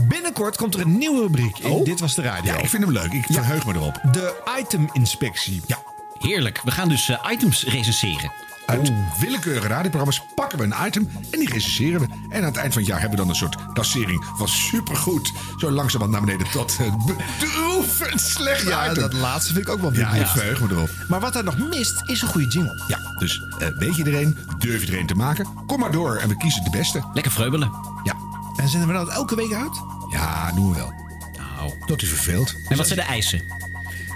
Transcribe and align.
Binnenkort 0.00 0.56
komt 0.56 0.74
er 0.74 0.80
een 0.80 0.98
nieuwe 0.98 1.20
rubriek 1.20 1.58
in 1.58 1.70
Oh. 1.70 1.84
Dit 1.84 2.00
Was 2.00 2.14
De 2.14 2.22
Radio. 2.22 2.52
Ja, 2.52 2.58
ik 2.58 2.68
vind 2.68 2.84
hem 2.84 2.92
leuk. 2.92 3.12
Ik 3.12 3.24
verheug 3.28 3.66
me 3.66 3.74
erop. 3.74 4.00
De 4.12 4.42
iteminspectie. 4.60 5.62
Ja. 5.66 5.78
Heerlijk. 6.18 6.60
We 6.64 6.70
gaan 6.70 6.88
dus 6.88 7.08
eh, 7.08 7.28
items 7.32 7.64
recenseren. 7.64 8.32
Uit 8.66 8.92
willekeurige 9.18 9.66
radioprogramma's 9.66 10.22
pakken 10.34 10.58
we 10.58 10.64
een 10.64 10.86
item 10.86 11.10
en 11.30 11.38
die 11.38 11.48
recenseren 11.48 12.00
we. 12.00 12.06
En 12.28 12.38
aan 12.40 12.44
het 12.44 12.56
eind 12.56 12.72
van 12.72 12.82
het 12.82 12.90
jaar 12.90 13.00
hebben 13.00 13.18
we 13.18 13.24
dan 13.24 13.28
een 13.28 13.38
soort 13.38 13.56
klassering 13.72 14.24
van 14.36 14.48
supergoed. 14.48 15.32
Zo 15.56 15.70
langzamerhand 15.70 16.10
naar 16.18 16.20
beneden 16.36 16.52
tot 16.52 16.76
uh, 16.80 16.94
bedroevend 17.06 18.20
slecht 18.20 18.62
Ja, 18.68 18.90
item. 18.90 19.02
dat 19.02 19.12
laatste 19.12 19.52
vind 19.52 19.66
ik 19.68 19.72
ook 19.72 19.80
wel 19.80 19.92
Ja, 19.92 20.10
ik 20.14 20.26
verheug 20.26 20.60
me 20.60 20.68
erop. 20.70 20.90
Maar 21.08 21.20
wat 21.20 21.36
er 21.36 21.44
nog 21.44 21.58
mist, 21.58 22.02
is 22.08 22.22
een 22.22 22.28
goede 22.28 22.48
jingle. 22.48 22.82
Ja, 22.88 22.98
dus 23.18 23.42
eh, 23.58 23.68
weet 23.78 23.96
je 23.96 24.04
er 24.04 24.14
een? 24.22 24.38
Durf 24.58 24.84
je 24.84 24.92
er 24.92 24.98
een 24.98 25.06
te 25.06 25.14
maken? 25.14 25.46
Kom 25.66 25.80
maar 25.80 25.92
door 25.92 26.16
en 26.16 26.28
we 26.28 26.36
kiezen 26.36 26.64
de 26.64 26.70
beste. 26.70 27.02
Lekker 27.12 27.32
vreubelen. 27.32 27.70
Ja, 28.02 28.14
En 28.56 28.68
zenden 28.68 28.88
we 28.88 28.94
dat 28.94 29.08
elke 29.08 29.36
week 29.36 29.52
uit? 29.52 29.82
ja 30.10 30.52
doen 30.52 30.68
we 30.68 30.74
wel. 30.74 30.92
Nou. 31.36 31.72
Tot 31.86 32.02
u 32.02 32.06
verveelt. 32.06 32.54
En 32.68 32.76
wat 32.76 32.86
zijn 32.86 32.98
de 32.98 33.04
eisen? 33.04 33.42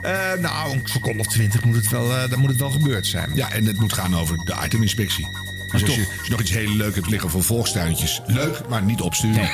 Eh, 0.02 0.32
nou, 0.40 0.72
een 0.72 0.80
seconde 0.84 1.18
of 1.18 1.26
twintig 1.26 1.64
moet 1.64 1.76
het 1.76 1.88
wel, 1.88 2.16
eh, 2.16 2.30
dan 2.30 2.38
moet 2.38 2.50
het 2.50 2.58
wel 2.58 2.70
gebeurd 2.70 3.06
zijn. 3.06 3.30
Ja, 3.34 3.50
en 3.50 3.64
het 3.64 3.80
moet 3.80 3.92
gaan 3.92 4.16
over 4.16 4.36
de 4.44 4.54
iteminspectie. 4.64 5.26
Dus 5.70 5.82
als 5.82 5.94
je, 5.94 6.06
als 6.18 6.26
je 6.26 6.30
nog 6.30 6.40
iets 6.40 6.50
heel 6.50 6.70
leuk 6.70 6.94
hebt 6.94 7.08
liggen 7.08 7.30
voor 7.30 7.42
volkstuintjes. 7.42 8.20
Leuk, 8.26 8.68
maar 8.68 8.82
niet 8.82 9.00
opsturen. 9.00 9.50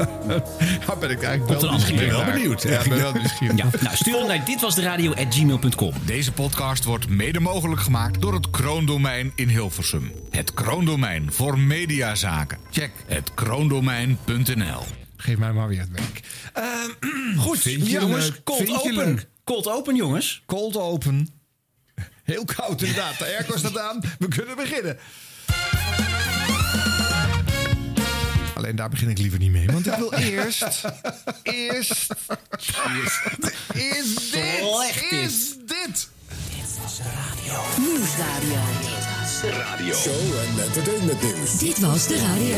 Daar 0.86 0.98
ben 0.98 1.10
ik 1.10 1.22
eigenlijk 1.22 1.60
wel 1.60 1.70
nieuwsgierig 1.70 2.00
keer. 2.00 2.10
wel 2.10 2.22
naar. 2.24 2.32
benieuwd, 2.32 2.62
Ja, 2.62 2.82
ben 2.88 2.98
wel 2.98 3.12
nieuwsgierig. 3.12 3.56
Ja, 3.56 3.68
nou, 3.80 3.96
stuur 3.96 4.18
hem 4.18 4.26
naar 4.26 4.44
ditwasderadio.gmail.com. 4.44 5.92
Deze 6.04 6.32
podcast 6.32 6.84
wordt 6.84 7.08
mede 7.08 7.40
mogelijk 7.40 7.80
gemaakt 7.80 8.20
door 8.20 8.34
het 8.34 8.50
Kroondomein 8.50 9.32
in 9.34 9.48
Hilversum. 9.48 10.12
Het 10.30 10.54
Kroondomein 10.54 11.32
voor 11.32 11.58
mediazaken. 11.58 12.58
Check 12.70 12.90
het 13.06 13.34
kroondomein.nl. 13.34 14.82
Geef 15.16 15.38
mij 15.38 15.52
maar 15.52 15.68
weer 15.68 15.80
het 15.80 15.90
werk. 15.90 16.20
Ehm, 16.52 17.38
goed, 17.44 17.62
jongens? 17.62 18.42
Cold 18.44 18.84
open. 18.84 19.20
Cold 19.44 19.68
open, 19.68 19.96
jongens. 19.96 20.42
cold 20.46 20.76
open. 20.76 21.28
Heel 22.22 22.44
koud 22.44 22.82
inderdaad. 22.82 23.18
De 23.18 23.24
airco 23.24 23.56
staat 23.56 23.78
aan. 23.78 24.00
We 24.18 24.28
kunnen 24.28 24.56
beginnen. 24.56 24.98
Alleen 28.60 28.76
daar 28.76 28.88
begin 28.88 29.08
ik 29.08 29.18
liever 29.18 29.38
niet 29.38 29.50
mee. 29.50 29.66
Want 29.66 29.86
ik 29.86 29.94
wil 29.94 30.12
eerst... 30.12 30.62
Eerst... 31.42 32.14
Is 33.74 34.30
dit... 34.32 34.62
Slecht 34.62 35.12
is. 35.12 35.20
Is 35.20 35.56
dit... 35.66 36.08
Nieuwsradio. 37.78 38.60
Show 39.94 40.14
en 40.14 40.62
entertainment 40.64 41.22
nieuws. 41.22 41.58
Dit 41.58 41.78
was 41.78 42.06
de 42.06 42.16
radio. 42.16 42.56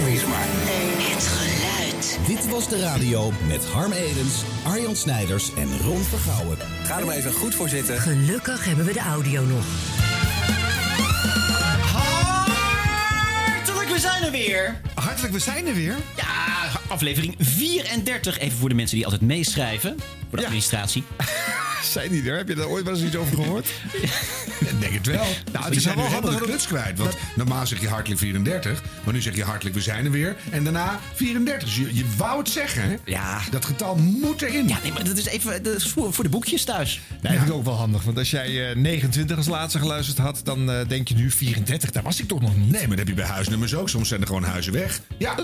Het 0.98 1.24
geluid. 1.26 2.18
Dit 2.26 2.48
was 2.48 2.68
de 2.68 2.80
radio 2.80 3.32
met 3.46 3.64
Harm 3.64 3.92
Edens, 3.92 4.42
Arjan 4.64 4.96
Snijders 4.96 5.54
en 5.54 5.78
Ron 5.80 6.02
Vergouwen. 6.02 6.56
Ga 6.84 6.98
er 6.98 7.06
maar 7.06 7.16
even 7.16 7.32
goed 7.32 7.54
voor 7.54 7.68
zitten. 7.68 7.98
Gelukkig 8.00 8.64
hebben 8.64 8.84
we 8.84 8.92
de 8.92 9.00
audio 9.00 9.44
nog. 9.44 9.64
Zijn 14.02 14.22
er 14.24 14.30
weer. 14.30 14.80
Hartelijk, 14.94 15.32
we 15.32 15.38
zijn 15.38 15.66
er 15.66 15.74
weer. 15.74 15.96
Ja, 16.16 16.68
aflevering 16.88 17.34
34. 17.38 18.38
Even 18.38 18.58
voor 18.58 18.68
de 18.68 18.74
mensen 18.74 18.96
die 18.96 19.04
altijd 19.04 19.22
meeschrijven. 19.22 19.96
Voor 19.98 20.30
de 20.30 20.36
Ja. 20.38 20.42
administratie. 20.44 21.04
Zijn 21.82 22.10
die 22.10 22.30
er? 22.30 22.36
Heb 22.36 22.48
je 22.48 22.54
daar 22.54 22.66
ooit 22.66 22.84
wel 22.84 22.94
eens 22.94 23.02
iets 23.04 23.16
over 23.16 23.34
gehoord? 23.36 23.66
Ik 24.60 24.80
denk 24.80 24.92
het 24.94 25.06
wel. 25.06 25.24
Nou, 25.52 25.64
het 25.64 25.76
is 25.76 25.84
wel 25.84 25.94
handig 25.94 26.20
de 26.30 26.36
dat- 26.38 26.40
kluts 26.48 26.66
kwijt. 26.66 26.98
Want 26.98 27.16
normaal 27.36 27.66
zeg 27.66 27.80
je 27.80 27.88
hartelijk 27.88 28.20
34. 28.20 28.82
Maar 29.04 29.14
nu 29.14 29.20
zeg 29.22 29.36
je 29.36 29.44
hartelijk 29.44 29.74
we 29.76 29.82
zijn 29.82 30.04
er 30.04 30.10
weer. 30.10 30.36
En 30.50 30.64
daarna 30.64 31.00
34. 31.14 31.68
Dus 31.68 31.76
je, 31.76 31.94
je 31.94 32.04
wou 32.16 32.38
het 32.38 32.48
zeggen, 32.48 32.82
hè? 32.82 32.96
Ja. 33.04 33.40
Dat 33.50 33.64
getal 33.64 33.96
moet 33.96 34.42
erin. 34.42 34.68
Ja, 34.68 34.78
nee, 34.82 34.92
maar 34.92 35.04
dat 35.04 35.16
is 35.16 35.26
even 35.26 35.62
dat 35.62 35.74
is 35.76 35.88
voor, 35.88 36.12
voor 36.12 36.24
de 36.24 36.30
boekjes 36.30 36.64
thuis. 36.64 37.00
Nee, 37.22 37.32
vind 37.36 37.48
ik 37.48 37.54
ook 37.54 37.64
wel 37.64 37.74
handig. 37.76 38.02
Want 38.02 38.18
als 38.18 38.30
jij 38.30 38.70
eh, 38.70 38.76
29 38.76 39.36
als 39.36 39.46
laatste 39.46 39.78
geluisterd 39.78 40.18
had, 40.18 40.40
dan 40.44 40.70
eh, 40.70 40.88
denk 40.88 41.08
je 41.08 41.14
nu 41.14 41.30
34. 41.30 41.90
Daar 41.90 42.02
was 42.02 42.20
ik 42.20 42.28
toch 42.28 42.40
nog 42.40 42.56
niet? 42.56 42.70
Nee, 42.70 42.80
maar 42.80 42.88
dat 42.96 42.98
heb 42.98 43.08
je 43.08 43.14
bij 43.14 43.24
huisnummers 43.26 43.74
ook. 43.74 43.88
Soms 43.92 44.08
zijn 44.08 44.20
er 44.20 44.26
gewoon 44.26 44.42
huizen 44.42 44.72
weg. 44.72 45.00
Ja, 45.18 45.34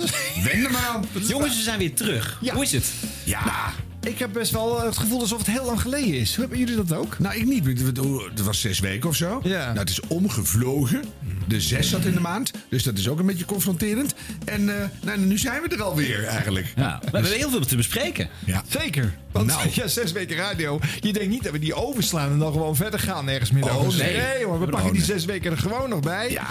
wend 0.43 0.65
er 0.65 0.71
maar 0.71 0.87
aan. 0.95 1.05
Jongens, 1.29 1.57
we 1.57 1.63
zijn 1.63 1.79
weer 1.79 1.95
terug. 1.95 2.39
Ja. 2.41 2.55
Hoe 2.55 2.63
is 2.63 2.73
het? 2.73 2.93
Ja. 3.25 3.73
Ik 4.01 4.19
heb 4.19 4.33
best 4.33 4.53
wel 4.53 4.81
het 4.81 4.99
gevoel 4.99 5.21
alsof 5.21 5.39
het 5.39 5.47
heel 5.47 5.65
lang 5.65 5.81
geleden 5.81 6.15
is. 6.15 6.31
Hoe 6.31 6.41
hebben 6.41 6.59
jullie 6.59 6.85
dat 6.85 6.93
ook? 6.93 7.19
Nou, 7.19 7.37
ik 7.37 7.45
niet. 7.45 7.67
Het 7.67 8.45
was 8.45 8.61
zes 8.61 8.81
weken 8.81 9.09
of 9.09 9.17
zo. 9.17 9.41
Ja. 9.43 9.67
Nou, 9.67 9.79
het 9.79 9.91
is 9.91 10.01
omgevlogen. 10.01 11.05
De 11.49 11.61
zes 11.61 11.89
zat 11.89 12.05
in 12.05 12.13
de 12.13 12.21
maand. 12.21 12.51
Dus 12.69 12.83
dat 12.83 12.99
is 12.99 13.09
ook 13.09 13.19
een 13.19 13.27
beetje 13.27 13.45
confronterend. 13.45 14.15
En 14.45 14.81
eh, 14.81 14.89
nou, 15.03 15.19
nu 15.19 15.39
zijn 15.39 15.63
we 15.63 15.69
er 15.69 15.83
alweer 15.83 16.25
eigenlijk. 16.25 16.73
Ja, 16.77 16.99
we 17.05 17.11
hebben 17.11 17.33
heel 17.33 17.51
veel 17.51 17.67
te 17.67 17.77
bespreken. 17.77 18.29
Ja. 18.45 18.63
Zeker. 18.69 19.15
Want 19.33 19.47
Nou. 19.47 19.69
ja, 19.75 19.87
zes 19.87 20.13
weken 20.13 20.37
radio. 20.37 20.81
Je 21.01 21.13
denkt 21.13 21.29
niet 21.29 21.43
dat 21.43 21.53
we 21.53 21.59
die 21.59 21.75
overslaan 21.75 22.33
en 22.33 22.39
dan 22.39 22.53
gewoon 22.53 22.77
verder 22.77 23.01
gaan 23.01 23.29
ergens 23.29 23.51
midden. 23.51 23.77
Oh, 23.77 23.89
nee. 23.89 24.17
nee 24.17 24.45
hoor, 24.45 24.59
we 24.59 24.65
Oh, 24.65 24.71
pakken 24.71 24.93
die 24.93 25.05
zes 25.05 25.25
weken 25.25 25.51
er 25.51 25.59
gewoon 25.59 25.89
nog 25.89 26.01
bij. 26.01 26.31
Ja. 26.31 26.47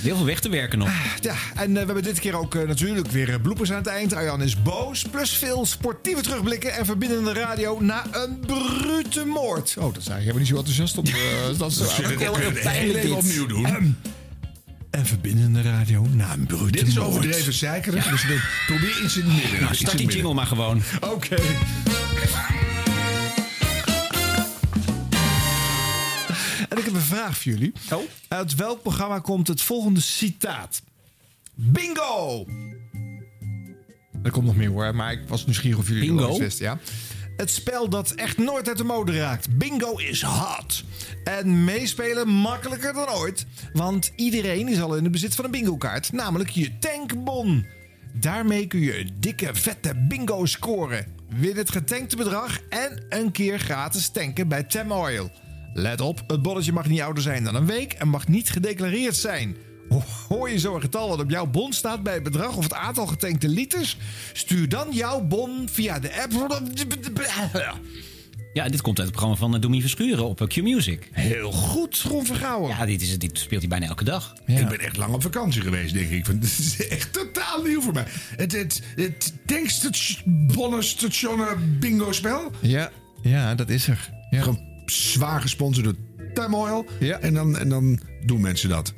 Heel 0.00 0.16
veel 0.16 0.24
weg 0.24 0.40
te 0.40 0.48
werken 0.48 0.78
nog. 0.78 0.88
Ja, 1.20 1.34
en 1.54 1.66
eh, 1.66 1.72
we 1.72 1.78
hebben 1.78 2.02
dit 2.02 2.20
keer 2.20 2.34
ook 2.38 2.54
eh, 2.54 2.66
natuurlijk 2.66 3.08
weer 3.10 3.40
bloepers 3.40 3.70
aan 3.70 3.78
het 3.78 3.86
eind. 3.86 4.14
Arjan 4.14 4.42
is 4.42 4.62
boos. 4.62 5.04
Plus 5.10 5.30
veel 5.30 5.66
sportieve 5.66 6.22
terugblikken 6.22 6.72
en 6.72 6.84
verbindende 6.84 7.32
radio 7.32 7.80
na 7.80 8.04
een 8.12 8.40
brute 8.46 9.24
moord. 9.24 9.76
Oh, 9.78 9.94
dat 9.94 10.02
zijn 10.02 10.18
helemaal 10.18 10.38
niet 10.38 10.48
zo 10.48 10.56
enthousiast 10.56 10.98
op. 10.98 11.06
dat 11.58 11.70
is 11.70 11.78
heel 11.78 12.34
het 12.34 12.44
erg 12.44 12.62
pijnlijk 12.62 13.12
opnieuw 13.12 13.46
doen. 13.46 13.96
En 14.90 15.06
verbindende 15.06 15.62
radio 15.62 16.06
na 16.12 16.32
een 16.32 16.46
brute 16.46 16.70
Dit 16.70 16.86
is 16.86 16.94
moord. 16.94 17.06
overdreven 17.08 17.52
zeikerig. 17.52 18.08
Dus 18.10 18.24
we 18.26 18.42
probeer 18.66 19.02
iets 19.04 19.16
in 19.16 19.24
het 19.24 19.42
midden. 19.42 19.60
Nou, 19.60 19.74
start 19.74 19.98
die 19.98 20.08
jingle 20.08 20.34
maar 20.34 20.46
gewoon. 20.46 20.82
Oké. 21.00 21.36
En 26.68 26.78
ik 26.78 26.84
heb 26.84 26.94
een 26.94 27.00
vraag 27.00 27.36
voor 27.38 27.52
jullie. 27.52 27.72
Oh? 27.92 28.02
Uit 28.28 28.54
welk 28.54 28.82
programma 28.82 29.18
komt 29.18 29.48
het 29.48 29.62
volgende 29.62 30.00
citaat? 30.00 30.82
Bingo! 31.54 32.46
Er 34.22 34.30
komt 34.30 34.46
nog 34.46 34.56
meer 34.56 34.68
hoor, 34.68 34.94
maar 34.94 35.12
ik 35.12 35.20
was 35.28 35.44
nieuwsgierig 35.44 35.78
of 35.78 35.88
jullie 35.88 36.06
Bingo? 36.08 36.28
het 36.28 36.38
wisten, 36.38 36.64
ja. 36.64 36.78
Het 37.40 37.50
spel 37.50 37.88
dat 37.88 38.10
echt 38.10 38.38
nooit 38.38 38.68
uit 38.68 38.76
de 38.76 38.84
mode 38.84 39.18
raakt. 39.18 39.58
Bingo 39.58 39.96
is 39.96 40.22
hot. 40.22 40.84
En 41.24 41.64
meespelen 41.64 42.28
makkelijker 42.28 42.92
dan 42.92 43.08
ooit. 43.08 43.46
Want 43.72 44.12
iedereen 44.16 44.68
is 44.68 44.80
al 44.80 44.96
in 44.96 45.02
het 45.02 45.12
bezit 45.12 45.34
van 45.34 45.44
een 45.44 45.50
bingo-kaart. 45.50 46.12
Namelijk 46.12 46.50
je 46.50 46.78
tankbon. 46.78 47.66
Daarmee 48.12 48.66
kun 48.66 48.80
je 48.80 48.98
een 48.98 49.10
dikke, 49.18 49.54
vette 49.54 49.94
bingo 50.08 50.46
scoren. 50.46 51.06
Win 51.28 51.56
het 51.56 51.70
getankte 51.70 52.16
bedrag 52.16 52.60
en 52.68 53.04
een 53.08 53.32
keer 53.32 53.58
gratis 53.58 54.08
tanken 54.08 54.48
bij 54.48 54.62
Tem 54.62 54.92
Oil. 54.92 55.30
Let 55.74 56.00
op, 56.00 56.22
het 56.26 56.42
bonnetje 56.42 56.72
mag 56.72 56.86
niet 56.86 57.00
ouder 57.00 57.22
zijn 57.22 57.44
dan 57.44 57.54
een 57.54 57.66
week 57.66 57.92
en 57.92 58.08
mag 58.08 58.28
niet 58.28 58.50
gedeclareerd 58.50 59.16
zijn. 59.16 59.56
Hoor 60.28 60.50
je 60.50 60.58
zo'n 60.58 60.80
getal 60.80 61.08
wat 61.08 61.20
op 61.20 61.30
jouw 61.30 61.46
bon 61.46 61.72
staat 61.72 62.02
bij 62.02 62.14
het 62.14 62.22
bedrag 62.22 62.56
of 62.56 62.62
het 62.62 62.74
aantal 62.74 63.06
getankte 63.06 63.48
liters? 63.48 63.96
Stuur 64.32 64.68
dan 64.68 64.88
jouw 64.90 65.20
bon 65.20 65.68
via 65.68 65.98
de 65.98 66.22
app. 66.22 66.32
Ja, 68.52 68.68
dit 68.68 68.80
komt 68.80 68.98
uit 68.98 69.08
het 69.08 69.16
programma 69.16 69.36
van 69.36 69.54
uh, 69.54 69.60
Domien 69.60 69.80
Verschuren 69.80 70.24
op 70.24 70.40
eh, 70.40 70.46
Q-Music. 70.46 71.08
Heel 71.12 71.52
goed, 71.52 72.02
Ron 72.02 72.26
Vergouwen. 72.26 72.70
Ja, 72.70 72.86
dit, 72.86 73.02
is, 73.02 73.18
dit 73.18 73.38
speelt 73.38 73.60
hij 73.60 73.70
bijna 73.70 73.86
elke 73.86 74.04
dag. 74.04 74.34
Ik 74.46 74.68
ben 74.68 74.80
echt 74.80 74.96
lang 74.96 75.14
op 75.14 75.22
vakantie 75.22 75.62
geweest, 75.62 75.94
denk 75.94 76.10
ik. 76.10 76.26
Want 76.26 76.40
Dit 76.42 76.58
is 76.58 76.88
echt 76.88 77.12
totaal 77.12 77.62
nieuw 77.62 77.80
voor 77.80 77.92
mij. 77.92 78.04
Het, 78.36 78.52
het, 78.52 78.82
het 78.96 79.34
tankstationen 79.46 81.78
bingo 81.78 82.12
spel. 82.12 82.50
Ja, 82.60 82.90
ja, 83.22 83.54
dat 83.54 83.68
is 83.68 83.88
er. 83.88 84.10
Ja. 84.30 84.42
Gewoon 84.42 84.60
zwaar 84.86 85.40
gesponsord 85.40 85.84
door 85.84 85.94
Time 86.34 86.56
Oil. 86.56 86.86
Ja. 87.00 87.18
En, 87.18 87.34
dan, 87.34 87.58
en 87.58 87.68
dan 87.68 88.00
doen 88.24 88.40
mensen 88.40 88.68
dat. 88.68 88.94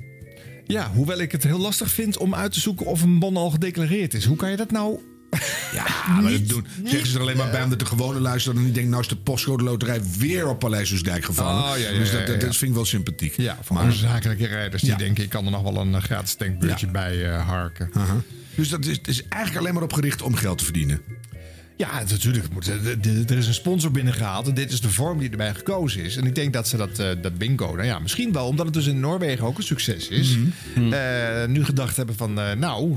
Ja, 0.73 0.91
hoewel 0.91 1.19
ik 1.19 1.33
het 1.33 1.43
heel 1.43 1.59
lastig 1.59 1.91
vind 1.91 2.17
om 2.17 2.35
uit 2.35 2.53
te 2.53 2.61
zoeken 2.61 2.87
of 2.87 3.03
een 3.03 3.19
bon 3.19 3.37
al 3.37 3.51
gedeclareerd 3.51 4.15
is. 4.15 4.25
Hoe 4.25 4.37
kan 4.37 4.51
je 4.51 4.57
dat 4.57 4.71
nou... 4.71 4.99
Ja, 5.73 5.85
maar 6.23 6.33
dat 6.33 6.49
doen, 6.49 6.67
zeggen 6.85 7.09
ze 7.09 7.15
er 7.15 7.21
alleen 7.21 7.37
maar 7.37 7.51
bij 7.51 7.63
omdat 7.63 7.79
de 7.79 7.87
gewone 7.87 8.21
luisteraar 8.21 8.63
niet 8.63 8.75
denkt... 8.75 8.91
nou 8.91 9.03
is 9.03 9.09
de 9.09 9.17
postcode 9.17 9.65
loterij 9.65 10.01
weer 10.19 10.49
op 10.49 10.59
Paleis 10.59 11.03
gevallen. 11.05 11.63
Oh, 11.63 11.79
ja, 11.79 11.91
ja, 11.91 11.99
dus 11.99 12.11
dat, 12.11 12.27
dat, 12.27 12.57
vind 12.57 12.63
ik 12.71 12.75
wel 12.75 12.85
sympathiek. 12.85 13.37
Ja, 13.37 13.59
voor 13.63 13.77
maar, 13.77 13.93
zakelijke 13.93 14.47
rijders 14.47 14.83
die 14.83 14.97
denken... 14.97 15.25
ik 15.25 15.31
kan 15.31 15.45
er 15.45 15.51
nog 15.51 15.63
wel 15.63 15.77
een 15.77 15.95
eh, 15.95 16.03
gratis 16.03 16.35
tankbeurtje 16.35 16.87
bij 16.87 17.31
eh, 17.31 17.49
harken. 17.49 17.91
Dus 18.55 18.69
dat 18.69 18.85
is, 18.85 18.97
het 18.97 19.09
is 19.09 19.23
eigenlijk 19.29 19.61
alleen 19.63 19.75
maar 19.75 19.83
op 19.83 19.93
gericht 19.93 20.23
om 20.23 20.35
geld 20.35 20.59
te 20.59 20.65
verdienen. 20.65 21.01
Ja, 21.77 22.03
natuurlijk. 22.11 22.47
Er 23.31 23.37
is 23.39 23.47
een 23.47 23.55
sponsor 23.55 23.91
binnengehaald 23.91 24.49
en 24.49 24.55
dit 24.55 24.73
is 24.73 24.81
de 24.81 24.91
vorm 24.91 25.19
die 25.19 25.31
erbij 25.31 25.55
gekozen 25.55 26.03
is. 26.03 26.17
En 26.17 26.27
ik 26.27 26.35
denk 26.35 26.53
dat 26.53 26.69
ze 26.69 26.77
dat, 26.77 26.99
eh, 26.99 27.09
dat 27.23 27.39
bingo, 27.39 27.67
nou 27.75 27.85
ja, 27.87 27.99
misschien 27.99 28.33
wel, 28.33 28.47
omdat 28.47 28.65
het 28.67 28.75
dus 28.75 28.87
in 28.87 29.01
Noorwegen 29.01 29.47
ook 29.47 29.57
een 29.59 29.63
succes 29.63 30.09
is. 30.09 30.37
eh, 30.93 31.49
nu 31.49 31.65
gedacht 31.65 31.97
hebben 31.97 32.15
van, 32.17 32.41
eh, 32.41 32.53
nou, 32.53 32.97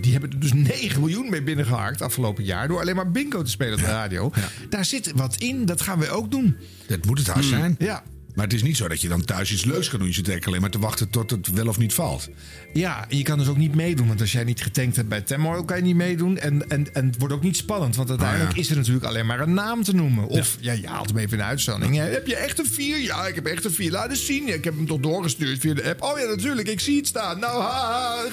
die 0.00 0.12
hebben 0.12 0.30
er 0.30 0.40
dus 0.40 0.52
9 0.52 1.00
miljoen 1.00 1.30
mee 1.30 1.42
binnengehaakt 1.42 2.02
afgelopen 2.02 2.44
jaar. 2.44 2.68
Door 2.68 2.80
alleen 2.80 2.96
maar 2.96 3.10
bingo 3.10 3.42
te 3.42 3.50
spelen 3.50 3.74
op 3.74 3.80
de 3.80 3.86
radio. 3.86 4.32
Daar 4.68 4.84
zit 4.84 5.12
wat 5.14 5.36
in, 5.36 5.64
dat 5.64 5.80
gaan 5.80 5.98
we 5.98 6.10
ook 6.10 6.30
doen. 6.30 6.56
Dat 6.86 7.04
moet 7.04 7.18
het 7.18 7.26
haast 7.28 7.48
zijn. 7.48 7.74
Ja. 7.78 8.02
Maar 8.34 8.44
het 8.44 8.54
is 8.54 8.62
niet 8.62 8.76
zo 8.76 8.88
dat 8.88 9.00
je 9.00 9.08
dan 9.08 9.24
thuis 9.24 9.52
iets 9.52 9.64
leuks 9.64 9.88
kan 9.88 9.98
doen. 9.98 10.08
Je 10.08 10.14
zit 10.14 10.28
eigenlijk 10.28 10.46
alleen 10.46 10.60
maar 10.60 10.80
te 10.80 10.86
wachten 10.86 11.10
tot 11.10 11.30
het 11.30 11.50
wel 11.50 11.68
of 11.68 11.78
niet 11.78 11.94
valt. 11.94 12.28
Ja, 12.72 13.06
en 13.08 13.16
je 13.16 13.22
kan 13.22 13.38
dus 13.38 13.48
ook 13.48 13.56
niet 13.56 13.74
meedoen. 13.74 14.08
Want 14.08 14.20
als 14.20 14.32
jij 14.32 14.44
niet 14.44 14.62
getankt 14.62 14.96
hebt 14.96 15.08
bij 15.08 15.20
Temmo, 15.20 15.64
kan 15.64 15.76
je 15.76 15.82
niet 15.82 15.96
meedoen. 15.96 16.38
En, 16.38 16.70
en, 16.70 16.94
en 16.94 17.06
het 17.06 17.18
wordt 17.18 17.34
ook 17.34 17.42
niet 17.42 17.56
spannend. 17.56 17.96
Want 17.96 18.08
uiteindelijk 18.08 18.50
Oh, 18.50 18.56
ja. 18.56 18.62
is 18.62 18.70
er 18.70 18.76
natuurlijk 18.76 19.04
alleen 19.04 19.26
maar 19.26 19.40
een 19.40 19.54
naam 19.54 19.82
te 19.82 19.94
noemen. 19.94 20.26
Of 20.26 20.56
ja, 20.60 20.72
je 20.72 20.86
haalt 20.86 21.08
hem 21.08 21.18
even 21.18 21.30
in 21.32 21.38
de 21.38 21.44
uitzending. 21.44 21.94
Ja, 21.96 22.04
heb 22.04 22.26
je 22.26 22.36
echt 22.36 22.58
een 22.58 22.66
vier? 22.66 23.00
Ja, 23.00 23.26
ik 23.26 23.34
heb 23.34 23.46
echt 23.46 23.64
een 23.64 23.72
vier. 23.72 23.90
Laat 23.90 24.10
eens 24.10 24.26
zien. 24.26 24.46
Ja, 24.46 24.54
ik 24.54 24.64
heb 24.64 24.76
hem 24.76 24.86
toch 24.86 25.00
doorgestuurd 25.00 25.60
via 25.60 25.74
de 25.74 25.84
app. 25.88 26.02
Oh 26.02 26.18
ja, 26.18 26.26
natuurlijk. 26.26 26.68
Ik 26.68 26.80
zie 26.80 26.96
het 26.96 27.06
staan. 27.06 27.38
Nou, 27.38 27.62
haha. 27.62 28.24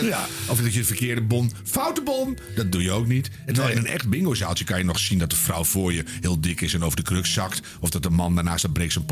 Ja. 0.00 0.26
Of 0.48 0.60
dat 0.60 0.72
je 0.72 0.78
de 0.80 0.86
verkeerde 0.86 1.20
bon, 1.20 1.52
foute 1.64 2.02
bon, 2.02 2.38
dat 2.54 2.72
doe 2.72 2.82
je 2.82 2.90
ook 2.90 3.06
niet. 3.06 3.30
En 3.46 3.54
terwijl 3.54 3.76
in 3.76 3.82
een 3.84 3.90
echt 3.90 4.08
bingozaaltje 4.08 4.64
kan 4.64 4.78
je 4.78 4.84
nog 4.84 4.98
zien 4.98 5.18
dat 5.18 5.30
de 5.30 5.36
vrouw 5.36 5.64
voor 5.64 5.92
je 5.92 6.04
heel 6.20 6.40
dik 6.40 6.60
is 6.60 6.74
en 6.74 6.84
over 6.84 6.96
de 6.96 7.02
kruk 7.02 7.26
zakt. 7.26 7.60
Of 7.80 7.90
dat 7.90 8.02
de 8.02 8.10
man 8.10 8.34
daarnaast 8.34 8.72
breekt 8.72 8.92
zijn 8.92 9.04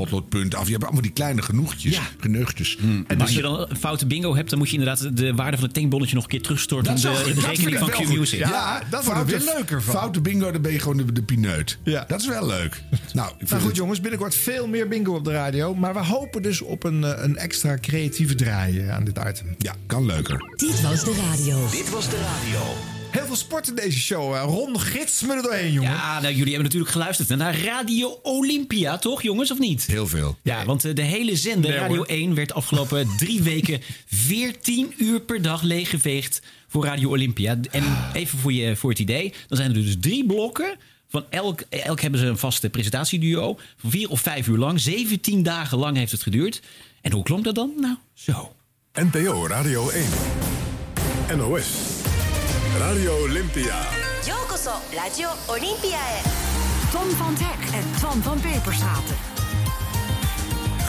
af. 0.57 0.65
Je 0.67 0.73
hebt 0.73 0.83
allemaal 0.85 1.03
die 1.03 1.11
kleine 1.13 1.43
genoegjes, 1.43 1.95
Ja. 1.95 2.03
geneugtjes. 2.21 2.79
En 3.07 3.21
als 3.21 3.35
je 3.35 3.43
dan 3.43 3.67
een 3.69 3.77
foute 3.77 4.07
bingo 4.07 4.35
hebt, 4.37 4.51
dan 4.51 4.59
moet 4.59 4.71
je 4.71 4.79
inderdaad 4.79 5.17
de 5.17 5.35
waarde 5.35 5.57
van 5.57 5.65
het 5.67 5.75
tankbonnetje 5.75 6.15
nog 6.15 6.25
een 6.25 6.31
keer 6.31 6.43
terugstorten 6.43 6.95
in 6.95 7.01
de, 7.01 7.09
de 7.25 7.35
dat 7.35 7.45
rekening 7.45 7.79
van 7.79 7.89
Q-Music. 7.91 8.39
Ja, 8.39 8.83
dat 8.91 9.05
wordt 9.05 9.33
er 9.33 9.43
leuker 9.57 9.83
van. 9.83 9.95
Foute 9.95 10.21
bingo, 10.21 10.51
dan 10.53 10.63
ben 10.63 10.73
je 10.73 10.79
gewoon 10.79 10.97
de, 10.97 11.13
de 11.13 11.23
pineut. 11.23 11.79
Ja. 11.83 12.05
Dat 12.09 12.21
is 12.21 12.27
wel 12.29 12.47
leuk. 12.47 12.83
Nou, 13.13 13.29
ik 13.31 13.35
vind 13.39 13.51
Nou 13.51 13.61
goed 13.61 13.71
het- 13.71 13.79
jongens, 13.79 14.01
binnenkort 14.01 14.35
veel 14.35 14.67
meer 14.67 14.89
bingo 14.89 15.15
op 15.15 15.25
de 15.25 15.31
radio. 15.33 15.75
Maar 15.75 15.93
we 15.95 16.05
hopen 16.05 16.43
dus 16.43 16.61
op 16.61 16.85
een, 16.85 17.05
eh, 17.05 17.23
een 17.25 17.37
extra 17.37 17.79
creatieve 17.81 18.35
draai 18.35 18.81
eh, 18.81 18.91
aan 18.95 19.05
dit 19.05 19.19
item. 19.29 19.55
Ja, 19.59 19.75
kan 19.87 20.07
leuker. 20.07 20.53
Dit 20.57 20.81
was 20.83 21.05
de 21.05 21.15
radio. 21.31 21.69
Dit 21.71 21.91
was 21.91 22.09
de 22.11 22.17
radio. 22.17 22.98
Heel 23.19 23.27
veel 23.27 23.37
sport 23.37 23.69
in 23.69 23.75
deze 23.75 23.99
show. 23.99 24.35
eh. 24.35 24.43
Ron, 24.45 24.81
gids 24.81 25.23
me 25.23 25.35
er 25.35 25.43
doorheen, 25.43 25.73
jongen. 25.73 25.91
Ja, 25.91 26.21
nou, 26.21 26.35
jullie 26.35 26.45
hebben 26.53 26.63
natuurlijk 26.63 26.91
geluisterd 26.91 27.29
naar 27.29 27.61
Radio 27.61 28.19
Olympia, 28.23 28.99
toch 28.99 29.23
jongens, 29.23 29.51
of 29.51 29.59
niet? 29.59 29.87
Heel 29.87 30.07
veel. 30.07 30.39
Ja, 30.43 30.65
want 30.65 30.85
eh, 30.85 30.95
de 30.95 31.03
hele 31.03 31.37
zender, 31.37 31.71
Nee, 31.71 31.79
Radio 31.79 31.97
hoor. 31.97 32.07
1, 32.07 32.35
werd 32.35 32.53
afgelopen 32.53 33.09
drie 33.19 33.43
weken 33.43 33.81
14 34.07 34.95
uur 34.99 35.21
per 35.21 35.43
dag 35.43 35.63
leeggeveegd 35.63 36.43
voor 36.69 36.85
Radio 36.85 37.09
Olympia. 37.11 37.57
En 37.71 37.85
even 38.13 38.39
voor, 38.39 38.53
je, 38.53 38.77
voor 38.77 38.91
het 38.91 38.99
idee, 38.99 39.35
dan 39.49 39.57
zijn 39.59 39.69
er 39.71 39.83
dus 39.83 39.97
drie 40.01 40.27
blokken. 40.27 40.77
Van 41.09 41.25
elk, 41.31 41.61
elk 41.69 42.01
hebben 42.01 42.21
ze 42.21 42.27
een 42.27 42.39
vaste 42.39 42.71
presentatieduo. 42.71 43.59
Van 43.77 43.91
vier 43.91 44.09
of 44.09 44.21
vijf 44.21 44.47
uur 44.47 44.59
lang. 44.59 44.81
17 44.81 45.43
dagen 45.43 45.79
lang 45.79 45.97
heeft 45.97 46.13
het 46.13 46.23
geduurd. 46.23 46.63
En 47.01 47.13
hoe 47.13 47.23
klonk 47.23 47.45
dat 47.45 47.55
dan? 47.55 47.73
Nou, 47.81 47.97
zo. 48.15 48.55
NPO 48.93 49.47
Radio 49.47 49.89
1. 49.89 50.07
NOS. 51.39 51.67
Radio 52.79 53.13
Olympia. 53.23 53.75
Yokoso 54.25 54.71
Radio 54.95 55.29
Olympia. 55.47 55.99
Tom 56.93 57.11
van 57.17 57.35
Hek 57.37 57.75
en 57.75 58.01
Tom 58.01 58.23
van 58.23 58.41
Peperstraten. 58.41 59.38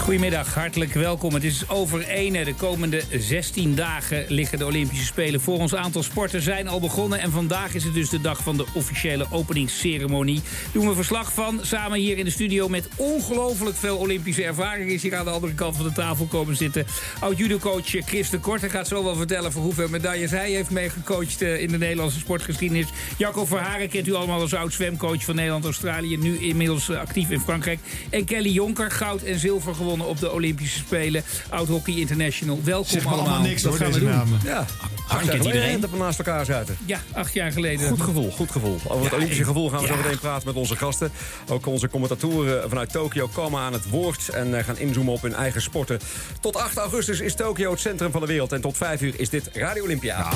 Goedemiddag, 0.09 0.53
hartelijk 0.53 0.94
welkom. 0.94 1.33
Het 1.33 1.44
is 1.44 1.69
over 1.69 2.07
ene. 2.07 2.45
De 2.45 2.53
komende 2.53 3.01
16 3.11 3.75
dagen 3.75 4.25
liggen 4.27 4.57
de 4.57 4.65
Olympische 4.65 5.06
Spelen 5.06 5.41
voor 5.41 5.57
ons. 5.57 5.75
aantal 5.75 6.03
sporten 6.03 6.41
zijn 6.41 6.67
al 6.67 6.79
begonnen. 6.79 7.19
En 7.19 7.31
vandaag 7.31 7.73
is 7.73 7.83
het 7.83 7.94
dus 7.94 8.09
de 8.09 8.21
dag 8.21 8.44
van 8.44 8.57
de 8.57 8.65
officiële 8.73 9.25
openingsceremonie. 9.31 10.41
Doen 10.71 10.88
we 10.88 10.95
verslag 10.95 11.33
van. 11.33 11.59
Samen 11.61 12.00
hier 12.00 12.17
in 12.17 12.25
de 12.25 12.31
studio 12.31 12.67
met 12.67 12.89
ongelooflijk 12.95 13.75
veel 13.75 13.97
Olympische 13.97 14.44
ervaring. 14.44 14.91
Is 14.91 15.01
hier 15.01 15.15
aan 15.15 15.25
de 15.25 15.31
andere 15.31 15.53
kant 15.53 15.75
van 15.75 15.85
de 15.85 15.91
tafel 15.91 16.25
komen 16.25 16.56
zitten. 16.56 16.85
Oud-judocoach 17.19 17.89
Chris 17.89 18.29
de 18.29 18.39
Kort. 18.39 18.61
Hij 18.61 18.69
gaat 18.69 18.88
zo 18.88 19.03
wel 19.03 19.15
vertellen 19.15 19.51
voor 19.51 19.63
hoeveel 19.63 19.89
medailles 19.89 20.31
hij 20.31 20.51
heeft 20.51 20.69
meegecoacht 20.69 21.41
eh, 21.41 21.61
in 21.61 21.67
de 21.67 21.77
Nederlandse 21.77 22.19
sportgeschiedenis. 22.19 22.88
Jacco 23.17 23.45
Verharen 23.45 23.89
kent 23.89 24.07
u 24.07 24.13
allemaal 24.13 24.41
als 24.41 24.53
oud-zwemcoach 24.53 25.23
van 25.23 25.35
Nederland-Australië. 25.35 26.17
Nu 26.17 26.38
inmiddels 26.38 26.89
eh, 26.89 27.00
actief 27.00 27.29
in 27.29 27.39
Frankrijk. 27.39 27.79
En 28.09 28.25
Kelly 28.25 28.51
Jonker, 28.51 28.91
goud 28.91 29.21
en 29.21 29.39
zilver 29.39 29.75
gewonnen 29.75 29.97
op 30.07 30.19
de 30.19 30.31
Olympische 30.31 30.77
Spelen. 30.77 31.23
Oud 31.49 31.67
Hockey 31.67 31.95
International. 31.95 32.59
Welkom 32.63 32.89
zeg 32.89 33.03
maar 33.03 33.13
allemaal. 33.13 33.41
niks, 33.41 33.61
dat 33.61 33.75
gaan 33.75 33.91
we 33.91 33.99
doen. 33.99 34.09
Namen. 34.09 34.39
Ja. 34.43 34.65
Hangt 35.07 35.33
het 35.33 35.45
iedereen? 35.45 35.79
Dat 35.79 35.89
we 35.89 35.97
naast 35.97 36.19
elkaar 36.19 36.45
zaten. 36.45 36.77
Ja, 36.85 36.99
acht 37.13 37.33
jaar 37.33 37.51
geleden. 37.51 37.87
Goed 37.87 38.01
gevoel, 38.01 38.31
goed 38.31 38.51
gevoel. 38.51 38.79
Over 38.87 39.03
het 39.03 39.13
Olympische 39.13 39.43
gevoel 39.43 39.69
gaan 39.69 39.81
we 39.81 39.87
zo 39.87 39.95
meteen 39.95 40.19
praten 40.19 40.47
met 40.47 40.55
onze 40.55 40.75
gasten. 40.75 41.11
Ook 41.47 41.65
onze 41.65 41.89
commentatoren 41.89 42.69
vanuit 42.69 42.91
Tokio 42.91 43.27
komen 43.27 43.61
aan 43.61 43.73
het 43.73 43.89
woord... 43.89 44.29
en 44.29 44.57
eh, 44.57 44.63
gaan 44.63 44.77
inzoomen 44.77 45.13
op 45.13 45.21
hun 45.21 45.33
eigen 45.33 45.61
sporten. 45.61 45.99
Tot 46.39 46.55
8 46.55 46.77
augustus 46.77 47.19
is 47.19 47.35
Tokio 47.35 47.71
het 47.71 47.79
centrum 47.79 48.11
van 48.11 48.21
de 48.21 48.27
wereld. 48.27 48.51
En 48.51 48.61
tot 48.61 48.77
5 48.77 49.01
uur 49.01 49.13
is 49.17 49.29
dit 49.29 49.49
Radio 49.53 49.83
Olympia. 49.83 50.19
Nou, 50.19 50.33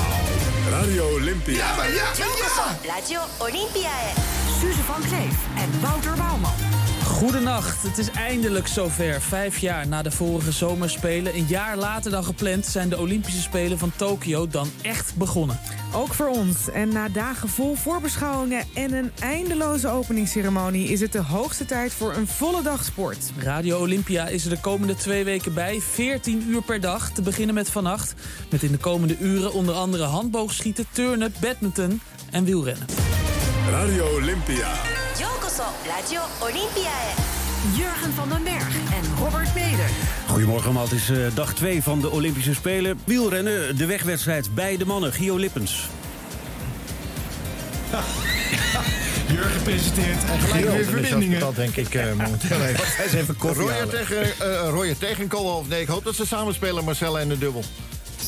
Radio 0.70 1.14
Olympia. 1.14 1.56
Ja, 1.56 1.76
maar 1.76 1.88
ja, 1.88 1.94
ja, 1.94 2.94
Radio 2.94 3.20
Olympia. 3.38 3.90
Suze 4.60 4.82
van 4.82 5.00
Kleef 5.08 5.36
en 5.56 5.80
Wouter 5.80 6.16
Bouwman. 6.16 6.73
Goedenacht, 7.14 7.82
het 7.82 7.98
is 7.98 8.10
eindelijk 8.10 8.66
zover. 8.66 9.20
Vijf 9.20 9.58
jaar 9.58 9.88
na 9.88 10.02
de 10.02 10.10
vorige 10.10 10.52
zomerspelen. 10.52 11.34
Een 11.34 11.46
jaar 11.46 11.76
later 11.76 12.10
dan 12.10 12.24
gepland 12.24 12.66
zijn 12.66 12.88
de 12.88 12.98
Olympische 12.98 13.40
Spelen 13.40 13.78
van 13.78 13.92
Tokio 13.96 14.46
dan 14.48 14.68
echt 14.82 15.16
begonnen. 15.16 15.58
Ook 15.92 16.14
voor 16.14 16.28
ons. 16.28 16.70
En 16.70 16.88
na 16.88 17.08
dagen 17.08 17.48
vol 17.48 17.74
voorbeschouwingen 17.74 18.64
en 18.74 18.92
een 18.92 19.10
eindeloze 19.20 19.88
openingsceremonie... 19.88 20.88
is 20.88 21.00
het 21.00 21.12
de 21.12 21.22
hoogste 21.22 21.64
tijd 21.64 21.92
voor 21.92 22.14
een 22.14 22.26
volle 22.26 22.62
dag 22.62 22.84
sport. 22.84 23.32
Radio 23.38 23.78
Olympia 23.78 24.28
is 24.28 24.44
er 24.44 24.50
de 24.50 24.60
komende 24.60 24.94
twee 24.94 25.24
weken 25.24 25.54
bij. 25.54 25.80
14 25.80 26.44
uur 26.48 26.62
per 26.62 26.80
dag, 26.80 27.10
te 27.10 27.22
beginnen 27.22 27.54
met 27.54 27.70
vannacht. 27.70 28.14
Met 28.50 28.62
in 28.62 28.72
de 28.72 28.78
komende 28.78 29.18
uren 29.18 29.52
onder 29.52 29.74
andere 29.74 30.04
handboogschieten, 30.04 30.86
turnen, 30.92 31.34
badminton 31.40 32.00
en 32.30 32.44
wielrennen. 32.44 32.86
Radio 33.70 34.06
Olympia. 34.06 34.68
Yokoso 35.18 35.62
Radio 35.86 36.20
Olympia 36.40 36.90
e. 36.90 37.12
Jurgen 37.76 38.12
van 38.12 38.28
den 38.28 38.42
Berg 38.42 38.74
en 38.74 39.24
Robert 39.24 39.54
Meder. 39.54 39.88
Goedemorgen 40.28 40.64
allemaal, 40.64 40.82
het 40.82 40.92
is 40.92 41.10
eh, 41.10 41.16
dag 41.34 41.54
2 41.54 41.82
van 41.82 42.00
de 42.00 42.10
Olympische 42.10 42.54
Spelen. 42.54 43.00
Wielrennen, 43.04 43.76
de 43.76 43.86
wegwedstrijd 43.86 44.54
bij 44.54 44.76
de 44.76 44.86
mannen. 44.86 45.12
Gio 45.12 45.36
Lippens. 45.36 45.86
Jurgen 49.34 49.62
presenteert 49.62 50.24
en 50.24 50.40
gelijk 50.40 50.70
weer 50.70 50.84
verbindingen. 50.84 51.40
Dat 51.40 51.56
denk 51.56 51.76
ik 51.76 51.94
uh, 51.94 52.12
momenteel 52.12 52.60
even. 52.66 53.18
even 53.18 53.36
Royer 53.38 53.88
tegen, 53.88 54.26
uh, 54.42 54.68
Royer 54.70 54.98
tegen 54.98 55.28
Koolhof. 55.28 55.68
Nee, 55.68 55.80
ik 55.80 55.88
hoop 55.88 56.04
dat 56.04 56.14
ze 56.14 56.26
samen 56.26 56.54
spelen, 56.54 56.84
Marcella 56.84 57.18
en 57.18 57.28
de 57.28 57.38
dubbel. 57.38 57.64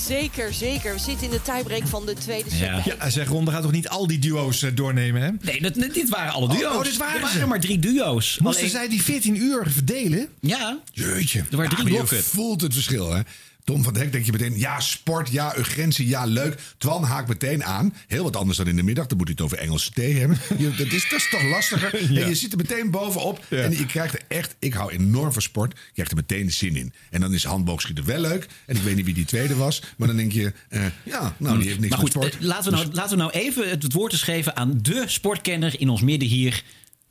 Zeker, 0.07 0.55
zeker. 0.55 0.95
We 0.95 1.01
zitten 1.01 1.25
in 1.27 1.31
de 1.33 1.43
tiebreak 1.43 1.87
van 1.87 2.07
de 2.07 2.13
tweede 2.15 2.51
set. 2.51 2.85
Ja, 2.99 3.11
zeg 3.11 3.29
Ron, 3.29 3.45
we 3.45 3.51
gaan 3.51 3.63
toch 3.63 3.73
niet 3.73 3.89
al 3.89 4.07
die 4.07 4.19
duo's 4.19 4.63
eh, 4.63 4.71
doornemen, 4.75 5.23
hè? 5.23 5.31
Nee, 5.41 5.61
dat, 5.61 5.75
dit 5.75 6.09
waren 6.09 6.33
alle 6.33 6.49
duo's. 6.49 6.63
Oh, 6.73 6.77
oh, 6.77 6.83
dit 6.85 6.97
waren 6.97 7.21
ze. 7.29 7.33
waren 7.33 7.49
maar 7.49 7.61
drie 7.61 7.79
duo's. 7.79 8.39
Moesten 8.39 8.61
Alleen- 8.63 8.71
zij 8.77 8.89
die 8.89 9.03
14 9.03 9.37
uur 9.37 9.67
verdelen? 9.71 10.29
Ja, 10.41 10.79
Jeetje. 10.93 11.39
er 11.51 11.57
waren 11.57 11.71
drie 11.71 11.83
maar 11.83 11.93
je 11.93 11.99
blokken. 11.99 12.23
voelt 12.25 12.61
het 12.61 12.73
verschil, 12.75 13.13
hè? 13.15 13.21
Tom 13.67 13.83
van 13.83 13.95
Dek 13.95 14.13
denk 14.13 14.25
je 14.25 14.33
meteen, 14.33 14.59
ja, 14.59 14.81
sport, 14.81 15.31
ja, 15.31 15.57
urgentie, 15.59 16.09
ja, 16.09 16.25
leuk. 16.25 16.61
Twan 16.79 17.03
haakt 17.05 17.29
meteen 17.29 17.65
aan. 17.65 17.95
Heel 18.07 18.23
wat 18.23 18.37
anders 18.37 18.59
dan 18.59 18.67
in 18.67 18.77
de 18.77 18.83
middag. 18.83 19.07
Dan 19.07 19.17
moet 19.17 19.27
hij 19.27 19.37
het 19.39 19.47
over 19.47 19.59
Engelse 19.59 19.91
thee 19.91 20.19
hebben. 20.19 20.39
Je, 20.59 20.75
dat, 20.75 20.87
is, 20.87 21.09
dat 21.09 21.19
is 21.19 21.29
toch 21.31 21.43
lastiger. 21.43 22.13
Ja. 22.13 22.21
En 22.21 22.29
je 22.29 22.35
zit 22.35 22.53
er 22.53 22.59
meteen 22.59 22.91
bovenop. 22.91 23.45
Ja. 23.49 23.59
En 23.63 23.71
je 23.71 23.87
krijgt 23.87 24.15
er 24.15 24.21
echt, 24.29 24.57
ik 24.59 24.73
hou 24.75 24.93
enorm 24.93 25.33
van 25.33 25.43
sport. 25.43 25.73
Je 25.73 25.93
krijgt 25.93 26.11
er 26.11 26.17
meteen 26.17 26.53
zin 26.53 26.77
in. 26.77 26.93
En 27.11 27.21
dan 27.21 27.35
is 27.35 27.45
handboogschieten 27.45 28.05
wel 28.05 28.21
leuk. 28.21 28.47
En 28.67 28.77
ik 28.77 28.83
weet 28.83 28.97
niet 28.97 29.05
wie 29.05 29.15
die 29.15 29.25
tweede 29.25 29.57
was. 29.57 29.83
Maar 29.97 30.09
dan 30.09 30.17
denk 30.17 30.33
je, 30.33 30.53
eh, 30.69 30.85
ja, 31.05 31.35
nou, 31.39 31.59
die 31.59 31.67
heeft 31.67 31.81
niks 31.81 31.91
maar 31.91 31.99
goed, 31.99 32.15
met 32.15 32.25
sport. 32.25 32.43
eh, 32.43 32.49
laten, 32.49 32.71
we 32.71 32.77
nou, 32.77 32.89
laten 32.93 33.11
we 33.11 33.23
nou 33.23 33.31
even 33.33 33.69
het 33.69 33.93
woord 33.93 34.13
eens 34.13 34.23
geven 34.23 34.57
aan 34.57 34.79
de 34.83 35.05
sportkenner 35.07 35.81
in 35.81 35.89
ons 35.89 36.01
midden 36.01 36.29
hier, 36.29 36.63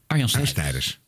Arjan 0.07 0.29
Dus, 0.39 0.49
Snijders. 0.49 0.99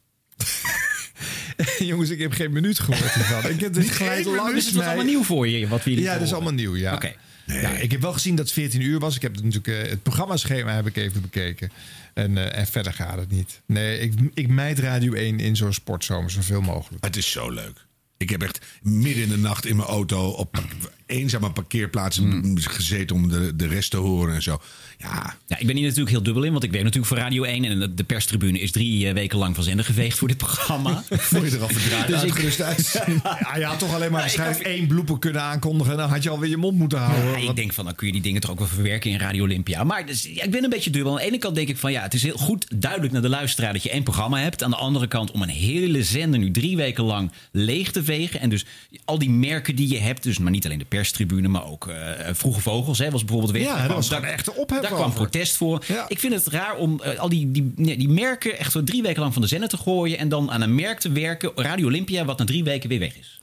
Jongens, 1.79 2.09
ik 2.09 2.19
heb 2.19 2.31
geen 2.31 2.51
minuut 2.51 2.79
gehoord 2.79 3.13
hiervan. 3.13 3.51
Ik 3.51 3.59
heb 3.59 3.73
dit 3.73 3.89
gelijk 3.91 4.25
langs 4.25 4.53
Dus 4.53 4.65
het 4.65 4.73
was 4.73 4.83
mij- 4.83 4.93
allemaal 4.93 5.11
nieuw 5.11 5.23
voor 5.23 5.47
je, 5.47 5.67
wat 5.67 5.83
we 5.83 5.89
jullie 5.89 6.05
Ja, 6.05 6.13
dat 6.13 6.21
is 6.21 6.33
allemaal 6.33 6.53
nieuw, 6.53 6.75
ja. 6.75 6.93
Oké. 6.93 7.13
Ja, 7.45 7.69
ik 7.69 7.91
heb 7.91 8.01
wel 8.01 8.13
gezien 8.13 8.35
dat 8.35 8.45
het 8.45 8.53
14 8.53 8.81
uur 8.81 8.99
was. 8.99 9.15
Ik 9.15 9.21
heb 9.21 9.35
natuurlijk 9.35 9.67
eh, 9.67 9.89
het 9.89 10.03
programmaschema 10.03 10.75
heb 10.75 10.87
ik 10.87 10.95
even 10.95 11.21
bekeken. 11.21 11.71
En, 12.13 12.37
eh, 12.37 12.59
en 12.59 12.67
verder 12.67 12.93
gaat 12.93 13.17
het 13.17 13.31
niet. 13.31 13.61
Nee, 13.65 13.99
ik, 13.99 14.13
ik 14.33 14.47
mijd 14.47 14.79
Radio 14.79 15.13
1 15.13 15.39
in 15.39 15.55
zo'n 15.55 15.73
sportzomer 15.73 16.31
zoveel 16.31 16.61
mogelijk. 16.61 17.05
Het 17.05 17.15
is 17.17 17.31
zo 17.31 17.49
leuk. 17.49 17.85
Ik 18.17 18.29
heb 18.29 18.41
echt 18.41 18.65
midden 18.81 19.23
in 19.23 19.29
de 19.29 19.37
nacht 19.37 19.65
in 19.65 19.75
mijn 19.75 19.87
auto 19.87 20.29
op 20.29 20.63
eenzame 21.07 21.51
parkeerplaatsen 21.51 22.57
gezeten 22.61 23.15
om 23.15 23.29
de, 23.29 23.55
de 23.55 23.67
rest 23.67 23.91
te 23.91 23.97
horen 23.97 24.35
en 24.35 24.41
zo. 24.41 24.61
Ja, 24.99 25.35
Ja, 25.47 25.57
ik 25.59 25.67
ben 25.67 25.75
hier 25.75 25.85
natuurlijk 25.85 26.11
heel 26.11 26.23
dubbel 26.23 26.43
in, 26.43 26.51
want 26.51 26.63
ik 26.63 26.71
werk 26.71 26.83
natuurlijk 26.83 27.13
voor 27.13 27.23
Radio 27.23 27.43
1. 27.43 27.65
En 27.65 27.91
de 27.95 28.03
perstribune 28.03 28.59
is 28.59 28.71
drie 28.71 29.07
eh, 29.07 29.13
weken 29.13 29.37
lang 29.37 29.55
van 29.55 29.63
zender 29.63 29.85
geveegd 29.85 30.17
voor 30.17 30.27
dit 30.27 30.37
programma. 30.37 31.03
Vond 31.09 31.49
je 31.51 31.55
er 31.55 31.61
al 31.61 31.67
verdraaid 31.67 32.07
Dus 32.07 32.15
ik- 32.15 32.21
uitgerust 32.23 32.61
uit? 32.61 33.03
Ja, 33.23 33.57
je 33.57 33.63
had 33.63 33.79
toch 33.79 33.93
alleen 33.93 34.11
maar 34.11 34.19
waarschijnlijk 34.21 34.65
één 34.65 34.87
blooper 34.87 35.19
kunnen 35.19 35.41
aankondigen. 35.41 35.91
En 35.91 35.97
dan 35.97 36.09
had 36.09 36.23
je 36.23 36.29
alweer 36.29 36.49
je 36.49 36.57
mond 36.57 36.77
moeten 36.77 36.99
houden. 36.99 37.41
Ja, 37.41 37.49
ik 37.49 37.55
denk 37.55 37.73
van, 37.73 37.85
dan 37.85 37.95
kun 37.95 38.07
je 38.07 38.13
die 38.13 38.21
dingen 38.21 38.41
toch 38.41 38.51
ook 38.51 38.59
wel 38.59 38.67
verwerken 38.67 39.11
in 39.11 39.19
Radio 39.19 39.43
Olympia. 39.43 39.83
Maar 39.83 40.05
dus, 40.05 40.23
ja, 40.33 40.43
ik 40.43 40.51
ben 40.51 40.63
een 40.63 40.69
beetje 40.69 40.89
dubbel. 40.89 41.11
Aan 41.11 41.17
de 41.17 41.23
ene 41.25 41.37
kant 41.37 41.55
denk 41.55 41.67
ik 41.67 41.77
van, 41.77 41.91
ja, 41.91 42.01
het 42.01 42.13
is 42.13 42.23
heel 42.23 42.37
goed 42.37 42.65
duidelijk 42.75 43.13
naar 43.13 43.21
de 43.21 43.29
luisteraar 43.29 43.73
dat 43.73 43.83
je 43.83 43.89
één 43.89 44.03
programma 44.03 44.39
hebt. 44.39 44.63
Aan 44.63 44.69
de 44.69 44.75
andere 44.75 45.07
kant, 45.07 45.31
om 45.31 45.41
een 45.41 45.49
hele 45.49 46.03
zender 46.03 46.39
nu 46.39 46.51
drie 46.51 46.75
weken 46.77 47.03
lang 47.03 47.31
leeg 47.51 47.91
te 47.91 47.99
bewegen. 47.99 48.39
En 48.39 48.49
dus 48.49 48.65
al 49.05 49.19
die 49.19 49.29
merken 49.29 49.75
die 49.75 49.89
je 49.89 49.99
hebt, 49.99 50.23
dus 50.23 50.37
maar 50.39 50.51
niet 50.51 50.65
alleen 50.65 50.77
de 50.79 50.85
perstribune, 50.98 51.48
maar 51.48 51.66
ook 51.66 51.88
eh, 51.88 51.96
Vroege 52.34 52.62
Vogels, 52.62 52.98
hè, 53.00 53.10
was 53.10 53.22
bijvoorbeeld 53.24 53.51
weer. 53.54 53.62
Ja, 53.62 53.68
Daar 53.68 53.77
dat 53.77 53.86
kwam- 53.88 53.98
was 53.98 54.08
gewoon 54.10 54.24
echt 54.25 54.54
ophef 54.54 54.82
Daar 54.82 54.92
kwam 54.92 55.13
protest 55.13 55.56
voor. 55.56 55.84
Ik 56.08 56.20
vind 56.20 56.34
het 56.34 56.48
raar 56.48 56.75
om 56.75 57.01
eh, 57.01 57.20
al 57.20 57.30
die, 57.30 57.51
die, 57.51 57.72
nee, 57.75 57.98
die 57.98 58.10
merken 58.10 58.58
echt 58.60 58.72
zo 58.72 58.84
drie 58.84 59.01
weken 59.01 59.22
lang 59.22 59.34
van 59.34 59.42
de 59.42 59.48
zender 59.48 59.70
te 59.70 59.77
gooien 59.77 60.18
en 60.18 60.30
dan 60.30 60.51
aan 60.51 60.62
een 60.62 60.75
merk 60.75 61.00
te 61.00 61.12
werken, 61.12 61.51
Radio 61.56 61.86
Olympia, 61.88 62.25
wat 62.25 62.38
na 62.38 62.46
drie 62.46 62.63
weken 62.63 62.89
weer 62.89 63.00
weg 63.00 63.18
is. 63.18 63.42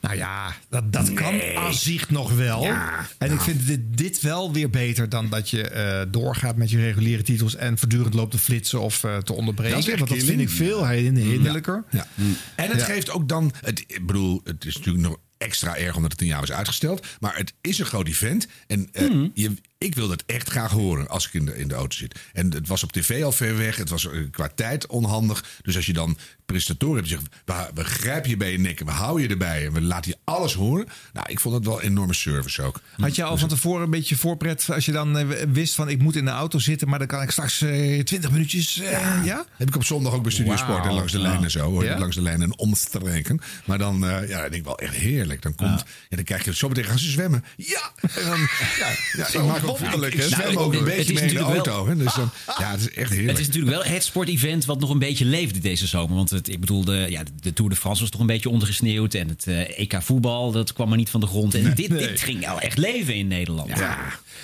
Nou 0.00 0.16
ja, 0.16 0.54
dat, 0.70 0.92
dat 0.92 1.12
kan 1.14 1.54
als 1.56 1.82
zich 1.82 2.10
nog 2.10 2.32
wel. 2.32 2.66
en 3.18 3.32
ik 3.32 3.40
vind 3.40 3.66
dit, 3.66 3.80
dit 3.90 4.20
wel 4.20 4.52
weer 4.52 4.70
beter 4.70 5.08
dan 5.08 5.28
dat 5.28 5.50
je 5.50 5.68
eh, 5.68 6.00
doorgaat 6.08 6.56
met 6.56 6.70
je 6.70 6.78
reguliere 6.80 7.22
titels 7.22 7.56
en 7.56 7.78
voortdurend 7.78 8.14
loopt 8.14 8.30
te 8.30 8.38
flitsen 8.38 8.80
of 8.80 9.04
eh, 9.04 9.10
te 9.10 9.16
Dat 9.16 9.30
is 9.30 9.36
onderbreken. 9.36 9.98
Want 9.98 10.10
dat 10.10 10.22
vind 10.22 10.40
ik 10.40 10.50
veel 10.50 10.86
hinderlijker. 10.88 11.84
Ja. 11.90 12.06
En 12.54 12.70
het 12.70 12.78
Ja. 12.80 12.84
geeft 12.84 13.10
ook 13.10 13.28
dan. 13.28 13.52
Het, 13.60 13.84
ik 13.86 14.06
bedoel, 14.06 14.40
het 14.44 14.64
is 14.64 14.76
natuurlijk 14.76 15.04
nog 15.04 15.16
extra 15.40 15.76
erg 15.76 15.96
omdat 15.96 16.12
het 16.12 16.20
een 16.20 16.26
jaar 16.26 16.40
was 16.40 16.52
uitgesteld. 16.52 17.06
Maar 17.20 17.36
het 17.36 17.52
is 17.60 17.78
een 17.78 17.86
groot 17.86 18.06
event. 18.08 18.46
En 18.66 18.88
eh, 18.92 19.08
Mhm. 19.08 19.28
je, 19.34 19.54
ik 19.80 19.94
wil 19.94 20.08
dat 20.08 20.22
echt 20.26 20.48
graag 20.50 20.70
horen 20.70 21.08
als 21.08 21.26
ik 21.26 21.32
in 21.34 21.44
de, 21.44 21.58
in 21.58 21.68
de 21.68 21.74
auto 21.74 21.96
zit. 21.96 22.18
En 22.32 22.52
het 22.52 22.68
was 22.68 22.82
op 22.82 22.92
tv 22.92 23.22
al 23.24 23.32
ver 23.32 23.56
weg. 23.56 23.76
Het 23.76 23.88
was 23.88 24.06
eh, 24.10 24.20
qua 24.30 24.48
tijd 24.54 24.86
onhandig. 24.86 25.44
Dus 25.62 25.76
als 25.76 25.86
je 25.86 25.92
dan 25.92 26.18
presentatoren 26.46 26.96
hebt 26.96 27.08
die 27.08 27.18
zeggen... 27.18 27.68
We, 27.74 27.82
we 27.82 27.88
grijpen 27.88 28.30
je 28.30 28.36
bij 28.36 28.52
je 28.52 28.58
nek 28.58 28.80
en 28.80 28.86
we 28.86 28.92
houden 28.92 29.22
je 29.22 29.28
erbij. 29.28 29.66
En 29.66 29.72
we 29.72 29.80
laten 29.80 30.10
je 30.10 30.16
alles 30.24 30.54
horen. 30.54 30.86
Nou, 31.12 31.26
ik 31.30 31.40
vond 31.40 31.54
het 31.54 31.64
wel 31.64 31.80
enorme 31.82 32.14
service 32.14 32.62
ook. 32.62 32.80
Had 32.96 33.14
je 33.14 33.24
al 33.24 33.38
van 33.38 33.48
tevoren 33.48 33.82
een 33.82 33.90
beetje 33.90 34.16
voorpret 34.16 34.68
als 34.70 34.84
je 34.84 34.92
dan 34.92 35.18
eh, 35.18 35.42
wist 35.52 35.74
van 35.74 35.88
ik 35.88 35.98
moet 35.98 36.16
in 36.16 36.24
de 36.24 36.30
auto 36.30 36.58
zitten, 36.58 36.88
maar 36.88 36.98
dan 36.98 37.08
kan 37.08 37.22
ik 37.22 37.30
straks 37.30 37.60
eh 37.62 38.02
20 38.02 38.30
minuutjes. 38.30 38.80
eh, 38.80 39.24
ja? 39.24 39.44
Heb 39.56 39.68
ik 39.68 39.76
op 39.76 39.84
zondag 39.84 40.12
ook 40.12 40.22
bij 40.22 40.32
Studio. 40.32 40.56
Sport 40.56 40.84
en 40.86 40.92
langs 40.92 41.12
de 41.12 41.18
lijn 41.18 41.42
en 41.44 41.50
zo. 41.50 41.70
Hoor. 41.70 41.84
Ja? 41.84 41.98
Langs 41.98 42.16
de 42.16 42.22
lijn 42.22 42.42
en 42.42 42.58
omstreken. 42.58 43.40
Maar 43.64 43.78
dan, 43.78 43.98
ja, 44.00 44.18
dat 44.20 44.28
denk 44.28 44.54
ik 44.54 44.64
wel 44.64 44.78
echt 44.78 44.94
heerlijk. 44.94 45.42
Dan 45.42 45.54
komt, 45.54 45.84
ja. 46.08 46.16
dan 46.16 46.24
krijg 46.24 46.44
je 46.44 46.54
zo 46.54 46.68
meteen 46.68 46.84
gaan 46.84 46.98
ze 46.98 47.10
zwemmen. 47.10 47.44
Ja! 47.56 47.92
En 48.14 48.24
dan, 48.24 48.48
ja, 49.16 49.26
ik 49.28 49.42
maak 49.46 49.68
wonderlijk, 49.78 50.14
ik 50.14 50.20
hè? 50.20 50.28
zwem 50.28 50.52
Nou, 50.54 50.56
ook 50.56 50.72
een 50.72 50.78
het 50.78 50.84
beetje 50.96 51.12
is 51.12 51.20
mee 51.20 51.28
in 51.28 51.34
de 51.34 51.40
natuurlijk 51.40 51.66
auto. 51.66 51.84
wel- 51.84 51.96
Hè? 51.96 52.04
Dus 52.04 52.14
dan, 52.14 52.30
ja, 52.58 52.70
het 52.70 52.80
is 52.80 52.90
echt 52.90 53.10
heerlijk. 53.10 53.30
Het 53.30 53.38
is 53.40 53.46
natuurlijk 53.46 53.72
wel 53.74 53.84
het 53.92 54.04
sportevent 54.04 54.64
wat 54.64 54.80
nog 54.80 54.90
een 54.90 54.98
beetje 54.98 55.24
leefde 55.24 55.58
deze 55.58 55.86
zomer. 55.86 56.16
Want 56.16 56.30
het, 56.30 56.48
ik 56.48 56.60
bedoel, 56.60 56.84
de, 56.84 57.06
ja, 57.08 57.22
de 57.40 57.52
Tour 57.52 57.70
de 57.70 57.76
France 57.76 58.00
was 58.00 58.10
toch 58.10 58.20
een 58.20 58.26
beetje 58.26 58.48
ondergesneeuwd. 58.48 59.14
En 59.14 59.28
het 59.28 59.46
eh, 59.46 59.78
EK 59.78 59.98
voetbal, 60.02 60.52
dat 60.52 60.72
kwam 60.72 60.88
maar 60.88 60.98
niet 60.98 61.10
van 61.10 61.20
de 61.20 61.26
grond. 61.26 61.54
En 61.54 61.74
dit, 61.74 61.88
Nee. 61.88 62.06
dit 62.08 62.20
ging 62.20 62.48
al 62.48 62.60
echt 62.60 62.78
leven 62.78 63.14
in 63.14 63.28
Nederland. 63.28 63.68
Ja. 63.68 63.98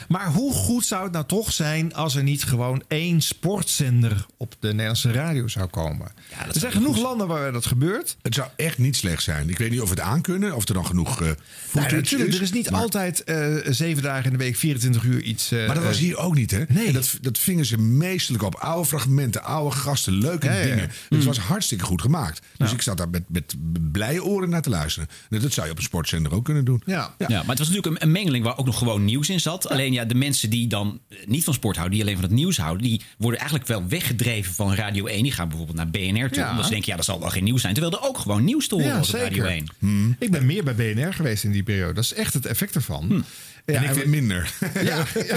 Maar 0.09 0.33
hoe 0.33 0.53
goed 0.53 0.87
zou 0.87 1.03
het 1.03 1.13
nou 1.13 1.25
toch 1.27 1.53
zijn 1.53 1.95
als 1.95 2.15
er 2.15 2.23
niet 2.23 2.45
gewoon 2.45 2.83
één 2.89 3.21
sportzender 3.21 4.27
op 4.37 4.55
de 4.61 4.69
Nederlandse 4.69 5.13
radio 5.13 5.49
zou 5.49 5.67
komen? 5.67 6.07
er 6.53 6.61
zijn 6.61 6.73
genoeg 6.73 6.99
landen 6.99 7.27
waar 7.27 7.53
dat 7.53 7.67
gebeurt. 7.67 8.17
Het 8.23 8.35
zou 8.35 8.49
echt 8.57 8.79
niet 8.79 8.97
slecht 8.97 9.23
zijn. 9.23 9.49
Ik 9.51 9.59
weet 9.59 9.71
niet 9.71 9.81
of 9.81 9.89
we 9.89 9.95
het 9.95 10.05
aankunnen. 10.05 10.55
Of 10.57 10.69
er 10.69 10.75
dan 10.75 10.87
genoeg 10.87 11.21
Nou, 11.21 11.35
footage 11.69 11.95
natuurlijk, 11.95 12.35
er 12.35 12.43
is 12.43 12.53
niet 12.53 12.71
maar- 12.71 12.81
altijd 12.81 13.25
eh, 13.25 13.55
zeven 13.65 14.03
dagen 14.03 14.25
in 14.25 14.31
de 14.31 14.45
week, 14.45 14.57
24 14.57 15.03
uur 15.05 15.16
iets. 15.23 15.51
eh, 15.53 15.67
Maar 15.67 15.75
dat 15.75 15.85
was 15.85 15.97
eh, 15.97 16.03
hier 16.03 16.17
ook 16.17 16.35
niet, 16.35 16.51
hè? 16.51 16.63
Nee. 16.69 16.93
dat, 16.93 17.19
dat 17.21 17.39
vingen 17.39 17.65
ze 17.65 17.79
meestelijk 17.79 18.43
op 18.43 18.55
oude 18.55 18.89
fragmenten, 18.89 19.43
oude 19.45 19.77
gasten, 19.77 20.13
leuke 20.13 20.47
Ja, 20.47 20.53
ja, 20.53 20.59
ja. 20.59 20.65
dingen. 20.65 20.87
Dus 20.89 20.97
Mm. 21.09 21.17
het 21.17 21.27
was 21.27 21.39
hartstikke 21.39 21.85
goed 21.85 22.01
gemaakt. 22.01 22.41
Dus 22.57 22.73
ik 22.73 22.83
zat 22.83 22.97
daar 22.97 23.09
met, 23.11 23.23
met 23.29 23.55
blije 23.93 24.25
oren 24.25 24.49
naar 24.49 24.63
te 24.63 24.71
luisteren. 24.71 25.09
Nou, 25.29 25.43
dat 25.43 25.53
zou 25.53 25.67
je 25.67 25.73
op 25.73 25.79
een 25.79 25.85
sportzender 25.85 26.33
ook 26.35 26.45
kunnen 26.45 26.65
doen. 26.65 26.83
Ja. 26.87 27.15
Ja. 27.19 27.27
maar 27.29 27.39
het 27.49 27.59
was 27.59 27.69
natuurlijk 27.69 27.87
een, 27.87 28.03
een 28.03 28.13
mengeling 28.13 28.45
waar 28.45 28.59
ook 28.59 28.67
nog 28.67 28.79
gewoon 28.79 29.05
nieuws 29.05 29.29
in 29.29 29.41
zat. 29.41 29.69
Alleen 29.69 29.93
ja, 29.93 30.05
de 30.05 30.15
mensen 30.15 30.51
die 30.51 30.67
dan 30.67 31.01
eh, 31.09 31.19
niet 31.27 31.45
van 31.45 31.55
sport 31.55 31.77
houden, 31.77 31.97
die 31.99 32.07
alleen 32.07 32.21
van 32.21 32.29
het 32.29 32.35
nieuws 32.39 32.57
houden, 32.57 32.83
die 32.87 33.01
worden 33.19 33.41
eigenlijk 33.41 33.69
wel 33.69 33.89
weggedreven 33.89 34.55
van 34.55 34.75
Radio 34.75 35.07
1. 35.07 35.23
Die 35.23 35.33
gaan 35.33 35.49
bijvoorbeeld 35.49 35.77
naar 35.77 35.91
BNR 35.91 36.29
toe. 36.31 36.43
Ja. 36.43 36.51
Omdat 36.51 36.65
ze 36.65 36.71
denken, 36.71 36.91
ja, 36.91 36.97
dat 36.97 37.05
zal 37.05 37.21
wel 37.21 37.31
geen 37.31 37.45
nieuws 37.45 37.61
zijn. 37.61 37.75
Terwijl 37.75 37.95
er 37.97 38.09
ook 38.09 38.19
gewoon 38.19 38.45
nieuws 38.45 38.69
te 38.69 38.75
horen 38.75 38.91
Ja, 38.91 38.97
was 38.99 39.09
op 39.09 39.15
Radio 39.15 39.45
zeker. 39.45 39.67
1. 39.81 40.17
Ik 40.19 40.31
ben 40.31 40.47
meer 40.47 40.65
bij 40.65 40.75
BNR 40.75 41.15
geweest 41.15 41.45
in 41.45 41.51
die 41.53 41.63
periode. 41.63 41.93
Dat 41.93 42.05
is 42.05 42.13
echt 42.15 42.35
het 42.35 42.47
effect 42.47 42.75
ervan. 42.75 43.25
En 43.75 43.83
ik 43.83 43.89
we- 43.89 43.95
weer 43.95 44.09
minder. 44.09 44.53
Ja, 44.75 44.81
ja 45.15 45.37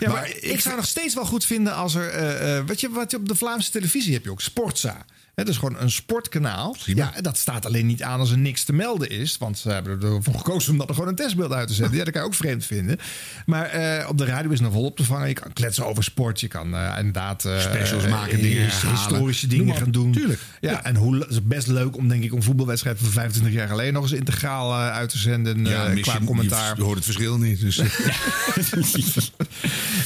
maar, 0.00 0.08
Maar 0.10 0.30
ik, 0.40 0.60
zou 0.60 0.76
nog 0.76 0.86
steeds 0.86 1.14
wel 1.14 1.24
goed 1.24 1.44
vinden 1.44 1.74
als 1.74 1.94
er. 1.94 2.08
eh, 2.08 2.56
eh, 2.58 2.66
wat, 2.66 2.80
je, 2.80 2.90
wat 2.90 3.10
je 3.10 3.16
op 3.16 3.28
de 3.28 3.34
Vlaamse 3.34 3.70
televisie 3.70 4.12
heb 4.12 4.24
je 4.24 4.30
ook 4.30 4.40
Sportza. 4.40 5.04
Dat 5.36 5.48
is 5.48 5.56
gewoon 5.56 5.76
een 5.78 5.90
sportkanaal. 5.90 6.76
Ja, 6.84 7.14
en 7.14 7.22
dat 7.22 7.36
staat 7.36 7.66
alleen 7.66 7.86
niet 7.86 8.02
aan 8.02 8.20
als 8.20 8.30
er 8.30 8.38
niks 8.38 8.64
te 8.64 8.72
melden 8.72 9.10
is. 9.10 9.38
Want 9.38 9.58
ze 9.58 9.70
hebben 9.70 10.02
ervoor 10.02 10.34
gekozen 10.34 10.72
om 10.72 10.78
dat 10.78 10.88
er 10.88 10.94
gewoon 10.94 11.08
een 11.08 11.14
testbeeld 11.14 11.52
uit 11.52 11.68
te 11.68 11.74
zetten. 11.74 11.96
Ja, 11.96 12.04
dat 12.04 12.12
kan 12.12 12.22
je 12.22 12.28
ook 12.28 12.34
vreemd 12.34 12.64
vinden. 12.64 12.98
Maar 13.46 13.66
eh, 13.66 14.08
op 14.08 14.18
de 14.18 14.24
radio 14.24 14.50
is 14.50 14.60
nog 14.60 14.72
wel 14.72 14.82
op 14.84 14.96
te 14.96 15.04
vangen. 15.04 15.28
Je 15.28 15.34
kan 15.34 15.52
kletsen 15.52 15.86
over 15.86 16.04
sport. 16.04 16.40
Je 16.40 16.48
kan 16.48 16.74
eh, 16.76 16.94
inderdaad 16.98 17.44
eh, 17.44 17.60
Specials 17.60 18.06
maken, 18.06 18.40
dingen 18.40 18.62
historische 18.90 19.46
dingen 19.46 19.76
gaan 19.76 19.90
doen. 19.90 20.12
Tuurlijk. 20.12 20.40
Ja, 20.60 20.84
en 20.84 20.96
hoe, 20.96 21.18
het 21.18 21.30
is 21.30 21.42
best 21.42 21.66
leuk 21.66 21.96
om 21.96 22.08
denk 22.08 22.22
ik 22.24 22.32
een 22.32 22.42
voetbalwedstrijd 22.42 22.98
van 22.98 23.08
25 23.08 23.52
jaar 23.54 23.68
geleden 23.68 23.92
nog 23.92 24.02
eens 24.02 24.12
integraal 24.12 24.74
uit 24.74 25.08
te 25.08 25.18
zenden. 25.18 25.64
Ja, 25.64 25.92
qua 26.00 26.12
je- 26.12 26.24
commentaar. 26.24 26.76
Je 26.76 26.82
hoort 26.82 26.96
het 26.96 27.04
verschil 27.04 27.38
niet. 27.38 27.60
Dus, 27.60 27.76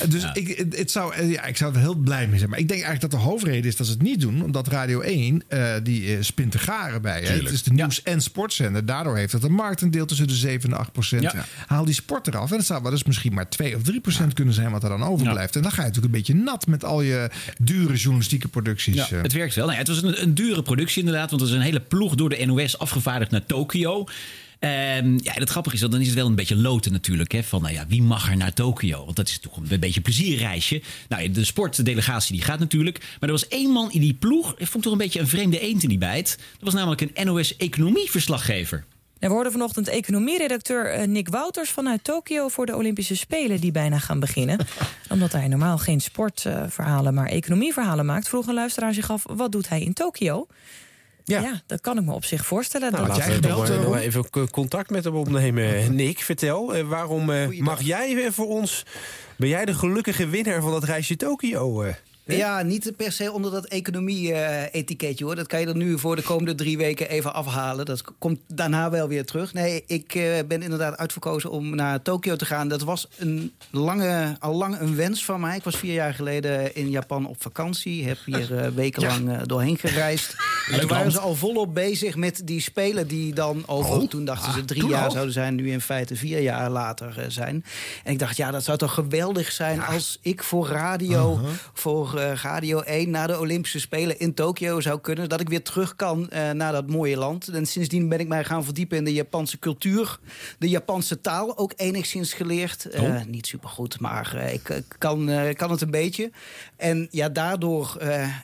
Dus 0.09 0.25
ik, 0.33 0.57
het, 0.59 0.77
het 0.79 0.91
zou, 0.91 1.27
ja, 1.27 1.45
ik 1.45 1.57
zou 1.57 1.75
er 1.75 1.81
heel 1.81 1.95
blij 1.95 2.29
mee 2.29 2.39
zijn. 2.39 2.51
Maar 2.51 2.59
ik 2.59 2.69
denk 2.69 2.83
eigenlijk 2.83 3.13
dat 3.13 3.21
de 3.21 3.27
hoofdreden 3.27 3.65
is 3.65 3.77
dat 3.77 3.87
ze 3.87 3.93
het 3.93 4.03
niet 4.03 4.21
doen. 4.21 4.43
Omdat 4.43 4.69
Radio 4.69 5.01
1, 5.01 5.19
eh, 5.49 5.75
die 5.83 6.17
eh, 6.17 6.23
spint 6.23 6.53
de 6.53 6.59
garen 6.59 7.03
bij. 7.03 7.21
Hè? 7.21 7.33
Het 7.33 7.51
is 7.51 7.63
de 7.63 7.73
nieuws- 7.73 8.03
en 8.03 8.21
sportzender. 8.21 8.87
Daardoor 8.87 9.17
heeft 9.17 9.33
het 9.33 9.43
een 9.43 9.53
marktendeel 9.53 10.07
tussen 10.07 10.27
de 10.27 10.35
7 10.35 10.71
en 10.71 10.79
8 10.79 10.93
procent. 10.93 11.23
Ja. 11.23 11.45
Haal 11.67 11.85
die 11.85 11.95
sport 11.95 12.27
eraf. 12.27 12.51
En 12.51 12.57
het 12.57 12.67
zou 12.67 12.83
wel 12.83 12.93
eens 12.93 13.05
misschien 13.05 13.35
maar 13.35 13.49
2 13.49 13.77
of 13.77 13.83
3 13.83 14.01
procent 14.01 14.33
kunnen 14.33 14.55
zijn 14.55 14.71
wat 14.71 14.83
er 14.83 14.89
dan 14.89 15.03
overblijft. 15.03 15.57
En 15.57 15.63
dan 15.63 15.71
ga 15.71 15.83
je 15.83 15.89
natuurlijk 15.89 16.15
een 16.15 16.21
beetje 16.21 16.35
nat 16.35 16.67
met 16.67 16.85
al 16.85 17.03
je 17.03 17.31
dure 17.59 17.95
journalistieke 17.95 18.49
producties. 18.49 18.95
Ja, 18.95 19.09
eh. 19.11 19.23
het 19.23 19.33
werkt 19.33 19.55
wel. 19.55 19.65
Nou 19.67 19.79
ja, 19.79 19.85
het 19.85 20.03
was 20.03 20.03
een, 20.03 20.23
een 20.23 20.35
dure 20.35 20.63
productie 20.63 21.01
inderdaad. 21.01 21.31
Want 21.31 21.43
er 21.43 21.49
is 21.49 21.55
een 21.55 21.61
hele 21.61 21.81
ploeg 21.81 22.15
door 22.15 22.29
de 22.29 22.47
NOS 22.47 22.79
afgevaardigd 22.79 23.31
naar 23.31 23.47
Tokio. 23.47 24.07
Ehm, 24.61 25.19
ja, 25.23 25.35
en 25.35 25.41
het 25.41 25.51
grappige 25.51 25.75
is 25.75 25.81
dat 25.81 25.91
dan 25.91 26.01
is 26.01 26.07
het 26.07 26.17
wel 26.17 26.27
een 26.27 26.35
beetje 26.35 26.57
loten 26.57 26.93
natuurlijk. 26.93 27.33
Hè, 27.33 27.43
van 27.43 27.63
nou 27.63 27.75
ja, 27.75 27.87
wie 27.89 28.03
mag 28.03 28.31
er 28.31 28.37
naar 28.37 28.53
Tokio? 28.53 29.05
Want 29.05 29.17
dat 29.17 29.29
is 29.29 29.39
toch 29.39 29.57
een 29.57 29.81
beetje 29.81 29.97
een 29.97 30.03
plezierreisje. 30.03 30.83
Nou, 31.09 31.31
de 31.31 31.45
sportdelegatie 31.45 32.35
die 32.35 32.45
gaat 32.45 32.59
natuurlijk. 32.59 32.99
Maar 32.99 33.29
er 33.29 33.35
was 33.35 33.49
één 33.49 33.71
man 33.71 33.93
in 33.93 34.01
die 34.01 34.15
ploeg. 34.15 34.55
Ik 34.59 34.67
vond 34.67 34.85
toch 34.85 34.93
een 34.93 34.99
beetje 34.99 35.21
een 35.21 35.29
vreemde 35.29 35.61
eend 35.61 35.83
in 35.83 35.89
die 35.89 35.99
bijt. 35.99 36.37
Dat 36.39 36.61
was 36.61 36.75
namelijk 36.75 37.01
een 37.01 37.27
NOS-economieverslaggever. 37.27 38.85
We 39.19 39.27
hoorden 39.27 39.53
vanochtend 39.53 39.89
economieredacteur 39.89 40.91
eh, 40.91 41.07
Nick 41.07 41.29
Wouters 41.29 41.71
vanuit 41.71 42.05
Tokio 42.05 42.49
voor 42.49 42.67
de 42.67 42.77
Olympische 42.77 43.17
Spelen 43.17 43.61
die 43.61 43.73
bijna 43.73 43.99
gaan 43.99 44.21
beginnen. 44.21 44.59
Omdat 45.11 45.33
hij 45.33 45.49
normaal 45.49 45.79
geen 45.79 46.01
sportverhalen, 46.01 47.15
maar 47.15 47.27
economieverhalen 47.27 48.07
maakt, 48.07 48.29
vroeg 48.29 48.47
een 48.47 48.55
luisteraar 48.55 48.95
zich 48.95 49.11
af: 49.11 49.25
wat 49.27 49.53
doet 49.53 49.69
hij 49.69 49.81
in 49.81 49.93
Tokio? 49.93 50.47
Ja, 51.39 51.63
dat 51.67 51.81
kan 51.81 51.99
ik 51.99 52.05
me 52.05 52.13
op 52.13 52.25
zich 52.25 52.47
voorstellen. 52.47 52.93
Nou, 52.93 53.07
dat 53.07 53.43
toch 53.43 53.69
maar, 53.69 53.79
nog 53.79 53.91
maar 53.91 54.01
even 54.01 54.51
contact 54.51 54.91
met 54.91 55.05
hem 55.05 55.15
opnemen. 55.15 55.95
Nick, 55.95 56.19
vertel, 56.19 56.75
eh, 56.75 56.89
waarom 56.89 57.31
eh, 57.31 57.61
mag 57.61 57.83
jij 57.83 58.25
eh, 58.25 58.31
voor 58.31 58.49
ons... 58.49 58.85
Ben 59.37 59.49
jij 59.49 59.65
de 59.65 59.75
gelukkige 59.75 60.29
winnaar 60.29 60.63
van 60.63 60.71
dat 60.71 60.85
reisje 60.85 61.17
Tokio? 61.17 61.85
Ja, 62.37 62.63
niet 62.63 62.93
per 62.97 63.13
se 63.13 63.33
onder 63.33 63.51
dat 63.51 63.67
economie-etiketje 63.67 65.25
hoor. 65.25 65.37
Dat 65.37 65.47
kan 65.47 65.61
je 65.61 65.67
er 65.67 65.77
nu 65.77 65.99
voor 65.99 66.17
de 66.17 66.23
komende 66.23 66.55
drie 66.55 66.77
weken 66.77 67.09
even 67.09 67.35
afhalen. 67.35 67.87
Dat 67.87 68.05
komt 68.19 68.41
daarna 68.47 68.91
wel 68.91 69.09
weer 69.09 69.25
terug. 69.25 69.53
Nee, 69.53 69.85
ik 69.87 70.15
eh, 70.15 70.39
ben 70.49 70.63
inderdaad 70.63 70.97
uitverkozen 70.97 71.51
om 71.51 71.75
naar 71.75 72.03
Tokio 72.03 72.37
te 72.37 72.45
gaan. 72.45 72.69
Dat 72.69 72.83
was 72.83 73.09
een 73.17 73.53
lange, 73.71 74.37
al 74.39 74.55
lang 74.55 74.81
een 74.81 74.97
wens 74.97 75.25
van 75.25 75.41
mij. 75.41 75.57
Ik 75.57 75.65
was 75.65 75.77
vier 75.77 75.93
jaar 75.93 76.15
geleden 76.15 76.75
in 76.75 76.91
Japan 76.91 77.27
op 77.27 77.43
vakantie. 77.43 78.07
Heb 78.07 78.19
hier 78.25 78.59
eh, 78.59 78.69
wekenlang 78.69 79.31
eh, 79.31 79.41
doorheen 79.45 79.79
gereisd. 79.79 80.37
En 80.71 80.81
toen 80.81 80.89
waren 80.89 81.13
ze 81.13 81.21
al 81.21 81.35
volop 81.35 81.75
bezig 81.75 82.17
met 82.17 82.43
die 82.45 82.61
spelen 82.61 83.07
die 83.07 83.35
dan 83.35 83.63
over... 83.67 84.01
Oh, 84.01 84.09
toen 84.09 84.25
dachten 84.25 84.53
ze 84.53 84.59
ah, 84.59 84.65
drie 84.65 84.87
jaar 84.87 85.05
al? 85.05 85.11
zouden 85.11 85.33
zijn. 85.33 85.55
Nu 85.55 85.71
in 85.71 85.81
feite 85.81 86.17
vier 86.17 86.41
jaar 86.41 86.71
later 86.71 87.25
zijn. 87.29 87.65
En 88.05 88.13
ik 88.13 88.19
dacht, 88.19 88.37
ja, 88.37 88.51
dat 88.51 88.65
zou 88.65 88.79
toch 88.79 88.95
geweldig 88.95 89.53
zijn... 89.53 89.83
als 89.83 90.19
ik 90.23 90.43
voor 90.43 90.67
radio, 90.67 91.19
Uh-huh. 91.31 91.51
voor 91.73 92.20
eh, 92.21 92.37
Radio 92.43 92.81
1... 92.81 93.11
naar 93.11 93.27
de 93.27 93.39
Olympische 93.39 93.81
Spelen 93.81 94.19
in 94.19 94.35
Tokio 94.35 94.81
zou 94.81 95.01
kunnen. 95.01 95.29
Dat 95.29 95.41
ik 95.41 95.49
weer 95.49 95.63
terug 95.63 95.97
kan 95.97 96.31
eh, 96.31 96.51
naar 96.51 96.73
dat 96.73 96.87
mooie 96.87 97.17
land. 97.17 97.49
En 97.49 97.67
sindsdien 97.67 98.09
ben 98.09 98.21
ik 98.21 98.29
mij 98.29 98.45
gaan 98.45 98.65
verdiepen 98.65 98.99
in 98.99 99.05
de 99.05 99.13
Japanse 99.13 99.59
cultuur. 99.59 100.19
De 100.59 100.69
Japanse 100.69 101.21
taal 101.21 101.59
ook 101.59 101.73
enigszins 101.77 102.33
geleerd. 102.33 102.85
Eh, 102.85 102.99
Oh. 103.01 103.25
Niet 103.27 103.47
supergoed, 103.47 104.01
maar 104.01 104.53
ik 104.53 104.83
kan, 104.99 105.31
kan 105.53 105.71
het 105.71 105.81
een 105.81 105.91
beetje. 105.91 106.31
En 106.77 107.09
ja, 107.11 107.29
daardoor 107.29 107.97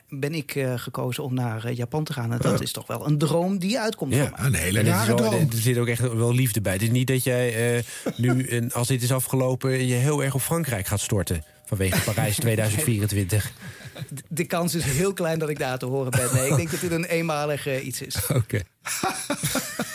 ben 0.09 0.33
ik 0.33 0.65
gekozen 0.75 1.23
om 1.23 1.33
naar 1.33 1.71
Japan 1.71 2.03
te 2.03 2.13
gaan. 2.13 2.31
En 2.31 2.37
dat 2.37 2.61
is 2.61 2.71
toch 2.71 2.87
wel 2.87 3.05
een 3.07 3.17
droom 3.17 3.59
die 3.59 3.79
uitkomt 3.79 4.11
mij. 4.11 4.31
een 4.35 4.53
hele 4.53 4.81
rare 4.81 5.13
droom. 5.13 5.33
Er 5.33 5.47
zit 5.57 5.77
ook 5.77 5.87
echt 5.87 6.13
wel 6.13 6.33
liefde 6.33 6.61
bij. 6.61 6.73
Het 6.73 6.81
is 6.81 6.89
niet 6.89 7.07
dat 7.07 7.23
jij 7.23 7.83
nu, 8.15 8.47
als 8.73 8.87
dit 8.87 9.03
is 9.03 9.11
afgelopen... 9.11 9.85
je 9.87 9.93
heel 9.93 10.23
erg 10.23 10.33
op 10.33 10.41
Frankrijk 10.41 10.87
gaat 10.87 10.99
storten. 10.99 11.43
Vanwege 11.67 12.01
Parijs 12.01 12.35
2024. 12.45 13.51
De 14.27 14.45
kans 14.45 14.75
is 14.75 14.83
heel 14.83 15.13
klein 15.13 15.39
dat 15.39 15.49
ik 15.49 15.59
daar 15.59 15.77
te 15.77 15.85
horen 15.85 16.11
ben. 16.11 16.29
Nee, 16.33 16.49
ik 16.49 16.55
denk 16.55 16.71
dat 16.71 16.79
dit 16.79 16.91
een 16.91 17.05
eenmalig 17.05 17.81
iets 17.81 18.01
is. 18.01 18.15
Oké. 18.41 18.61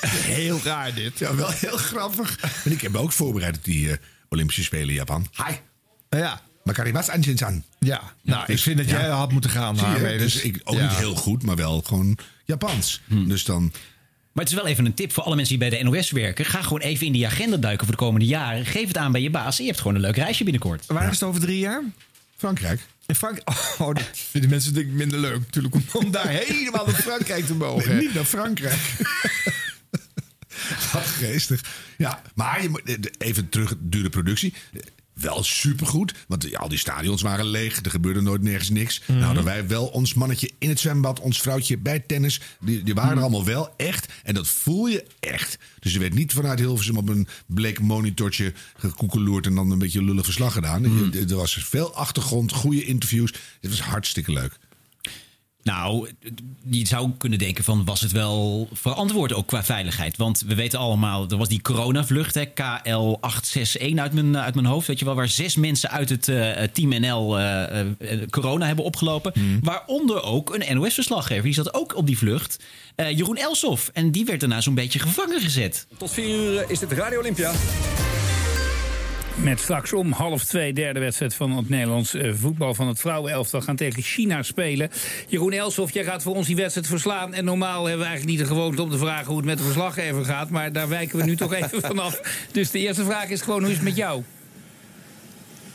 Heel 0.07 0.61
raar 0.65 0.95
dit. 0.95 1.19
Ja, 1.19 1.35
wel 1.35 1.51
heel 1.51 1.77
grappig. 1.77 2.39
En 2.65 2.73
ik 2.73 2.81
heb 2.81 2.93
me 2.93 2.99
ook 2.99 3.13
voorbereid 3.13 3.57
op 3.57 3.65
die 3.65 3.91
eh, 3.91 3.97
Olympische 4.29 4.63
Spelen 4.63 4.89
in 4.89 4.95
Japan. 4.95 5.27
Hi. 5.47 5.55
Ja. 6.19 6.41
Makarimas 6.65 7.09
Anjin-san. 7.09 7.65
Ja, 7.79 8.01
nou, 8.23 8.53
ik 8.53 8.59
vind 8.59 8.77
dat 8.77 8.89
jij 8.89 9.09
had 9.09 9.33
moeten 9.33 9.51
gaan. 9.51 9.77
Zie 9.77 9.89
je? 9.89 10.19
Dus 10.19 10.33
dus- 10.33 10.43
ik 10.43 10.61
ook 10.65 10.77
ja. 10.77 10.89
niet 10.89 10.99
heel 10.99 11.15
goed, 11.15 11.43
maar 11.43 11.57
wel 11.57 11.81
gewoon 11.81 12.19
Japans. 12.45 13.01
Dus 13.09 13.45
dan... 13.45 13.73
Maar 14.33 14.45
het 14.45 14.53
is 14.53 14.59
wel 14.61 14.67
even 14.71 14.85
een 14.87 14.95
tip 14.95 15.13
voor 15.13 15.23
alle 15.23 15.37
mensen 15.37 15.59
die 15.59 15.69
bij 15.69 15.79
de 15.79 15.85
NOS 15.85 16.11
werken. 16.11 16.45
Ga 16.45 16.63
gewoon 16.63 16.81
even 16.81 17.07
in 17.07 17.13
die 17.13 17.27
agenda 17.27 17.57
duiken 17.57 17.87
voor 17.87 17.97
de 17.97 18.03
komende 18.03 18.27
jaren. 18.27 18.67
Geef 18.67 18.87
het 18.89 18.97
aan 18.97 19.13
bij 19.13 19.21
je 19.21 19.31
baas 19.31 19.57
en 19.59 19.63
je 19.65 19.71
hebt 19.71 19.83
gewoon 19.83 19.97
een 19.97 20.03
leuk 20.03 20.17
reisje 20.17 20.45
binnenkort. 20.45 20.87
Waar 20.87 21.05
is 21.09 21.21
het 21.21 21.23
over 21.23 21.41
drie 21.41 21.59
jaar? 21.59 21.83
Frankrijk. 22.37 22.81
In 23.07 23.15
Frankrijk? 23.15 23.49
Oh, 23.79 23.95
dat 23.95 24.09
vinden 24.31 24.51
mensen 24.51 24.75
denk 24.75 24.87
ik 24.87 24.93
minder 24.93 25.19
leuk 25.19 25.39
natuurlijk 25.39 25.75
om, 25.75 25.85
om 25.93 26.11
daar 26.11 26.29
helemaal 26.29 26.87
naar 26.87 26.95
Frankrijk 26.95 27.47
te 27.47 27.55
mogen. 27.55 27.89
Nee, 27.89 27.99
niet 28.01 28.15
naar 28.15 28.25
Frankrijk. 28.25 28.81
Wat 30.93 31.07
geestig. 31.07 31.61
Ja, 31.99 32.23
maar 32.35 32.63
je, 32.63 32.69
moet- 32.69 32.83
eh, 32.85 32.95
even 33.19 33.49
terug, 33.49 33.75
dure 33.79 34.09
productie. 34.09 34.55
Wel 35.23 35.43
supergoed, 35.45 36.15
want 36.29 36.47
ja, 36.51 36.59
al 36.59 36.69
die 36.69 36.79
stadions 36.79 37.23
waren 37.23 37.47
leeg. 37.47 37.83
Er 37.85 37.91
gebeurde 37.91 38.21
nooit 38.21 38.43
nergens 38.43 38.71
niks. 38.71 39.01
Mhm. 39.01 39.13
Nou 39.13 39.25
hadden 39.25 39.45
wij 39.45 39.67
wel 39.69 39.87
ons 39.87 40.15
mannetje 40.15 40.51
in 40.59 40.69
het 40.69 40.81
zwembad, 40.81 41.21
ons 41.21 41.41
vrouwtje 41.41 41.79
bij 41.79 41.99
tennis. 41.99 42.41
Die, 42.61 42.83
die 42.83 42.95
waren 42.95 43.09
Mhm. 43.11 43.19
er 43.19 43.25
allemaal 43.25 43.45
wel 43.45 43.75
echt. 43.77 44.13
En 44.23 44.35
dat 44.35 44.49
voel 44.49 44.87
je 44.87 45.05
echt. 45.21 45.59
Dus 45.81 45.93
je 45.93 45.99
werd 45.99 46.15
niet 46.15 46.33
vanuit 46.33 46.59
Hilversum 46.59 46.97
op 46.97 47.09
een 47.09 47.29
bleek 47.47 47.81
monitortje 47.81 48.53
gekoekeloerd... 48.77 49.47
en 49.47 49.55
dan 49.55 49.71
een 49.71 49.79
beetje 49.79 50.03
lullig 50.05 50.25
verslag 50.25 50.53
gedaan. 50.53 50.83
Mhm. 50.83 51.19
Er 51.31 51.37
was 51.37 51.55
veel 51.55 51.95
achtergrond, 51.95 52.53
goede 52.53 52.85
interviews. 52.85 53.33
Het 53.61 53.71
was 53.71 53.81
hartstikke 53.81 54.33
leuk. 54.33 54.59
Nou, 55.63 56.09
je 56.71 56.87
zou 56.87 57.11
kunnen 57.19 57.39
denken 57.39 57.65
van 57.65 57.85
was 57.85 58.01
het 58.01 58.13
wel 58.13 58.69
verantwoord 58.73 59.33
ook 59.33 59.47
qua 59.47 59.65
veiligheid. 59.65 60.17
Want 60.17 60.41
we 60.47 60.55
weten 60.55 60.79
allemaal, 60.79 61.27
er 61.29 61.37
was 61.37 61.49
die 61.49 61.63
coronavlucht, 61.63 62.35
hè, 62.35 62.45
KL861 62.45 63.95
uit 63.95 64.13
mijn, 64.13 64.39
uit 64.39 64.55
mijn 64.55 64.67
hoofd. 64.67 64.87
Weet 64.87 64.99
je 64.99 65.05
wel, 65.05 65.15
waar 65.15 65.29
zes 65.29 65.57
mensen 65.57 65.91
uit 65.91 66.09
het 66.09 66.29
eh, 66.29 66.63
Team 66.73 67.01
NL 67.01 67.39
eh, 67.39 67.81
eh, 67.81 67.87
corona 68.31 68.67
hebben 68.67 68.85
opgelopen. 68.85 69.33
Waaronder 69.63 70.23
ook 70.23 70.55
een 70.55 70.77
NOS-verslaggever. 70.77 71.43
Die 71.45 71.55
zat 71.55 71.75
ook 71.75 71.97
op 71.97 72.07
die 72.07 72.19
vlucht. 72.19 72.59
Eh, 72.95 73.11
Jeroen 73.11 73.37
Elsof. 73.37 73.91
En 73.93 74.11
die 74.11 74.25
werd 74.25 74.41
daarna 74.41 74.61
zo'n 74.61 74.75
beetje 74.75 74.99
gevangen 74.99 75.41
gezet. 75.41 75.87
Tot 75.99 76.11
vier 76.11 76.29
uur 76.29 76.71
is 76.71 76.79
dit 76.79 76.93
Radio 76.93 77.19
Olympia. 77.19 77.53
Met 79.35 79.61
straks 79.61 79.93
om 79.93 80.13
half 80.13 80.45
twee 80.45 80.73
derde 80.73 81.01
wedstrijd 81.01 81.35
van 81.35 81.51
het 81.51 81.69
Nederlands 81.69 82.15
eh, 82.15 82.33
voetbal 82.35 82.75
van 82.75 82.89
het 82.89 83.01
vrouwenelftal 83.01 83.61
gaan 83.61 83.77
tegen 83.77 84.03
China 84.03 84.43
spelen. 84.43 84.91
Jeroen 85.29 85.53
Elsof, 85.53 85.93
jij 85.93 86.05
gaat 86.05 86.23
voor 86.23 86.35
ons 86.35 86.47
die 86.47 86.57
wedstrijd 86.57 86.87
verslaan. 86.87 87.35
En 87.35 87.45
normaal 87.45 87.85
hebben 87.85 87.99
we 87.99 88.07
eigenlijk 88.07 88.39
niet 88.39 88.49
de 88.49 88.55
gewoonte 88.55 88.83
om 88.83 88.91
te 88.91 88.99
vragen 88.99 89.27
hoe 89.27 89.37
het 89.37 89.45
met 89.45 89.59
de 89.59 89.65
verslaggever 89.65 90.25
gaat. 90.25 90.51
Maar 90.51 90.73
daar 90.73 90.89
wijken 90.89 91.19
we 91.19 91.25
nu 91.25 91.37
toch 91.37 91.53
even 91.55 91.81
vanaf. 91.93 92.21
Dus 92.53 92.71
de 92.71 92.79
eerste 92.79 93.05
vraag 93.05 93.29
is 93.29 93.41
gewoon 93.41 93.61
hoe 93.61 93.71
is 93.71 93.77
het 93.77 93.85
met 93.85 93.97
jou? 93.97 94.23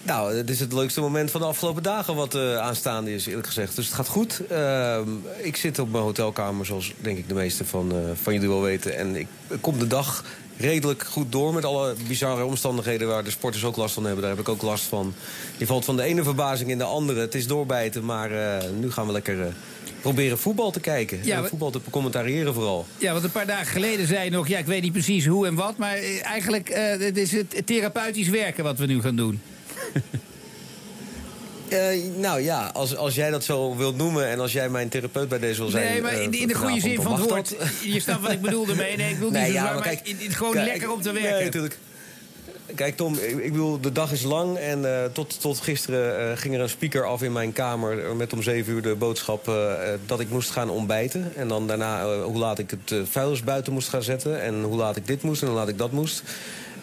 Nou, 0.02 0.36
het 0.36 0.50
is 0.50 0.60
het 0.60 0.74
leukste 0.74 1.02
moment 1.02 1.32
van 1.32 1.42
de 1.42 1.48
afgelopen 1.48 1.84
dagen 1.84 2.16
wat 2.16 2.36
eh, 2.36 2.58
aanstaande 2.58 3.14
is, 3.14 3.26
eerlijk 3.26 3.48
gezegd. 3.48 3.76
Dus 3.76 3.86
het 3.86 3.96
gaat 3.96 4.08
goed. 4.08 4.42
Ehm, 4.50 5.10
ik 5.42 5.56
zit 5.56 5.80
op 5.80 5.92
mijn 5.92 6.04
hotelkamer, 6.04 6.66
zoals 6.66 6.94
denk 7.02 7.18
ik 7.18 7.28
de 7.28 7.34
meeste 7.34 7.66
van, 7.66 7.92
eh, 7.92 7.98
van 8.22 8.34
jullie 8.34 8.50
wel 8.50 8.62
weten. 8.62 8.98
En 8.98 9.16
ik, 9.16 9.28
ik 9.50 9.62
kom 9.62 9.80
de 9.80 9.88
dag 9.88 10.24
redelijk 10.58 11.04
goed 11.04 11.32
door 11.32 11.54
met 11.54 11.66
alle 11.66 11.96
bizarre 12.08 12.46
omstandigheden... 12.46 13.08
waar 13.08 13.24
de 13.24 13.30
sporters 13.32 13.64
ook 13.64 13.76
last 13.76 13.94
van 13.94 14.04
hebben. 14.04 14.22
Daar 14.22 14.32
heb 14.32 14.40
ik 14.40 14.50
ook 14.50 14.62
last 14.62 14.84
van. 14.84 15.14
Je 15.58 15.66
valt 15.66 15.86
van 15.86 15.96
de 15.96 16.04
ene 16.04 16.24
verbazing 16.24 16.70
in 16.70 16.78
de 16.78 16.84
andere. 16.84 17.20
Het 17.20 17.36
is 17.36 17.48
doorbijten, 17.48 18.06
maar 18.06 18.32
eh, 18.32 18.70
nu 18.80 18.92
gaan 18.92 19.06
we 19.06 19.12
lekker... 19.12 19.42
eh, 19.42 19.48
Proberen 20.02 20.38
voetbal 20.38 20.72
te 20.72 20.80
kijken. 20.80 21.20
Ja, 21.24 21.38
en 21.38 21.48
voetbal 21.50 21.70
te 21.72 21.80
commentariëren 21.90 22.54
vooral. 22.54 22.86
Ja, 22.98 23.12
want 23.12 23.24
een 23.24 23.32
paar 23.32 23.46
dagen 23.48 23.66
geleden 23.68 24.08
zei 24.08 24.24
je 24.24 24.32
nog... 24.32 24.48
ja, 24.48 24.58
ik 24.58 24.66
weet 24.66 24.82
niet 24.82 24.92
precies 24.92 25.26
hoe 25.26 25.48
en 25.48 25.56
wat... 25.56 25.78
maar 25.78 25.96
eh, 25.96 26.26
eigenlijk 26.26 26.70
eh, 26.70 27.00
het 27.00 27.18
is 27.18 27.32
het 27.32 27.62
therapeutisch 27.66 28.30
werken 28.30 28.64
wat 28.64 28.78
we 28.78 28.86
nu 28.86 29.02
gaan 29.02 29.16
doen. 29.16 29.42
Eh, 31.70 31.80
nou 32.18 32.42
ja, 32.42 32.70
als, 32.74 32.96
als 32.96 33.16
jij 33.16 33.30
dat 33.30 33.44
zo 33.44 33.76
wilt 33.76 33.98
noemen 33.98 34.28
en 34.28 34.40
als 34.40 34.52
jij 34.52 34.70
mijn 34.70 34.90
therapeut 34.90 35.30
bij 35.30 35.40
deze 35.40 35.62
wil 35.62 35.70
zijn... 35.70 35.92
Nee, 35.92 36.02
maar 36.02 36.14
in, 36.22 36.34
eh, 36.34 36.42
in 36.42 36.48
de 36.48 36.54
goede 36.54 36.80
zin 36.80 37.02
van 37.02 37.20
het 37.20 37.30
woord. 37.30 37.56
dat. 37.60 37.68
Je 37.94 38.00
snapt 38.00 38.22
wat 38.22 38.32
ik 38.32 38.42
bedoel 38.42 38.68
ermee. 38.68 38.98
Nee, 38.98 39.08
ik 39.10 39.14
bedoel 39.14 39.32
niet 39.32 39.40
Nee, 39.42 39.52
ja, 39.52 39.64
maar 39.64 39.74
maar 39.74 39.84
kijk, 39.84 40.00
in- 40.04 40.20
in- 40.20 40.32
gewoon 40.32 40.54
kijk, 40.54 40.66
lekker 40.66 40.92
om 40.92 41.02
te 41.02 41.12
nee, 41.12 41.22
werken. 41.24 41.46
natuurlijk. 41.46 41.78
Kijk 42.76 42.96
Tom, 42.98 43.14
ik, 43.14 43.38
ik 43.38 43.52
bedoel, 43.52 43.82
de 43.82 43.92
dag 43.92 44.12
is 44.12 44.24
lang 44.24 44.58
en 44.58 44.86
eh, 45.04 45.06
tot, 45.14 45.42
tot 45.42 45.60
gisteren 45.60 46.38
ging 46.38 46.56
er 46.56 46.62
een 46.62 46.70
speaker 46.70 47.06
af 47.06 47.22
in 47.22 47.32
mijn 47.32 47.54
kamer... 47.54 48.16
met 48.16 48.34
om 48.34 48.44
zeven 48.44 48.74
uur 48.74 48.82
de 48.82 48.96
boodschap 48.96 49.52
dat 50.06 50.20
ik 50.20 50.30
moest 50.30 50.50
gaan 50.50 50.70
ontbijten. 50.70 51.32
En 51.36 51.48
dan 51.48 51.68
daarna 51.68 52.22
hoe 52.24 52.38
laat 52.38 52.60
ik 52.60 52.70
het 52.72 53.08
vuilnis 53.10 53.44
buiten 53.44 53.74
moest 53.74 53.90
gaan 53.90 54.04
zetten... 54.04 54.42
en 54.42 54.62
hoe 54.64 54.78
laat 54.78 54.96
ik 54.96 55.08
dit 55.08 55.22
moest 55.22 55.42
en 55.42 55.48
hoe 55.48 55.58
laat 55.58 55.68
ik 55.70 55.78
dat 55.78 55.92
moest. 55.92 56.24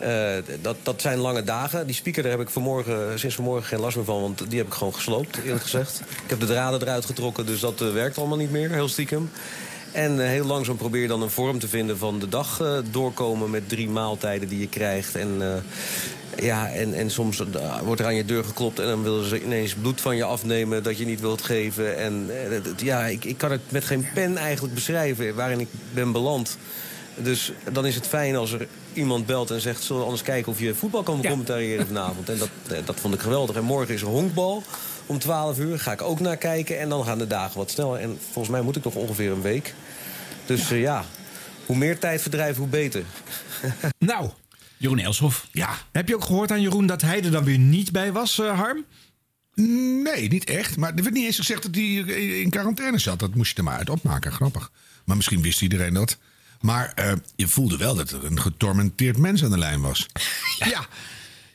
Eh, 0.04 0.56
dat, 0.60 0.76
dat 0.82 1.00
zijn 1.00 1.18
lange 1.18 1.42
dagen. 1.42 1.86
Die 1.86 1.94
speaker 1.94 2.22
daar 2.22 2.32
heb 2.32 2.40
ik 2.40 2.50
vanmorgen, 2.50 3.18
sinds 3.18 3.34
vanmorgen 3.34 3.64
geen 3.64 3.80
last 3.80 3.96
meer 3.96 4.04
van... 4.04 4.20
want 4.20 4.50
die 4.50 4.58
heb 4.58 4.66
ik 4.66 4.72
gewoon 4.72 4.94
gesloopt, 4.94 5.38
eerlijk 5.44 5.62
gezegd. 5.62 6.00
Ik 6.00 6.30
heb 6.30 6.40
de 6.40 6.46
draden 6.46 6.82
eruit 6.82 7.04
getrokken, 7.04 7.46
dus 7.46 7.60
dat 7.60 7.80
eh, 7.80 7.92
werkt 7.92 8.18
allemaal 8.18 8.36
niet 8.36 8.50
meer, 8.50 8.70
heel 8.70 8.88
stiekem. 8.88 9.30
En 9.92 10.20
eh, 10.20 10.26
heel 10.26 10.44
langzaam 10.44 10.76
probeer 10.76 11.02
je 11.02 11.08
dan 11.08 11.22
een 11.22 11.30
vorm 11.30 11.58
te 11.58 11.68
vinden 11.68 11.98
van 11.98 12.18
de 12.18 12.28
dag 12.28 12.60
eh, 12.60 12.78
doorkomen... 12.90 13.50
met 13.50 13.68
drie 13.68 13.88
maaltijden 13.88 14.48
die 14.48 14.58
je 14.58 14.68
krijgt. 14.68 15.16
En, 15.16 15.36
eh, 15.40 16.44
ja, 16.44 16.70
en, 16.70 16.94
en 16.94 17.10
soms 17.10 17.40
eh, 17.40 17.80
wordt 17.80 18.00
er 18.00 18.06
aan 18.06 18.14
je 18.14 18.24
deur 18.24 18.44
geklopt... 18.44 18.78
en 18.78 18.86
dan 18.86 19.02
willen 19.02 19.28
ze 19.28 19.42
ineens 19.42 19.74
bloed 19.74 20.00
van 20.00 20.16
je 20.16 20.24
afnemen 20.24 20.82
dat 20.82 20.98
je 20.98 21.06
niet 21.06 21.20
wilt 21.20 21.42
geven. 21.42 21.98
En 21.98 22.26
eh, 22.28 22.60
ja, 22.76 23.06
ik, 23.06 23.24
ik 23.24 23.38
kan 23.38 23.50
het 23.50 23.60
met 23.68 23.84
geen 23.84 24.06
pen 24.14 24.36
eigenlijk 24.36 24.74
beschrijven 24.74 25.34
waarin 25.34 25.60
ik 25.60 25.68
ben 25.92 26.12
beland. 26.12 26.58
Dus 27.16 27.52
dan 27.72 27.86
is 27.86 27.94
het 27.94 28.06
fijn 28.06 28.36
als 28.36 28.52
er 28.52 28.66
iemand 28.92 29.26
belt 29.26 29.50
en 29.50 29.60
zegt... 29.60 29.82
zullen 29.82 30.00
we 30.00 30.06
anders 30.06 30.26
kijken 30.26 30.52
of 30.52 30.60
je 30.60 30.74
voetbal 30.74 31.02
kan 31.02 31.22
commentariëren 31.22 31.86
vanavond. 31.86 32.28
En 32.28 32.38
dat, 32.38 32.48
eh, 32.68 32.78
dat 32.84 33.00
vond 33.00 33.14
ik 33.14 33.20
geweldig. 33.20 33.56
En 33.56 33.64
morgen 33.64 33.94
is 33.94 34.00
er 34.00 34.06
honkbal 34.06 34.62
om 35.06 35.18
12 35.18 35.58
uur. 35.58 35.78
Ga 35.78 35.92
ik 35.92 36.02
ook 36.02 36.20
naar 36.20 36.36
kijken. 36.36 36.80
En 36.80 36.88
dan 36.88 37.04
gaan 37.04 37.18
de 37.18 37.26
dagen 37.26 37.58
wat 37.58 37.70
sneller. 37.70 38.00
En 38.00 38.18
volgens 38.20 38.48
mij 38.48 38.62
moet 38.62 38.76
ik 38.76 38.84
nog 38.84 38.94
ongeveer 38.94 39.30
een 39.30 39.42
week. 39.42 39.74
Dus 40.46 40.68
ja, 40.68 40.76
ja 40.76 41.04
hoe 41.66 41.76
meer 41.76 41.98
tijd 41.98 42.22
verdrijven, 42.22 42.58
hoe 42.62 42.70
beter. 42.70 43.04
Nou, 43.98 44.30
Jeroen 44.76 44.98
Elshoff. 44.98 45.48
Ja. 45.52 45.78
Heb 45.92 46.08
je 46.08 46.14
ook 46.14 46.24
gehoord 46.24 46.50
aan 46.50 46.60
Jeroen 46.60 46.86
dat 46.86 47.02
hij 47.02 47.24
er 47.24 47.30
dan 47.30 47.44
weer 47.44 47.58
niet 47.58 47.92
bij 47.92 48.12
was, 48.12 48.38
eh, 48.38 48.58
Harm? 48.58 48.84
Nee, 49.54 50.28
niet 50.28 50.44
echt. 50.44 50.76
Maar 50.76 50.94
er 50.94 51.02
werd 51.02 51.14
niet 51.14 51.24
eens 51.24 51.36
gezegd 51.36 51.62
dat 51.62 51.74
hij 51.74 51.84
in 52.40 52.50
quarantaine 52.50 52.98
zat. 52.98 53.18
Dat 53.18 53.34
moest 53.34 53.50
je 53.50 53.56
er 53.56 53.64
maar 53.64 53.78
uit 53.78 53.90
opmaken. 53.90 54.32
Grappig. 54.32 54.70
Maar 55.04 55.16
misschien 55.16 55.42
wist 55.42 55.62
iedereen 55.62 55.94
dat. 55.94 56.18
Maar 56.64 56.92
eh, 56.94 57.12
je 57.36 57.48
voelde 57.48 57.76
wel 57.76 57.94
dat 57.94 58.10
er 58.10 58.24
een 58.24 58.40
getormenteerd 58.40 59.16
mens 59.16 59.44
aan 59.44 59.50
de 59.50 59.58
lijn 59.58 59.80
was. 59.80 60.06
Ja. 60.58 60.66
Ja, 60.66 60.86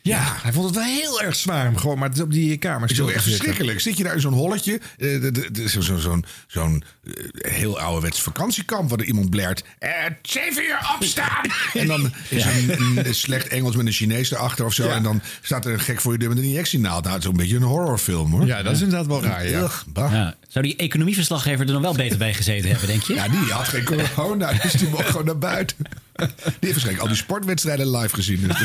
hij 0.02 0.52
vond 0.52 0.66
het 0.66 0.74
wel 0.74 0.84
heel 0.84 1.22
erg 1.22 1.36
zwaar 1.36 1.68
om 1.68 1.76
gewoon 1.76 1.98
maar 1.98 2.10
op 2.20 2.32
die 2.32 2.56
kamer 2.56 2.88
te 2.88 2.94
echt 2.94 3.04
zitten. 3.04 3.22
verschrikkelijk. 3.22 3.80
Zit 3.80 3.96
je 3.96 4.02
daar 4.02 4.14
in 4.14 4.20
zo'n 4.20 4.32
holletje, 4.32 4.80
eh, 4.98 5.78
zo'n 5.78 6.24
zo'n 6.46 6.84
eh, 7.04 7.52
heel 7.52 7.80
ouderwets 7.80 8.22
vakantiekamp... 8.22 8.90
waar 8.90 8.98
er 8.98 9.04
iemand 9.04 9.30
blert, 9.30 9.64
eh, 9.78 9.90
zeven 10.22 10.64
uur 10.64 10.90
opstaan! 10.94 11.44
en 11.80 11.86
dan 11.86 12.12
is 12.28 12.44
er 12.44 12.80
een, 12.80 13.14
slecht 13.14 13.48
Engels 13.48 13.76
met 13.76 13.86
een 13.86 13.92
Chinees 13.92 14.30
erachter 14.30 14.64
of 14.64 14.72
zo... 14.72 14.86
Ja. 14.86 14.94
en 14.94 15.02
dan 15.02 15.22
staat 15.42 15.64
er 15.64 15.72
een 15.72 15.80
gek 15.80 16.00
voor 16.00 16.12
je 16.12 16.18
deur 16.18 16.28
met 16.28 16.38
een 16.38 16.44
injectienaald. 16.44 17.02
Nou, 17.02 17.14
het 17.14 17.24
is 17.24 17.30
een 17.30 17.36
beetje 17.36 17.56
een 17.56 17.62
horrorfilm, 17.62 18.30
hoor. 18.30 18.46
Ja, 18.46 18.62
dat 18.62 18.74
is 18.74 18.80
inderdaad 18.80 19.06
wel 19.06 19.22
raar, 19.22 19.48
ja. 19.48 19.60
Ugh, 19.60 19.82
bah. 19.86 20.12
Ja. 20.12 20.34
Zou 20.48 20.64
die 20.64 20.76
economieverslaggever 20.76 21.66
er 21.66 21.72
dan 21.72 21.82
wel 21.82 21.94
beter 21.94 22.18
bij 22.18 22.34
gezeten 22.34 22.70
hebben, 22.70 22.88
denk 22.88 23.02
je? 23.02 23.14
Ja, 23.14 23.28
die 23.28 23.52
had 23.52 23.68
geen 23.68 23.84
corona, 23.84 24.52
dus 24.52 24.72
die 24.72 24.88
mocht 24.88 25.06
gewoon 25.06 25.24
naar 25.24 25.38
buiten. 25.38 25.76
Die 26.20 26.28
heeft 26.44 26.60
waarschijnlijk 26.60 27.00
al 27.02 27.08
die 27.08 27.16
sportwedstrijden 27.16 27.90
live 27.96 28.14
gezien. 28.14 28.40
Dus 28.46 28.58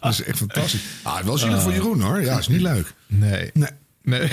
dat 0.00 0.12
is 0.12 0.22
echt 0.22 0.38
fantastisch. 0.38 0.80
Ah, 1.02 1.20
wel 1.24 1.38
zielig 1.38 1.62
voor 1.62 1.72
Jeroen, 1.72 2.00
hoor. 2.00 2.22
Ja, 2.22 2.38
is 2.38 2.48
niet 2.48 2.60
leuk. 2.60 2.92
Nee. 3.06 3.50
Nee. 3.54 3.68
Nee, 4.02 4.20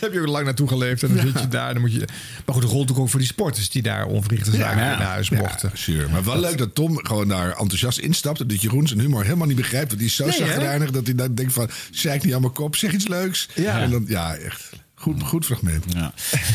heb 0.00 0.12
je 0.12 0.20
ook 0.20 0.26
lang 0.26 0.44
naartoe 0.44 0.68
geleefd 0.68 1.02
en 1.02 1.14
dan 1.16 1.26
zit 1.26 1.40
je 1.40 1.48
daar. 1.48 1.72
Dan 1.72 1.82
moet 1.82 1.92
je... 1.92 2.04
Maar 2.44 2.54
goed, 2.54 2.62
de 2.62 2.68
gold 2.68 2.96
ook 2.96 3.08
voor 3.08 3.18
die 3.18 3.28
sporters 3.28 3.70
die 3.70 3.82
daar 3.82 4.06
onverrichte 4.06 4.50
zaken 4.50 4.78
Ja. 4.84 4.98
naar 4.98 5.02
huis 5.06 5.28
Ja, 5.28 5.38
mochten. 5.38 5.70
sure. 5.74 6.08
Maar 6.08 6.24
wel 6.24 6.40
leuk 6.40 6.58
dat 6.58 6.74
Tom 6.74 6.98
gewoon 7.06 7.28
daar 7.28 7.48
enthousiast 7.48 7.98
instapt. 7.98 8.40
En 8.40 8.46
dat 8.46 8.62
Jeroen 8.62 8.86
zijn 8.86 9.00
humor 9.00 9.24
helemaal 9.24 9.46
niet 9.46 9.56
begrijpt. 9.56 9.86
Want 9.86 9.98
die 9.98 10.08
is 10.08 10.16
zo 10.16 10.24
Nee, 10.26 10.90
dat 10.90 11.06
hij 11.06 11.14
dan 11.14 11.34
denkt 11.34 11.52
van... 11.52 11.70
Zeik 11.90 12.24
niet 12.24 12.34
aan 12.34 12.40
mijn 12.40 12.52
kop, 12.52 12.76
zeg 12.76 12.92
iets 12.92 13.08
leuks. 13.08 13.48
Ja. 13.54 13.80
En 13.80 13.90
dan, 13.90 14.04
ja, 14.08 14.34
echt 14.34 14.70
goed, 14.94 15.22
goed 15.22 15.44
fragment. 15.44 15.84
Ja. 15.88 16.12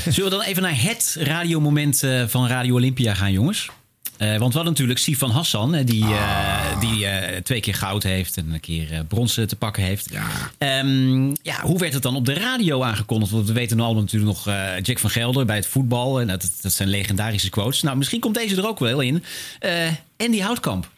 Zullen 0.09 0.29
we 0.31 0.37
dan 0.37 0.45
even 0.45 0.61
naar 0.63 0.81
het 0.81 1.15
radiomoment 1.19 2.03
eh, 2.03 2.23
van 2.27 2.47
Radio 2.47 2.75
Olympia 2.75 3.13
gaan, 3.13 3.31
jongens? 3.31 3.69
Eh, 4.21 4.27
want 4.29 4.39
we 4.39 4.45
hadden 4.53 4.63
natuurlijk 4.63 4.99
Sifan 4.99 5.29
Hassan, 5.29 5.83
die, 5.83 6.03
eh, 6.03 6.79
die 6.79 7.05
eh, 7.05 7.41
twee 7.41 7.59
keer 7.59 7.73
goud 7.73 8.03
heeft 8.03 8.37
en 8.37 8.53
een 8.53 8.59
keer 8.59 9.05
brons 9.07 9.37
eh, 9.37 9.45
te 9.45 9.55
pakken 9.55 9.83
heeft. 9.83 10.09
Ja. 10.11 10.27
ja, 11.41 11.61
hoe 11.61 11.79
werd 11.79 11.93
het 11.93 12.03
dan 12.03 12.15
op 12.15 12.25
de 12.25 12.33
radio 12.33 12.83
aangekondigd? 12.83 13.31
Want 13.31 13.47
we 13.47 13.53
weten 13.53 13.77
nu 13.77 13.83
allemaal 13.83 14.01
natuurlijk 14.01 14.31
nog 14.31 14.55
Jack 14.81 14.99
van 14.99 15.09
Gelder 15.09 15.45
bij 15.45 15.55
het 15.55 15.65
voetbal. 15.65 16.21
En 16.21 16.27
dat, 16.27 16.51
dat 16.61 16.73
zijn 16.73 16.89
legendarische 16.89 17.49
quotes. 17.49 17.81
Nou, 17.81 17.97
misschien 17.97 18.19
komt 18.19 18.35
deze 18.35 18.55
er 18.55 18.67
ook 18.67 18.79
wel 18.79 18.99
in. 18.99 19.23
Andy 20.17 20.39
Houtkamp. 20.39 20.89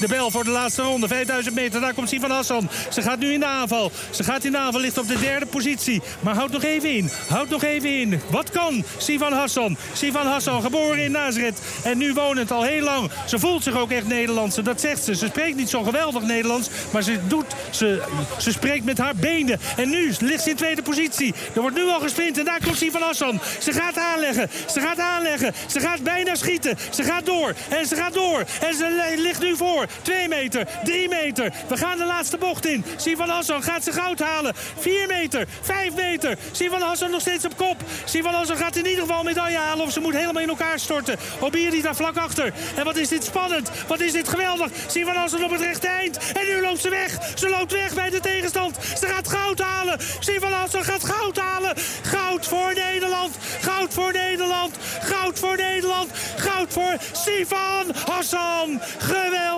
De 0.00 0.08
bel 0.08 0.30
voor 0.30 0.44
de 0.44 0.50
laatste 0.50 0.82
ronde, 0.82 1.08
5000 1.08 1.54
meter. 1.54 1.80
Daar 1.80 1.94
komt 1.94 2.08
Sivan 2.08 2.30
Hassan. 2.30 2.68
Ze 2.90 3.02
gaat 3.02 3.18
nu 3.18 3.32
in 3.32 3.40
de 3.40 3.46
aanval. 3.46 3.92
Ze 4.10 4.24
gaat 4.24 4.44
in 4.44 4.52
de 4.52 4.58
aanval, 4.58 4.80
ligt 4.80 4.98
op 4.98 5.08
de 5.08 5.18
derde 5.18 5.46
positie. 5.46 6.02
Maar 6.20 6.34
houdt 6.34 6.52
nog 6.52 6.62
even 6.62 6.90
in. 6.96 7.10
Houdt 7.28 7.50
nog 7.50 7.62
even 7.62 8.00
in. 8.00 8.20
Wat 8.30 8.50
kan 8.50 8.84
Sivan 8.96 9.32
Hassan? 9.32 9.76
Sivan 9.92 10.26
Hassan, 10.26 10.62
geboren 10.62 11.04
in 11.04 11.10
Nazareth. 11.10 11.58
En 11.84 11.98
nu 11.98 12.12
wonend 12.12 12.50
al 12.50 12.62
heel 12.62 12.82
lang. 12.82 13.10
Ze 13.26 13.38
voelt 13.38 13.62
zich 13.62 13.76
ook 13.76 13.90
echt 13.90 14.06
Nederlandse. 14.06 14.62
Dat 14.62 14.80
zegt 14.80 15.04
ze. 15.04 15.14
Ze 15.14 15.26
spreekt 15.26 15.56
niet 15.56 15.70
zo 15.70 15.82
geweldig 15.82 16.22
Nederlands. 16.22 16.68
Maar 16.90 17.02
ze 17.02 17.26
doet. 17.26 17.46
Ze, 17.70 18.02
ze 18.38 18.52
spreekt 18.52 18.84
met 18.84 18.98
haar 18.98 19.16
benen. 19.16 19.60
En 19.76 19.90
nu 19.90 20.14
ligt 20.20 20.42
ze 20.42 20.50
in 20.50 20.56
tweede 20.56 20.82
positie. 20.82 21.34
Er 21.54 21.60
wordt 21.60 21.76
nu 21.76 21.84
al 21.84 22.00
gesprint. 22.00 22.38
En 22.38 22.44
daar 22.44 22.60
komt 22.64 22.76
Sivan 22.78 23.02
Hassan. 23.02 23.40
Ze 23.60 23.72
gaat 23.72 23.98
aanleggen. 23.98 24.50
Ze 24.72 24.80
gaat 24.80 24.98
aanleggen. 24.98 25.54
Ze 25.66 25.80
gaat 25.80 26.02
bijna 26.02 26.34
schieten. 26.34 26.78
Ze 26.90 27.02
gaat 27.02 27.26
door. 27.26 27.54
En 27.68 27.86
ze 27.86 27.96
gaat 27.96 28.14
door. 28.14 28.44
En 28.60 28.74
ze 28.74 29.04
li- 29.14 29.22
ligt 29.22 29.40
nu 29.40 29.56
voor. 29.56 29.62
Twee 30.02 30.28
meter. 30.28 30.66
Drie 30.84 31.08
meter. 31.08 31.52
We 31.68 31.76
gaan 31.76 31.98
de 31.98 32.04
laatste 32.04 32.36
bocht 32.36 32.66
in. 32.66 32.84
Sivan 32.96 33.28
Hassan 33.28 33.62
gaat 33.62 33.84
zijn 33.84 33.94
goud 33.94 34.18
halen. 34.18 34.52
Vier 34.78 35.06
meter. 35.06 35.46
Vijf 35.60 35.94
meter. 35.94 36.38
Sivan 36.52 36.80
Hassan 36.80 37.10
nog 37.10 37.20
steeds 37.20 37.44
op 37.44 37.56
kop. 37.56 37.76
Sivan 38.04 38.34
Hassan 38.34 38.56
gaat 38.56 38.76
in 38.76 38.86
ieder 38.86 39.00
geval 39.00 39.18
een 39.18 39.24
medaille 39.24 39.56
halen. 39.56 39.84
Of 39.84 39.92
ze 39.92 40.00
moet 40.00 40.14
helemaal 40.14 40.42
in 40.42 40.48
elkaar 40.48 40.78
storten. 40.78 41.18
Obiri 41.40 41.82
daar 41.82 41.96
vlak 41.96 42.16
achter. 42.16 42.52
En 42.76 42.84
wat 42.84 42.96
is 42.96 43.08
dit 43.08 43.24
spannend. 43.24 43.70
Wat 43.86 44.00
is 44.00 44.12
dit 44.12 44.28
geweldig. 44.28 44.70
Sivan 44.86 45.16
Hassan 45.16 45.44
op 45.44 45.50
het 45.50 45.60
rechte 45.60 45.86
eind. 45.86 46.18
En 46.32 46.46
nu 46.46 46.60
loopt 46.60 46.80
ze 46.80 46.88
weg. 46.88 47.18
Ze 47.34 47.48
loopt 47.48 47.72
weg 47.72 47.94
bij 47.94 48.10
de 48.10 48.20
tegenstand. 48.20 48.76
Ze 48.98 49.06
gaat 49.06 49.28
goud 49.28 49.60
halen. 49.60 49.98
Sivan 50.18 50.52
Hassan 50.52 50.84
gaat 50.84 51.04
goud 51.04 51.36
halen. 51.36 51.76
Goud 52.02 52.46
voor 52.46 52.74
Nederland. 52.74 53.36
Goud 53.60 53.94
voor 53.94 54.12
Nederland. 54.12 54.76
Goud 55.02 55.38
voor 55.38 55.56
Nederland. 55.56 56.10
Goud 56.36 56.72
voor 56.72 56.96
Sivan 57.12 57.92
Hassan. 58.06 58.80
Geweldig. 58.98 59.53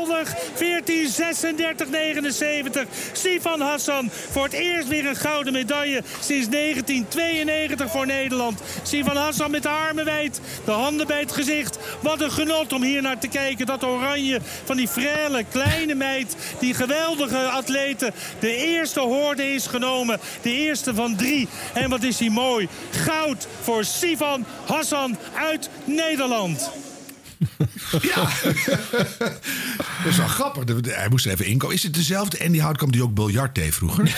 14, 0.54 1.08
36, 1.08 1.88
79. 1.88 2.84
Sivan 3.12 3.60
Hassan 3.60 4.10
voor 4.30 4.44
het 4.44 4.52
eerst 4.52 4.88
weer 4.88 5.06
een 5.06 5.16
gouden 5.16 5.52
medaille 5.52 6.02
sinds 6.20 6.48
1992 6.48 7.90
voor 7.90 8.06
Nederland. 8.06 8.60
Sivan 8.82 9.16
Hassan 9.16 9.50
met 9.50 9.62
de 9.62 9.68
armen 9.68 10.04
wijd, 10.04 10.40
de 10.64 10.70
handen 10.70 11.06
bij 11.06 11.20
het 11.20 11.32
gezicht. 11.32 11.78
Wat 12.00 12.20
een 12.20 12.30
genot 12.30 12.72
om 12.72 12.82
hier 12.82 13.02
naar 13.02 13.18
te 13.18 13.28
kijken. 13.28 13.66
Dat 13.66 13.84
oranje 13.84 14.40
van 14.64 14.76
die 14.76 14.88
frêle 14.88 15.48
kleine 15.50 15.94
meid, 15.94 16.36
die 16.58 16.74
geweldige 16.74 17.38
atleten. 17.38 18.14
De 18.38 18.56
eerste 18.56 19.00
hoorde 19.00 19.52
is 19.52 19.66
genomen. 19.66 20.20
De 20.42 20.52
eerste 20.52 20.94
van 20.94 21.16
drie. 21.16 21.48
En 21.74 21.90
wat 21.90 22.02
is 22.02 22.18
hij 22.18 22.30
mooi. 22.30 22.68
Goud 22.90 23.46
voor 23.60 23.84
Sivan 23.84 24.44
Hassan 24.66 25.16
uit 25.34 25.70
Nederland. 25.84 26.70
Ja. 28.02 28.22
dat 30.02 30.06
is 30.08 30.16
wel 30.16 30.26
grappig. 30.26 30.64
Hij 30.94 31.08
moest 31.08 31.24
er 31.26 31.30
even 31.32 31.46
inkomen. 31.46 31.76
Is 31.76 31.82
het 31.82 31.94
dezelfde 31.94 32.44
Andy 32.44 32.58
Houtkamp 32.58 32.92
die 32.92 33.02
ook 33.02 33.14
biljart 33.14 33.54
deed 33.54 33.74
vroeger? 33.74 34.04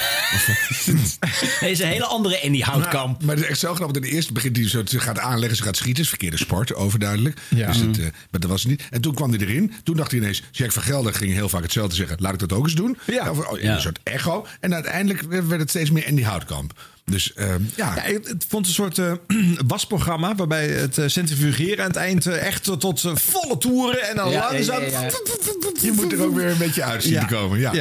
Hij 1.61 1.71
is 1.71 1.81
een 1.81 1.87
hele 1.89 2.05
andere 2.05 2.43
Andy 2.43 2.61
Houtkamp. 2.61 3.15
Nou, 3.17 3.25
maar 3.25 3.35
het 3.35 3.45
is 3.45 3.51
echt 3.51 3.59
zo 3.59 3.75
grappig. 3.75 3.97
In 3.97 4.03
de 4.03 4.09
eerste 4.09 4.33
begint 4.33 4.57
hij 4.57 4.69
zo, 4.69 4.83
ze 4.85 5.01
gaat 5.01 5.19
aanleggen, 5.19 5.57
ze 5.57 5.63
gaat 5.63 5.77
schieten. 5.77 6.03
is 6.03 6.09
verkeerde 6.09 6.37
sport, 6.37 6.75
overduidelijk. 6.75 7.41
Ja. 7.49 7.67
Dus 7.67 7.77
het, 7.77 7.99
eh, 7.99 8.05
maar 8.31 8.41
dat 8.41 8.51
was 8.51 8.63
het 8.63 8.71
niet. 8.71 8.83
En 8.91 9.01
toen 9.01 9.15
kwam 9.15 9.31
hij 9.31 9.39
erin. 9.39 9.73
Toen 9.83 9.97
dacht 9.97 10.11
hij 10.11 10.21
ineens, 10.21 10.43
Jack 10.51 10.73
van 10.73 10.83
Gelder 10.83 11.15
ging 11.15 11.33
heel 11.33 11.49
vaak 11.49 11.63
hetzelfde 11.63 11.95
zeggen. 11.95 12.17
Laat 12.21 12.33
ik 12.33 12.39
dat 12.39 12.53
ook 12.53 12.65
eens 12.65 12.75
doen. 12.75 12.99
Ja. 13.07 13.31
Oh, 13.31 13.61
Ja. 13.61 13.75
Een 13.75 13.81
soort 13.81 13.99
echo. 14.03 14.47
En 14.61 14.75
uiteindelijk 14.75 15.23
werd 15.23 15.61
het 15.61 15.71
steeds 15.71 15.91
meer 15.91 16.07
Andy 16.07 16.23
Houtkamp. 16.23 16.73
Dus 17.11 17.33
ehm, 17.35 17.63
ja. 17.75 17.93
Ja, 17.95 18.05
ik 18.05 18.27
het 18.27 18.45
vond 18.49 18.67
een 18.67 18.73
soort 18.73 18.99
eh, 18.99 19.13
wasprogramma 19.67 20.35
waarbij 20.35 20.69
het 20.69 20.99
eh, 20.99 21.05
centrifugeren 21.09 21.79
aan 21.85 21.91
het 21.91 21.97
eind 21.97 22.27
eh, 22.27 22.47
echt 22.47 22.65
tot, 22.65 22.81
tot 22.81 23.01
volle 23.15 23.59
toeren 23.59 24.09
en 24.09 24.17
dan 24.17 24.31
Ja, 24.31 24.53
langzaam. 24.53 24.83
ja, 24.83 24.89
ja, 24.89 25.01
ja. 25.03 25.11
Je 25.83 25.93
moet 25.93 26.13
er 26.13 26.23
ook 26.23 26.35
weer 26.35 26.51
een 26.51 26.59
beetje 26.59 26.83
uit 26.85 27.03
zien 27.03 27.13
Ja. 27.13 27.27
te 27.27 27.35
komen. 27.35 27.59
Ja. 27.59 27.73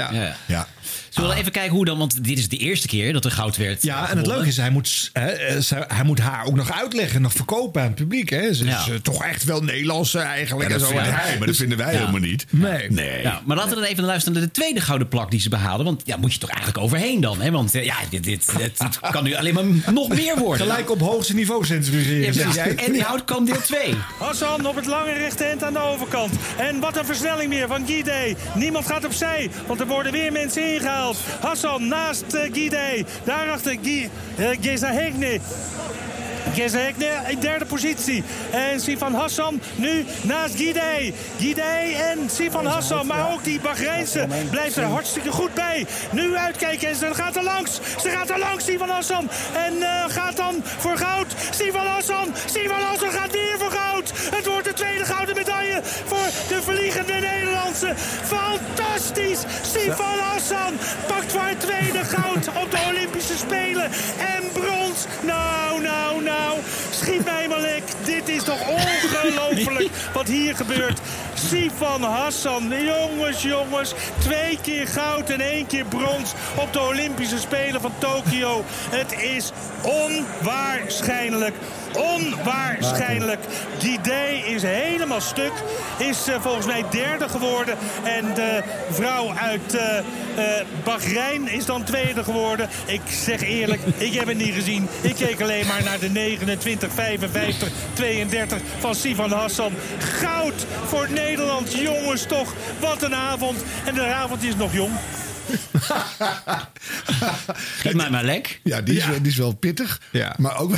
Ja. 0.47 0.67
We 1.13 1.33
even 1.35 1.51
kijken 1.51 1.75
hoe 1.75 1.85
dan, 1.85 1.97
want 1.97 2.23
dit 2.23 2.37
is 2.37 2.49
de 2.49 2.57
eerste 2.57 2.87
keer 2.87 3.13
dat 3.13 3.25
er 3.25 3.31
goud 3.31 3.57
werd. 3.57 3.83
Ja, 3.83 4.09
en 4.09 4.17
het 4.17 4.27
leuke 4.27 4.47
is, 4.47 4.57
hij 4.57 4.69
moet, 4.69 5.09
hè, 5.13 5.25
eh, 5.27 5.57
ze- 5.61 5.85
hij 5.87 6.03
moet 6.03 6.19
haar 6.19 6.45
ook 6.45 6.55
nog 6.55 6.71
uitleggen, 6.81 7.21
nog 7.21 7.33
verkopen 7.33 7.81
aan 7.81 7.87
het 7.87 7.95
publiek. 7.95 8.29
Hè. 8.29 8.53
Ze 8.53 8.65
is 8.65 8.73
eh, 8.73 8.95
toch 9.01 9.23
echt 9.23 9.43
wel 9.43 9.61
Nederlands 9.63 10.13
eh, 10.15 10.21
eigenlijk. 10.21 10.69
Ja, 10.69 10.75
en 10.75 10.81
dat 10.81 10.89
zo. 10.89 10.95
hij, 10.97 11.09
maar 11.29 11.37
dat 11.37 11.47
Dus- 11.47 11.57
vinden 11.57 11.77
wij 11.77 11.91
Ja. 11.93 11.99
helemaal 11.99 12.19
niet. 12.19 12.45
Nee. 12.49 12.91
Nee. 12.91 13.21
Ja, 13.21 13.41
maar 13.45 13.55
laten 13.57 13.73
we 13.75 13.79
dan 13.81 13.89
even 13.89 14.03
luisteren 14.03 14.37
naar 14.37 14.47
de 14.47 14.51
tweede 14.53 14.81
gouden 14.81 15.07
plak 15.07 15.31
die 15.31 15.39
ze 15.39 15.49
behaalden. 15.49 15.85
Want 15.85 16.01
ja, 16.05 16.17
moet 16.17 16.33
je 16.33 16.39
toch 16.39 16.49
eigenlijk 16.49 16.83
overheen 16.83 17.21
dan? 17.21 17.41
Hè? 17.41 17.51
Want 17.51 17.75
eh, 17.75 17.85
ja, 17.85 17.95
dit, 18.09 18.23
dit, 18.23 18.45
dit, 18.57 18.79
dit 18.79 18.99
kan 19.11 19.23
nu 19.23 19.33
alleen 19.35 19.53
maar 19.53 19.93
nog 19.93 20.07
meer 20.07 20.37
worden. 20.37 20.67
Gelijk 20.67 20.91
op 20.91 20.99
hoogste 20.99 21.33
niveau 21.33 21.65
centrifugeren, 21.65 22.53
Ja. 22.53 22.65
En 22.65 22.91
die 22.91 23.01
Houtkamp 23.01 23.47
deel 23.47 23.61
2. 23.61 23.93
Hassan 24.19 24.65
op 24.67 24.75
het 24.75 24.85
lange 24.85 25.13
rechterhand 25.13 25.63
aan 25.63 25.73
de 25.73 25.79
overkant. 25.79 26.31
En 26.57 26.79
wat 26.79 26.97
een 26.97 27.05
versnelling 27.05 27.49
meer 27.49 27.67
van 27.67 27.85
Guide. 27.87 28.35
Niemand 28.55 28.85
gaat 28.85 29.05
opzij, 29.05 29.49
want 29.67 29.79
er 29.79 29.87
worden 29.87 30.11
weer 30.11 30.31
mensen 30.31 30.73
ingehaald. 30.73 30.95
Hassan 31.39 31.88
naast 31.88 32.33
uh, 32.33 32.41
Guide. 32.51 33.05
Daarachter 33.23 33.77
Guy, 33.81 34.10
uh, 34.39 34.49
Geza 34.62 34.91
Hegne. 34.91 35.39
Geza 36.53 36.77
Hegne 36.77 37.21
in 37.27 37.39
derde 37.39 37.65
positie. 37.65 38.23
En 38.51 38.79
Sifan 38.79 39.13
Hassan 39.13 39.62
nu 39.75 40.05
naast 40.21 40.55
Guide. 40.55 41.13
Guide 41.39 41.62
en 41.62 42.29
Sifan 42.29 42.65
Hassan. 42.65 43.07
Maar 43.07 43.33
ook 43.33 43.43
die 43.43 43.60
Bahreinse 43.60 44.27
blijft 44.49 44.75
er 44.75 44.83
hartstikke 44.83 45.31
goed 45.31 45.53
bij. 45.53 45.86
Nu 46.12 46.36
uitkijken 46.36 46.88
en 46.88 46.95
ze 46.95 47.13
gaat 47.13 47.36
er 47.36 47.43
langs. 47.43 47.79
Ze 48.01 48.10
gaat 48.10 48.29
er 48.29 48.39
langs, 48.39 48.65
Sifan 48.65 48.89
Hassan. 48.89 49.29
En 49.53 49.81
eh, 49.81 50.03
gaat 50.07 50.38
dan 50.38 50.55
voor 50.63 50.97
goud. 50.97 51.36
Sifan 51.51 51.86
Hassan. 51.86 52.33
Sifan 52.45 52.81
Hassan 52.81 53.12
gaat 53.12 53.31
weer 53.31 53.55
voor 53.57 53.71
goud. 53.71 54.06
Het 54.36 54.45
wordt 54.45 54.65
de 54.65 54.73
tweede 54.73 55.06
gouden 55.06 55.36
medaille 55.36 55.80
voor 55.84 56.27
de 56.47 56.62
vliegende 56.62 57.13
Nederlandse. 57.13 57.93
Fantastisch. 58.23 59.39
Sifan 59.62 60.19
Hassan 60.19 60.73
pakt 61.08 61.32
voor 61.32 61.41
het 61.45 61.60
tweede 61.60 62.03
goud 62.03 62.47
op 62.47 62.71
de 62.71 62.77
Olympische 62.89 63.38
Spelen. 63.38 63.84
En 64.17 64.43
brons. 64.53 65.06
Nou, 65.21 65.82
nou, 65.82 66.23
nou. 66.23 66.58
Schiet 66.89 67.25
mij 67.25 67.47
maar 67.47 67.60
lek. 67.60 67.84
Dit 68.03 68.30
is 68.30 68.43
toch 68.43 68.67
ongelooflijk 68.67 69.89
wat 70.13 70.27
hier 70.27 70.56
gebeurt. 70.56 70.99
Sifan 71.34 72.03
Hassan. 72.03 72.73
Jongens, 72.86 73.41
jongens. 73.41 73.93
Twee 74.17 74.60
keer 74.62 74.88
goud 74.88 75.30
en 75.30 75.41
één 75.41 75.67
keer 75.67 75.86
brons 75.86 76.34
op 76.56 76.73
de 76.73 76.80
Olympische 76.82 77.38
Spelen 77.38 77.82
van 77.82 77.93
Tokio. 77.97 78.63
Het 78.89 79.21
is 79.21 79.51
onwaarschijnlijk. 79.82 81.56
Onwaarschijnlijk. 81.93 83.39
Guidé 83.80 84.45
is 84.45 84.62
helemaal 84.62 85.21
stuk. 85.21 85.52
Is 85.97 86.28
eh, 86.28 86.41
volgens 86.41 86.65
mij 86.65 86.84
derde 86.91 87.30
geworden. 87.30 87.78
En 88.04 88.34
de 88.34 88.63
vrouw 88.89 89.32
uit 89.34 89.76
eh, 89.76 90.43
Bahrein 90.84 91.47
is 91.47 91.65
dan 91.65 91.84
tweede 91.84 92.23
geworden. 92.23 92.69
Ik 92.86 93.02
zeg 93.08 93.41
eerlijk, 93.41 93.82
ik 93.97 94.13
heb 94.13 94.28
het 94.28 94.38
niet 94.38 94.54
gezien. 94.54 94.88
Ik 95.02 95.15
keek 95.15 95.41
alleen 95.41 95.67
maar 95.67 95.84
naar 95.84 96.00
de 96.00 96.10
29, 96.10 96.91
55, 96.93 97.69
32 97.93 98.60
van 98.80 98.95
Sivan 98.95 99.32
Hassan. 99.32 99.71
Goud 100.00 100.65
voor 100.86 101.08
Nederland. 101.10 101.73
Jongens 101.73 102.26
toch, 102.26 102.54
wat 102.80 103.02
een 103.02 103.15
avond. 103.15 103.63
En 103.86 103.93
de 103.93 104.06
avond 104.06 104.43
is 104.43 104.56
nog 104.56 104.73
jong. 104.73 104.91
Geef 107.77 107.93
mij 107.93 108.10
maar 108.10 108.23
lek. 108.23 108.60
Ja, 108.63 108.81
die 108.81 108.97
is, 108.97 109.05
Wel, 109.07 109.21
die 109.21 109.31
is 109.31 109.38
wel 109.38 109.53
pittig. 109.53 110.01
Maar 110.38 110.57
ook 110.60 110.71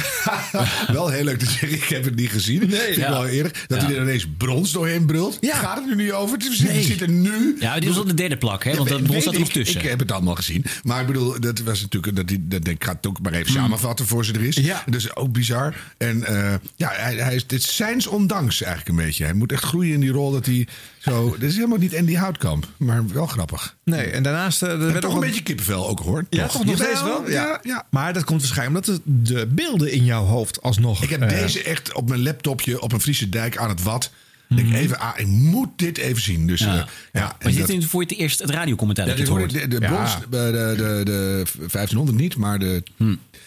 wel 0.91 1.09
heel 1.09 1.23
leuk 1.23 1.39
te 1.39 1.45
zeggen. 1.45 1.71
Ik 1.73 1.83
heb 1.83 2.03
het 2.03 2.15
niet 2.15 2.29
gezien. 2.29 2.59
Nee, 2.59 2.69
Vind 2.79 2.89
ik 2.97 3.03
Ja. 3.03 3.09
wel 3.09 3.27
eerlijk. 3.27 3.63
Dat 3.67 3.81
Ja. 3.81 3.87
hij 3.87 3.95
er 3.95 4.01
ineens 4.01 4.27
brons 4.37 4.71
doorheen 4.71 5.05
brult. 5.05 5.37
Gaat 5.41 5.77
het 5.79 5.89
er 5.89 5.95
nu 5.95 6.03
niet 6.03 6.11
over? 6.11 6.37
Het 6.37 6.47
zit, 6.51 6.67
Nee. 6.67 6.83
zit 6.83 7.01
er 7.01 7.09
nu. 7.09 7.55
Ja, 7.59 7.79
dit 7.79 7.89
was 7.89 7.97
op 7.97 8.07
de 8.07 8.13
derde 8.13 8.37
plak, 8.37 8.63
hè? 8.63 8.69
Ja, 8.69 8.77
Want 8.77 8.89
dat 8.89 9.03
brons 9.03 9.21
staat 9.21 9.33
er 9.33 9.39
nog 9.39 9.47
ik. 9.47 9.53
tussen. 9.53 9.81
Ik 9.81 9.87
heb 9.87 9.99
het 9.99 10.11
allemaal 10.11 10.35
gezien. 10.35 10.65
Maar 10.83 11.01
ik 11.01 11.07
bedoel, 11.07 11.39
dat 11.39 11.59
was 11.59 11.81
natuurlijk. 11.81 12.15
Dat, 12.15 12.27
die- 12.27 12.47
dat, 12.47 12.67
ik 12.67 12.83
ga 12.83 12.91
het 12.91 13.07
ook 13.07 13.19
maar 13.21 13.33
even 13.33 13.51
Hmm. 13.51 13.61
samenvatten 13.61 14.07
voor 14.07 14.25
ze 14.25 14.33
er 14.33 14.43
is. 14.43 14.55
Ja. 14.55 14.83
Is 14.91 15.15
ook 15.15 15.31
bizar. 15.31 15.75
En 15.97 16.23
eh, 16.25 16.53
ja, 16.75 16.89
hij, 16.95 17.15
hij 17.15 17.35
is, 17.35 17.47
dit 17.47 17.63
is 17.63 17.75
zijns 17.75 18.07
ondanks 18.07 18.61
eigenlijk 18.61 18.99
een 18.99 19.05
beetje. 19.05 19.23
Hij 19.23 19.33
moet 19.33 19.51
echt 19.51 19.63
groeien 19.63 19.93
in 19.93 19.99
die 19.99 20.11
rol 20.11 20.31
dat 20.31 20.45
hij 20.45 20.67
zo. 20.97 21.29
Dit 21.39 21.49
is 21.49 21.55
helemaal 21.55 21.77
niet 21.77 21.95
Andy 21.95 22.15
Houtkamp, 22.15 22.67
maar 22.77 23.07
wel 23.13 23.25
grappig. 23.25 23.75
Nee, 23.83 24.05
en 24.05 24.23
daarnaast... 24.23 24.58
eh, 24.61 24.69
er 24.71 24.77
werd 24.79 25.01
toch 25.01 25.09
ook 25.11 25.21
een 25.21 25.27
beetje 25.27 25.43
kippenvel 25.43 25.87
ook 25.87 25.99
hoor. 25.99 26.25
Ja, 26.29 26.47
toch 26.47 26.65
nog 26.65 26.75
steeds 26.75 27.03
wel? 27.03 27.29
Ja. 27.29 27.33
ja, 27.45 27.59
ja. 27.63 27.85
Maar 27.89 28.13
dat 28.13 28.23
komt 28.23 28.41
waarschijnlijk 28.41 28.87
omdat 28.87 29.01
de, 29.05 29.33
de 29.35 29.45
beelden 29.47 29.91
in 29.91 30.05
jouw 30.05 30.23
hoofd 30.25 30.61
alsnog... 30.61 31.03
Ik 31.03 31.09
heb 31.09 31.21
eh, 31.21 31.29
deze 31.29 31.63
echt 31.63 31.93
op 31.93 32.09
mijn 32.09 32.21
laptopje 32.23 32.81
op 32.81 32.91
een 32.91 33.01
Friese 33.01 33.29
dijk 33.29 33.57
aan 33.57 33.69
het 33.69 33.83
wat. 33.83 34.11
Denk 34.55 34.73
even, 34.73 34.99
ah, 34.99 35.13
ik 35.15 35.27
moet 35.27 35.69
dit 35.75 35.97
even 35.97 36.21
zien. 36.21 36.47
Dus, 36.47 36.59
Ja. 36.59 36.73
ja. 36.75 36.87
ja, 37.13 37.21
Maar 37.21 37.35
is 37.39 37.55
dit 37.55 37.67
dat- 37.67 37.75
nu 37.77 37.83
voor 37.83 38.01
het 38.01 38.11
eerst 38.11 38.39
het 38.39 38.49
radiocommentaar 38.49 39.05
Ja, 39.07 39.11
dat 39.11 39.19
je 39.19 39.25
dit 39.25 39.33
het 39.33 39.51
hoor 39.51 39.59
hoort? 39.59 39.71
de, 39.71 39.79
de, 39.79 39.87
brons, 39.87 40.17
de, 40.19 40.27
de, 40.29 40.73
de, 40.77 41.01
de 41.05 41.43
1500 41.71 42.17
niet, 42.17 42.35
maar 42.35 42.59
de 42.59 42.83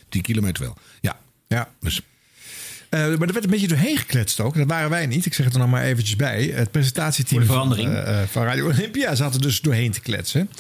10 0.08 0.22
kilometer 0.22 0.62
wel. 0.62 0.76
Ja. 1.00 1.16
Ja. 1.48 1.68
Dus, 1.80 2.00
Eh, 2.88 3.00
maar 3.00 3.10
er 3.10 3.18
werd 3.32 3.44
een 3.44 3.50
beetje 3.50 3.68
doorheen 3.68 3.96
gekletst 3.96 4.40
ook. 4.40 4.56
Dat 4.56 4.66
waren 4.68 4.90
wij 4.90 5.06
niet. 5.06 5.26
Ik 5.26 5.34
zeg 5.34 5.44
het 5.44 5.54
er 5.54 5.60
nog 5.60 5.70
maar 5.70 5.82
eventjes 5.84 6.16
bij. 6.16 6.44
Het 6.54 6.70
presentatieteam. 6.70 7.44
Van, 7.44 7.76
eh, 7.76 8.20
eh, 8.22 8.28
van 8.28 8.42
Radio 8.44 8.66
Olympia 8.68 9.14
zat 9.14 9.34
er 9.34 9.40
dus 9.40 9.60
doorheen 9.60 9.90
te 9.92 10.00
kletsen. 10.00 10.50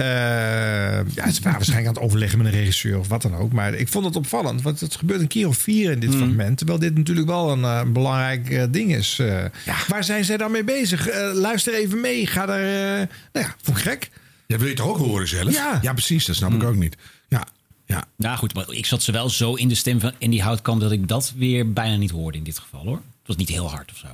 Eh, 0.00 1.14
ja, 1.14 1.30
ze 1.30 1.40
waren 1.42 1.52
waarschijnlijk 1.58 1.86
aan 1.86 1.94
het 1.94 2.02
overleggen 2.02 2.38
met 2.38 2.46
een 2.46 2.58
regisseur 2.58 2.98
of 2.98 3.08
wat 3.08 3.22
dan 3.22 3.34
ook. 3.36 3.52
Maar 3.52 3.74
ik 3.74 3.88
vond 3.88 4.04
het 4.04 4.16
opvallend, 4.16 4.62
want 4.62 4.80
het 4.80 4.96
gebeurt 4.96 5.20
een 5.20 5.26
keer 5.28 5.46
of 5.48 5.56
vier 5.56 5.90
in 5.90 6.00
dit 6.00 6.14
fragment. 6.14 6.56
Terwijl 6.58 6.78
dit 6.78 6.96
natuurlijk 6.96 7.26
wel 7.26 7.50
een 7.50 7.64
eh, 7.64 7.82
belangrijk 7.82 8.50
eh, 8.50 8.64
ding 8.70 8.94
is. 8.94 9.18
Eh, 9.18 9.44
Waar 9.88 10.04
zijn 10.04 10.24
zij 10.24 10.36
dan 10.36 10.50
mee 10.50 10.64
bezig? 10.64 11.08
Luister 11.34 11.74
even 11.74 12.00
mee. 12.00 12.26
Ga 12.26 12.46
daar. 12.46 12.60
eh, 12.60 13.06
nou 13.32 13.46
ja, 13.46 13.54
vond 13.62 13.76
ik 13.76 13.82
gek. 13.82 14.10
Ja, 14.46 14.56
wil 14.56 14.66
je 14.66 14.72
het 14.72 14.76
toch 14.82 14.88
ook 14.88 14.96
horen 14.96 15.28
zelf? 15.28 15.52
Ja. 15.54 15.78
ja 15.82 15.92
precies. 15.92 16.24
Dat 16.26 16.36
snap 16.36 16.52
ik 16.52 16.62
ook 16.62 16.76
niet. 16.76 16.96
Ja, 17.28 17.46
ja. 17.86 18.04
Nou 18.16 18.38
goed, 18.38 18.54
maar 18.54 18.64
ik 18.70 18.86
zat 18.86 19.02
ze 19.02 19.12
wel 19.12 19.28
zo 19.30 19.54
in 19.54 19.68
de 19.68 19.74
stem 19.74 20.00
van 20.00 20.12
in 20.18 20.30
die 20.30 20.42
houtkamp 20.42 20.80
dat 20.80 20.92
ik 20.92 21.08
dat 21.08 21.32
weer 21.36 21.72
bijna 21.72 21.96
niet 21.96 22.10
hoorde 22.10 22.38
in 22.38 22.44
dit 22.44 22.58
geval 22.58 22.80
hoor. 22.84 22.96
Het 22.96 23.26
was 23.26 23.36
niet 23.36 23.48
heel 23.48 23.70
hard 23.70 23.90
of 23.92 23.96
zo. 23.96 24.06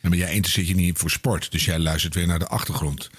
Ja, 0.00 0.08
maar 0.08 0.18
jij 0.18 0.32
interesseert 0.34 0.68
je 0.68 0.74
niet 0.74 0.98
voor 0.98 1.10
sport, 1.10 1.50
dus 1.52 1.64
jij 1.64 1.78
luistert 1.78 2.14
weer 2.14 2.26
naar 2.26 2.38
de 2.38 2.46
achtergrond. 2.48 3.10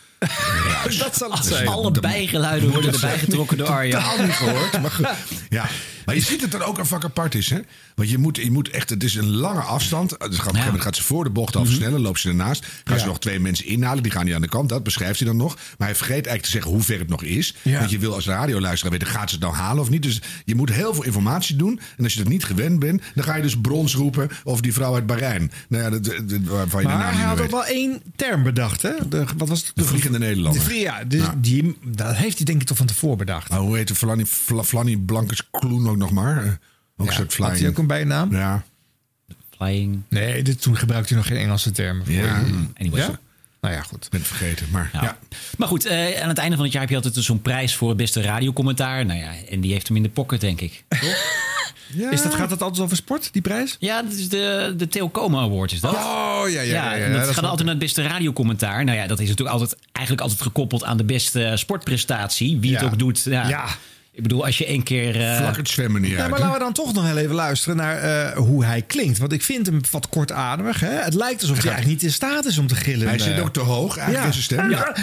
Dat 0.99 1.15
zal 1.17 1.29
het 1.29 1.37
Als 1.37 1.47
zijn. 1.47 1.67
alle 1.67 1.91
bijgeluiden 1.91 2.69
worden 2.71 2.93
erbij 2.93 3.17
getrokken 3.19 3.57
door 3.57 3.67
Arjan. 3.67 4.01
Gehoord. 4.01 4.81
Maar, 4.81 4.91
goed. 4.91 5.07
ja. 5.49 5.65
Maar 6.05 6.15
je 6.15 6.21
ziet 6.21 6.41
dat 6.41 6.53
er 6.61 6.67
ook 6.67 6.77
een 6.77 6.85
vak 6.85 7.03
apart 7.03 7.35
is. 7.35 7.49
Hè? 7.49 7.59
Want 7.95 8.09
je 8.09 8.17
moet, 8.17 8.37
je 8.37 8.51
moet 8.51 8.69
echt, 8.69 8.89
het 8.89 9.03
is 9.03 9.15
een 9.15 9.29
lange 9.35 9.59
afstand. 9.61 10.19
Dus 10.29 10.37
gaat, 10.37 10.57
gaat 10.81 10.95
ze 10.95 11.03
voor 11.03 11.23
de 11.23 11.29
bocht 11.29 11.55
al 11.55 11.65
versnellen, 11.65 12.01
loopt 12.01 12.19
ze 12.19 12.29
ernaast. 12.29 12.65
Gaan 12.83 12.99
ze 12.99 13.05
nog 13.05 13.19
twee 13.19 13.39
mensen 13.39 13.65
inhalen, 13.65 14.03
die 14.03 14.11
gaan 14.11 14.25
niet 14.25 14.33
aan 14.33 14.41
de 14.41 14.47
kant. 14.47 14.69
Dat 14.69 14.83
beschrijft 14.83 15.19
hij 15.19 15.27
dan 15.27 15.37
nog. 15.37 15.55
Maar 15.77 15.87
hij 15.87 15.95
vergeet 15.95 16.13
eigenlijk 16.13 16.43
te 16.45 16.51
zeggen 16.51 16.71
hoe 16.71 16.81
ver 16.81 16.99
het 16.99 17.09
nog 17.09 17.23
is. 17.23 17.55
Ja. 17.61 17.79
Want 17.79 17.91
je 17.91 17.97
wil 17.99 18.13
als 18.13 18.25
radioluisteraar 18.25 18.91
weten, 18.91 19.07
gaat 19.07 19.29
ze 19.29 19.35
het 19.35 19.43
nou 19.43 19.55
halen 19.55 19.81
of 19.81 19.89
niet? 19.89 20.03
Dus 20.03 20.21
je 20.45 20.55
moet 20.55 20.69
heel 20.71 20.93
veel 20.93 21.03
informatie 21.03 21.55
doen. 21.55 21.79
En 21.97 22.03
als 22.03 22.13
je 22.13 22.19
dat 22.19 22.27
niet 22.31 22.43
gewend 22.43 22.79
bent, 22.79 23.01
dan 23.15 23.23
ga 23.23 23.35
je 23.35 23.41
dus 23.41 23.57
brons 23.61 23.95
roepen. 23.95 24.29
Of 24.43 24.61
die 24.61 24.73
vrouw 24.73 24.93
uit 24.93 25.05
Bahrein. 25.05 25.51
Nou 25.69 25.83
ja, 25.83 25.89
dat, 25.89 26.03
dat- 26.05 26.41
waarvan 26.43 26.81
je 26.81 26.87
Maar 26.87 27.13
hij 27.15 27.23
had 27.25 27.41
ook 27.41 27.51
wel 27.51 27.65
één 27.65 28.01
term 28.15 28.43
bedacht, 28.43 28.81
hè? 28.81 28.91
De, 29.09 29.23
wat 29.37 29.47
was 29.49 29.59
het? 29.59 29.71
De 29.75 29.83
vliegende 29.83 30.19
Nederlander. 30.19 30.61
De 30.61 30.67
vlie- 30.67 30.79
ja, 30.79 31.03
dus 31.03 31.21
Ja. 31.21 31.35
Die, 31.37 31.77
dat 31.85 32.15
heeft 32.15 32.35
hij 32.37 32.45
denk 32.45 32.61
ik 32.61 32.67
toch 32.67 32.77
van 32.77 32.85
tevoren 32.85 33.17
bedacht. 33.17 33.49
Maar 33.49 33.59
hoe 33.59 33.77
heet 33.77 33.87
de 33.87 33.95
Flanny, 33.95 34.25
Fla- 34.25 34.63
Flanny 34.63 34.97
Blankes 34.97 35.49
Kloen 35.51 35.87
ook 35.95 36.01
nog 36.01 36.11
maar? 36.11 36.43
Eh, 36.45 36.51
Ook 36.97 37.07
een 37.07 37.13
soort 37.13 37.17
Had 37.17 37.33
flying. 37.33 37.59
hij 37.59 37.67
ook 37.69 37.77
een 37.77 37.87
bijnaam? 37.87 38.31
Ja. 38.35 38.63
Flying. 39.57 40.01
Nee, 40.09 40.43
dit, 40.43 40.61
toen 40.61 40.77
gebruikte 40.77 41.13
hij 41.13 41.17
nog 41.23 41.31
geen 41.31 41.37
Engelse 41.41 41.71
termen. 41.71 42.05
Voor. 42.05 42.15
Ja. 42.15 42.41
Anyways. 42.79 43.05
Ja? 43.05 43.19
Nou 43.61 43.73
ja, 43.77 43.81
goed. 43.81 44.07
Ben 44.09 44.19
het 44.19 44.29
vergeten, 44.29 44.67
maar 44.71 44.89
Ja. 44.93 45.01
ja. 45.01 45.17
Maar 45.57 45.67
goed, 45.67 45.85
eh, 45.85 46.21
aan 46.21 46.27
het 46.29 46.37
einde 46.37 46.55
van 46.55 46.63
het 46.63 46.73
jaar 46.73 46.81
heb 46.81 46.89
je 46.91 46.95
altijd 46.95 47.15
zo'n 47.25 47.41
prijs 47.41 47.75
voor 47.75 47.87
het 47.87 47.97
beste 47.97 48.21
radiocommentaar. 48.21 49.05
Nou 49.05 49.19
ja, 49.19 49.31
en 49.49 49.61
die 49.61 49.71
heeft 49.71 49.87
hem 49.87 49.97
in 49.97 50.03
de 50.03 50.09
pocket, 50.09 50.41
denk 50.41 50.61
ik. 50.61 50.83
Is 52.11 52.21
dat, 52.21 52.33
gaat 52.35 52.49
het 52.49 52.61
altijd 52.61 52.83
over 52.83 52.95
sport, 52.97 53.29
die 53.33 53.41
prijs? 53.41 53.75
Ja, 53.79 54.01
dat 54.01 54.11
is 54.11 54.29
de, 54.29 54.73
de 54.77 54.87
Theo 54.87 55.09
Komen 55.09 55.39
Award, 55.41 55.71
is 55.71 55.79
dat? 55.79 55.93
Oh, 55.95 56.41
ja, 56.47 56.47
ja, 56.47 56.61
ja. 56.61 56.93
ja, 56.95 57.03
en 57.05 57.11
dat 57.13 57.25
dat 57.25 57.33
gaat 57.33 57.43
altijd 57.43 57.61
naar 57.63 57.69
het 57.75 57.79
beste 57.83 58.01
radiocommentaar. 58.01 58.83
Nou 58.83 58.97
ja, 58.97 59.07
dat 59.07 59.19
is 59.19 59.27
natuurlijk 59.29 59.57
altijd, 59.59 59.79
eigenlijk 59.91 60.25
altijd 60.25 60.41
gekoppeld 60.47 60.83
aan 60.83 60.97
de 60.97 61.03
beste 61.03 61.51
sportprestatie. 61.55 62.59
Wie 62.59 62.71
het 62.71 62.81
Ja. 62.81 62.87
ook 62.87 62.99
doet. 62.99 63.23
Ja. 63.23 63.67
Ik 64.15 64.21
bedoel, 64.23 64.45
als 64.45 64.57
je 64.57 64.65
één 64.65 64.83
keer... 64.83 65.21
eh, 65.21 65.37
Vlak 65.37 65.57
het 65.57 65.69
zwemmen 65.69 66.01
niet 66.01 66.11
Ja, 66.11 66.17
uit. 66.21 66.29
maar 66.29 66.39
laten 66.39 66.53
we 66.53 66.59
dan 66.59 66.73
toch 66.73 66.93
nog 66.93 67.05
heel 67.05 67.17
even 67.17 67.35
luisteren 67.35 67.77
naar 67.77 67.97
eh, 67.97 68.37
hoe 68.37 68.65
hij 68.65 68.81
klinkt. 68.81 69.17
Want 69.17 69.31
ik 69.33 69.41
vind 69.43 69.65
hem 69.65 69.81
wat 69.91 70.09
kortademig. 70.09 70.79
Hè? 70.79 70.89
Het 70.89 71.13
lijkt 71.13 71.41
alsof 71.41 71.57
hij 71.57 71.65
eigenlijk 71.71 72.01
niet 72.01 72.09
in 72.09 72.15
staat 72.15 72.45
is 72.45 72.57
om 72.57 72.67
te 72.67 72.75
gillen. 72.75 73.07
Hij 73.07 73.19
zit 73.19 73.33
Eh, 73.37 73.43
ook 73.43 73.53
te 73.53 73.59
hoog, 73.59 73.97
eigenlijk 73.97 74.19
ja. 74.19 74.25
in 74.25 74.33
zijn 74.33 74.43
stem. 74.43 74.69
Ja. 74.69 74.95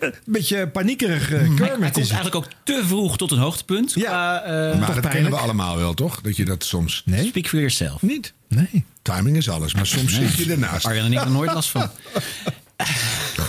Een 0.00 0.12
beetje 0.24 0.68
paniekerig 0.68 1.30
uh, 1.32 1.38
hij 1.38 1.48
Kermit 1.56 1.78
komt 1.78 1.96
is 1.96 2.02
het. 2.10 2.12
eigenlijk 2.18 2.34
ook 2.34 2.46
te 2.64 2.82
vroeg 2.86 3.16
tot 3.16 3.30
een 3.30 3.38
hoogtepunt. 3.38 3.92
Ja, 3.94 4.02
qua, 4.02 4.42
eh, 4.42 4.78
Maar 4.78 4.94
dat 4.94 5.08
kennen 5.08 5.30
we 5.30 5.36
allemaal 5.36 5.76
wel, 5.76 5.94
toch? 5.94 6.20
Dat 6.20 6.36
je 6.36 6.44
dat 6.44 6.64
soms... 6.64 7.02
Nee? 7.04 7.26
Speak 7.26 7.46
for 7.46 7.58
yourself. 7.58 8.02
Niet. 8.02 8.32
Nee. 8.48 8.84
Timing 9.02 9.36
is 9.36 9.48
alles, 9.50 9.74
maar 9.74 9.86
soms 9.86 10.14
zit 10.14 10.34
je 10.34 10.50
ernaast. 10.52 10.86
Arjan 10.86 11.04
en 11.04 11.12
ik 11.12 11.20
er 11.20 11.30
nooit 11.30 11.52
last 11.52 11.68
van. 11.70 11.90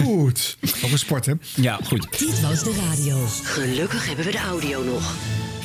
Goed. 0.05 0.57
Over 0.83 0.99
sport, 0.99 1.25
hè? 1.25 1.33
Ja, 1.55 1.79
goed. 1.83 2.19
Dit 2.19 2.41
was 2.41 2.63
de 2.63 2.73
radio. 2.89 3.25
Gelukkig 3.43 4.07
hebben 4.07 4.25
we 4.25 4.31
de 4.31 4.37
audio 4.37 4.83
nog. 4.83 5.13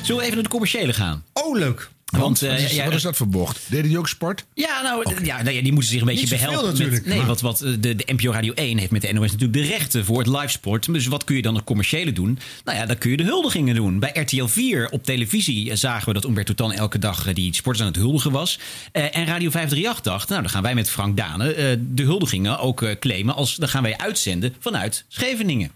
Zullen 0.03 0.17
we 0.17 0.23
even 0.23 0.35
naar 0.35 0.43
de 0.43 0.49
commerciële 0.49 0.93
gaan? 0.93 1.25
Oh, 1.33 1.59
leuk. 1.59 1.91
Want, 2.19 2.43
eh, 2.43 2.51
wat, 2.51 2.59
is, 2.59 2.75
ja, 2.75 2.85
wat 2.85 2.95
is 2.95 3.03
dat 3.03 3.17
voor 3.17 3.29
bocht? 3.29 3.61
Deden 3.69 3.89
die 3.89 3.99
ook 3.99 4.09
sport? 4.09 4.45
Ja, 4.55 4.83
nou, 4.83 5.25
ja, 5.25 5.43
nou 5.43 5.55
ja, 5.57 5.63
die 5.63 5.73
moeten 5.73 5.91
zich 5.91 6.01
een 6.01 6.07
beetje 6.07 6.29
behelpen. 6.29 6.65
natuurlijk, 6.65 6.97
Met, 6.97 7.07
nee, 7.07 7.17
maar- 7.19 7.27
wat, 7.27 7.41
wat 7.41 7.61
eh, 7.61 7.71
de, 7.81 7.97
de 7.97 8.05
NPO 8.13 8.31
Radio 8.33 8.53
1 8.53 8.79
heeft 8.79 8.91
met 8.91 9.03
de 9.03 9.13
NOS 9.13 9.31
natuurlijk 9.33 9.53
de 9.53 9.63
rechten 9.63 10.05
voor 10.05 10.19
het 10.19 10.27
livesport. 10.27 10.93
Dus 10.93 11.07
wat 11.07 11.25
kun 11.25 11.37
je 11.37 11.43
dan 11.43 11.55
het 11.55 11.65
commerciële 11.65 12.13
doen? 12.13 12.39
Nou 12.65 12.79
ja, 12.79 12.87
dan 12.87 12.99
kun 12.99 13.11
je 13.11 13.17
de 13.17 13.23
huldigingen 13.23 13.75
doen. 13.75 13.99
Bij 13.99 14.11
RTL 14.15 14.45
4 14.47 14.89
op 14.91 15.05
televisie 15.05 15.71
eh, 15.71 15.77
zagen 15.77 16.07
we 16.09 16.13
dat 16.15 16.25
Umberto 16.25 16.55
Tan 16.55 16.73
elke 16.73 16.99
dag 16.99 17.33
die 17.33 17.55
sporters 17.55 17.87
aan 17.87 17.93
het 17.93 18.01
huldigen 18.03 18.31
was. 18.31 18.59
Eh, 18.93 19.03
en 19.03 19.27
Radio 19.27 19.51
538 19.51 20.01
dacht, 20.03 20.29
nou 20.29 20.41
dan 20.43 20.51
gaan 20.51 20.63
wij 20.63 20.75
met 20.75 20.91
Frank 20.91 21.17
Dane 21.17 21.53
eh, 21.53 21.77
de 21.81 22.03
huldigingen 22.03 22.59
ook 22.59 22.83
eh, 22.83 22.99
claimen. 22.99 23.35
Als, 23.35 23.57
dan 23.57 23.69
gaan 23.69 23.83
wij 23.83 23.97
uitzenden 23.99 24.55
vanuit 24.59 25.05
Scheveningen. 25.09 25.71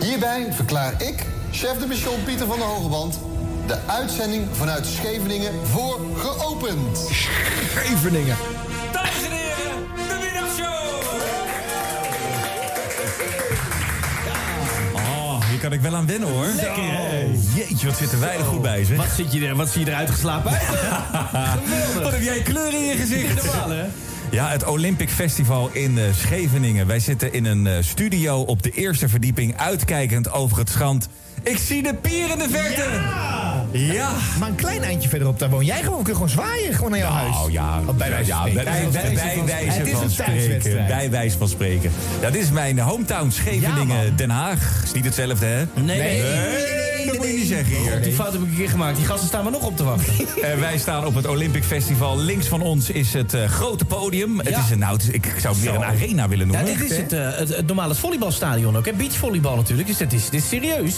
Hierbij 0.00 0.46
verklaar 0.52 1.02
ik, 1.02 1.26
chef 1.52 1.78
de 1.78 1.86
mission 1.86 2.24
Pieter 2.24 2.46
van 2.46 2.58
der 2.58 2.66
Hogeband, 2.66 3.20
de 3.70 3.78
uitzending 3.86 4.46
vanuit 4.52 4.86
Scheveningen 4.86 5.52
voor 5.66 6.00
geopend. 6.16 6.98
Scheveningen. 7.70 8.36
Dames 8.92 9.22
en 9.24 9.30
heren, 9.30 9.86
de 10.08 10.18
middagshow! 10.22 11.02
Oh, 14.94 15.48
hier 15.48 15.58
kan 15.58 15.72
ik 15.72 15.80
wel 15.80 15.94
aan 15.94 16.06
wennen 16.06 16.28
hoor. 16.28 16.46
Lekker, 16.46 16.82
Jeetje, 17.54 17.86
wat 17.86 17.96
zitten 17.96 18.20
wij 18.20 18.36
er 18.36 18.44
goed 18.44 18.62
bij, 18.62 18.84
zeg. 18.84 18.96
Wat, 18.96 19.06
zit 19.16 19.32
je 19.32 19.46
er, 19.46 19.56
wat 19.56 19.68
zie 19.68 19.84
je 19.84 19.90
eruit 19.90 20.10
geslapen 20.10 20.50
uit? 21.32 22.02
Wat 22.02 22.12
heb 22.12 22.22
jij 22.22 22.42
kleur 22.42 22.74
in 22.74 22.84
je 22.84 22.96
gezicht? 22.96 23.44
Normaal, 23.44 23.70
hè? 23.70 23.84
Ja, 24.30 24.48
het 24.48 24.64
Olympic 24.64 25.10
Festival 25.10 25.70
in 25.72 25.98
eh, 25.98 26.04
Scheveningen. 26.12 26.86
Wij 26.86 27.00
zitten 27.00 27.32
in 27.32 27.44
een 27.44 27.66
eh, 27.66 27.74
studio 27.80 28.40
op 28.40 28.62
de 28.62 28.70
eerste 28.70 29.08
verdieping, 29.08 29.56
uitkijkend 29.56 30.32
over 30.32 30.58
het 30.58 30.68
strand. 30.68 31.08
Ik 31.42 31.58
zie 31.58 31.82
de 31.82 31.94
pier 31.94 32.30
in 32.30 32.38
de 32.38 32.46
verte! 32.50 32.84
Ja! 33.72 34.10
Maar 34.38 34.48
een 34.48 34.54
klein 34.54 34.82
eindje 34.82 35.08
verderop, 35.08 35.38
daar 35.38 35.50
woon 35.50 35.64
jij 35.64 35.82
gewoon. 35.82 35.98
Kun 35.98 36.06
je 36.06 36.12
gewoon 36.14 36.28
zwaaien, 36.28 36.74
gewoon 36.74 36.90
naar 36.90 36.98
jouw 37.00 37.10
huis. 37.10 37.34
Nou 37.34 37.52
ja, 37.52 37.80
Oh, 37.86 37.94
bij 37.96 38.10
wijze 38.10 38.30
van 38.32 38.52
ja, 38.52 38.60
spreken. 38.60 38.64
bij, 38.64 38.88
bij, 38.92 39.34
bij 39.34 39.44
wijze 39.44 39.78
Het 39.78 39.86
is 39.86 39.92
van 39.92 40.02
een 40.02 40.10
spreken. 40.10 40.86
Bij 40.86 41.10
wijze 41.10 41.38
van 41.38 41.48
spreken. 41.48 41.90
Dat 42.20 42.34
is 42.34 42.50
mijn 42.50 42.78
hometown 42.78 43.24
Ja, 43.24 43.30
Scheveningen. 43.30 44.16
Den 44.16 44.30
Haag. 44.30 44.80
Is 44.84 44.92
niet 44.92 45.04
hetzelfde, 45.04 45.46
hè? 45.46 45.64
Nee, 45.74 45.84
nee, 45.98 46.22
nee, 46.22 47.06
dat 47.06 47.16
moet 47.16 47.26
je 47.26 47.32
niet 47.32 47.46
zeggen 47.46 47.76
hier. 47.76 48.02
Die 48.02 48.12
fout 48.12 48.32
heb 48.32 48.42
ik 48.42 48.48
een 48.48 48.56
keer 48.56 48.68
gemaakt. 48.68 48.96
Die 48.96 49.06
gasten 49.06 49.28
staan 49.28 49.42
maar 49.42 49.52
nog 49.52 49.62
op 49.66 49.76
te 49.76 49.84
wachten. 49.84 50.12
Eh, 50.42 50.58
wij 50.58 50.78
staan 50.78 51.06
op 51.06 51.14
het 51.14 51.26
Olympic 51.26 51.64
Festival. 51.64 52.18
Links 52.18 52.46
van 52.46 52.60
ons 52.62 52.90
is 52.90 53.12
het 53.12 53.34
eh, 53.34 53.44
grote 53.44 53.84
podium. 53.84 54.38
Het 54.38 54.48
Ja. 54.48 54.58
is 54.64 54.70
een, 54.70 54.78
nou, 54.78 54.96
is- 54.98 55.08
ik 55.08 55.32
zou 55.40 55.54
het 55.54 55.64
meer 55.64 55.74
een 55.74 55.84
arena 55.84 56.28
willen 56.28 56.50
Ja, 56.50 56.60
noemen. 56.60 56.78
dit 56.78 56.90
is 56.90 56.96
het, 56.96 57.10
het, 57.10 57.48
het 57.56 57.66
normale 57.66 57.94
volleybalstadion 57.94 58.76
ook. 58.76 58.86
hè? 58.86 58.92
Beachvolleybal 58.92 59.56
natuurlijk. 59.56 59.88
Dus 59.88 59.96
dit 59.96 60.12
is, 60.12 60.28
dit 60.30 60.42
is 60.42 60.48
serieus. 60.48 60.94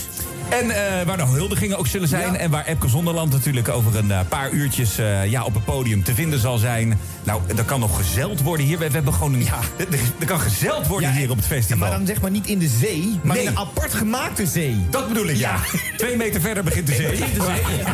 En 0.60 0.70
eh, 0.70 1.06
waar 1.06 1.16
de 1.16 1.22
huldigingen 1.22 1.78
ook 1.78 1.86
zullen 1.86 2.08
zijn. 2.08 2.36
En 2.36 2.50
waar 2.50 2.66
Epke 2.66 2.88
Zonderland 2.88 3.32
natuurlijk 3.32 3.68
over 3.68 3.96
een 3.96 4.10
eh, 4.10 4.20
paar 4.28 4.50
uurtjes 4.50 4.98
eh, 4.98 5.26
ja, 5.30 5.44
op 5.44 5.54
het 5.54 5.64
podium 5.64 6.02
te 6.02 6.14
vinden 6.14 6.38
zal 6.38 6.58
zijn. 6.58 6.98
Nou, 7.22 7.40
er 7.56 7.64
kan 7.64 7.80
nog 7.80 7.96
gezeld 7.96 8.40
worden 8.42 8.66
hier. 8.66 8.78
We, 8.78 8.86
we 8.86 8.92
hebben 8.92 9.12
gewoon 9.12 9.34
een, 9.34 9.44
ja. 9.44 9.58
er, 9.78 9.86
er 10.18 10.26
kan 10.26 10.40
gezeld 10.40 10.86
worden 10.86 11.08
Ja, 11.08 11.16
hier 11.16 11.30
op 11.30 11.36
het 11.36 11.46
festival. 11.46 11.78
maar 11.78 11.90
dan 11.98 12.06
zeg 12.06 12.20
maar 12.20 12.30
niet 12.30 12.46
in 12.46 12.58
de 12.58 12.68
zee, 12.68 13.18
maar 13.22 13.36
Nee. 13.36 13.44
in 13.44 13.50
een 13.50 13.58
apart 13.58 13.94
gemaakte 13.94 14.46
zee. 14.46 14.86
Dat 14.90 15.08
bedoel 15.08 15.26
ik, 15.28 15.36
ja. 15.36 15.56
Twee 15.96 16.16
meter 16.16 16.40
verder 16.40 16.64
begint 16.64 16.86
de 16.86 16.94
zee. 16.94 17.18
Ja, 17.18 17.26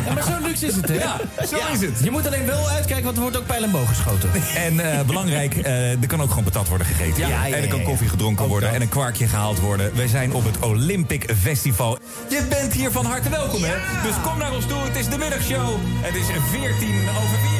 maar 0.13 0.23
zo 0.23 0.47
luxe 0.47 0.65
is 0.65 0.75
het, 0.75 0.87
hè? 0.87 0.93
Ja, 0.93 1.17
zo 1.49 1.57
is 1.73 1.81
het. 1.81 1.99
Je 2.03 2.11
moet 2.11 2.27
alleen 2.27 2.45
wel 2.45 2.69
uitkijken, 2.69 3.03
want 3.03 3.15
er 3.15 3.21
wordt 3.21 3.37
ook 3.37 3.45
pijl 3.45 3.63
en 3.63 3.71
boog 3.71 3.87
geschoten. 3.87 4.29
En 4.55 5.05
belangrijk, 5.05 5.55
er 6.01 6.07
kan 6.07 6.21
ook 6.21 6.29
gewoon 6.29 6.43
patat 6.43 6.67
worden 6.67 6.87
gegeten. 6.87 7.23
En 7.23 7.53
er 7.61 7.67
kan 7.67 7.83
koffie 7.83 8.07
gedronken 8.09 8.47
worden 8.47 8.73
en 8.73 8.81
een 8.81 8.89
kwarkje 8.89 9.27
gehaald 9.27 9.59
worden. 9.59 9.95
Wij 9.95 10.07
zijn 10.07 10.33
op 10.33 10.45
het 10.45 10.59
Olympic 10.59 11.29
Festival. 11.41 11.97
Je 12.29 12.47
bent 12.49 12.73
hier 12.73 12.91
van 12.91 13.05
harte 13.05 13.29
welkom, 13.29 13.63
hè? 13.63 13.75
Dus 14.03 14.21
kom 14.23 14.37
naar 14.37 14.53
ons 14.53 14.65
toe. 14.65 14.77
Het 14.77 14.95
is 14.95 15.09
de 15.09 15.17
middagshow. 15.17 15.77
Het 16.01 16.15
is 16.15 16.25
14 16.25 17.09
over 17.09 17.37
4. 17.37 17.59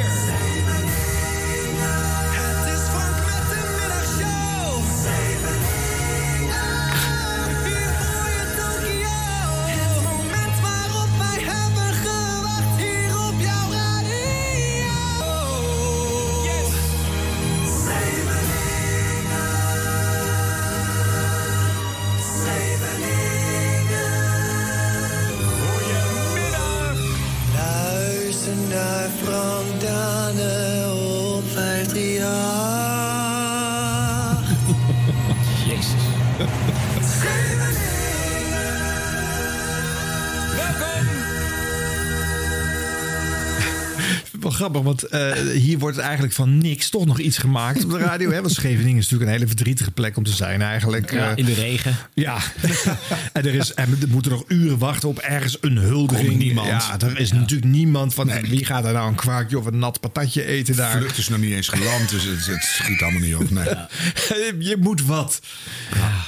Grappig, 44.60 44.82
want 44.82 45.04
eh, 45.04 45.32
hier 45.54 45.80
wordt 45.80 45.98
eigenlijk 45.98 46.34
van 46.34 46.58
niks 46.58 46.90
toch 46.90 47.06
nog 47.06 47.20
iets 47.20 47.38
gemaakt 47.38 47.84
op 47.84 47.90
de 47.92 47.98
radio. 47.98 48.32
Hè? 48.32 48.42
Want 48.42 48.54
Scheveningen 48.54 48.98
is 48.98 49.04
natuurlijk 49.04 49.30
een 49.30 49.36
hele 49.36 49.48
verdrietige 49.48 49.92
plek 49.92 50.18
om 50.18 50.24
te 50.24 50.32
zijn 50.32 50.62
eigenlijk. 50.62 51.12
Ja, 51.12 51.30
Eh, 51.32 51.38
in 51.38 51.46
de 51.46 51.54
regen. 51.54 51.96
Ja, 52.14 52.38
en 53.34 53.46
er, 53.46 53.54
is, 53.56 53.74
en 53.74 53.98
er 54.02 54.08
moeten 54.08 54.32
nog 54.32 54.44
uren 54.48 54.78
wachten 54.78 55.10
op 55.10 55.18
ergens 55.20 55.58
een 55.62 55.78
huldiging. 55.78 56.28
Komt 56.28 56.40
niemand. 56.40 56.68
Ja, 56.68 57.00
er 57.00 57.20
is 57.20 57.32
natuurlijk 57.32 57.72
niemand 57.72 58.14
van 58.14 58.32
wie 58.42 58.66
gaat 58.66 58.86
er 58.86 58.94
nou 58.94 59.08
een 59.10 59.16
kwarkje 59.16 59.58
of 59.58 59.66
een 59.66 59.80
nat 59.80 60.00
patatje 60.00 60.46
eten 60.46 60.76
daar. 60.76 60.98
vlucht 60.98 61.18
is 61.18 61.30
nog 61.30 61.40
niet 61.40 61.52
eens 61.54 61.68
geland, 61.68 62.10
dus 62.10 62.24
het, 62.24 62.46
het 62.46 62.64
schiet 62.64 63.02
allemaal 63.02 63.22
niet 63.22 63.36
op. 63.36 63.50
Nee. 63.50 63.66
Je 64.70 64.78
moet 64.80 65.06
wat. 65.06 65.40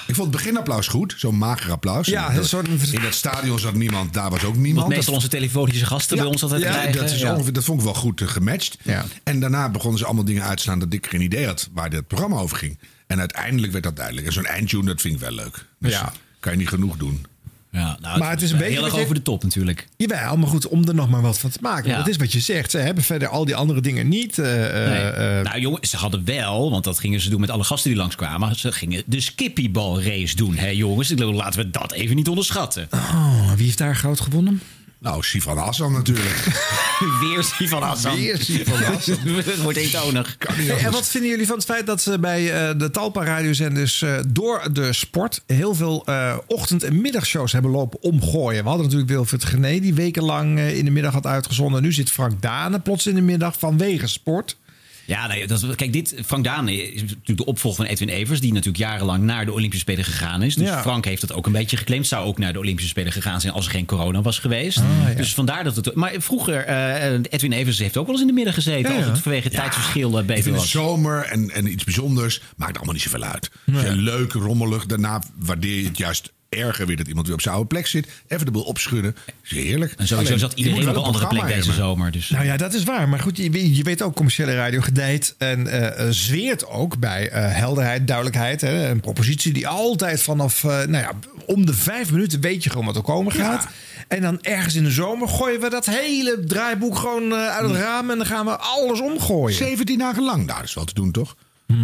Ik 0.07 0.15
vond 0.15 0.27
het 0.33 0.41
beginapplaus 0.41 0.87
goed, 0.87 1.13
zo'n 1.17 1.37
mager 1.37 1.71
applaus. 1.71 2.07
Ja, 2.07 2.29
In 2.29 2.35
dat- 2.35 2.47
zo'n- 2.47 2.65
in 2.91 3.01
dat 3.01 3.13
stadion 3.13 3.59
zat 3.59 3.73
niemand, 3.73 4.13
daar 4.13 4.29
was 4.29 4.43
ook 4.43 4.55
niemand. 4.55 4.87
meestal 4.87 5.13
onze 5.13 5.27
telefonische 5.27 5.85
gasten 5.85 6.17
bij 6.17 6.25
ons 6.25 6.43
altijd 6.43 6.61
ja, 6.61 6.71
krijgen. 6.71 7.01
Dat, 7.01 7.11
is 7.11 7.19
Ja. 7.19 7.33
ongeveer, 7.33 7.53
dat 7.53 7.63
vond 7.63 7.79
ik 7.79 7.85
wel 7.85 7.93
goed 7.93 8.20
gematcht. 8.27 8.77
Ja. 8.83 9.05
En 9.23 9.39
daarna 9.39 9.69
begonnen 9.69 9.99
ze 9.99 10.05
allemaal 10.05 10.25
dingen 10.25 10.43
uit 10.43 10.57
te 10.57 10.63
slaan 10.63 10.79
dat 10.79 10.93
ik 10.93 11.07
geen 11.07 11.21
idee 11.21 11.45
had 11.45 11.69
waar 11.73 11.89
dit 11.89 12.07
programma 12.07 12.35
over 12.37 12.57
ging. 12.57 12.77
En 13.07 13.19
uiteindelijk 13.19 13.71
werd 13.71 13.83
dat 13.83 13.95
duidelijk. 13.95 14.27
En 14.27 14.33
zo'n 14.33 14.45
eindtune, 14.45 14.85
dat 14.85 15.01
vind 15.01 15.13
ik 15.13 15.19
wel 15.19 15.31
leuk. 15.31 15.65
Dus 15.79 15.91
Ja. 15.91 16.13
kan 16.39 16.51
je 16.51 16.57
niet 16.57 16.67
genoeg 16.67 16.97
doen. 16.97 17.25
Ja, 17.71 17.97
nou, 18.01 18.19
Maar 18.19 18.29
het 18.31 18.41
is 18.41 18.51
een 18.51 18.57
beetje 18.57 18.73
heel 18.73 18.85
erg 18.85 18.97
over 18.97 19.15
de 19.15 19.21
top 19.21 19.43
natuurlijk. 19.43 19.87
Jawel, 19.97 20.37
maar 20.37 20.47
goed, 20.47 20.67
om 20.67 20.87
er 20.87 20.93
nog 20.95 21.09
maar 21.09 21.21
wat 21.21 21.39
van 21.39 21.49
te 21.49 21.57
maken. 21.61 21.89
Ja. 21.89 21.97
Het 21.97 22.07
is 22.07 22.17
wat 22.17 22.31
je 22.31 22.39
zegt. 22.39 22.71
Ze 22.71 22.77
hebben 22.77 23.03
verder 23.03 23.27
al 23.27 23.45
die 23.45 23.55
andere 23.55 23.81
dingen 23.81 24.07
niet. 24.07 24.39
eh, 24.39 24.65
eh, 24.85 24.89
Nee. 24.91 24.99
eh, 25.37 25.43
nou 25.43 25.59
jongens, 25.59 25.89
ze 25.89 25.97
hadden 25.97 26.25
wel, 26.25 26.71
want 26.71 26.83
dat 26.83 26.99
gingen 26.99 27.19
ze 27.21 27.29
doen 27.29 27.39
met 27.39 27.49
alle 27.49 27.63
gasten 27.63 27.89
die 27.89 27.99
langskwamen. 27.99 28.55
Ze 28.55 28.71
gingen 28.71 29.03
de 29.05 29.19
skippybal-race 29.21 30.35
doen, 30.35 30.55
hè 30.55 30.67
jongens. 30.67 31.09
Ik 31.11 31.17
bedoel, 31.17 31.33
laten 31.33 31.59
we 31.63 31.69
dat 31.69 31.91
even 31.91 32.15
niet 32.15 32.27
onderschatten. 32.27 32.87
oh, 32.93 33.53
wie 33.55 33.65
heeft 33.65 33.77
daar 33.77 33.95
goud 33.95 34.19
gewonnen? 34.19 34.61
Nou, 35.01 35.23
Sifan 35.23 35.57
Hassan 35.57 35.91
natuurlijk. 35.91 36.35
Weer 37.21 37.43
Sivan 37.43 37.81
Hassan. 37.81 38.15
Weer 38.15 38.37
Sivan 38.37 38.81
Hassan. 38.81 39.17
Het 39.25 39.61
wordt 39.61 39.77
eentonig. 39.77 40.37
Hey, 40.39 40.77
en 40.77 40.91
wat 40.91 41.07
vinden 41.07 41.29
jullie 41.29 41.45
van 41.45 41.55
het 41.55 41.65
feit 41.65 41.85
dat 41.85 42.01
ze 42.01 42.19
bij 42.19 42.69
eh, 42.69 42.77
de 42.77 42.91
Talpa 42.91 43.23
radiozenders 43.23 44.01
eh, 44.01 44.19
door 44.27 44.67
de 44.73 44.93
sport 44.93 45.41
heel 45.45 45.75
veel 45.75 46.05
eh, 46.05 46.37
ochtend- 46.47 46.83
en 46.83 47.01
middagshows 47.01 47.51
hebben 47.51 47.71
lopen 47.71 48.01
omgooien? 48.01 48.61
We 48.63 48.67
hadden 48.67 48.85
natuurlijk 48.85 49.11
Wilfried 49.11 49.43
Gené 49.43 49.79
die 49.79 49.93
wekenlang 49.93 50.57
eh, 50.57 50.77
in 50.77 50.85
de 50.85 50.91
middag 50.91 51.13
had 51.13 51.25
uitgezonden. 51.25 51.81
Nu 51.81 51.93
zit 51.93 52.11
Frank 52.11 52.41
Dane 52.41 52.79
plots 52.79 53.07
in 53.07 53.15
de 53.15 53.21
middag 53.21 53.59
vanwege 53.59 54.07
sport. 54.07 54.57
Ja, 55.05 55.27
nee, 55.27 55.47
dat, 55.47 55.61
is- 55.63 55.75
kijk, 55.75 55.93
dit, 55.93 56.15
Frank 56.25 56.43
Daan 56.43 56.67
is 56.69 57.01
natuurlijk 57.01 57.37
de 57.37 57.45
opvolger 57.45 57.83
van 57.85 57.93
Edwin 57.93 58.09
Evers... 58.09 58.39
die 58.39 58.49
natuurlijk 58.53 58.77
jarenlang 58.83 59.23
naar 59.23 59.45
de 59.45 59.51
Olympische 59.53 59.79
Spelen 59.85 60.03
gegaan 60.05 60.41
is. 60.43 60.55
Dus 60.55 60.67
Ja. 60.67 60.81
Frank 60.81 61.05
heeft 61.05 61.21
dat 61.21 61.33
ook 61.33 61.45
een 61.45 61.51
beetje 61.51 61.77
geclaimd. 61.77 62.07
Zou 62.07 62.25
ook 62.25 62.37
naar 62.37 62.53
de 62.53 62.59
Olympische 62.59 62.89
Spelen 62.89 63.11
gegaan 63.11 63.41
zijn 63.41 63.53
als 63.53 63.65
er 63.65 63.71
geen 63.71 63.85
corona 63.85 64.21
was 64.21 64.39
geweest. 64.39 64.77
Ah, 64.77 64.83
ja. 65.09 65.13
Dus 65.13 65.33
vandaar 65.33 65.63
dat 65.63 65.75
het... 65.75 65.95
Maar 65.95 66.13
vroeger, 66.17 66.57
eh, 66.65 67.13
Edwin 67.29 67.51
Evers 67.51 67.79
heeft 67.79 67.97
ook 67.97 68.05
wel 68.05 68.11
eens 68.13 68.21
in 68.21 68.27
de 68.29 68.33
middag 68.33 68.53
gezeten... 68.53 68.91
Ja, 68.91 68.97
als 68.97 69.05
het 69.05 69.19
vanwege 69.19 69.43
het 69.47 69.53
tijdsverschil 69.55 70.19
Ik 70.19 70.25
beter 70.25 70.51
was. 70.51 70.69
zomer 70.71 71.23
en, 71.23 71.49
en 71.51 71.71
iets 71.71 71.83
bijzonders 71.83 72.41
maakt 72.55 72.75
allemaal 72.75 72.93
niet 72.93 73.03
zoveel 73.03 73.23
uit. 73.23 73.51
Leuk, 73.95 74.31
rommelig, 74.33 74.85
daarna 74.85 75.21
waardeer 75.35 75.75
je 75.81 75.87
het 75.87 75.97
juist 75.97 76.31
erger 76.59 76.85
weer 76.87 76.97
dat 76.97 77.07
iemand 77.07 77.25
weer 77.25 77.35
op 77.35 77.41
zijn 77.41 77.53
oude 77.53 77.67
plek 77.69 77.87
zit. 77.87 78.07
Even 78.27 78.45
de 78.45 78.51
boel 78.51 78.63
opschudden. 78.63 79.15
Is 79.43 79.49
heerlijk. 79.51 79.91
En 79.97 80.07
sowieso 80.07 80.27
Alleen, 80.33 80.39
zat 80.39 80.53
iedereen 80.53 80.89
op 80.89 80.95
een 80.95 81.01
andere 81.01 81.27
plek 81.27 81.41
deze 81.41 81.53
hebben. 81.55 81.73
zomer. 81.75 82.11
Dus. 82.11 82.29
Nou 82.29 82.45
ja, 82.45 82.57
dat 82.57 82.73
is 82.73 82.83
waar. 82.83 83.09
Maar 83.09 83.19
goed, 83.19 83.37
je, 83.37 83.49
weet- 83.49 83.77
je 83.77 83.83
weet 83.83 84.01
ook, 84.01 84.15
commerciële 84.15 84.55
radio 84.55 84.81
gedijt 84.81 85.35
en 85.37 85.67
eh, 85.67 86.05
eh, 86.07 86.11
zweert 86.13 86.67
ook 86.67 86.99
bij 86.99 87.29
eh, 87.29 87.55
helderheid, 87.55 88.07
duidelijkheid. 88.07 88.61
Hè, 88.61 88.89
een 88.89 88.99
propositie 88.99 89.53
die 89.53 89.67
altijd 89.67 90.21
vanaf, 90.21 90.63
eh, 90.63 90.69
nou 90.69 90.91
ja, 90.91 91.11
om 91.45 91.65
de 91.65 91.73
vijf 91.73 92.11
minuten 92.11 92.41
weet 92.41 92.63
je 92.63 92.69
gewoon 92.69 92.85
wat 92.85 92.95
er 92.95 93.01
komen 93.01 93.31
gaat. 93.31 93.67
En 94.07 94.21
dan 94.21 94.41
ergens 94.41 94.75
in 94.75 94.83
de 94.83 94.91
zomer 94.91 95.27
gooien 95.27 95.59
we 95.61 95.69
dat 95.69 95.85
hele 95.85 96.43
draaiboek 96.47 96.97
gewoon 96.97 97.31
eh, 97.31 97.47
uit 97.47 97.69
het 97.69 97.79
raam 97.79 98.09
en 98.09 98.17
dan 98.17 98.25
gaan 98.27 98.45
we 98.45 98.57
alles 98.57 99.01
omgooien. 99.01 99.57
17 99.57 99.97
dagen 99.97 100.23
lang, 100.23 100.47
daar 100.47 100.63
is 100.63 100.73
wel 100.73 100.85
te 100.85 100.93
doen, 100.93 101.11
toch? 101.11 101.35
Ja, 101.67 101.75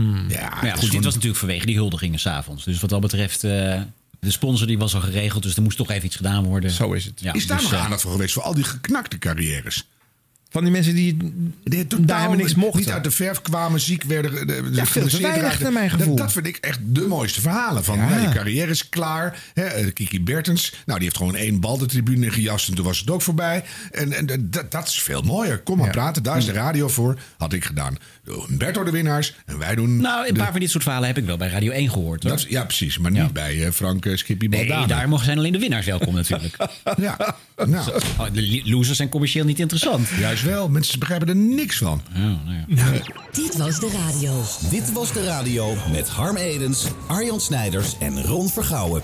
Maar 0.49 0.65
ja, 0.65 0.73
is 0.73 0.80
goed, 0.80 0.91
dit 0.91 1.03
was 1.03 1.13
natuurlijk 1.13 1.39
vanwege 1.39 1.65
die 1.65 1.75
huldigingen 1.75 2.19
s'avonds. 2.19 2.63
Dus 2.63 2.80
wat 2.80 2.89
dat 2.89 3.01
betreft, 3.01 3.43
eh, 3.43 3.82
de 4.19 4.32
sponsor 4.32 4.67
die 4.67 4.77
was 4.77 4.95
al 4.95 5.01
geregeld. 5.01 5.43
Dus 5.43 5.56
er 5.56 5.62
moest 5.62 5.77
toch 5.77 5.89
even 5.91 6.06
iets 6.06 6.15
gedaan 6.15 6.43
worden. 6.43 6.71
Zo 6.71 6.93
is 6.93 7.06
het. 7.06 7.19
Ja, 7.21 7.34
is 7.34 7.47
daar 7.47 7.58
dus, 7.58 7.65
nog 7.65 7.75
eh, 7.75 7.84
aandacht 7.84 8.01
voor 8.01 8.12
geweest 8.12 8.34
voor 8.34 8.43
al 8.43 8.53
die 8.53 8.63
geknakte 8.63 9.17
carrières? 9.17 9.88
Van 10.49 10.63
die 10.63 10.71
mensen 10.71 10.95
die 10.95 11.17
Die 11.63 11.88
daar 11.88 12.17
helemaal 12.17 12.38
niks 12.38 12.56
mochten. 12.56 12.80
Niet 12.80 12.89
uit 12.89 13.03
de 13.03 13.12
verf 13.12 13.41
kwamen, 13.41 13.80
ziek 13.80 14.03
werden. 14.03 14.32
de- 14.32 14.45
de- 14.45 14.69
Ja, 14.71 14.86
veel 14.86 15.08
te 15.08 15.21
weinig 15.21 15.41
raakten. 15.41 15.63
naar 15.63 15.71
mijn 15.71 15.89
gevoel. 15.89 16.08
Dat, 16.08 16.17
dat 16.17 16.32
vind 16.32 16.47
ik 16.47 16.58
echt 16.58 16.80
de 16.84 17.01
mooiste 17.08 17.41
verhalen. 17.41 17.84
Van, 17.84 17.97
Ja. 17.97 18.10
nou, 18.10 18.21
je 18.21 18.30
carrière 18.34 18.71
is 18.71 18.89
klaar. 18.89 19.43
Hè, 19.53 19.63
eh, 19.63 19.93
Kiki 19.93 20.21
Bertens, 20.23 20.69
nou, 20.86 20.99
die 20.99 21.08
heeft 21.08 21.17
gewoon 21.17 21.36
één 21.36 21.60
bal 21.60 21.77
de 21.77 21.86
tribune 21.86 22.30
gejast 22.32 22.67
en 22.69 22.75
toen 22.75 22.86
was 22.86 22.99
het 22.99 23.10
ook 23.10 23.21
voorbij. 23.21 23.63
En, 23.91 24.13
en 24.13 24.27
eh, 24.30 24.38
dat, 24.41 24.71
dat 24.71 24.88
is 24.88 25.01
veel 25.01 25.21
mooier. 25.21 25.60
Kom 25.60 25.77
maar 25.77 25.89
praten, 25.89 26.23
daar 26.23 26.38
is 26.38 26.45
de 26.45 26.51
radio 26.51 26.88
voor. 26.88 27.19
Had 27.38 27.53
ik 27.53 27.65
gedaan. 27.65 27.97
Humberto 28.48 28.84
de 28.84 28.92
winnaars 28.92 29.34
en 29.46 29.58
wij 29.58 29.76
doen... 29.76 29.98
Nou, 30.02 30.28
een 30.28 30.34
de- 30.34 30.40
paar 30.40 30.52
van 30.52 30.60
dit 30.60 30.70
soort 30.70 30.84
verhalen 30.84 31.08
heb 31.08 31.18
ik 31.18 31.26
wel 31.26 31.38
bij 31.38 31.50
Radio 31.50 31.72
1 31.72 31.90
gehoord. 31.90 32.24
Hoor. 32.24 32.32
dat, 32.32 32.40
is- 32.40 32.50
ja, 32.50 32.63
precies. 32.63 32.98
Maar 32.98 33.12
niet 33.12 33.34
bij 33.34 33.66
eh, 33.66 33.72
Frank 33.72 34.06
uh, 34.06 34.18
Skippy 34.18 34.46
Nee, 34.48 34.60
Baldana. 34.68 34.86
daar 34.88 35.10
mogen 35.10 35.26
zijn 35.26 35.38
alleen 35.38 35.52
de 35.54 35.60
winnaars 35.60 35.86
welkom 35.86 36.13
natuurlijk. 36.13 36.56
Ja, 36.98 37.36
nou, 37.66 37.92
Oh, 38.18 38.26
de 38.34 38.62
losers 38.63 38.98
zijn 38.98 39.10
commercieel 39.10 39.46
niet 39.46 39.60
interessant. 39.60 40.10
juist 40.20 40.44
wel. 40.44 40.70
Mensen 40.70 41.00
begrijpen 41.00 41.28
er 41.30 41.36
niks 41.36 41.78
van. 41.78 42.02
Oh, 42.16 42.22
nou 42.22 42.66
ja. 42.94 43.02
Dit 43.32 43.58
was 43.58 43.80
de 43.80 43.90
radio. 44.06 44.44
Dit 44.70 44.92
was 44.92 45.13
de 45.13 45.24
radio 45.26 45.76
met 45.92 46.08
Harm 46.10 46.36
Edens, 46.36 46.86
Arjan 47.08 47.40
Snijders 47.42 47.98
en 48.00 48.22
Ron 48.24 48.50
Vergouwen. 48.50 49.02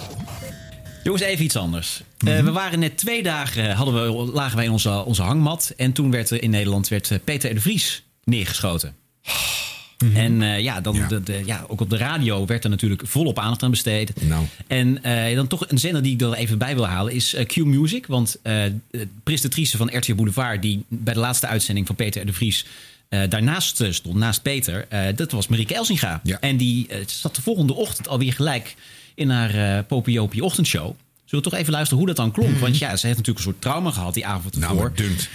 Jongens, 1.03 1.23
even 1.23 1.45
iets 1.45 1.55
anders. 1.55 2.03
Eh, 2.27 2.39
we 2.39 2.51
waren 2.51 2.79
net 2.79 2.97
twee 2.97 3.23
dagen, 3.23 3.71
hadden 3.75 3.93
we, 4.25 4.31
lagen 4.31 4.55
wij 4.55 4.65
in 4.65 4.71
onze, 4.71 5.05
onze 5.05 5.21
hangmat. 5.21 5.73
En 5.77 5.91
toen 5.93 6.11
werd 6.11 6.29
er 6.29 6.43
in 6.43 6.49
Nederland 6.49 6.87
werd, 6.87 7.19
Peter 7.23 7.51
R. 7.51 7.53
de 7.53 7.61
Vries 7.61 8.03
neergeschoten. 8.23 8.95
En 10.13 10.41
eh, 10.41 10.59
ja, 10.59 10.81
dan, 10.81 11.07
de, 11.07 11.23
de- 11.23 11.41
ja, 11.45 11.65
ook 11.67 11.81
op 11.81 11.89
de 11.89 11.97
radio 11.97 12.45
werd 12.45 12.63
er 12.63 12.69
natuurlijk 12.69 13.01
volop 13.05 13.39
aandacht 13.39 13.63
aan 13.63 13.69
besteed. 13.69 14.25
Nou. 14.27 14.45
En 14.67 15.03
eh, 15.03 15.35
dan 15.35 15.47
toch 15.47 15.69
een 15.69 15.77
zender 15.77 16.03
die 16.03 16.13
ik 16.13 16.21
er 16.21 16.33
even 16.33 16.57
bij 16.57 16.75
wil 16.75 16.87
halen 16.87 17.13
is 17.13 17.33
eh, 17.33 17.45
Q 17.45 17.55
Music. 17.55 18.05
Want 18.07 18.39
de 18.43 19.07
presentatrice 19.23 19.77
van 19.77 19.97
RTL 19.97 20.13
Boulevard... 20.15 20.61
die 20.61 20.83
bij 20.87 21.13
de 21.13 21.19
laatste 21.19 21.47
uitzending 21.47 21.87
van 21.87 21.95
Peter 21.95 22.25
de 22.25 22.33
Vries... 22.33 22.65
daarnaast 23.29 23.83
stond, 23.89 24.15
naast 24.15 24.41
Peter, 24.41 24.87
dat 25.15 25.31
was 25.31 25.47
Marieke 25.47 25.73
Elsinga. 25.75 26.19
Ja. 26.23 26.37
En 26.39 26.57
die 26.57 26.87
zat 27.05 27.35
de 27.35 27.41
volgende 27.41 27.73
ochtend 27.73 28.07
alweer 28.07 28.33
gelijk 28.33 28.75
in 29.15 29.29
haar 29.29 29.77
eh 29.77 29.83
Popiopie 29.87 30.43
ochtendshow. 30.43 30.95
Zullen 31.25 31.43
we 31.43 31.49
toch 31.51 31.59
even 31.59 31.71
luisteren 31.73 31.97
hoe 31.97 32.07
dat 32.07 32.15
dan 32.17 32.31
klonk? 32.31 32.57
Want 32.57 32.77
ja, 32.77 32.95
ze 32.95 33.05
heeft 33.05 33.17
natuurlijk 33.17 33.45
een 33.45 33.51
soort 33.51 33.61
trauma 33.61 33.91
gehad 33.91 34.13
die 34.13 34.25
avond 34.25 34.57
Nou, 34.57 34.63
ervoor. 34.71 34.83
maar 34.89 34.95
dunkt, 34.95 35.29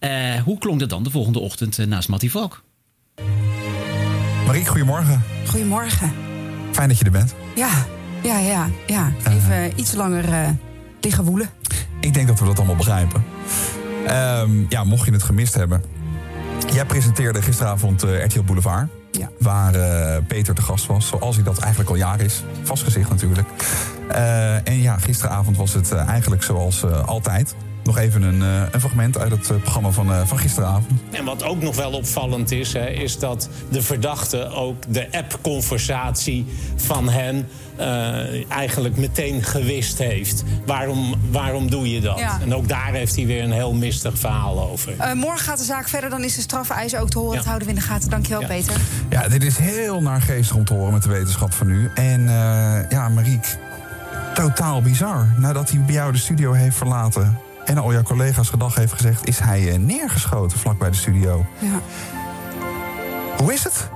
ja. 0.00 0.42
Hoe 0.42 0.58
klonk 0.58 0.80
dat 0.80 0.90
dan 0.90 1.02
de 1.02 1.10
volgende 1.10 1.38
ochtend 1.38 1.86
naast 1.86 2.08
Mattie 2.08 2.30
Valk? 2.30 2.62
Mariek, 4.48 4.66
goedemorgen. 4.66 5.22
Goedemorgen. 5.46 6.12
Fijn 6.72 6.88
dat 6.88 6.98
je 6.98 7.04
er 7.04 7.10
bent. 7.10 7.34
Ja, 7.54 7.70
ja, 8.22 8.38
ja, 8.38 8.68
ja. 8.86 9.12
Even 9.26 9.80
iets 9.80 9.92
langer 9.92 10.32
eh, 10.32 10.48
liggen 11.00 11.24
woelen. 11.24 11.50
Ik 12.00 12.14
denk 12.14 12.28
dat 12.28 12.38
we 12.38 12.44
dat 12.44 12.56
allemaal 12.56 12.76
begrijpen. 12.76 13.24
Ehm, 14.06 14.50
ja, 14.68 14.84
mocht 14.84 15.04
je 15.06 15.12
het 15.12 15.22
gemist 15.22 15.54
hebben. 15.54 15.84
Jij 16.72 16.84
presenteerde 16.84 17.42
gisteravond 17.42 18.02
eh, 18.02 18.24
RTL 18.24 18.42
Boulevard. 18.42 18.88
Ja. 19.10 19.30
Waar 19.38 19.74
eh, 19.74 20.22
Peter 20.26 20.54
te 20.54 20.62
gast 20.62 20.86
was, 20.86 21.06
zoals 21.06 21.34
hij 21.34 21.44
dat 21.44 21.58
eigenlijk 21.58 21.90
al 21.90 21.96
jaren 21.96 22.24
is. 22.24 22.42
Vast 22.62 22.82
gezicht 22.82 23.10
natuurlijk. 23.10 23.48
Eh, 24.08 24.68
en 24.68 24.80
ja, 24.80 24.98
gisteravond 24.98 25.56
was 25.56 25.72
het 25.72 25.92
eh, 25.92 26.08
eigenlijk 26.08 26.42
zoals 26.42 26.84
eh, 26.84 27.04
altijd. 27.04 27.54
Nog 27.88 27.98
even 27.98 28.22
een, 28.22 28.42
eh, 28.42 28.62
een 28.70 28.80
fragment 28.80 29.18
uit 29.18 29.30
het 29.30 29.50
eh, 29.50 29.56
programma 29.56 29.90
van, 29.90 30.12
eh, 30.12 30.26
van 30.26 30.38
gisteravond. 30.38 31.00
En 31.10 31.24
wat 31.24 31.42
ook 31.42 31.62
nog 31.62 31.76
wel 31.76 31.92
opvallend 31.92 32.50
is, 32.50 32.72
hè, 32.72 32.86
is 32.88 33.18
dat 33.18 33.48
de 33.70 33.82
verdachte 33.82 34.48
ook 34.48 34.76
de 34.88 35.08
app-conversatie 35.12 36.46
van 36.76 37.08
hen 37.08 37.48
eh, 37.76 38.50
eigenlijk 38.50 38.96
meteen 38.96 39.42
gewist 39.42 39.98
heeft. 39.98 40.44
Waarom, 40.66 41.14
waarom 41.30 41.70
doe 41.70 41.90
je 41.90 42.00
dat? 42.00 42.18
Ja. 42.18 42.38
En 42.42 42.54
ook 42.54 42.68
daar 42.68 42.92
heeft 42.92 43.16
hij 43.16 43.26
weer 43.26 43.42
een 43.42 43.52
heel 43.52 43.74
mistig 43.74 44.18
verhaal 44.18 44.70
over. 44.70 44.94
Eh, 44.98 45.12
morgen 45.12 45.38
gaat 45.38 45.58
de 45.58 45.64
zaak 45.64 45.88
verder, 45.88 46.10
dan 46.10 46.24
is 46.24 46.34
de 46.34 46.40
strafeis 46.40 46.96
ook 46.96 47.10
te 47.10 47.18
horen. 47.18 47.32
Ja. 47.32 47.38
Dat 47.38 47.46
houden 47.46 47.68
we 47.68 47.74
in 47.74 47.80
de 47.80 47.86
gaten. 47.86 48.10
Dankjewel, 48.10 48.40
Ja. 48.40 48.46
Peter. 48.46 48.74
Ja, 49.08 49.28
dit 49.28 49.42
is 49.42 49.56
heel 49.58 50.02
naargeestig 50.02 50.56
om 50.56 50.64
te 50.64 50.74
horen 50.74 50.92
met 50.92 51.02
de 51.02 51.08
wetenschap 51.08 51.52
van 51.52 51.66
nu. 51.66 51.90
En 51.94 52.28
eh, 52.28 52.90
ja, 52.90 53.08
Mariek, 53.08 53.56
totaal 54.34 54.82
bizar. 54.82 55.34
Nadat 55.36 55.70
hij 55.70 55.80
bij 55.80 55.94
jou 55.94 56.12
de 56.12 56.18
studio 56.18 56.52
heeft 56.52 56.76
verlaten... 56.76 57.38
en 57.68 57.78
al 57.78 57.92
jouw 57.92 58.02
collega's 58.02 58.48
gedag 58.48 58.74
heeft 58.74 58.92
gezegd... 58.92 59.28
is 59.28 59.38
hij 59.38 59.72
eh, 59.72 59.78
neergeschoten 59.78 60.58
vlak 60.58 60.78
bij 60.78 60.90
de 60.90 60.96
studio. 60.96 61.46
Ja. 61.58 61.80
Hoe 63.36 63.52
is 63.52 63.64
het? 63.64 63.88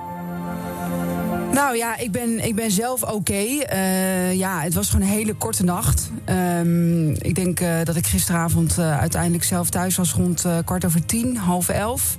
Nou 1.53 1.77
ja, 1.77 1.97
ik 1.97 2.13
ben, 2.13 2.45
ik 2.45 2.55
ben 2.55 2.71
zelf 2.71 3.03
oké. 3.03 3.33
Eh, 3.33 4.35
ja, 4.35 4.61
het 4.61 4.75
was 4.75 4.91
gewoon 4.91 5.07
een 5.07 5.13
hele 5.13 5.35
korte 5.35 5.65
nacht. 5.65 6.11
Ehm, 6.25 7.11
ik 7.11 7.35
denk 7.35 7.61
eh, 7.61 7.75
dat 7.85 7.97
ik 7.97 8.07
gisteravond 8.07 8.79
uiteindelijk 8.79 9.45
zelf 9.45 9.71
thuis 9.71 9.97
was 9.97 10.13
rond 10.13 10.47
kwart 10.65 10.85
over 10.85 11.07
tien, 11.07 11.37
half 11.37 11.69
elf. 11.69 12.17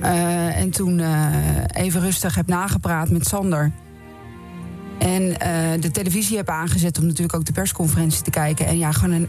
En 0.00 0.70
toen 0.70 1.02
even 1.72 2.00
rustig 2.00 2.34
heb 2.34 2.46
nagepraat 2.46 3.10
met 3.10 3.26
Sander. 3.26 3.72
En 4.98 5.28
de 5.80 5.90
televisie 5.90 6.36
heb 6.36 6.48
aangezet 6.48 6.98
om 6.98 7.06
natuurlijk 7.06 7.34
ook 7.34 7.44
de 7.44 7.52
persconferentie 7.52 8.22
te 8.22 8.30
kijken. 8.30 8.66
En 8.66 8.78
ja, 8.78 8.92
gewoon 8.92 9.14
een, 9.14 9.28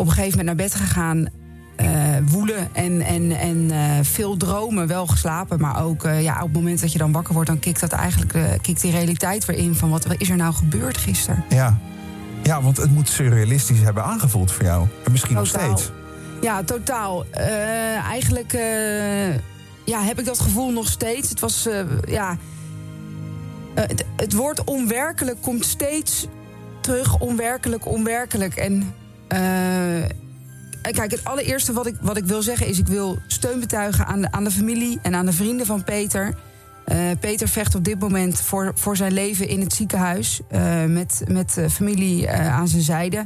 op 0.00 0.06
een 0.06 0.12
gegeven 0.12 0.38
moment 0.38 0.56
naar 0.56 0.66
bed 0.66 0.74
gegaan. 0.74 1.28
eh, 1.76 1.86
woelen 2.26 2.68
en, 2.72 3.00
en, 3.00 3.30
en 3.30 3.70
eh, 3.70 3.98
veel 4.02 4.36
dromen, 4.36 4.86
wel 4.86 5.06
geslapen. 5.06 5.60
Maar 5.60 5.84
ook 5.84 6.04
eh, 6.04 6.22
ja, 6.22 6.34
op 6.34 6.42
het 6.42 6.52
moment 6.52 6.80
dat 6.80 6.92
je 6.92 6.98
dan 6.98 7.12
wakker 7.12 7.34
wordt, 7.34 7.48
dan 7.48 7.58
kikt 7.58 7.80
dat 7.80 7.92
eigenlijk 7.92 8.60
kikt 8.62 8.80
die 8.80 8.90
realiteit 8.90 9.44
weer 9.44 9.56
in. 9.56 9.74
Van 9.74 9.90
wat, 9.90 10.04
wat 10.04 10.20
is 10.20 10.30
er 10.30 10.36
nou 10.36 10.54
gebeurd 10.54 10.96
gisteren? 10.96 11.44
Ja. 11.48 11.78
ja, 12.42 12.62
want 12.62 12.76
het 12.76 12.90
moet 12.90 13.08
surrealistisch 13.08 13.80
hebben 13.80 14.04
aangevoeld 14.04 14.52
voor 14.52 14.64
jou. 14.64 14.86
En 15.04 15.12
misschien 15.12 15.34
nog 15.34 15.46
steeds. 15.46 15.90
Ja, 16.40 16.62
totaal. 16.62 17.24
Eigenlijk 18.10 18.52
ja, 19.84 20.02
heb 20.02 20.18
ik 20.18 20.24
dat 20.24 20.40
gevoel 20.40 20.72
nog 20.72 20.88
steeds. 20.88 21.28
Het 21.28 21.40
was, 21.40 21.68
ja... 22.08 22.36
het, 23.74 24.04
het 24.16 24.32
woord 24.32 24.64
onwerkelijk 24.64 25.42
komt 25.42 25.64
steeds 25.64 26.26
terug. 26.80 27.18
Onwerkelijk, 27.18 27.86
onwerkelijk. 27.86 28.54
En 28.54 28.94
kijk, 30.92 31.10
het 31.10 31.24
allereerste 31.24 31.72
wat 31.72 31.86
ik, 31.86 31.94
wat 32.00 32.16
ik 32.16 32.24
wil 32.24 32.42
zeggen 32.42 32.66
is... 32.66 32.78
ik 32.78 32.86
wil 32.86 33.18
steun 33.26 33.60
betuigen 33.60 34.06
aan 34.06 34.20
de, 34.20 34.32
aan 34.32 34.44
de 34.44 34.50
familie 34.50 34.98
en 35.02 35.14
aan 35.14 35.26
de 35.26 35.32
vrienden 35.32 35.66
van 35.66 35.84
Peter... 35.84 36.34
Eh, 36.84 36.98
Peter 37.20 37.48
vecht 37.48 37.74
op 37.74 37.84
dit 37.84 37.98
moment 38.00 38.40
voor, 38.40 38.72
voor 38.74 38.96
zijn 38.96 39.12
leven 39.12 39.48
in 39.48 39.60
het 39.60 39.72
ziekenhuis. 39.72 40.40
eh, 40.48 40.84
met, 40.84 41.22
met 41.28 41.56
eh, 41.58 41.68
familie 41.68 42.26
eh, 42.26 42.54
aan 42.54 42.68
zijn 42.68 42.82
zijde. 42.82 43.24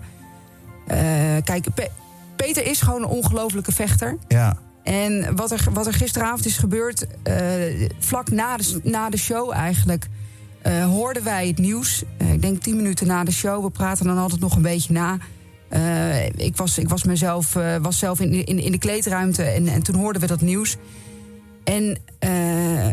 Eh, 0.86 0.96
kijk, 1.44 1.66
Pe- 1.74 1.90
Peter 2.36 2.66
is 2.66 2.80
gewoon 2.80 3.02
een 3.02 3.08
ongelofelijke 3.08 3.72
vechter. 3.72 4.16
Ja. 4.28 4.56
En 4.82 5.36
wat 5.36 5.50
er, 5.50 5.66
wat 5.72 5.86
er 5.86 5.92
gisteravond 5.92 6.46
is 6.46 6.56
gebeurd, 6.56 7.06
eh, 7.22 7.34
vlak 7.98 8.30
na 8.30 8.56
de, 8.56 8.80
na 8.82 9.10
de 9.10 9.16
show 9.16 9.52
eigenlijk, 9.52 10.06
eh, 10.62 10.84
hoorden 10.84 11.24
wij 11.24 11.46
het 11.46 11.58
nieuws. 11.58 12.02
Eh, 12.18 12.32
ik 12.32 12.42
denk 12.42 12.62
tien 12.62 12.76
minuten 12.76 13.06
na 13.06 13.24
de 13.24 13.32
show. 13.32 13.64
We 13.64 13.70
praten 13.70 14.06
dan 14.06 14.18
altijd 14.18 14.40
nog 14.40 14.56
een 14.56 14.62
beetje 14.62 14.92
na. 14.92 15.18
Eh, 15.74 16.26
ik 16.26 16.56
was, 16.56 16.78
ik 16.78 16.88
was 16.88 17.04
mezelf 17.04 17.56
eh, 17.56 17.76
was 17.82 17.98
zelf 17.98 18.20
in, 18.20 18.30
de- 18.30 18.44
in, 18.44 18.58
in 18.58 18.72
de 18.72 18.78
kleedruimte 18.78 19.42
en, 19.42 19.66
en 19.68 19.82
toen 19.82 19.94
hoorden 19.94 20.20
we 20.22 20.26
dat 20.28 20.40
nieuws. 20.40 20.76
En 21.64 21.98
eh, 22.18 22.86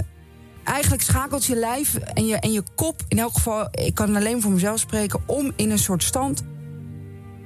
eigenlijk 0.63 1.01
schakelt 1.01 1.45
je 1.45 1.55
lijf 1.55 1.95
en 1.95 2.25
je, 2.25 2.35
en 2.35 2.51
je 2.51 2.63
kop, 2.75 3.01
in 3.07 3.19
elk 3.19 3.33
geval, 3.33 3.67
ik 3.71 3.93
kan 3.95 4.15
alleen 4.15 4.41
voor 4.41 4.51
mezelf 4.51 4.79
spreken, 4.79 5.19
om 5.25 5.51
in 5.55 5.71
een 5.71 5.79
soort 5.79 6.03
stand 6.03 6.43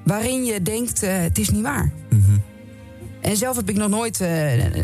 waarin 0.03 0.45
je 0.45 0.61
denkt: 0.61 1.01
het 1.01 1.37
is 1.37 1.49
niet 1.49 1.61
waar. 1.63 1.91
En 3.21 3.37
zelf 3.37 3.55
heb 3.55 3.69
ik 3.69 3.75
nog 3.75 3.89
nooit. 3.89 4.17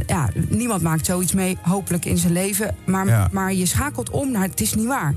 ja, 0.07 0.29
niemand 0.49 0.81
maakt 0.81 1.05
zoiets 1.05 1.33
mee, 1.33 1.57
hopelijk 1.61 2.05
in 2.05 2.17
zijn 2.17 2.33
leven. 2.33 2.75
Maar, 2.85 3.07
Ja. 3.07 3.29
maar 3.31 3.53
je 3.53 3.65
schakelt 3.65 4.09
om 4.09 4.31
naar 4.31 4.43
het 4.43 4.61
is 4.61 4.73
niet 4.73 4.85
waar. 4.87 5.15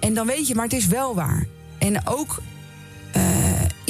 En 0.00 0.14
dan 0.14 0.26
weet 0.26 0.48
je, 0.48 0.54
maar 0.54 0.64
het 0.64 0.72
is 0.72 0.86
wel 0.86 1.14
waar. 1.14 1.46
En 1.78 2.06
ook 2.06 2.42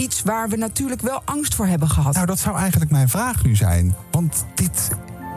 iets 0.01 0.22
waar 0.22 0.48
we 0.48 0.57
natuurlijk 0.57 1.01
wel 1.01 1.22
angst 1.24 1.55
voor 1.55 1.66
hebben 1.66 1.88
gehad. 1.88 2.14
Nou, 2.14 2.26
dat 2.26 2.38
zou 2.38 2.57
eigenlijk 2.57 2.90
mijn 2.90 3.09
vraag 3.09 3.44
nu 3.44 3.57
zijn. 3.57 3.94
Want 4.11 4.44
dit, 4.55 4.90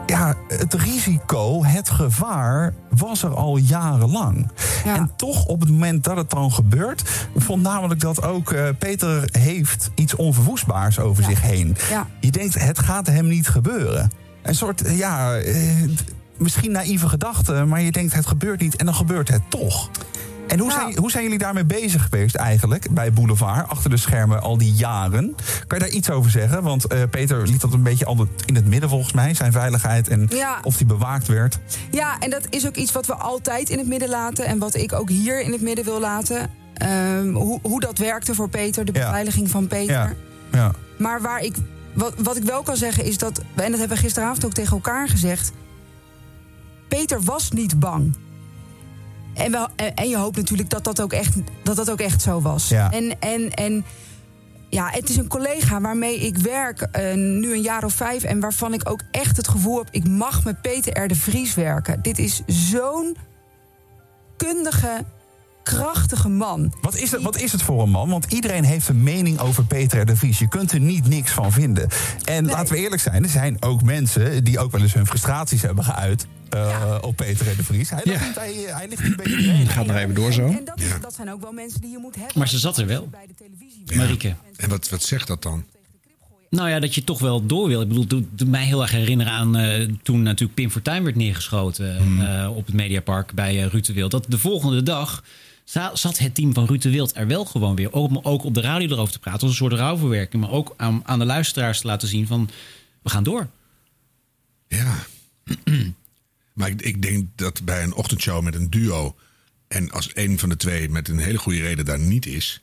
ja, 0.06 0.34
het 0.48 0.74
risico, 0.74 1.64
het 1.64 1.90
gevaar 1.90 2.74
was 2.90 3.22
er 3.22 3.34
al 3.34 3.56
jarenlang. 3.56 4.50
En 4.84 5.10
toch 5.16 5.46
op 5.46 5.60
het 5.60 5.70
moment 5.70 6.04
dat 6.04 6.16
het 6.16 6.30
dan 6.30 6.52
gebeurt, 6.52 7.28
vond 7.36 7.62
namelijk 7.62 8.00
dat 8.00 8.22
ook 8.22 8.52
eh, 8.52 8.68
Peter 8.78 9.28
heeft 9.32 9.90
iets 9.94 10.14
onverwoestbaars 10.14 10.98
over 10.98 11.24
zich 11.24 11.40
heen. 11.40 11.76
Ja. 11.90 12.06
Je 12.20 12.30
denkt, 12.30 12.54
het 12.54 12.78
gaat 12.78 13.06
hem 13.06 13.26
niet 13.26 13.48
gebeuren. 13.48 14.10
Een 14.42 14.54
soort, 14.54 14.82
eh, 14.82 14.98
ja, 14.98 15.36
eh, 15.36 15.56
misschien 16.36 16.70
naïeve 16.72 17.08
gedachte, 17.08 17.64
maar 17.64 17.80
je 17.80 17.92
denkt, 17.92 18.14
het 18.14 18.26
gebeurt 18.26 18.60
niet 18.60 18.76
en 18.76 18.84
dan 18.84 18.94
gebeurt 18.94 19.28
het 19.28 19.42
toch. 19.48 19.90
En 20.48 20.58
hoe, 20.58 20.72
zijn, 20.72 20.98
hoe 20.98 21.10
zijn 21.10 21.22
jullie 21.22 21.38
daarmee 21.38 21.64
bezig 21.64 22.02
geweest 22.02 22.34
eigenlijk 22.34 22.90
bij 22.90 23.12
Boulevard, 23.12 23.68
achter 23.68 23.90
de 23.90 23.96
schermen 23.96 24.42
al 24.42 24.58
die 24.58 24.72
jaren? 24.72 25.34
Kan 25.66 25.78
je 25.78 25.84
daar 25.84 25.94
iets 25.94 26.10
over 26.10 26.30
zeggen? 26.30 26.62
Want 26.62 26.86
eh, 26.86 27.02
Peter 27.10 27.46
liet 27.48 27.60
dat 27.60 27.72
een 27.72 27.82
beetje 27.82 28.04
altijd 28.04 28.28
in 28.44 28.54
het 28.54 28.66
midden 28.66 28.88
volgens 28.88 29.12
mij, 29.12 29.34
zijn 29.34 29.52
veiligheid 29.52 30.08
en 30.08 30.26
Ja. 30.28 30.58
of 30.62 30.76
die 30.76 30.86
bewaakt 30.86 31.26
werd. 31.26 31.58
Ja, 31.90 32.18
en 32.18 32.30
dat 32.30 32.46
is 32.50 32.66
ook 32.66 32.76
iets 32.76 32.92
wat 32.92 33.06
we 33.06 33.14
altijd 33.14 33.68
in 33.70 33.78
het 33.78 33.86
midden 33.86 34.08
laten. 34.08 34.46
En 34.46 34.58
wat 34.58 34.74
ik 34.74 34.92
ook 34.92 35.08
hier 35.08 35.40
in 35.40 35.52
het 35.52 35.60
midden 35.60 35.84
wil 35.84 36.00
laten. 36.00 36.50
Ehm, 36.74 37.32
hoe, 37.32 37.58
hoe 37.62 37.80
dat 37.80 37.98
werkte 37.98 38.34
voor 38.34 38.48
Peter, 38.48 38.84
de 38.84 38.92
beveiliging 38.92 39.50
van 39.50 39.66
Peter. 39.66 39.94
Ja. 39.94 40.12
ja. 40.52 40.72
Maar 40.98 41.20
waar 41.20 41.40
ik, 41.40 41.54
wat, 41.92 42.14
wat 42.18 42.36
ik 42.36 42.42
wel 42.42 42.62
kan 42.62 42.76
zeggen 42.76 43.04
is 43.04 43.18
dat, 43.18 43.38
en 43.38 43.70
dat 43.70 43.78
hebben 43.80 43.96
we 43.96 44.02
gisteravond 44.02 44.44
ook 44.44 44.52
tegen 44.52 44.72
elkaar 44.72 45.08
gezegd. 45.08 45.52
Peter 46.88 47.22
was 47.22 47.50
niet 47.50 47.78
bang. 47.80 48.14
En, 49.34 49.50
wel, 49.50 49.68
en, 49.76 49.94
en 49.94 50.08
je 50.08 50.16
hoopt 50.16 50.36
natuurlijk 50.36 50.70
dat 50.70 50.84
dat 50.84 51.00
ook 51.00 51.12
echt, 51.12 51.34
dat 51.62 51.76
dat 51.76 51.90
ook 51.90 52.00
echt 52.00 52.22
zo 52.22 52.40
was. 52.40 52.68
Ja. 52.68 52.92
En, 52.92 53.20
en, 53.20 53.50
en 53.50 53.84
ja, 54.74 54.88
het 54.90 55.08
is 55.08 55.16
een 55.16 55.28
collega 55.28 55.80
waarmee 55.80 56.18
ik 56.18 56.36
werk 56.36 56.80
eh, 56.80 57.14
nu 57.14 57.52
een 57.52 57.62
jaar 57.62 57.84
of 57.84 57.92
vijf. 57.92 58.22
En 58.22 58.40
waarvan 58.40 58.72
ik 58.72 58.90
ook 58.90 59.00
echt 59.10 59.36
het 59.36 59.48
gevoel 59.48 59.78
heb: 59.78 59.88
ik 59.90 60.08
mag 60.08 60.44
met 60.44 60.60
Peter 60.60 61.04
R. 61.04 61.08
de 61.08 61.14
Vries 61.14 61.54
werken. 61.54 62.02
Dit 62.02 62.18
is 62.18 62.42
zo'n 62.46 63.16
kundige, 64.36 65.04
krachtige 65.64 66.28
man. 66.28 66.72
Wat 66.80 66.96
is, 66.96 67.10
het, 67.10 67.22
wat 67.22 67.40
is 67.40 67.52
het 67.52 67.62
voor 67.62 67.82
een 67.82 67.90
man? 67.90 68.08
Want 68.08 68.32
iedereen 68.32 68.64
heeft 68.64 68.88
een 68.88 69.02
mening 69.02 69.38
over 69.38 69.64
Peter 69.64 70.00
R. 70.00 70.06
de 70.06 70.16
Vries. 70.16 70.38
Je 70.38 70.48
kunt 70.48 70.72
er 70.72 70.80
niet 70.80 71.08
niks 71.08 71.30
van 71.30 71.52
vinden. 71.52 71.88
En 72.24 72.46
laten 72.46 72.74
we 72.74 72.80
eerlijk 72.80 73.02
zijn, 73.02 73.22
er 73.22 73.28
zijn 73.30 73.56
ook 73.62 73.82
mensen 73.82 74.44
die 74.44 74.58
ook 74.58 74.72
wel 74.72 74.80
eens 74.80 74.94
hun 74.94 75.06
frustraties 75.06 75.62
hebben 75.62 75.84
geuit. 75.84 76.26
eh, 76.50 76.98
op 77.00 77.16
Peter 77.16 77.52
R. 77.52 77.56
de 77.56 77.64
Vries. 77.64 77.90
Hij, 77.90 78.00
vindt 78.04 78.38
hij, 78.38 78.54
hij 78.66 78.88
ligt 78.88 79.02
een 79.04 79.16
beetje 79.16 79.66
Gaat 79.66 79.86
nog 79.86 79.96
even 79.96 80.14
door 80.14 80.32
zo. 80.32 80.46
En 80.46 80.64
dat, 80.64 80.80
dat 81.00 81.14
zijn 81.14 81.32
ook 81.32 81.40
wel 81.42 81.52
mensen 81.52 81.80
die 81.80 81.90
je 81.90 81.98
moet 81.98 82.14
hebben. 82.14 82.38
Maar 82.38 82.48
ze 82.48 82.58
zat 82.58 82.78
er 82.78 82.86
wel. 82.86 83.08
Marieke. 83.94 84.34
En 84.56 84.68
wat, 84.68 84.88
wat 84.88 85.02
zegt 85.02 85.26
dat 85.26 85.42
dan? 85.42 85.64
Nou 86.50 86.68
ja, 86.68 86.80
dat 86.80 86.94
je 86.94 87.04
toch 87.04 87.18
wel 87.18 87.46
door 87.46 87.68
wil. 87.68 87.80
Ik 87.80 87.88
bedoel, 87.88 88.06
doet 88.06 88.26
doet 88.30 88.48
mij 88.48 88.64
heel 88.64 88.82
erg 88.82 88.90
herinneren 88.90 89.32
aan 89.32 89.56
eh, 89.56 89.88
toen 90.02 90.22
natuurlijk 90.22 90.54
Pim 90.54 90.70
Fortuyn 90.70 91.04
werd 91.04 91.16
neergeschoten 91.16 91.96
Hmm. 91.96 92.20
eh, 92.20 92.56
op 92.56 92.66
het 92.66 92.74
Mediapark 92.74 93.32
bij 93.32 93.56
Ruud 93.60 93.86
de 93.86 93.92
Wild. 93.92 94.10
Dat 94.10 94.24
de 94.28 94.38
volgende 94.38 94.82
dag 94.82 95.24
zat 95.64 96.18
het 96.18 96.34
team 96.34 96.54
van 96.54 96.66
Ruud 96.66 96.82
de 96.82 96.90
Wild 96.90 97.16
er 97.16 97.26
wel 97.26 97.44
gewoon 97.44 97.76
weer. 97.76 97.92
Ook, 97.92 98.08
om- 98.08 98.20
ook 98.22 98.44
op 98.44 98.54
de 98.54 98.60
radio 98.60 98.88
erover 98.88 99.12
te 99.12 99.18
praten. 99.18 99.40
Als 99.40 99.50
een 99.50 99.56
soort 99.56 99.72
rouwverwerking. 99.72 100.42
Maar 100.42 100.52
ook 100.52 100.74
aan, 100.76 101.02
aan 101.04 101.18
de 101.18 101.24
luisteraars 101.24 101.80
te 101.80 101.86
laten 101.86 102.08
zien 102.08 102.26
van 102.26 102.50
we 103.02 103.10
gaan 103.10 103.22
door. 103.24 103.48
Ja. 104.68 104.96
maar 106.54 106.68
ik, 106.68 106.82
ik 106.82 107.02
denk 107.02 107.28
dat 107.34 107.64
bij 107.64 107.82
een 107.82 107.94
ochtendshow 107.94 108.42
met 108.42 108.54
een 108.54 108.70
duo... 108.70 109.16
en 109.68 109.90
als 109.90 110.10
een 110.14 110.38
van 110.38 110.48
de 110.48 110.56
twee 110.56 110.88
met 110.88 111.08
een 111.08 111.18
hele 111.18 111.38
goede 111.38 111.60
reden 111.60 111.84
daar 111.84 111.98
niet 111.98 112.26
is... 112.26 112.60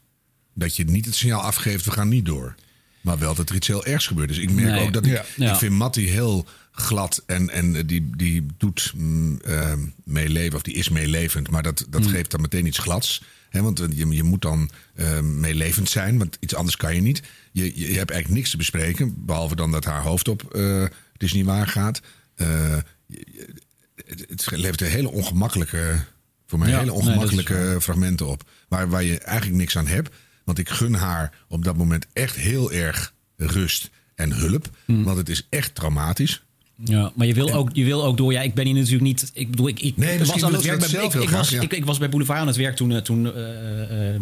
dat 0.54 0.76
je 0.76 0.84
niet 0.84 1.06
het 1.06 1.16
signaal 1.16 1.42
afgeeft, 1.42 1.86
we 1.86 1.92
gaan 1.92 2.10
niet 2.10 2.26
door. 2.26 2.56
Maar 3.02 3.18
wel 3.20 3.36
dat 3.36 3.50
er 3.50 3.56
iets 3.56 3.68
heel 3.68 3.86
ergs 3.86 4.08
gebeurt. 4.08 4.28
Dus 4.28 4.38
ik 4.38 4.52
merk 4.52 4.72
Nee. 4.76 4.86
ook 4.86 4.94
dat 4.94 5.06
ik... 5.06 5.12
Ja. 5.12 5.26
Ja. 5.36 5.52
Ik 5.52 5.58
vind 5.58 5.74
Mattie 5.74 6.10
heel 6.10 6.46
glad 6.72 7.24
en, 7.26 7.50
en 7.50 7.88
die, 7.88 8.10
die 8.16 8.46
doet 8.58 8.94
mm, 8.96 9.40
eh, 9.42 9.74
meeleven... 10.04 10.56
of 10.56 10.62
die 10.62 10.74
is 10.74 10.90
meelevend, 10.90 11.50
maar 11.50 11.64
dat, 11.64 11.86
dat 11.90 12.02
Mm. 12.02 12.08
geeft 12.08 12.32
dan 12.32 12.42
meteen 12.42 12.66
iets 12.66 12.78
glads. 12.78 13.22
Hè, 13.52 13.62
want 13.62 13.80
eh, 13.80 13.88
je, 13.94 14.08
je 14.08 14.24
moet 14.24 14.42
dan 14.42 14.70
eh, 14.96 15.20
meelevend 15.20 15.90
zijn, 15.90 16.18
want 16.18 16.38
iets 16.40 16.56
anders 16.56 16.78
kan 16.78 16.96
je 16.96 17.02
niet. 17.02 17.22
Je, 17.52 17.80
je, 17.80 17.98
hebt 17.98 18.12
eigenlijk 18.12 18.30
niks 18.30 18.50
te 18.50 18.58
bespreken... 18.58 19.26
behalve 19.26 19.56
dan 19.56 19.72
dat 19.72 19.86
haar 19.86 20.02
hoofd 20.02 20.28
op 20.28 20.54
eh, 20.54 20.82
het 21.14 21.24
is 21.24 21.34
niet 21.34 21.46
waar 21.46 21.68
gaat... 21.68 22.02
Het, 22.36 24.28
het 24.30 24.52
levert 24.52 24.82
een 24.82 24.88
hele 24.88 25.12
ongemakkelijke, 25.12 26.04
voor 26.48 26.60
mij 26.60 26.70
Ja, 26.70 26.78
hele 26.78 26.92
nee, 26.92 27.00
ongemakkelijke 27.00 27.78
fragmenten 27.82 28.28
op. 28.28 28.50
Waar, 28.68 28.90
waar 28.90 29.04
je 29.04 29.20
eigenlijk 29.20 29.60
niks 29.60 29.78
aan 29.78 29.88
hebt. 29.88 30.16
Want 30.44 30.58
ik 30.58 30.70
gun 30.70 30.94
haar 30.94 31.38
op 31.48 31.64
dat 31.64 31.78
moment 31.78 32.06
echt 32.14 32.36
heel 32.36 32.72
erg 32.72 33.14
rust 33.36 33.90
en 34.16 34.32
hulp. 34.34 34.78
Mm. 34.86 35.04
Want 35.04 35.18
het 35.18 35.30
is 35.30 35.48
echt 35.50 35.76
traumatisch. 35.76 36.44
Ja, 36.84 37.12
maar 37.16 37.28
je 37.28 37.34
wil, 37.34 37.52
ook, 37.54 37.70
je 37.74 37.84
wil 37.84 38.04
ook 38.04 38.18
door. 38.18 38.32
Ja, 38.32 38.42
ik 38.42 38.54
ben 38.54 38.66
hier 38.66 38.74
natuurlijk 38.74 39.04
niet. 39.04 39.32
Ik 39.34 39.50
bedoel, 39.50 39.68
ik, 39.68 39.98
Nee, 39.98 40.20
was 40.20 40.44
aan 40.44 40.54
het 40.54 40.64
werk 40.64 40.80
bij, 40.80 40.88
zelf 40.88 41.16
ik, 41.16 41.30
was, 41.30 41.50
ja. 41.50 41.62
ik, 41.62 41.74
ik 41.74 41.86
was 41.86 41.98
bij 41.98 42.10
Boulevard 42.10 42.40
aan 42.40 42.48
het 42.48 42.56
werk 42.56 42.76
toen, 42.76 42.92
eh, 42.92 43.02
toen 43.02 43.36
eh, 43.36 44.16
eh, 44.16 44.22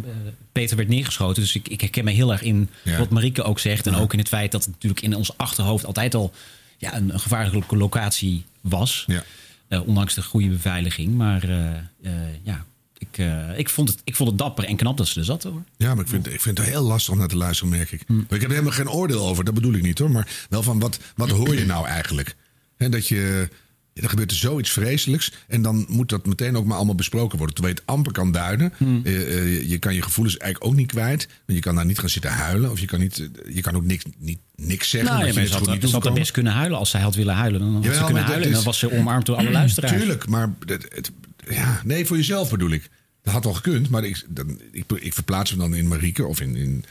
Peter 0.51 0.77
werd 0.77 0.89
neergeschoten. 0.89 1.41
Dus 1.41 1.55
ik, 1.55 1.67
ik 1.67 1.81
herken 1.81 2.03
me 2.03 2.11
heel 2.11 2.31
erg 2.31 2.41
in 2.41 2.69
Ja. 2.83 2.97
wat 2.97 3.09
Marieke 3.09 3.43
ook 3.43 3.59
zegt. 3.59 3.87
En 3.87 3.95
ook 3.95 4.13
in 4.13 4.19
het 4.19 4.27
feit 4.27 4.51
dat 4.51 4.63
het 4.63 4.73
natuurlijk 4.73 5.01
in 5.01 5.15
ons 5.15 5.37
achterhoofd 5.37 5.85
altijd 5.85 6.15
al 6.15 6.33
ja, 6.77 6.95
een, 6.95 7.13
een 7.13 7.19
gevaarlijke 7.19 7.77
locatie 7.77 8.43
was. 8.61 9.05
Ondanks 9.85 10.13
de 10.13 10.23
goede 10.23 10.49
beveiliging. 10.49 11.15
Maar 11.15 11.47
ja, 12.43 12.65
ik, 12.97 13.25
ik, 13.55 13.69
vond 13.69 13.89
het, 13.89 14.01
ik 14.03 14.15
vond 14.15 14.29
het 14.29 14.37
dapper 14.37 14.63
en 14.63 14.75
knap 14.75 14.97
dat 14.97 15.07
ze 15.07 15.19
er 15.19 15.25
zat 15.25 15.43
hoor. 15.43 15.63
Ja, 15.77 15.93
maar 15.93 16.03
ik 16.03 16.09
vind, 16.09 16.33
ik 16.33 16.41
vind 16.41 16.57
het 16.57 16.67
heel 16.67 16.81
lastig 16.83 17.13
om 17.13 17.19
naar 17.19 17.27
te 17.27 17.37
luisteren, 17.37 17.71
merk 17.71 17.91
ik. 17.91 18.03
Hm. 18.07 18.13
Maar 18.13 18.23
ik 18.23 18.41
heb 18.41 18.41
er 18.41 18.49
helemaal 18.49 18.71
geen 18.71 18.89
oordeel 18.89 19.27
over, 19.27 19.43
dat 19.43 19.53
bedoel 19.53 19.73
ik 19.73 19.81
niet 19.81 19.99
hoor. 19.99 20.11
Maar 20.11 20.27
wel 20.49 20.63
van, 20.63 20.79
wat, 20.79 20.99
wat 21.15 21.29
hoor 21.29 21.55
je 21.55 21.65
nou 21.65 21.87
eigenlijk? 21.87 22.35
Hè, 22.79 22.89
dat 22.89 23.07
je... 23.07 23.47
Er 23.93 24.09
gebeurt 24.09 24.31
er 24.31 24.37
zoiets 24.37 24.69
vreselijks. 24.69 25.31
En 25.47 25.61
dan 25.61 25.85
moet 25.89 26.09
dat 26.09 26.25
meteen 26.25 26.55
ook 26.57 26.65
maar 26.65 26.75
allemaal 26.77 26.95
besproken 26.95 27.37
worden. 27.37 27.55
Terwijl 27.55 27.75
je 27.75 27.81
het 27.81 27.91
amper 27.95 28.11
kan 28.11 28.31
duiden. 28.31 28.73
Hm. 28.77 28.99
Eh, 29.03 29.37
eh, 29.37 29.69
je 29.69 29.77
kan 29.77 29.93
je 29.93 30.01
gevoelens 30.01 30.37
eigenlijk 30.37 30.71
ook 30.71 30.77
niet 30.77 30.87
kwijt. 30.91 31.27
Want 31.45 31.57
je 31.57 31.59
kan 31.59 31.75
daar 31.75 31.85
niet 31.85 31.99
gaan 31.99 32.09
zitten 32.09 32.31
huilen. 32.31 32.71
Of 32.71 32.79
je 32.79 32.85
kan, 32.85 32.99
niet, 32.99 33.19
eh, 33.19 33.55
je 33.55 33.61
kan 33.61 33.75
ook 33.75 33.83
niks, 33.83 34.03
niet, 34.17 34.39
niks 34.55 34.89
zeggen. 34.89 35.09
Nou, 35.09 35.25
ja, 35.25 35.33
maar 35.33 35.43
je 35.43 35.49
had, 35.49 35.67
niet 35.67 35.91
had 35.91 36.13
best 36.13 36.31
kunnen 36.31 36.53
huilen 36.53 36.77
als 36.77 36.89
zij 36.89 37.01
had 37.01 37.15
willen 37.15 37.35
huilen. 37.35 37.59
Dan 37.59 37.73
had 37.73 37.83
Jawel, 37.83 37.99
ze 37.99 38.05
kunnen 38.05 38.23
huilen 38.23 38.47
en 38.47 38.53
dan 38.53 38.63
was 38.63 38.79
ze 38.79 38.91
omarmd 38.91 39.25
door 39.25 39.35
alle 39.35 39.51
luisteraars. 39.51 39.93
Tuurlijk, 39.93 40.27
maar 40.27 40.53
het, 40.65 40.85
het- 40.95 41.11
ja, 41.49 41.81
nee, 41.83 42.05
voor 42.05 42.17
jezelf 42.17 42.49
bedoel 42.49 42.71
ik. 42.71 42.89
Dat 43.23 43.33
had 43.33 43.43
wel 43.43 43.53
gekund, 43.53 43.89
maar 43.89 44.03
ik, 44.03 44.25
dan, 44.29 44.61
ik, 44.71 44.83
ik 44.95 45.13
verplaats 45.13 45.51
me 45.51 45.57
dan 45.57 45.75
in 45.75 45.87
Marieke 45.87 46.25
of 46.25 46.41
in, 46.41 46.55
in 46.55 46.83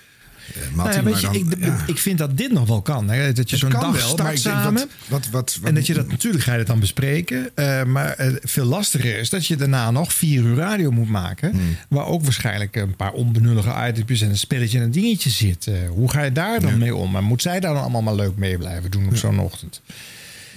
Nou 0.75 0.93
ja, 0.93 1.03
weet 1.03 1.21
je, 1.21 1.29
ik, 1.33 1.73
ik 1.87 1.99
vind 1.99 2.19
dat 2.19 2.37
dit 2.37 2.53
nog 2.53 2.69
wel 2.69 2.83
kan. 2.83 3.11
Hè? 3.11 3.33
Dat 3.33 3.51
je 3.51 3.57
zo'n 3.57 3.71
dag 3.71 3.81
wel, 4.01 4.09
start 4.09 4.33
ik 4.33 4.39
samen. 4.39 4.73
wat- 4.73 4.89
wat- 5.09 5.29
wat- 5.31 5.57
wat- 5.61 5.69
en 5.69 5.75
dat 5.75 5.87
je 5.87 5.95
dat 5.95 6.09
natuurlijk 6.11 6.43
ga 6.45 6.53
je 6.53 6.59
dat 6.59 6.67
dan 6.67 6.81
bespreken. 6.81 7.51
eh, 7.55 7.85
maar 7.85 8.13
eh, 8.13 8.33
veel 8.43 8.65
lastiger 8.65 9.19
is 9.19 9.31
dat 9.31 9.47
je 9.47 9.57
daarna 9.57 9.91
nog 9.91 10.13
vier 10.13 10.43
uur 10.43 10.57
radio 10.57 10.91
moet 10.91 11.09
maken. 11.09 11.51
Hmm. 11.51 11.77
Waar 11.89 12.07
ook 12.07 12.23
waarschijnlijk 12.23 12.77
een 12.77 12.97
paar 12.97 13.13
onbenullige 13.13 13.75
items 13.89 14.21
en 14.21 14.29
een 14.29 14.39
spelletje 14.39 14.79
en 14.79 14.85
een 14.85 14.91
dingetje 14.91 15.31
zit. 15.31 15.67
Eh, 15.67 15.75
hoe 15.89 16.11
ga 16.11 16.23
je 16.23 16.33
daar 16.33 16.61
dan 16.61 16.79
mee 16.79 16.95
om? 16.95 17.11
Maar 17.11 17.23
moet 17.23 17.43
zij 17.43 17.61
daar 17.61 17.73
dan 17.75 17.83
allemaal 17.83 18.03
maar 18.03 18.15
leuk 18.15 18.37
mee 18.37 18.59
blijven 18.59 18.91
doen 18.91 19.07
op 19.09 19.17
zo'n 19.17 19.39
ochtend? 19.41 19.81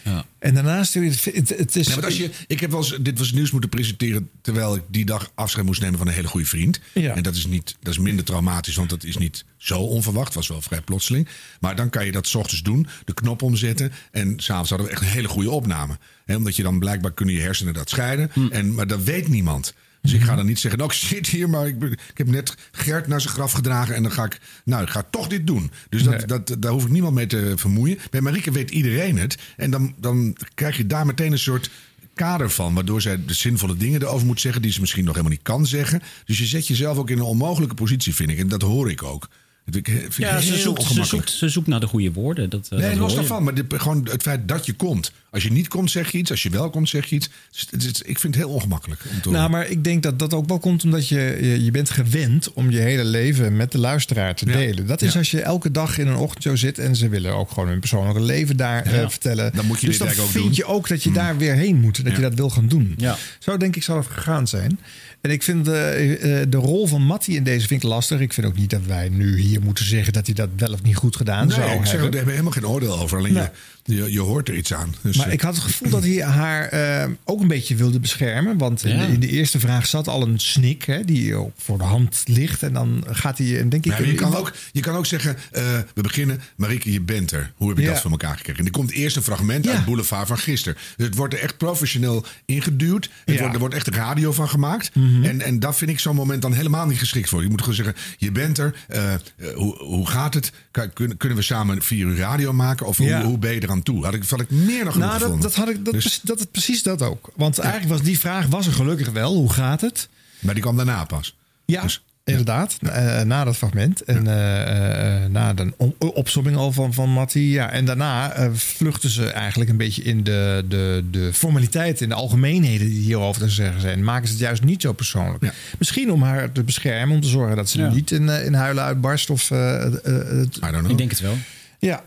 Ja. 0.04 0.26
En 0.40 0.54
daarnaast, 0.54 0.94
het, 0.94 1.26
het, 1.26 1.50
het 1.50 1.76
is... 1.76 1.88
Ja, 1.88 1.94
want 1.94 2.06
als 2.06 2.18
je, 2.18 2.30
ik 2.48 2.60
heb 2.60 2.72
wel 2.72 2.80
eens 2.80 2.98
dit 3.02 3.18
was 3.18 3.32
nieuws 3.32 3.52
moeten 3.52 3.70
presenteren 3.70 4.30
terwijl 4.42 4.76
ik 4.76 4.82
die 4.88 5.06
dag 5.06 5.32
afscheid 5.36 5.66
moest 5.66 5.82
nemen 5.82 5.98
van 5.98 6.08
een 6.08 6.14
hele 6.14 6.28
goede 6.28 6.46
vriend. 6.46 6.80
Ja. 6.94 7.16
En 7.16 7.24
dat 7.24 7.36
is, 7.36 7.46
niet, 7.46 7.76
dat 7.82 7.94
is 7.94 8.00
minder 8.00 8.26
traumatisch, 8.26 8.76
want 8.76 8.90
dat 8.90 9.04
is 9.04 9.18
niet 9.18 9.46
zo 9.58 9.80
onverwacht. 9.80 10.34
was 10.34 10.48
wel 10.48 10.62
vrij 10.62 10.82
plotseling. 10.82 11.28
Maar 11.60 11.76
dan 11.76 11.90
kan 11.90 12.06
je 12.06 12.12
dat 12.12 12.28
's 12.28 12.36
ochtends 12.36 12.64
doen, 12.64 12.88
de 13.06 13.14
knop 13.14 13.42
omzetten. 13.42 13.92
En 14.12 14.34
s'avonds 14.40 14.70
hadden 14.70 14.88
we 14.88 14.94
echt 14.94 15.02
een 15.02 15.08
hele 15.08 15.28
goede 15.28 15.50
opname. 15.50 15.98
Omdat 16.28 16.56
je 16.56 16.64
dan 16.64 16.80
blijkbaar 16.80 17.14
kunnen 17.14 17.36
je 17.36 17.42
hersenen 17.42 17.74
dat 17.74 17.90
scheiden. 17.90 18.32
En, 18.52 18.74
maar 18.74 18.88
dat 18.88 19.04
weet 19.04 19.28
niemand. 19.28 19.74
Dus 20.02 20.14
ik 20.14 20.22
ga 20.22 20.36
dan 20.36 20.46
niet 20.46 20.60
zeggen, 20.60 20.80
nou 20.80 20.92
ik 20.92 20.98
zit 21.00 21.28
hier, 21.28 21.50
maar 21.50 21.68
ik, 21.68 21.80
ben- 21.80 21.92
ik 21.92 22.18
heb 22.18 22.28
net 22.28 22.56
Gert 22.72 23.08
naar 23.08 23.22
zijn 23.22 23.34
graf 23.34 23.52
gedragen. 23.52 23.96
En 23.96 24.04
dan 24.04 24.12
ga 24.12 24.24
ik, 24.24 24.40
nou 24.66 24.84
ik 24.84 24.90
ga 24.90 25.04
toch 25.10 25.28
dit 25.28 25.48
doen. 25.48 25.72
Dus 25.90 26.04
dat, 26.04 26.28
dat, 26.28 26.56
daar 26.62 26.72
hoef 26.72 26.84
ik 26.84 26.90
niemand 26.92 27.16
mee 27.16 27.26
te 27.26 27.54
vermoeien. 27.56 27.98
Bij 28.10 28.22
Marieke 28.22 28.52
weet 28.52 28.72
iedereen 28.72 29.18
het. 29.18 29.38
En 29.58 29.72
dan, 29.72 29.94
dan 30.00 30.38
krijg 30.54 30.78
je 30.78 30.88
daar 30.88 31.06
meteen 31.06 31.32
een 31.32 31.40
soort 31.40 31.70
kader 32.14 32.50
van. 32.50 32.74
Waardoor 32.74 33.02
zij 33.02 33.26
de 33.26 33.34
zinvolle 33.34 33.78
dingen 33.78 34.02
erover 34.02 34.28
moet 34.28 34.42
zeggen. 34.42 34.62
Die 34.62 34.72
ze 34.72 34.80
misschien 34.80 35.04
nog 35.04 35.14
helemaal 35.14 35.36
niet 35.36 35.44
kan 35.46 35.66
zeggen. 35.66 36.02
Dus 36.26 36.38
je 36.38 36.46
zet 36.46 36.68
jezelf 36.68 36.98
ook 36.98 37.10
in 37.10 37.18
een 37.18 37.24
onmogelijke 37.24 37.76
positie, 37.76 38.16
vind 38.16 38.30
ik. 38.30 38.38
En 38.40 38.48
dat 38.48 38.62
hoor 38.62 38.90
ik 38.92 39.04
ook. 39.04 39.28
Dat 39.66 39.82
vind 39.84 40.16
Ja, 40.18 40.40
ze 40.40 40.58
zoekt, 40.58 40.84
ze, 40.84 41.04
zoekt, 41.04 41.30
ze 41.30 41.50
zoekt 41.50 41.68
naar 41.68 41.80
de 41.80 41.88
goede 41.88 42.12
woorden. 42.12 42.50
Dat, 42.50 42.68
eh, 42.72 42.80
Nee, 42.80 42.90
dat 42.90 42.98
los 42.98 43.16
daarvan. 43.16 43.44
Maar 43.44 43.54
gewoon 43.68 44.08
het 44.12 44.22
feit 44.22 44.48
dat 44.48 44.66
je 44.66 44.74
komt. 44.74 45.12
Als 45.30 45.44
je 45.44 45.52
niet 45.52 45.68
komt, 45.68 45.92
zeg 45.92 46.12
je 46.12 46.18
iets. 46.18 46.32
Als 46.32 46.44
je 46.44 46.50
wel 46.50 46.70
komt, 46.70 46.90
zeg 46.90 47.06
je 47.06 47.16
iets. 47.16 47.30
Dus 47.72 47.86
het 47.86 48.02
ik 48.06 48.20
vind 48.20 48.36
het 48.36 48.44
heel 48.44 48.54
ongemakkelijk. 48.54 49.02
Om 49.04 49.10
te 49.10 49.30
Nou, 49.30 49.36
horen. 49.36 49.52
maar 49.52 49.68
ik 49.70 49.84
denk 49.84 50.04
dat 50.04 50.20
dat 50.20 50.34
ook 50.34 50.48
wel 50.48 50.60
komt 50.60 50.84
omdat 50.84 51.08
je, 51.08 51.38
je, 51.42 51.64
je 51.64 51.72
bent 51.72 51.90
gewend 51.90 52.54
om 52.54 52.72
je 52.72 52.80
hele 52.80 53.04
leven 53.04 53.56
met 53.56 53.72
de 53.72 53.78
luisteraar 53.78 54.36
te 54.36 54.46
Ja. 54.46 54.52
delen. 54.58 54.88
Dat 54.88 55.02
is 55.02 55.14
Ja. 55.14 55.20
als 55.20 55.32
je 55.32 55.42
elke 55.42 55.72
dag 55.72 55.98
in 55.98 56.08
een 56.08 56.16
ochtendshow 56.16 56.58
zit 56.58 56.80
en 56.80 56.96
ze 56.96 57.10
willen 57.10 57.34
ook 57.36 57.52
gewoon 57.52 57.70
hun 57.70 57.80
persoonlijke 57.80 58.22
leven 58.22 58.58
daar 58.58 58.84
eh, 58.86 59.10
vertellen. 59.10 59.52
Dan 59.56 59.66
moet 59.66 59.80
je 59.82 59.88
dus 59.88 59.98
dit 59.98 60.16
dan 60.16 60.26
ook 60.26 60.32
vind. 60.32 60.46
Mm. 60.46 60.52
je 60.54 60.66
ook 60.66 60.88
dat 60.88 61.04
je 61.04 61.12
daar 61.12 61.38
weer 61.38 61.54
heen 61.54 61.80
moet. 61.80 62.04
Dat 62.06 62.16
je 62.16 62.22
dat 62.22 62.34
wil 62.34 62.50
gaan 62.50 62.68
doen. 62.68 62.94
Ja. 62.98 63.18
Zo 63.40 63.58
denk 63.58 63.76
ik 63.76 63.84
zal 63.84 63.98
het 63.98 64.08
gegaan 64.08 64.48
zijn. 64.48 64.80
En 65.22 65.30
ik 65.30 65.44
vind 65.44 65.68
eh, 65.68 66.42
eh, 66.42 66.48
de 66.50 66.58
rol 66.58 66.88
van 66.88 67.02
Matty 67.02 67.32
in 67.32 67.44
deze 67.44 67.68
vind 67.68 67.84
ik 67.84 67.90
lastig. 67.90 68.20
Ik 68.20 68.34
vind 68.34 68.48
ook 68.48 68.58
niet 68.58 68.70
dat 68.70 68.86
wij 68.86 69.10
nu 69.10 69.40
hier 69.40 69.62
moeten 69.62 69.86
zeggen 69.86 70.14
dat 70.14 70.26
hij 70.26 70.36
dat 70.36 70.50
wel 70.56 70.74
of 70.74 70.84
niet 70.84 70.96
goed 70.96 71.16
gedaan 71.16 71.48
nee, 71.48 71.56
zou 71.56 71.70
ik 71.72 71.76
zeg, 71.76 71.92
hebben. 71.92 72.00
daar 72.00 72.02
hebben 72.02 72.26
we 72.26 72.32
helemaal 72.32 72.52
geen 72.52 72.68
oordeel 72.68 73.00
over. 73.00 73.18
Alleen 73.18 73.34
je, 73.34 73.50
je, 73.84 74.12
je 74.12 74.20
hoort 74.20 74.48
er 74.48 74.56
iets 74.56 74.74
aan. 74.74 74.96
Dus, 75.02 75.18
Maar 75.18 75.28
eh, 75.28 75.34
ik 75.34 75.42
had 75.42 75.54
het 75.56 75.64
gevoel 75.64 75.90
dat 75.90 76.04
hij 76.04 76.24
haar 76.24 76.68
eh, 76.68 77.10
ook 77.24 77.42
een 77.42 77.48
beetje 77.48 77.76
wilde 77.76 78.00
beschermen. 78.00 78.58
Want 78.58 78.86
in, 78.86 78.98
de, 78.98 79.04
in 79.06 79.20
de 79.20 79.28
eerste 79.28 79.60
vraag 79.60 79.86
zat 79.86 80.08
al 80.08 80.22
een 80.22 80.40
snik 80.40 80.84
hè, 80.84 81.06
die 81.06 81.36
ook 81.36 81.52
voor 81.58 81.78
de 81.78 81.84
hand 81.84 82.24
ligt. 82.26 82.64
En 82.64 82.74
dan 82.74 83.04
gaat 83.10 83.38
hij, 83.38 83.60
en 83.60 83.70
denk 83.70 83.86
ik... 83.86 83.98
Ja, 83.98 84.06
je, 84.06 84.14
kan 84.16 84.36
ook, 84.36 84.54
je 84.72 84.80
kan 84.82 84.96
ook 84.96 85.06
zeggen, 85.06 85.38
eh, 85.52 85.64
we 85.96 86.02
beginnen, 86.02 86.42
Marieke, 86.56 86.92
je 86.92 87.02
bent 87.02 87.32
er. 87.32 87.52
Hoe 87.56 87.68
heb 87.70 87.78
je 87.78 87.84
Ja. 87.84 87.92
dat 87.92 88.02
van 88.02 88.12
elkaar 88.12 88.38
gekregen? 88.38 88.60
En 88.60 88.66
er 88.66 88.72
komt 88.72 88.92
eerst 88.92 89.16
een 89.16 89.24
fragment 89.24 89.66
Ja. 89.66 89.72
uit 89.72 89.86
Boulevard 89.86 90.28
van 90.28 90.38
gisteren. 90.38 90.78
Dus 90.98 91.06
het 91.06 91.16
wordt 91.16 91.34
er 91.34 91.40
echt 91.40 91.58
professioneel 91.58 92.26
ingeduwd. 92.46 93.04
Het 93.04 93.12
Ja. 93.26 93.32
Mhm. 93.34 93.40
wordt, 93.40 93.54
er 93.54 93.60
wordt 93.60 93.76
echt 93.76 93.88
radio 93.88 94.32
van 94.32 94.50
gemaakt. 94.50 94.92
en, 95.24 95.42
en 95.42 95.60
dat 95.60 95.78
vind 95.78 95.92
ik 95.92 96.00
zo'n 96.00 96.16
moment 96.16 96.42
dan 96.42 96.54
helemaal 96.54 96.86
niet 96.88 97.00
geschikt 97.00 97.30
voor. 97.30 97.44
Je 97.44 97.50
moet 97.50 97.60
gewoon 97.60 97.76
zeggen, 97.76 97.96
je 98.18 98.32
bent 98.32 98.58
er. 98.58 98.76
eh, 98.88 99.14
eh, 99.14 99.20
hoe, 99.56 99.76
hoe 99.84 100.08
gaat 100.08 100.34
het? 100.34 100.52
Kunnen, 100.94 101.18
kunnen 101.18 101.38
we 101.38 101.44
samen 101.44 101.82
vier 101.82 102.06
uur 102.06 102.18
radio 102.18 102.54
maken? 102.54 102.86
Of 102.86 102.98
Ja. 102.98 103.18
hoe, 103.20 103.26
hoe 103.30 103.38
ben 103.38 103.54
je 103.54 103.60
eraan 103.72 103.84
toe? 103.84 104.04
Had 104.06 104.14
ik, 104.14 104.24
had 104.30 104.40
ik 104.42 104.50
meer 104.50 104.84
nog 104.84 104.94
genoeg 104.94 104.96
Nou, 105.08 105.12
dat, 105.12 105.22
gevonden. 105.22 105.42
dat 105.42 105.56
had 105.56 105.70
ik, 105.70 105.86
dat, 105.86 105.94
Dus- 105.94 106.04
precies- 106.04 106.22
dat, 106.24 106.38
dat- 106.38 106.52
precies 106.52 106.84
dat 106.84 107.02
ook. 107.02 107.30
Want 107.36 107.60
eigenlijk 107.60 107.92
was 107.92 108.02
die 108.02 108.20
vraag 108.20 108.46
was 108.48 108.68
er 108.68 108.74
gelukkig 108.74 109.10
wel. 109.10 109.34
Hoe 109.36 109.54
gaat 109.54 109.82
het? 109.82 110.10
maar 110.40 110.54
die 110.54 110.64
kwam 110.64 110.76
daarna 110.78 111.04
pas. 111.06 111.36
Ja, 111.66 111.82
Dus- 111.82 112.04
inderdaad. 112.24 112.78
eh, 112.82 113.22
na 113.22 113.44
dat 113.44 113.58
fragment. 113.58 114.02
En 114.04 114.28
eh, 114.28 115.24
eh, 115.24 115.30
na 115.32 115.54
de 115.54 115.74
om- 115.78 115.96
opsomming 115.98 116.58
al 116.58 116.72
van, 116.72 116.94
van 116.94 117.10
Mattie. 117.10 117.50
Ja, 117.50 117.70
en 117.70 117.86
daarna 117.86 118.32
eh, 118.34 118.50
vluchten 118.54 119.10
ze 119.10 119.26
eigenlijk 119.30 119.70
een 119.70 119.78
beetje 119.78 120.02
in 120.04 120.24
de, 120.24 120.66
de, 120.68 121.04
de 121.12 121.30
formaliteiten, 121.34 122.04
in 122.04 122.10
de 122.10 122.16
algemeenheden 122.16 122.88
die 122.90 123.00
hierover 123.02 123.42
te 123.42 123.50
zeggen 123.50 123.82
zijn. 123.82 124.04
Maken 124.04 124.28
ze 124.28 124.34
het 124.34 124.42
juist 124.42 124.64
niet 124.64 124.82
zo 124.82 124.94
persoonlijk. 124.94 125.44
Ja. 125.44 125.54
Misschien 125.80 126.12
om 126.12 126.24
haar 126.24 126.52
te 126.52 126.64
beschermen, 126.64 127.16
om 127.16 127.22
te 127.22 127.28
zorgen 127.28 127.56
dat 127.56 127.70
ze 127.70 127.80
Ja. 127.80 127.90
niet 127.94 128.12
in, 128.12 128.30
eh, 128.30 128.46
in 128.46 128.54
huilen 128.54 128.84
uitbarst. 128.84 129.30
Of, 129.30 129.52
eh, 129.52 129.86
eh, 129.86 129.92
het- 129.94 130.56
I 130.58 130.60
don't 130.60 130.72
know. 130.78 130.90
Ik 130.92 130.98
denk 130.98 131.10
het 131.10 131.20
wel. 131.20 131.38
ja. 131.80 132.04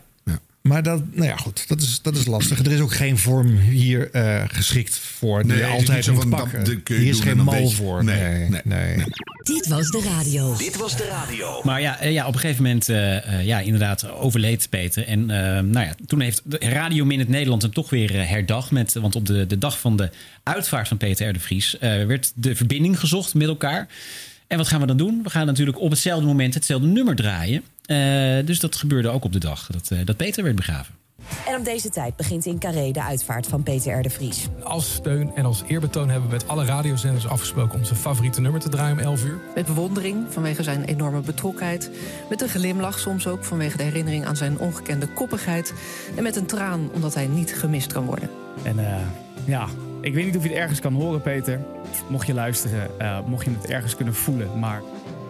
Maar 0.67 0.83
dat, 0.83 1.01
nou 1.11 1.27
ja, 1.27 1.35
goed, 1.35 1.67
dat 1.67 1.81
is, 1.81 1.99
dat 2.01 2.15
is 2.15 2.25
lastig. 2.25 2.59
Er 2.59 2.71
is 2.71 2.79
ook 2.79 2.93
geen 2.93 3.17
vorm 3.17 3.57
hier 3.57 4.11
eh, 4.11 4.43
geschikt 4.47 4.95
voor 4.97 5.41
die 5.43 5.47
Nee, 5.51 5.57
je 5.57 5.63
het 5.63 5.73
altijd 5.73 5.95
niet 5.95 6.05
zo 6.05 6.13
moet 6.13 6.21
van, 6.21 6.29
pakken. 6.31 6.57
dat- 6.57 6.65
dat 6.73 6.83
kun 6.83 6.95
je 6.95 7.01
hier 7.01 7.11
is 7.11 7.19
geen 7.19 7.35
dan 7.35 7.45
mal 7.45 7.69
voor. 7.69 8.03
Nee, 8.03 8.21
Nee, 8.21 8.49
nee, 8.49 8.61
nee. 8.63 8.95
nee. 8.95 9.05
Dit 9.43 9.67
was 9.67 9.89
de 9.89 10.01
radio. 10.15 10.55
Dit 10.57 10.75
was 10.77 10.97
de 10.97 11.05
radio. 11.07 11.61
Maar 11.63 11.81
ja, 11.81 11.99
eh, 11.99 12.11
ja 12.11 12.27
op 12.27 12.33
een 12.33 12.39
gegeven 12.39 12.63
moment, 12.63 12.89
eh, 12.89 13.45
ja, 13.45 13.59
inderdaad, 13.59 14.09
overleed 14.09 14.67
Peter. 14.69 15.07
En 15.07 15.25
nou 15.25 15.79
ja, 15.79 15.93
toen 16.07 16.19
heeft 16.21 16.41
de 16.43 16.57
Radio 16.59 17.05
Minute 17.05 17.29
Nederland 17.31 17.61
hem 17.61 17.73
toch 17.73 17.89
weer 17.89 18.27
herdacht. 18.27 18.71
Met, 18.71 18.93
want 18.93 19.15
op 19.15 19.25
de, 19.25 19.45
de 19.47 19.57
dag 19.57 19.79
van 19.79 19.95
de 19.97 20.09
uitvaart 20.43 20.87
van 20.87 20.97
Peter 20.97 21.29
R. 21.29 21.33
de 21.33 21.39
Vries 21.39 21.77
eh, 21.77 22.05
werd 22.05 22.31
de 22.35 22.55
verbinding 22.55 22.99
gezocht 22.99 23.33
met 23.33 23.47
elkaar. 23.47 23.87
En 24.47 24.57
wat 24.57 24.67
gaan 24.67 24.79
we 24.81 24.87
dan 24.87 24.97
doen? 24.97 25.19
We 25.23 25.29
gaan 25.29 25.45
natuurlijk 25.45 25.79
op 25.79 25.89
hetzelfde 25.89 26.25
moment 26.25 26.53
hetzelfde 26.53 26.87
nummer 26.87 27.15
draaien. 27.15 27.63
Eh, 27.85 28.45
dus 28.45 28.59
dat 28.59 28.75
gebeurde 28.75 29.09
ook 29.09 29.23
op 29.23 29.31
de 29.31 29.39
dag 29.39 29.67
dat, 29.71 29.91
eh, 29.91 30.05
dat 30.05 30.17
Peter 30.17 30.43
werd 30.43 30.55
begraven. 30.55 30.95
En 31.47 31.57
op 31.57 31.65
deze 31.65 31.89
tijd 31.89 32.15
begint 32.15 32.45
in 32.45 32.59
Carré 32.59 32.91
de 32.91 33.03
uitvaart 33.03 33.47
van 33.47 33.63
Peter 33.63 33.99
R. 33.99 34.01
de 34.01 34.09
Vries. 34.09 34.47
Als 34.63 34.93
steun 34.93 35.31
en 35.35 35.45
als 35.45 35.63
eerbetoon 35.67 36.09
hebben 36.09 36.29
we 36.29 36.35
met 36.35 36.47
alle 36.47 36.65
radiozenders 36.65 37.27
afgesproken... 37.27 37.79
om 37.79 37.85
zijn 37.85 37.99
favoriete 37.99 38.41
nummer 38.41 38.61
te 38.61 38.69
draaien 38.69 38.97
om 38.97 39.03
11 39.03 39.23
uur. 39.23 39.39
Met 39.55 39.65
bewondering 39.65 40.25
vanwege 40.29 40.63
zijn 40.63 40.83
enorme 40.83 41.21
betrokkenheid. 41.21 41.91
Met 42.29 42.41
een 42.41 42.49
glimlach 42.49 42.99
soms 42.99 43.27
ook 43.27 43.43
vanwege 43.43 43.77
de 43.77 43.83
herinnering 43.83 44.25
aan 44.25 44.35
zijn 44.35 44.59
ongekende 44.59 45.07
koppigheid. 45.07 45.73
En 46.15 46.23
met 46.23 46.35
een 46.35 46.45
traan 46.45 46.89
omdat 46.93 47.13
hij 47.13 47.27
niet 47.27 47.55
gemist 47.55 47.93
kan 47.93 48.05
worden. 48.05 48.29
En 48.63 48.79
eh, 48.79 49.01
ja, 49.45 49.67
ik 50.01 50.13
weet 50.13 50.25
niet 50.25 50.37
of 50.37 50.43
je 50.43 50.49
het 50.49 50.57
ergens 50.57 50.79
kan 50.79 50.93
horen, 50.93 51.21
Peter. 51.21 51.65
Mocht 52.09 52.27
je 52.27 52.33
luisteren, 52.33 52.99
eh, 52.99 53.19
mocht 53.25 53.45
je 53.45 53.51
het 53.51 53.69
ergens 53.69 53.95
kunnen 53.95 54.13
voelen. 54.13 54.59
Maar 54.59 54.81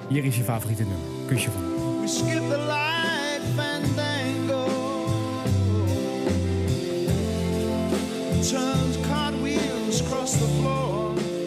hier 0.09 0.23
is 0.23 0.37
je 0.37 0.43
favoriete 0.43 0.83
nummer. 0.83 1.07
Kusje 1.27 1.49
van. 1.51 1.74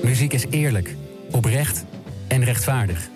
Muziek 0.03 0.33
is 0.33 0.47
eerlijk, 0.51 0.95
oprecht 1.31 1.85
en 2.29 2.45
rechtvaardig. 2.45 3.09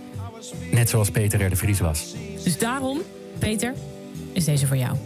Net 0.70 0.88
zoals 0.88 1.10
Peter 1.10 1.44
R. 1.44 1.48
de 1.48 1.56
Vries 1.56 1.80
was. 1.80 2.14
Dus 2.44 2.58
daarom, 2.58 3.00
Peter, 3.38 3.74
is 4.32 4.44
deze 4.44 4.66
voor 4.66 4.76
jou. 4.76 4.96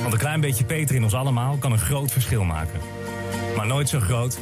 Want 0.00 0.12
een 0.12 0.18
klein 0.18 0.40
beetje 0.40 0.64
Peter 0.64 0.94
in 0.94 1.02
ons 1.02 1.14
allemaal 1.14 1.56
kan 1.56 1.72
een 1.72 1.78
groot 1.78 2.12
verschil 2.12 2.44
maken. 2.44 2.80
Maar 3.56 3.66
nooit 3.66 3.88
zo 3.88 4.00
groot 4.00 4.38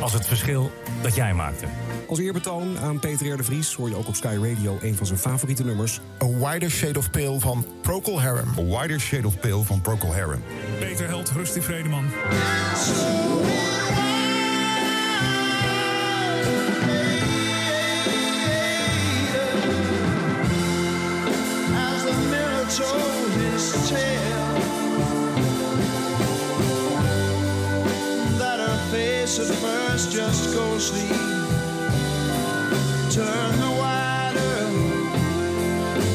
als 0.00 0.12
het 0.12 0.26
verschil 0.26 0.70
dat 1.02 1.14
jij 1.14 1.34
maakte. 1.34 1.66
Als 2.08 2.18
eerbetoon 2.18 2.78
aan 2.78 2.98
Peter 2.98 3.32
R. 3.32 3.36
de 3.36 3.42
Vries 3.42 3.74
hoor 3.74 3.88
je 3.88 3.96
ook 3.96 4.08
op 4.08 4.14
Sky 4.14 4.38
Radio 4.40 4.78
een 4.82 4.94
van 4.94 5.06
zijn 5.06 5.18
favoriete 5.18 5.64
nummers. 5.64 6.00
A 6.22 6.26
Wider 6.26 6.70
Shade 6.70 6.98
of 6.98 7.10
Pale 7.10 7.40
van 7.40 7.66
Procol 7.82 8.20
Harum. 8.20 8.48
A 8.58 8.80
Wider 8.80 9.00
Shade 9.00 9.26
of 9.26 9.40
Pale 9.40 9.64
van 9.64 9.80
Procol 9.80 10.14
Harum. 10.14 10.42
Peter 10.78 11.08
Held, 11.08 11.30
rust 11.30 11.56
in 11.56 11.62
vrede, 11.62 11.88
man. 11.88 12.04
Face 29.26 29.40
at 29.40 29.56
first 29.56 30.12
just 30.12 30.54
ghostly. 30.54 31.08
Turn 33.10 33.58
the 33.60 33.70
wider 33.80 34.66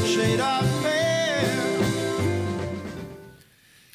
shade 0.06 0.42
of. 0.42 0.70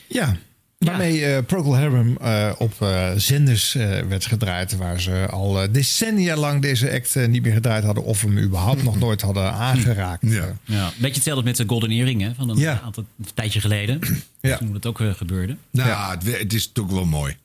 Ja, 0.08 0.36
waarmee 0.78 1.24
eh 1.24 1.44
Procol 1.46 1.76
Harum 1.76 2.16
eh, 2.16 2.52
op 2.58 2.72
eh, 2.80 3.10
zenders 3.16 3.74
eh, 3.74 4.00
werd 4.00 4.26
gedraaid... 4.26 4.76
waar 4.76 5.00
ze 5.00 5.26
al 5.30 5.72
decennia 5.72 6.36
lang 6.36 6.62
deze 6.62 6.92
act 6.92 7.26
niet 7.28 7.42
meer 7.42 7.52
gedraaid 7.52 7.84
hadden... 7.84 8.04
of 8.04 8.22
hem 8.22 8.38
überhaupt 8.38 8.82
nog 8.82 8.98
nooit 8.98 9.20
hadden 9.20 9.52
aangeraakt. 9.52 10.22
Ja. 10.26 10.56
Ja, 10.64 10.90
beetje 10.98 11.14
hetzelfde 11.14 11.44
met 11.44 11.56
de 11.56 11.64
Golden 11.66 11.90
Earring 11.90 12.22
hè, 12.22 12.34
van 12.34 12.48
een 12.48 12.56
Ja. 12.56 12.80
aantal 12.84 13.04
een 13.18 13.26
tijdje 13.34 13.60
geleden. 13.60 14.00
Ja. 14.40 14.56
Toen 14.56 14.72
dat 14.72 14.86
ook 14.86 15.00
gebeurde. 15.16 15.56
Nou, 15.70 16.18
het, 16.18 16.38
het 16.38 16.52
is 16.52 16.72
toch 16.72 16.90
wel 16.90 17.04
mooi. 17.04 17.36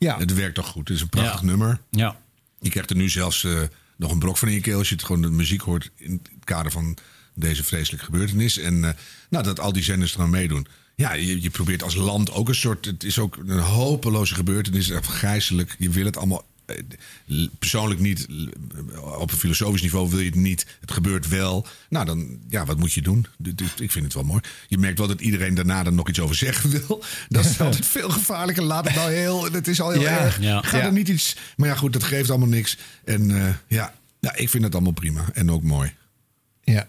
Ja. 0.00 0.18
Het 0.18 0.34
werkt 0.34 0.54
toch 0.54 0.66
goed. 0.66 0.88
Het 0.88 0.96
is 0.96 1.02
een 1.02 1.08
prachtig 1.08 1.40
Ja. 1.40 1.46
nummer. 1.46 1.80
Ja. 1.90 2.16
Je 2.60 2.70
krijgt 2.70 2.90
er 2.90 2.96
nu 2.96 3.08
zelfs 3.08 3.44
eh, 3.44 3.60
nog 3.96 4.10
een 4.12 4.18
brok 4.18 4.36
van 4.36 4.48
in 4.48 4.54
je 4.54 4.60
keel... 4.60 4.78
als 4.78 4.88
je 4.88 4.94
het 4.94 5.04
gewoon 5.04 5.22
de 5.22 5.30
muziek 5.30 5.60
hoort 5.60 5.90
in 5.96 6.12
het 6.32 6.44
kader 6.44 6.72
van 6.72 6.96
deze 7.34 7.64
vreselijke 7.64 8.04
gebeurtenis. 8.04 8.58
En 8.58 8.84
eh, 8.84 8.90
nou, 9.30 9.44
dat 9.44 9.60
al 9.60 9.72
die 9.72 9.82
zenders 9.82 10.14
er 10.14 10.20
aan 10.20 10.30
meedoen. 10.30 10.66
Ja, 10.96 11.12
je, 11.12 11.42
je 11.42 11.50
probeert 11.50 11.82
als 11.82 11.94
land 11.94 12.30
ook 12.32 12.48
een 12.48 12.54
soort. 12.54 12.84
Het 12.84 13.04
is 13.04 13.18
ook 13.18 13.36
een 13.46 13.58
hopeloze 13.58 14.34
gebeurtenis. 14.34 14.90
Echt 14.90 15.06
gijzelijk. 15.06 15.76
Je 15.78 15.90
wil 15.90 16.04
het 16.04 16.16
allemaal. 16.16 16.44
Eh, 16.76 17.48
Persoonlijk 17.58 18.00
niet. 18.00 18.26
l- 18.28 18.48
Op 19.18 19.30
een 19.32 19.36
filosofisch 19.38 19.82
niveau 19.82 20.10
wil 20.10 20.18
je 20.18 20.24
het 20.26 20.34
niet. 20.34 20.66
Het 20.80 20.90
gebeurt 20.90 21.28
wel. 21.28 21.66
Nou, 21.88 22.04
dan. 22.04 22.38
Ja, 22.48 22.64
wat 22.64 22.78
moet 22.78 22.92
je 22.92 23.02
doen? 23.02 23.26
Ik 23.78 23.90
vind 23.90 24.04
het 24.04 24.14
wel 24.14 24.24
mooi. 24.24 24.40
Je 24.68 24.78
merkt 24.78 24.98
wel 24.98 25.06
dat 25.08 25.20
iedereen 25.20 25.54
daarna 25.54 25.84
er 25.84 25.92
nog 25.92 26.08
iets 26.08 26.20
over 26.20 26.34
zeggen 26.36 26.70
wil. 26.86 27.04
Dat 27.28 27.44
is 27.44 27.60
altijd 27.60 27.86
veel 27.86 28.10
gevaarlijker. 28.10 28.62
Laat 28.62 28.84
het 28.84 28.94
nou 28.94 29.10
heel. 29.12 29.52
Het 29.52 29.68
is 29.68 29.80
al 29.80 29.90
heel 29.90 30.00
Ja, 30.00 30.18
erg. 30.20 30.40
ja. 30.40 30.62
Ga 30.62 30.76
Ja. 30.78 30.84
er 30.84 30.92
niet 30.92 31.08
iets. 31.08 31.36
Maar 31.56 31.68
ja, 31.68 31.74
goed, 31.74 31.92
dat 31.92 32.04
geeft 32.04 32.30
allemaal 32.30 32.48
niks. 32.48 32.76
En 33.04 33.30
eh, 33.46 33.54
ja. 33.66 33.94
ja, 34.20 34.34
ik 34.36 34.48
vind 34.48 34.64
het 34.64 34.74
allemaal 34.74 34.92
prima. 34.92 35.24
En 35.34 35.50
ook 35.50 35.62
mooi. 35.62 35.92
Ja. 36.64 36.86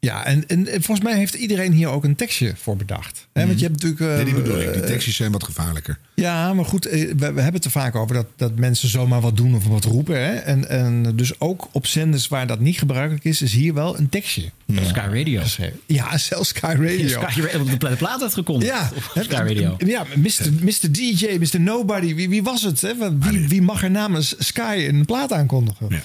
Ja, 0.00 0.24
en, 0.24 0.44
en, 0.48 0.66
en 0.66 0.82
volgens 0.82 1.06
mij 1.06 1.16
heeft 1.18 1.34
iedereen 1.34 1.72
hier 1.72 1.88
ook 1.88 2.04
een 2.04 2.14
tekstje 2.14 2.52
voor 2.56 2.76
bedacht. 2.76 3.26
Hè, 3.32 3.46
Want 3.46 3.58
je 3.60 3.66
hebt 3.66 3.82
natuurlijk... 3.82 4.10
eh, 4.10 4.16
Nee, 4.16 4.24
die 4.24 4.34
bedoel 4.42 4.60
ik. 4.60 4.72
Die 4.72 4.82
eh, 4.82 4.86
tekstjes 4.88 5.16
zijn 5.16 5.32
wat 5.32 5.44
gevaarlijker. 5.44 5.98
Ja, 6.14 6.54
maar 6.54 6.64
goed, 6.64 6.86
eh, 6.86 7.00
we, 7.00 7.14
we 7.16 7.24
hebben 7.24 7.52
het 7.52 7.64
er 7.64 7.70
vaak 7.70 7.94
over 7.94 8.14
dat, 8.14 8.26
dat 8.36 8.56
mensen 8.58 8.88
zomaar 8.88 9.20
wat 9.20 9.36
doen 9.36 9.54
of 9.54 9.66
wat 9.66 9.84
roepen. 9.84 10.16
Hè? 10.24 10.34
En, 10.34 10.68
en 10.68 11.12
dus 11.16 11.40
ook 11.40 11.68
op 11.72 11.86
zenders 11.86 12.28
waar 12.28 12.46
dat 12.46 12.60
niet 12.60 12.78
gebruikelijk 12.78 13.24
is, 13.24 13.42
is 13.42 13.52
hier 13.52 13.74
wel 13.74 13.98
een 13.98 14.08
tekstje. 14.08 14.50
Sky 14.86 14.98
Radio. 15.12 15.42
Ja, 15.86 16.18
zelfs 16.18 16.48
Sky 16.48 16.60
Radio. 16.78 17.08
Sky 17.08 17.40
Radio, 17.40 17.64
de 17.64 17.76
pla- 17.76 17.88
de 17.90 17.96
plaat 17.96 18.22
uitgekondigd. 18.22 18.72
Ja, 18.72 18.90
op 19.16 19.22
Sky 19.22 19.34
Radio. 19.34 19.74
Ja, 19.78 20.04
Mr. 20.16 20.48
Mr. 20.60 20.92
DJ, 20.92 21.36
Mr. 21.40 21.60
Nobody. 21.60 22.14
Wie, 22.14 22.28
wie 22.28 22.42
was 22.42 22.62
het? 22.62 22.80
Hè? 22.80 22.92
Wie, 23.18 23.48
wie 23.48 23.62
mag 23.62 23.82
er 23.82 23.90
namens 23.90 24.34
Sky 24.38 24.86
een 24.88 25.04
plaat 25.04 25.32
aankondigen? 25.32 25.86
Ja. 25.88 26.00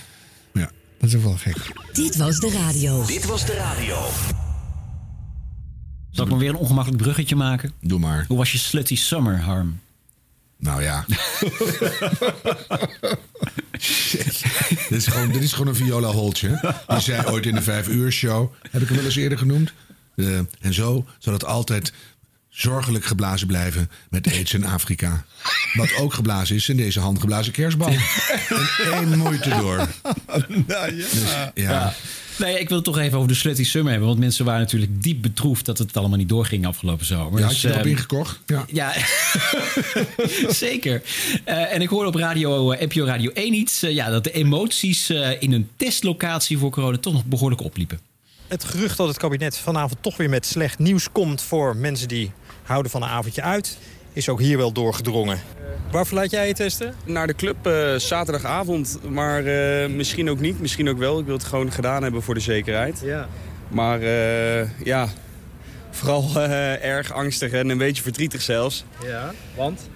Dat 1.04 1.12
is 1.12 1.18
ook 1.18 1.24
wel 1.24 1.38
gek. 1.38 1.58
Dit 1.92 2.16
was 2.16 2.40
de 2.40 2.52
radio. 2.52 3.06
Dit 3.06 3.26
was 3.26 3.46
de 3.46 3.54
radio. 3.54 3.98
Zal 6.12 6.24
ik 6.26 6.32
maar 6.32 6.40
weer 6.40 6.50
een 6.50 6.56
ongemakkelijk 6.56 7.02
bruggetje 7.02 7.36
maken? 7.36 7.72
Doe 7.82 8.00
maar. 8.00 8.26
Hoe 8.28 8.38
was 8.38 8.52
je 8.52 8.58
slutty 8.58 8.96
summer, 8.96 9.42
Harm? 9.42 9.80
Nou 10.58 10.84
ja. 10.84 11.06
dit, 14.80 14.92
is 14.92 15.08
gewoon, 15.08 15.32
dit 15.32 15.44
is 15.44 15.54
gewoon 15.54 15.68
een 15.68 15.76
viola 15.76 16.12
holtje. 16.12 16.76
Die 16.88 17.00
zei 17.00 17.28
ooit 17.28 17.46
in 17.46 17.56
de 17.56 17.62
vijf 17.62 17.88
uur 17.88 18.12
show. 18.12 18.54
Heb 18.72 18.82
ik 18.82 18.88
hem 18.88 18.98
wel 18.98 19.06
eens 19.06 19.16
eerder 19.16 19.38
genoemd. 19.38 19.74
Eh, 20.16 20.38
en 20.38 20.74
zo 20.74 21.06
zal 21.20 21.34
het 21.34 21.46
altijd 21.46 21.94
zorgelijk 22.54 23.06
geblazen 23.06 23.48
blijven 23.48 23.90
met 24.10 24.28
aids 24.28 24.54
in 24.54 24.66
Afrika. 24.66 25.26
Wat 25.74 25.96
ook 25.96 26.14
geblazen 26.14 26.56
is 26.56 26.70
in 26.70 26.78
deze 26.78 27.00
handgeblazen 27.00 27.54
kerstbal. 27.54 27.88
En 27.88 28.94
één 28.94 29.18
moeite 29.18 29.50
door. 29.50 29.88
Nou, 30.68 30.68
ja. 30.68 30.88
Dus, 30.88 31.12
ja. 31.54 31.94
Nee, 32.38 32.60
ik 32.60 32.68
wil 32.68 32.78
het 32.78 32.86
toch 32.86 32.98
even 32.98 33.18
over 33.18 33.30
de 33.30 33.36
slutty 33.36 33.64
summer 33.64 33.92
hebben. 33.92 34.10
Want 34.10 34.20
mensen 34.20 34.46
waren 34.46 34.60
natuurlijk 34.60 35.04
diep 35.04 35.22
bedroefd 35.22 35.66
dat 35.66 35.78
het 35.78 35.98
allemaal 35.98 36.18
niet 36.18 36.30
doorging 36.30 36.66
afgelopen 36.66 37.06
zomer. 37.06 37.40
Ja, 37.40 37.48
Dus, 37.48 37.54
had 37.54 37.62
je 37.62 37.68
erop 37.68 37.80
ehm, 37.80 37.90
ingekocht? 37.90 38.40
Ja. 38.46 38.66
Ja, 38.68 38.94
zeker. 40.66 41.02
Eh, 41.44 41.74
en 41.74 41.82
ik 41.82 41.90
hoorde 41.90 42.08
op 42.08 42.16
radio, 42.16 42.72
eh, 42.72 42.88
NPO 42.88 43.06
Radio 43.06 43.32
1 43.32 43.54
iets... 43.54 43.84
eh, 43.84 43.94
ja, 43.94 44.10
dat 44.10 44.24
de 44.24 44.32
emoties 44.32 45.10
eh, 45.10 45.42
in 45.42 45.52
een 45.52 45.70
testlocatie 45.78 46.58
voor 46.58 46.70
corona 46.72 46.98
toch 46.98 47.14
nog 47.14 47.26
behoorlijk 47.26 47.62
opliepen. 47.62 48.00
Het 48.48 48.64
gerucht 48.64 48.98
dat 48.98 49.08
het 49.08 49.18
kabinet 49.18 49.58
vanavond 49.58 49.98
toch 50.02 50.18
weer 50.18 50.30
met 50.30 50.46
slecht 50.46 50.80
nieuws 50.80 51.12
komt... 51.12 51.42
voor 51.42 51.76
mensen 51.76 52.08
die 52.08 52.32
houden 52.64 52.92
van 52.92 53.04
een 53.04 53.10
avondje 53.10 53.42
uit... 53.42 53.78
is 54.14 54.30
ook 54.30 54.40
hier 54.40 54.58
wel 54.58 54.72
doorgedrongen. 54.72 55.40
Waarvoor 55.92 56.18
laat 56.18 56.32
jij 56.32 56.48
je 56.48 56.54
testen? 56.54 56.94
Naar 57.06 57.28
de 57.28 57.36
club 57.36 57.68
eh, 57.68 57.96
zaterdagavond, 57.96 59.00
maar 59.10 59.46
eh, 59.46 59.90
misschien 59.90 60.30
ook 60.30 60.40
niet, 60.40 60.60
misschien 60.60 60.90
ook 60.90 60.98
wel. 60.98 61.20
Ik 61.20 61.26
wil 61.26 61.36
het 61.36 61.44
gewoon 61.44 61.72
gedaan 61.72 62.04
hebben 62.04 62.22
voor 62.22 62.34
de 62.34 62.40
zekerheid. 62.40 63.02
Ja. 63.04 63.28
Maar 63.68 64.02
eh, 64.02 64.86
ja, 64.86 65.08
vooral 65.90 66.30
eh, 66.36 66.84
erg 66.84 67.12
angstig 67.14 67.52
en 67.52 67.70
een 67.70 67.78
beetje 67.78 68.04
verdrietig 68.04 68.42
zelfs. 68.42 68.84
Ja, 69.04 69.32
want? 69.56 69.90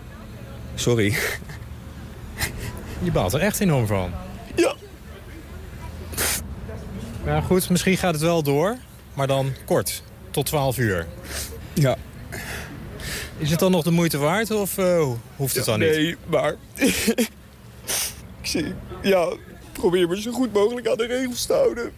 Sorry. 0.75 1.13
Je 3.03 3.11
baalt 3.11 3.33
er 3.33 3.39
echt 3.39 3.59
enorm 3.59 3.87
van. 3.87 4.11
Ja. 4.55 4.75
Ja, 7.25 7.41
goed, 7.41 7.69
misschien 7.69 7.97
gaat 7.97 8.13
het 8.13 8.21
wel 8.21 8.43
door. 8.43 8.75
Maar 9.13 9.27
dan 9.27 9.53
kort, 9.65 10.03
tot 10.31 10.45
12 10.45 10.77
uur. 10.77 11.07
Ja. 11.73 11.97
Is 13.37 13.49
het 13.49 13.59
dan 13.59 13.71
nog 13.71 13.83
de 13.83 13.91
moeite 13.91 14.17
waard 14.17 14.51
of 14.51 14.77
eh, 14.77 15.07
hoeft 15.35 15.55
het 15.55 15.65
dan 15.65 15.79
niet? 15.79 15.89
Nee, 15.89 16.15
maar 16.25 16.55
ik 18.41 18.47
zie, 18.47 18.73
ja, 19.01 19.33
probeer 19.71 20.07
me 20.07 20.21
zo 20.21 20.31
goed 20.31 20.53
mogelijk 20.53 20.87
aan 20.87 20.97
de 20.97 21.05
regels 21.05 21.45
te 21.45 21.53
houden. 21.53 21.91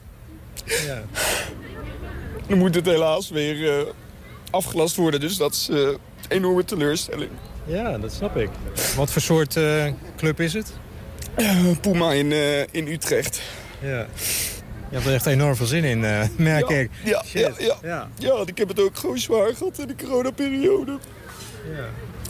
Ja. 0.86 1.02
Dan 2.48 2.58
moet 2.58 2.76
het 2.76 2.86
helaas 2.86 3.30
weer 3.30 3.80
eh, 3.80 3.86
afgelast 4.52 4.96
worden, 4.96 5.20
dus 5.20 5.38
dat 5.38 5.54
is 5.54 5.68
eh, 5.70 5.78
een 5.78 5.98
enorme 6.28 6.66
teleurstelling. 6.66 7.30
Ja, 7.66 7.98
dat 7.98 8.12
snap 8.14 8.38
ik. 8.38 8.50
Wat 8.96 9.12
voor 9.12 9.22
soort 9.22 9.56
eh, 9.56 9.86
club 10.18 10.40
is 10.40 10.54
het? 10.54 10.72
Eh, 11.36 11.66
Puma 11.82 12.12
in, 12.12 12.32
eh, 12.32 12.60
in 12.72 12.88
Utrecht. 12.88 13.42
Ja. 13.82 14.08
Je 14.90 14.96
hebt 14.96 15.06
er 15.08 15.14
echt 15.14 15.26
enorm 15.26 15.56
veel 15.56 15.66
zin 15.66 15.84
in, 15.84 16.04
eh, 16.06 16.22
merk 16.38 16.70
ja, 16.70 16.76
ik. 16.76 16.90
Ja, 17.04 17.24
ja, 17.34 17.52
ja, 17.58 17.76
Ja. 17.82 18.10
ja. 18.18 18.34
ik 18.46 18.58
heb 18.58 18.68
het 18.68 18.80
ook 18.80 18.98
gewoon 18.98 19.18
zwaar 19.18 19.56
gehad 19.56 19.80
in 19.80 19.88
de 19.88 19.96
coronaperiode. 20.06 20.98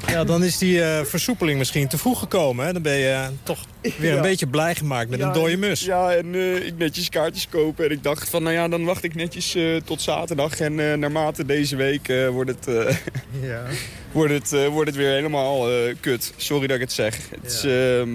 Ja, 0.07 0.23
dan 0.23 0.43
is 0.43 0.57
die 0.57 0.83
eh, 0.83 1.03
versoepeling 1.05 1.57
misschien 1.57 1.87
te 1.87 1.97
vroeg 1.97 2.19
gekomen. 2.19 2.65
Hè? 2.65 2.73
Dan 2.73 2.81
ben 2.81 2.97
je 2.97 3.09
eh, 3.09 3.27
toch 3.43 3.65
weer 3.81 4.09
een 4.09 4.15
Ja. 4.15 4.21
beetje 4.21 4.47
blij 4.47 4.75
gemaakt 4.75 5.09
met 5.09 5.19
Ja, 5.19 5.25
een 5.27 5.33
dode 5.33 5.57
mus. 5.57 5.85
Ja, 5.85 6.11
en 6.13 6.35
eh, 6.35 6.65
ik 6.65 6.77
netjes 6.77 7.09
kaartjes 7.09 7.49
kopen. 7.49 7.85
En 7.85 7.91
ik 7.91 8.03
dacht 8.03 8.29
van, 8.29 8.43
nou 8.43 8.55
ja, 8.55 8.67
dan 8.67 8.83
wacht 8.85 9.03
ik 9.03 9.15
netjes 9.15 9.57
tot 9.85 10.01
zaterdag. 10.01 10.59
En 10.59 10.75
naarmate 10.99 11.45
deze 11.45 11.75
week 11.75 12.13
wordt, 12.31 12.49
het, 12.49 12.65
Ja. 13.41 13.63
wordt, 14.11 14.33
het, 14.51 14.67
wordt 14.67 14.87
het 14.89 14.97
weer 14.97 15.13
helemaal 15.13 15.67
kut. 15.99 16.33
Sorry 16.37 16.67
dat 16.67 16.75
ik 16.75 16.81
het 16.81 16.91
zeg. 16.93 17.17
Het 17.41 17.51
is 17.51 17.63
ehm, 17.63 18.09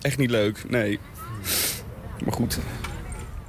echt 0.00 0.18
niet 0.18 0.30
leuk, 0.30 0.62
nee. 0.68 0.98
Maar 2.24 2.32
goed. 2.32 2.58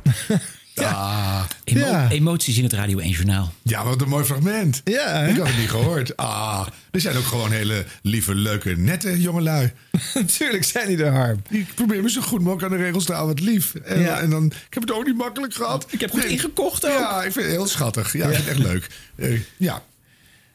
Ja. 0.81 1.47
Emo- 1.63 1.79
Ja. 1.85 2.09
Emoties 2.09 2.57
in 2.57 2.63
het 2.63 2.73
Radio 2.73 2.97
1 2.97 3.09
Journaal. 3.11 3.53
Ja, 3.63 3.83
wat 3.83 4.01
een 4.01 4.09
mooi 4.09 4.25
fragment. 4.25 4.81
Ja, 4.83 5.07
hè? 5.19 5.29
Ik 5.29 5.37
had 5.37 5.47
het 5.47 5.57
niet 5.57 5.69
gehoord. 5.69 6.17
Ah, 6.17 6.67
er 6.91 6.99
zijn 7.01 7.17
ook 7.17 7.23
gewoon 7.25 7.51
hele 7.51 7.85
lieve, 8.01 8.35
leuke, 8.35 8.69
nette 8.77 9.21
jongelui. 9.21 9.71
Natuurlijk 10.13 10.63
zijn 10.63 10.87
die 10.87 11.03
er 11.03 11.11
harm. 11.11 11.41
Ik 11.49 11.73
probeer 11.75 12.01
me 12.01 12.09
zo 12.09 12.21
goed 12.21 12.41
mogelijk 12.41 12.63
aan 12.71 12.77
de 12.77 12.83
regels 12.83 13.05
te 13.05 13.13
houden. 13.13 13.35
Wat 13.35 13.45
lief. 13.53 13.75
En, 13.75 13.99
Ja. 13.99 14.19
en 14.19 14.29
dan, 14.29 14.45
ik 14.45 14.73
heb 14.73 14.83
het 14.83 14.91
ook 14.91 15.05
niet 15.05 15.17
makkelijk 15.17 15.53
gehad. 15.53 15.85
Ik 15.89 15.99
heb 15.99 16.09
goed 16.11 16.21
Nee. 16.23 16.31
ingekocht 16.31 16.85
ook. 16.85 16.91
Ja, 16.99 17.15
ik 17.23 17.31
vind 17.31 17.45
het 17.45 17.55
heel 17.55 17.67
schattig. 17.67 18.13
Ja, 18.13 18.27
ik 18.27 18.33
vind 18.35 18.47
het 18.47 18.57
echt 18.57 18.65
leuk. 18.67 18.87
Eh, 19.15 19.39
ja. 19.57 19.83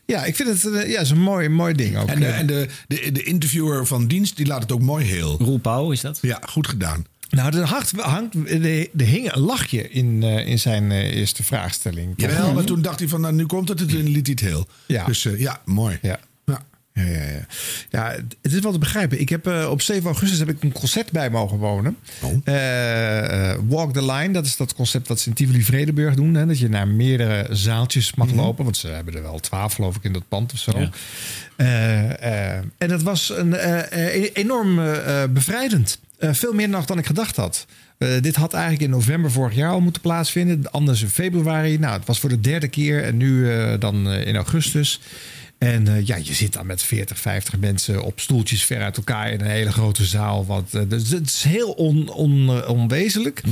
Ja, 0.07 0.25
ik 0.25 0.37
vind 0.37 0.49
het 0.62 0.75
eh, 0.75 0.91
ja, 0.91 1.01
is 1.01 1.11
een 1.11 1.21
mooi, 1.21 1.49
mooi 1.49 1.75
ding 1.75 1.97
ook. 1.97 2.09
En, 2.09 2.21
de, 2.21 2.27
en 2.27 2.47
de, 2.47 2.68
de, 2.87 3.12
de 3.12 3.23
interviewer 3.23 3.87
van 3.87 4.07
dienst, 4.07 4.37
die 4.37 4.47
laat 4.47 4.62
het 4.62 4.73
ook 4.73 4.81
mooi 4.81 5.05
heel. 5.07 5.37
Roel 5.39 5.59
Pauw 5.59 5.91
is 5.93 6.01
dat? 6.01 6.18
Ja, 6.23 6.41
goed 6.49 6.68
gedaan. 6.68 7.07
Nou, 7.31 7.57
er 7.57 7.64
hangt, 7.64 7.93
hangt, 7.97 8.35
er, 8.35 8.89
hing 8.97 9.33
een 9.33 9.41
lachje 9.41 9.91
in, 9.91 10.22
eh, 10.22 10.47
in 10.47 10.59
zijn 10.59 10.91
eh, 10.91 11.16
eerste 11.16 11.43
vraagstelling. 11.43 12.12
Jawel, 12.16 12.53
maar 12.53 12.64
toen 12.64 12.83
dacht 12.83 12.99
hij 12.99 13.09
van, 13.09 13.20
nou, 13.20 13.35
nu 13.35 13.47
komt 13.47 13.68
het, 13.68 13.81
en 13.81 13.87
toen 13.87 14.09
liet 14.09 14.26
hij 14.26 14.37
het 14.41 14.41
heel. 14.41 14.66
Ja. 14.87 15.05
Dus 15.05 15.24
eh, 15.24 15.41
ja, 15.41 15.61
mooi. 15.64 15.99
Ja. 16.03 16.20
Ja. 16.45 16.62
Ja, 16.93 17.03
ja, 17.03 17.22
ja. 17.22 17.47
ja, 17.91 18.11
het 18.43 18.53
is 18.53 18.59
wel 18.59 18.72
te 18.72 18.78
begrijpen. 18.78 19.20
Ik 19.20 19.28
heb, 19.28 19.47
eh, 19.47 19.70
op 19.70 19.83
7 19.83 20.05
augustus 20.05 20.39
heb 20.39 20.49
ik 20.49 20.62
een 20.62 20.72
concert 20.72 21.11
bij 21.11 21.31
mogen 21.31 21.59
wonen. 21.59 21.97
Oh. 22.22 22.33
Eh, 22.45 23.51
eh, 23.51 23.59
Walk 23.68 23.93
the 23.93 24.05
Line, 24.05 24.33
dat 24.33 24.47
is 24.47 24.57
dat 24.57 24.74
concept 24.74 25.09
wat 25.09 25.20
ze 25.20 25.28
in 25.28 25.35
Tivoli-Vredenburg 25.35 26.14
doen. 26.14 26.35
Hè? 26.35 26.47
Dat 26.47 26.59
je 26.59 26.68
naar 26.68 26.89
meerdere 26.89 27.47
zaaltjes 27.51 28.14
mag 28.14 28.33
lopen. 28.33 28.64
Want 28.64 28.76
ze 28.76 28.89
hebben 28.89 29.14
er 29.14 29.22
wel 29.22 29.39
twaalf, 29.39 29.72
geloof 29.72 29.97
ik, 29.97 30.05
in 30.05 30.12
dat 30.12 30.28
pand 30.28 30.53
of 30.53 30.59
zo. 30.59 30.78
Ja. 30.78 30.91
Eh, 31.57 32.55
eh, 32.57 32.64
en 32.78 32.89
dat 32.89 33.03
was 33.03 33.31
een, 33.37 33.55
eh, 33.55 34.14
eh, 34.16 34.31
enorm 34.33 34.81
bevrijdend. 35.31 35.99
Eh, 36.21 36.33
veel 36.33 36.53
meer 36.53 36.68
nog 36.68 36.85
dan 36.85 36.99
ik 36.99 37.07
gedacht 37.07 37.37
had. 37.37 37.66
Eh, 37.99 38.09
dit 38.21 38.37
had 38.37 38.53
eigenlijk 38.53 38.83
in 38.83 38.91
november 38.91 39.31
vorig 39.31 39.55
jaar 39.55 39.71
al 39.71 39.81
moeten 39.81 40.03
plaatsvinden. 40.03 40.71
Anders 40.71 41.03
in 41.03 41.09
februari. 41.09 41.79
Nou, 41.79 41.93
het 41.99 42.07
was 42.07 42.21
voor 42.21 42.29
de 42.29 42.41
derde 42.41 42.68
keer. 42.68 43.05
En 43.05 43.16
nu 43.16 43.53
eh, 43.53 43.75
dan 43.79 44.12
in 44.12 44.37
augustus. 44.37 45.01
En 45.61 46.07
ja, 46.07 46.16
je 46.16 46.35
zit 46.35 46.53
dan 46.53 46.66
met 46.66 46.83
40, 46.83 47.18
50 47.18 47.59
mensen 47.59 48.03
op 48.03 48.21
stoeltjes 48.21 48.64
ver 48.64 48.83
uit 48.83 48.97
elkaar 48.97 49.33
in 49.33 49.41
een 49.41 49.47
hele 49.47 49.73
grote 49.73 50.05
zaal. 50.05 50.47
Want, 50.47 50.75
eh, 50.75 50.83
dus 50.89 51.11
het 51.11 51.27
is 51.27 51.43
heel 51.43 51.71
on, 51.71 52.09
on, 52.09 52.66
onwezenlijk. 52.66 53.43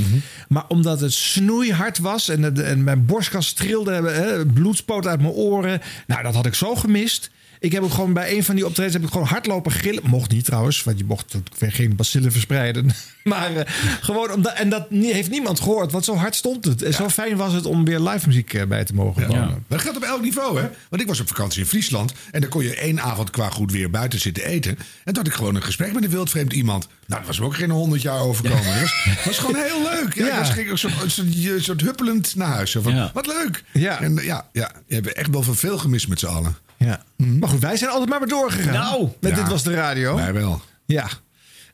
Maar 0.49 0.65
omdat 0.69 1.01
het 1.01 1.13
snoeihard 1.13 1.99
was 1.99 2.29
en, 2.29 2.85
mijn 2.85 3.07
borstkas 3.07 3.53
trilde, 3.53 3.93
eh, 3.93 4.41
bloed 4.55 4.77
spoot 4.77 5.07
uit 5.07 5.21
mijn 5.21 5.33
oren. 5.33 5.81
Nou, 6.07 6.23
dat 6.23 6.35
had 6.35 6.47
ik 6.47 6.55
zo 6.55 6.75
gemist. 6.75 7.31
Ik 7.61 7.73
heb 7.73 7.83
ook 7.83 7.93
gewoon 7.93 8.13
bij 8.13 8.37
een 8.37 8.45
van 8.45 8.55
die 8.55 8.67
optredens 8.67 8.95
heb 8.95 9.05
ik 9.05 9.11
gewoon 9.11 9.27
hardlopen 9.27 9.73
gillen. 9.73 10.03
Mocht 10.07 10.31
niet 10.31 10.45
trouwens, 10.45 10.83
want 10.83 10.99
je 10.99 11.05
mocht 11.05 11.35
geen 11.59 11.97
bacillen 11.97 12.33
verspreiden. 12.33 12.91
Maar 13.25 13.57
eh, 13.57 13.73
gewoon 14.01 14.33
omdat, 14.33 14.53
en 14.53 14.69
dat 14.69 14.87
heeft 14.91 15.31
niemand 15.31 15.61
gehoord, 15.61 15.93
want 15.93 16.05
zo 16.05 16.15
hard 16.15 16.35
stond 16.35 16.65
het. 16.65 16.83
En 16.83 16.95
zo 16.95 17.09
fijn 17.09 17.37
was 17.37 17.53
het 17.53 17.67
om 17.67 17.85
weer 17.85 18.01
live 18.01 18.27
muziek 18.27 18.55
eh, 18.55 18.67
bij 18.67 18.85
te 18.85 18.95
mogen 18.95 19.27
wonen. 19.27 19.47
Maar 19.49 19.59
dat 19.67 19.81
geldt 19.81 19.97
op 19.97 20.03
elk 20.03 20.23
niveau, 20.23 20.61
hè? 20.61 20.69
Want 20.91 21.03
ik 21.03 21.09
was 21.09 21.21
op 21.21 21.29
vakantie 21.29 21.61
in 21.61 21.67
Friesland. 21.67 22.13
En 22.31 22.41
dan 22.41 22.51
kon 22.51 22.63
je 22.63 22.75
één 22.75 23.01
avond 23.01 23.31
qua 23.31 23.49
goed 23.49 23.73
weer 23.73 23.91
buiten 23.91 24.21
zitten 24.21 24.45
eten. 24.45 24.71
En 24.71 24.79
toen 25.05 25.17
had 25.17 25.27
ik 25.27 25.33
gewoon 25.33 25.55
een 25.55 25.63
gesprek 25.63 25.93
met 25.93 26.05
een 26.05 26.11
wildvreemd 26.11 26.53
iemand. 26.53 26.89
Nou, 27.07 27.21
dat 27.21 27.27
was 27.27 27.39
me 27.39 27.45
ook 27.47 27.55
geen 27.55 27.71
honderd 27.71 28.03
jaar 28.03 28.21
overkomen. 28.21 28.65
Dat 28.65 28.81
was, 28.81 29.25
was 29.25 29.39
gewoon 29.39 29.63
heel 29.63 29.83
leuk. 29.83 30.15
Ja, 30.15 30.27
Ja. 30.27 30.45
Ging 30.45 30.67
ik 30.67 30.71
ook 30.71 30.79
zo, 30.79 30.89
zo, 30.89 31.23
zo, 31.41 31.59
soort 31.59 31.81
huppelend 31.81 32.35
naar 32.37 32.49
huis. 32.49 32.71
Zo 32.71 32.81
van, 32.81 32.95
Ja. 32.95 33.11
Wat 33.15 33.27
leuk. 33.27 33.65
Ja. 33.73 34.01
En 34.01 34.15
ja, 34.15 34.49
ja, 34.53 34.73
je 34.87 34.95
hebt 34.95 35.13
echt 35.13 35.31
wel 35.31 35.43
van 35.43 35.57
veel 35.57 35.79
gemist 35.79 36.09
met 36.09 36.19
z'n 36.19 36.27
allen. 36.27 36.57
Ja. 36.79 37.03
Maar 37.17 37.49
goed, 37.49 37.61
wij 37.61 37.77
zijn 37.77 37.91
altijd 37.91 38.09
maar 38.11 38.19
weer 38.19 38.29
doorgegaan. 38.29 38.73
Nou. 38.73 39.09
Met 39.21 39.31
Ja. 39.31 39.37
dit 39.37 39.49
was 39.49 39.63
de 39.63 39.75
radio. 39.75 40.15
Wij 40.15 40.33
wel. 40.33 40.63
Ja. 40.87 41.07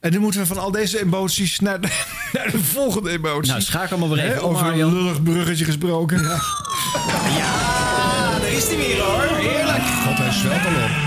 En 0.01 0.11
dan 0.13 0.21
moeten 0.21 0.41
we 0.41 0.47
van 0.47 0.59
al 0.59 0.71
deze 0.71 1.01
emoties 1.01 1.61
naar 1.61 1.81
de, 1.81 1.89
naar 2.33 2.51
de 2.51 2.59
volgende 2.59 3.11
emotie. 3.11 3.51
Nou, 3.51 3.63
schakel 3.63 3.99
maar 3.99 4.09
weer 4.09 4.25
even 4.31 4.43
Over 4.43 4.67
een 4.67 4.93
lullig 4.95 5.23
bruggetje 5.23 5.65
gesproken. 5.65 6.23
Ja. 6.23 6.41
Ja, 7.37 8.39
daar 8.39 8.53
is 8.53 8.67
hij 8.67 8.77
weer 8.77 9.01
hoor. 9.01 9.37
Heerlijk. 9.37 9.83
God, 10.07 10.19
hij 10.19 10.33
zwelt 10.33 10.65
al 10.67 10.85
op. 10.85 11.04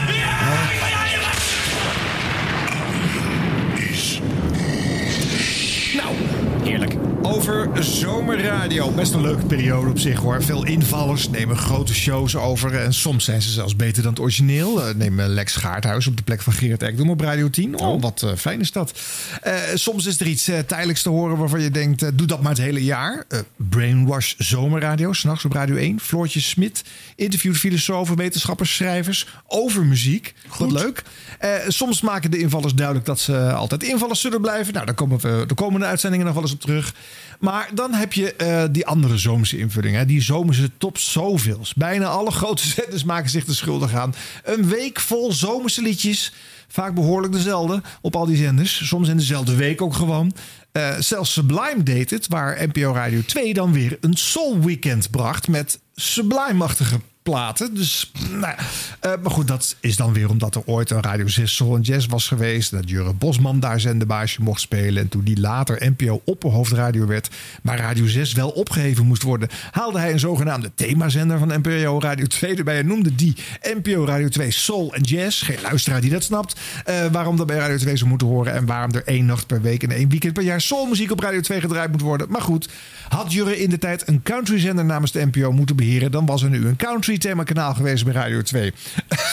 Over 7.38 7.70
zomerradio. 7.84 8.92
Best 8.92 9.14
een 9.14 9.22
leuke 9.22 9.46
periode 9.46 9.90
op 9.90 10.00
zich 10.00 10.20
hoor. 10.20 10.44
Veel 10.44 10.66
invallers 10.66 11.30
nemen 11.30 11.58
grote 11.58 11.94
shows 11.94 12.36
over. 12.36 12.76
En 12.76 12.94
soms 12.94 13.26
zijn 13.26 13.42
ze 13.42 13.50
zelfs 13.50 13.76
beter 13.76 14.04
dan 14.04 14.12
het 14.12 14.22
origineel. 14.22 14.84
Eh, 14.88 14.96
Neem 14.96 15.20
eh, 15.20 15.28
Lex 15.28 15.56
Gaarthuis 15.56 16.08
op 16.08 16.18
de 16.18 16.24
plek 16.24 16.42
van 16.42 16.54
Gerard 16.54 16.84
Ekdom 16.84 17.10
op 17.10 17.22
Radio 17.22 17.50
10. 17.50 17.80
Oh, 17.80 18.02
wat 18.02 18.22
eh, 18.24 18.32
fijn 18.38 18.60
is 18.60 18.72
dat. 18.72 19.00
Eh, 19.42 19.54
soms 19.74 20.06
is 20.06 20.20
er 20.20 20.28
iets 20.28 20.48
eh, 20.48 20.60
tijdelijks 20.60 21.02
te 21.02 21.10
horen 21.10 21.38
waarvan 21.38 21.62
je 21.62 21.72
denkt... 21.72 22.02
eh, 22.02 22.10
doe 22.14 22.28
dat 22.28 22.42
maar 22.42 22.52
het 22.52 22.62
hele 22.62 22.84
jaar. 22.84 23.26
Eh, 23.28 23.40
Brainwash 23.56 24.34
Zomerradio, 24.38 25.14
s'nachts 25.14 25.46
op 25.46 25.52
Radio 25.54 25.76
1. 25.76 26.00
Floortje 26.00 26.40
Smit 26.40 26.84
interviewt 27.16 27.58
filosofen, 27.58 28.16
wetenschappers, 28.16 28.76
schrijvers 28.76 29.28
over 29.48 29.86
muziek. 29.86 30.34
Wat 30.58 30.72
leuk. 30.72 31.04
Eh, 31.40 31.50
soms 31.68 32.02
maken 32.02 32.32
de 32.32 32.40
invallers 32.40 32.74
duidelijk 32.74 33.06
dat 33.06 33.20
ze 33.20 33.52
altijd 33.54 33.84
invallers 33.84 34.22
zullen 34.22 34.42
blijven. 34.42 34.74
Nou, 34.74 34.86
daar 34.86 34.96
komen 34.96 35.20
we 35.20 35.44
de 35.48 35.54
komende 35.54 35.86
uitzendingen 35.86 36.26
nog 36.26 36.34
wel 36.36 36.44
eens 36.44 36.54
op 36.54 36.62
terug. 36.62 36.94
Maar 37.40 37.70
dan 37.74 37.94
heb 37.94 38.14
je 38.14 38.34
eh, 38.34 38.64
die 38.72 38.86
andere 38.86 39.18
zomerse 39.18 39.58
invulling. 39.58 39.96
Hè? 39.96 40.06
Die 40.06 40.22
zomerse 40.22 40.72
top 40.78 40.98
zoveels. 40.98 41.74
Bijna 41.74 42.06
alle 42.06 42.32
grote 42.32 42.68
zenders 42.76 43.04
maken 43.04 43.30
zich 43.30 43.48
er 43.48 43.56
schuldig 43.56 43.94
aan. 43.94 44.14
Een 44.44 44.68
week 44.68 45.00
vol 45.00 45.32
zomerse 45.32 45.82
liedjes. 45.82 46.34
Vaak 46.68 46.94
behoorlijk 46.94 47.34
dezelfde 47.34 47.82
op 48.02 48.16
al 48.16 48.26
die 48.26 48.38
zenders. 48.38 48.88
Soms 48.88 49.10
in 49.10 49.18
dezelfde 49.18 49.56
week 49.56 49.82
ook 49.82 49.94
gewoon. 49.94 50.34
Eh, 50.72 50.96
zelfs 51.00 51.34
Sublime 51.34 51.84
deed 51.84 52.10
het, 52.10 52.28
waar 52.28 52.68
NPO 52.68 52.94
Radio 52.94 53.22
2 53.22 53.54
dan 53.54 53.74
weer 53.74 53.98
een 54.02 54.18
soul 54.18 54.60
weekend 54.60 55.10
bracht 55.10 55.48
met 55.48 55.80
Sublime-achtige 55.96 57.00
platen. 57.30 57.74
Dus, 57.74 58.12
nou. 58.32 58.56
Eh, 59.00 59.12
maar 59.22 59.32
goed, 59.32 59.48
dat 59.48 59.76
is 59.80 59.96
dan 59.96 60.14
weer 60.14 60.30
omdat 60.30 60.56
er 60.56 60.62
ooit 60.66 60.90
een 60.90 61.02
Radio 61.02 61.28
6 61.28 61.56
Soul 61.56 61.76
en 61.76 61.82
Jazz 61.82 62.08
was 62.08 62.28
geweest. 62.28 62.72
Dat 62.72 62.90
Jurre 62.90 63.14
Bosman 63.14 63.60
daar 63.60 63.80
zenderbaasje 63.80 64.42
mocht 64.42 64.62
spelen. 64.62 65.02
En 65.02 65.10
toen 65.10 65.24
die 65.24 65.40
later 65.40 65.92
NPO 65.96 66.22
opperhoofdradio 66.26 67.06
werd, 67.06 67.30
maar 67.62 67.78
Radio 67.78 68.08
6 68.08 68.34
wel 68.34 68.50
opgeheven 68.50 69.06
moest 69.06 69.24
worden, 69.24 69.50
haalde 69.72 70.00
hij 70.00 70.12
een 70.12 70.20
zogenaamde 70.20 70.72
themazender 70.76 71.40
van 71.40 71.48
NPO 71.48 72.00
Radio 72.00 72.26
2 72.26 72.56
erbij. 72.56 72.78
En 72.78 72.88
noemde 72.88 73.16
die 73.16 73.36
NPO 73.62 74.06
Radio 74.06 74.28
2 74.28 74.52
Soul 74.52 74.94
en 74.94 75.02
Jazz. 75.02 75.46
Geen 75.46 75.62
luisteraar 75.62 76.02
die 76.02 76.12
dat 76.12 76.24
snapt. 76.24 76.60
eh, 76.86 77.06
waarom 77.12 77.38
dat 77.38 77.48
bij 77.48 77.58
Radio 77.58 77.78
2 77.78 77.98
zou 77.98 78.10
moeten 78.10 78.28
horen. 78.28 78.54
En 78.54 78.66
waarom 78.66 78.92
er 78.92 79.04
één 79.06 79.26
nacht 79.26 79.48
per 79.48 79.62
week 79.62 79.84
en 79.84 79.92
één 79.92 80.10
weekend 80.10 80.34
per 80.34 80.44
jaar 80.44 80.62
soulmuziek 80.62 81.12
op 81.12 81.20
Radio 81.20 81.42
2 81.42 81.62
gedraaid 81.62 81.92
moet 81.92 82.02
worden. 82.02 82.28
Maar 82.30 82.42
goed, 82.42 82.70
had 83.10 83.34
Jurre 83.34 83.62
in 83.62 83.70
de 83.70 83.78
tijd 83.78 84.08
een 84.08 84.24
countryzender 84.24 84.86
namens 84.86 85.12
de 85.12 85.26
NPO 85.26 85.52
moeten 85.52 85.76
beheren, 85.76 86.12
dan 86.12 86.26
was 86.26 86.44
er 86.44 86.50
nu 86.50 86.68
een 86.68 86.76
country 86.76 87.17
themakanaal 87.18 87.74
geweest 87.74 88.04
bij 88.04 88.14
Radio 88.14 88.42
2. 88.42 88.74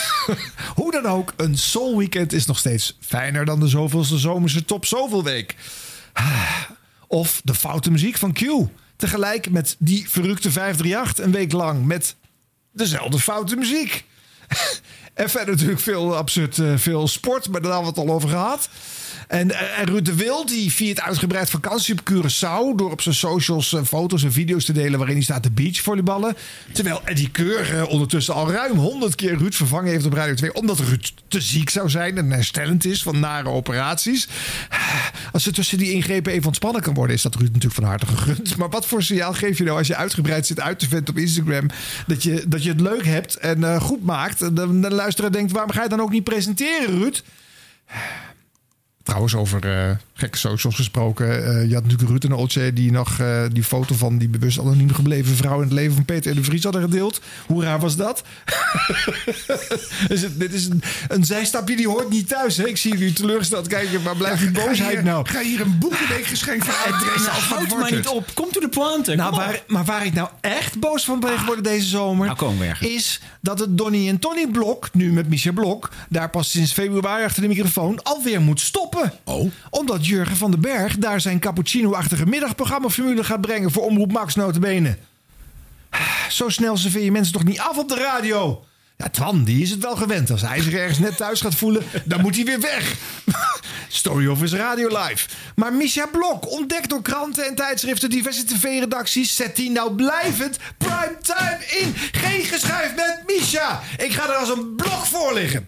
Hoe 0.75 0.91
dan 0.91 1.05
ook, 1.05 1.33
een 1.37 1.57
soul 1.57 1.97
weekend 1.97 2.33
is 2.33 2.45
nog 2.45 2.57
steeds 2.57 2.97
fijner 2.99 3.45
dan 3.45 3.59
de 3.59 3.67
zoveelste 3.67 4.17
zomerse 4.17 4.65
top 4.65 4.85
zoveel 4.85 5.23
week. 5.23 5.55
Of 7.07 7.41
de 7.43 7.53
foute 7.53 7.91
muziek 7.91 8.17
van 8.17 8.33
Q. 8.33 8.41
Tegelijk 8.95 9.49
met 9.49 9.75
die 9.79 10.09
verrukte 10.09 10.51
538 10.51 11.25
een 11.25 11.31
week 11.31 11.51
lang 11.51 11.85
met 11.85 12.15
dezelfde 12.71 13.19
foute 13.19 13.55
muziek. 13.55 14.05
en 15.13 15.29
verder 15.29 15.53
natuurlijk 15.53 15.79
veel 15.81 16.15
absurd, 16.15 16.57
eh, 16.57 16.73
veel 16.75 17.07
sport, 17.07 17.49
maar 17.49 17.61
daar 17.61 17.71
hadden 17.71 17.93
we 17.93 17.99
het 17.99 18.09
al 18.09 18.15
over 18.15 18.29
gehad. 18.29 18.69
En, 19.27 19.51
eh, 19.51 19.79
en 19.79 19.85
Ruud 19.85 20.05
de 20.05 20.15
Wild 20.15 20.47
die 20.47 20.71
viert 20.71 21.01
uitgebreid 21.01 21.49
vakantie 21.49 21.93
op 21.93 22.11
Curaçao... 22.11 22.75
door 22.75 22.91
op 22.91 23.01
zijn 23.01 23.15
socials 23.15 23.73
eh, 23.73 23.83
foto's 23.83 24.23
en 24.23 24.31
video's 24.31 24.65
te 24.65 24.73
delen... 24.73 24.97
waarin 24.97 25.15
hij 25.15 25.23
staat 25.23 25.43
te 25.43 25.51
beachvolleyballen. 25.51 26.35
Terwijl 26.71 27.01
Eddie 27.03 27.29
Keur 27.31 27.77
eh, 27.77 27.89
ondertussen 27.89 28.33
al 28.33 28.51
ruim 28.51 28.77
100 28.77 29.15
keer 29.15 29.37
Ruud 29.37 29.53
vervangen 29.53 29.91
heeft 29.91 30.05
op 30.05 30.13
Radio 30.13 30.33
2... 30.33 30.53
omdat 30.53 30.79
Ruud 30.79 31.13
te 31.27 31.41
ziek 31.41 31.69
zou 31.69 31.89
zijn 31.89 32.17
en 32.17 32.31
herstellend 32.31 32.85
is 32.85 33.03
van 33.03 33.19
nare 33.19 33.49
operaties. 33.49 34.27
Als 35.31 35.45
er 35.45 35.53
tussen 35.53 35.77
die 35.77 35.91
ingrepen 35.91 36.31
even 36.31 36.45
ontspannen 36.45 36.81
kan 36.81 36.93
worden... 36.93 37.15
is 37.15 37.21
dat 37.21 37.35
Ruud 37.35 37.47
natuurlijk 37.47 37.73
van 37.73 37.83
harte 37.83 38.05
gegund. 38.05 38.57
Maar 38.57 38.69
wat 38.69 38.85
voor 38.85 39.03
signaal 39.03 39.33
geef 39.33 39.57
je 39.57 39.63
nou 39.63 39.77
als 39.77 39.87
je 39.87 39.95
uitgebreid 39.95 40.47
zit 40.47 40.59
uit 40.59 40.79
te 40.79 40.87
venten 40.87 41.13
op 41.13 41.19
Instagram... 41.19 41.67
dat 42.07 42.23
je, 42.23 42.43
dat 42.47 42.63
je 42.63 42.69
het 42.69 42.81
leuk 42.81 43.05
hebt 43.05 43.35
en 43.35 43.81
goed 43.81 44.03
maakt... 44.03 44.41
en 44.41 44.53
dan 44.53 44.81
de 44.81 44.91
luisteraar 44.91 45.31
denkt, 45.31 45.51
waarom 45.51 45.71
ga 45.71 45.83
je 45.83 45.89
dan 45.89 46.01
ook 46.01 46.11
niet 46.11 46.23
presenteren, 46.23 46.99
Ruud? 46.99 47.21
Trouwens, 49.05 49.35
over 49.35 49.63
eh, 49.63 49.95
gekke 50.17 50.37
socials 50.37 50.75
gesproken. 50.75 51.45
eh, 51.45 51.67
je 51.67 51.73
had 51.73 51.83
natuurlijk 51.83 52.09
Ruud 52.09 52.23
en 52.23 52.33
Oltje 52.33 52.73
die 52.73 52.91
nog 52.91 53.19
eh, 53.19 53.43
die 53.51 53.63
foto 53.63 53.95
van 53.95 54.17
die 54.17 54.27
bewust 54.27 54.59
anoniem 54.59 54.93
gebleven 54.93 55.35
vrouw 55.35 55.55
in 55.55 55.63
het 55.63 55.71
leven 55.73 55.93
van 55.95 56.05
Peter 56.05 56.31
R. 56.31 56.35
de 56.35 56.43
Vries 56.43 56.63
hadden 56.63 56.81
gedeeld. 56.81 57.21
Hoe 57.47 57.63
raar 57.63 57.79
was 57.79 57.95
dat? 57.95 58.23
Is 60.09 60.21
het- 60.21 60.39
dit 60.39 60.53
is 60.53 60.65
een, 60.65 60.81
een 61.07 61.25
zijstapje 61.25 61.75
die 61.75 61.87
hoort 61.87 62.09
niet 62.09 62.27
thuis. 62.27 62.57
Hè? 62.57 62.67
Ik 62.67 62.77
zie 62.77 62.97
jullie 62.97 63.13
teleurgesteld 63.13 63.67
kijken, 63.67 64.01
maar 64.01 64.15
blijft 64.15 64.39
die 64.41 64.51
boosheid 64.51 64.91
hier- 64.93 65.03
nou? 65.03 65.27
Ga 65.27 65.41
hier 65.41 65.61
een 65.61 65.77
boekenweekgeschenk 65.79 66.63
van 66.63 66.73
uitbrengen? 66.93 67.15
Of 67.15 67.49
wat 67.49 67.57
Houd 67.57 67.67
wordt 67.69 67.73
maar 67.83 67.91
niet 67.91 68.05
het? 68.05 68.13
op. 68.13 68.29
Kom 68.33 68.51
to 68.51 68.59
the 68.59 68.69
pointe. 68.69 69.15
Nou, 69.15 69.35
waar, 69.35 69.63
maar 69.67 69.85
waar 69.85 70.05
ik 70.05 70.13
nou 70.13 70.29
echt 70.41 70.79
boos 70.79 71.05
van 71.05 71.19
ben 71.19 71.39
geworden 71.39 71.63
deze 71.63 71.87
zomer... 71.87 72.27
Nou, 72.27 72.53
is 72.79 73.21
dat 73.41 73.59
het 73.59 73.77
Donny 73.77 74.07
en 74.09 74.19
Tony 74.19 74.47
Blok, 74.47 74.89
nu 74.93 75.11
met 75.13 75.29
Michel 75.29 75.53
Blok... 75.53 75.89
daar 76.09 76.29
pas 76.29 76.49
sinds 76.51 76.71
februari 76.73 77.23
achter 77.23 77.41
de 77.41 77.47
microfoon 77.47 78.03
alweer 78.03 78.41
moet 78.41 78.59
stoppen. 78.59 79.13
Oh. 79.23 79.51
Omdat 79.69 80.04
Jurgen 80.07 80.37
van 80.37 80.51
den 80.51 80.61
Berg 80.61 80.97
daar 80.97 81.21
zijn 81.21 81.39
cappuccino-achtige 81.39 82.25
middagprogramma-formule 82.25 83.23
gaat 83.23 83.41
brengen... 83.41 83.71
voor 83.71 83.83
Omroep 83.83 84.11
Max 84.11 84.35
notabene. 84.35 84.97
Zo 86.29 86.49
snel 86.49 86.77
serveer 86.77 87.03
je 87.03 87.11
mensen 87.11 87.33
toch 87.33 87.43
niet 87.43 87.59
af 87.59 87.77
op 87.77 87.89
de 87.89 87.95
radio? 87.95 88.65
Ja, 88.97 89.09
Twan, 89.09 89.43
die 89.43 89.61
is 89.61 89.69
het 89.69 89.83
wel 89.83 89.95
gewend. 89.95 90.31
Als 90.31 90.41
hij 90.41 90.61
zich 90.61 90.73
ergens 90.73 90.99
net 90.99 91.17
thuis 91.17 91.41
gaat 91.41 91.55
voelen, 91.55 91.83
dan 92.03 92.21
moet 92.21 92.35
hij 92.35 92.45
weer 92.45 92.59
weg. 92.59 92.95
Story 93.87 94.27
of 94.27 94.39
his 94.39 94.53
radio 94.53 94.87
live. 94.87 95.27
Maar 95.55 95.73
Misha 95.73 96.05
Blok, 96.05 96.51
ontdekt 96.51 96.89
door 96.89 97.01
kranten 97.01 97.45
en 97.45 97.55
tijdschriften, 97.55 98.09
diverse 98.09 98.45
tv-redacties, 98.45 99.35
zet 99.35 99.55
die 99.55 99.71
nou 99.71 99.95
blijvend 99.95 100.57
primetime 100.77 101.59
in. 101.67 101.95
Geen 102.11 102.43
geschuif 102.43 102.95
met 102.95 103.23
Misha. 103.27 103.81
Ik 103.97 104.11
ga 104.11 104.29
er 104.29 104.35
als 104.35 104.49
een 104.49 104.75
blok 104.75 105.05
voor 105.05 105.33
liggen. 105.33 105.67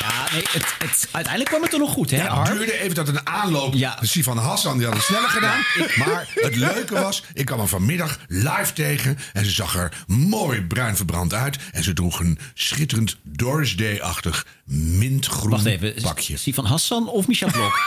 Ja, 0.00 0.32
nee, 0.32 0.42
het, 0.50 0.74
het, 0.78 1.08
uiteindelijk 1.10 1.44
kwam 1.44 1.62
het 1.62 1.72
er 1.72 1.78
nog 1.78 1.92
goed, 1.92 2.10
hè, 2.10 2.16
Ja, 2.16 2.42
het 2.42 2.52
duurde 2.52 2.78
even 2.78 2.94
tot 2.94 3.08
een 3.08 3.26
aanloop. 3.26 3.74
Ja. 3.74 3.98
Ja. 4.00 4.22
van 4.22 4.38
Hassan 4.38 4.76
die 4.76 4.86
had 4.86 4.94
het 4.94 5.04
sneller 5.04 5.28
gedaan. 5.28 5.60
Maar 5.96 6.28
het 6.34 6.56
leuke 6.66 6.94
was, 6.94 7.22
ik 7.34 7.44
kwam 7.44 7.58
hem 7.58 7.68
vanmiddag 7.68 8.18
live 8.28 8.72
tegen. 8.74 9.18
En 9.32 9.44
ze 9.44 9.50
zag 9.50 9.76
er 9.76 10.04
mooi 10.06 10.62
bruin 10.62 10.96
verbrand 10.96 11.34
uit. 11.34 11.58
En 11.72 11.82
ze 11.82 11.92
droeg 11.92 12.20
een 12.20 12.38
schitterend 12.54 13.16
Doris 13.22 13.76
Day-achtig 13.76 14.46
mintgroen 14.72 15.50
Wacht 15.50 15.64
even, 15.64 15.94
pakje. 16.02 16.32
is 16.32 16.42
die 16.42 16.54
van 16.54 16.64
Hassan 16.64 17.08
of 17.08 17.26
Michel 17.26 17.50
Blok? 17.50 17.80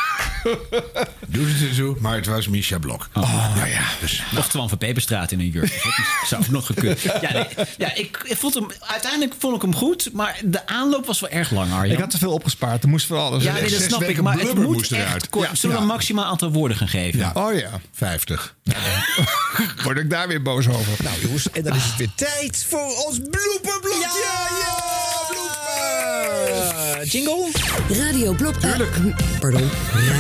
Doe 1.28 1.48
het 1.48 1.70
er 1.70 1.74
zo, 1.74 1.98
maar 2.00 2.16
het 2.16 2.26
was 2.26 2.48
Misha 2.48 2.78
Blok. 2.78 3.10
Oh. 3.14 3.56
Nou 3.56 3.70
ja, 3.70 3.82
dus... 4.00 4.24
Of 4.38 4.48
Twan 4.50 4.70
van 4.70 4.78
Peperstraat 4.78 5.32
in 5.32 5.40
een 5.40 5.50
jurk. 5.50 5.84
Dat 5.84 6.28
zou 6.28 6.44
nog 6.50 6.66
gekund. 6.66 7.02
Ja, 7.02 7.32
nee, 7.34 7.48
ja 7.78 7.96
ik, 7.96 8.22
ik 8.24 8.38
vond 8.38 8.54
hem, 8.54 8.68
uiteindelijk 8.80 9.34
vond 9.40 9.56
ik 9.56 9.62
hem 9.62 9.76
goed. 9.76 10.10
Maar 10.14 10.42
de 10.46 10.68
aanloop 10.68 11.06
was 11.06 11.20
wel 11.20 11.30
erg 11.30 11.52
lang, 11.52 11.72
Arjan. 11.72 11.94
Ik 11.96 12.00
had 12.00 12.10
te 12.10 12.18
veel 12.18 12.34
opgespaard, 12.34 12.84
er 12.84 12.90
moest 12.90 13.06
van 13.06 13.18
alles. 13.18 13.44
ja, 13.44 13.54
nee, 13.54 13.70
dat 13.70 13.82
snap 13.82 14.04
ik. 14.04 14.22
Maar 14.22 14.40
het 14.40 14.56
moet 14.56 14.92
eruit. 14.92 15.30
kort. 15.30 15.50
Ja, 15.50 15.56
Zullen 15.56 15.76
we 15.76 15.82
ja. 15.82 15.88
een 15.88 15.94
maximaal 15.94 16.26
aantal 16.26 16.52
woorden 16.52 16.78
gaan 16.78 16.88
geven? 16.88 17.20
Ja. 17.20 17.32
Oh 17.34 17.54
ja, 17.54 17.80
50. 17.94 18.56
word 19.84 19.98
ik 19.98 20.10
daar 20.10 20.28
weer 20.28 20.42
boos 20.42 20.68
over. 20.68 21.04
Nou 21.04 21.22
jongens, 21.22 21.50
en 21.50 21.64
dan 21.64 21.76
is 21.76 21.84
het 21.84 21.96
weer 21.96 22.12
tijd 22.16 22.66
voor 22.70 23.06
ons 23.06 23.20
blooperblokje. 23.20 24.00
Ja. 24.00 24.83
Jingle? 27.06 27.48
Radio 27.90 28.34
Blop. 28.34 28.58
pardon. 29.40 29.70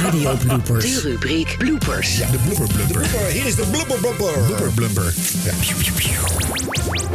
Radio 0.03 0.35
Bloopers. 0.35 0.83
De 0.85 0.99
rubriek 1.01 1.55
Bloopers. 1.57 2.15
De 2.15 2.37
blubber 2.45 2.67
blubber. 2.67 2.97
Blooper, 2.97 3.25
hier 3.31 3.45
is 3.45 3.55
de 3.55 3.65
blooper 3.71 3.97
blooper. 3.97 4.43
Blubber 4.45 4.71
blubber. 4.71 5.13
Ja. 5.43 5.51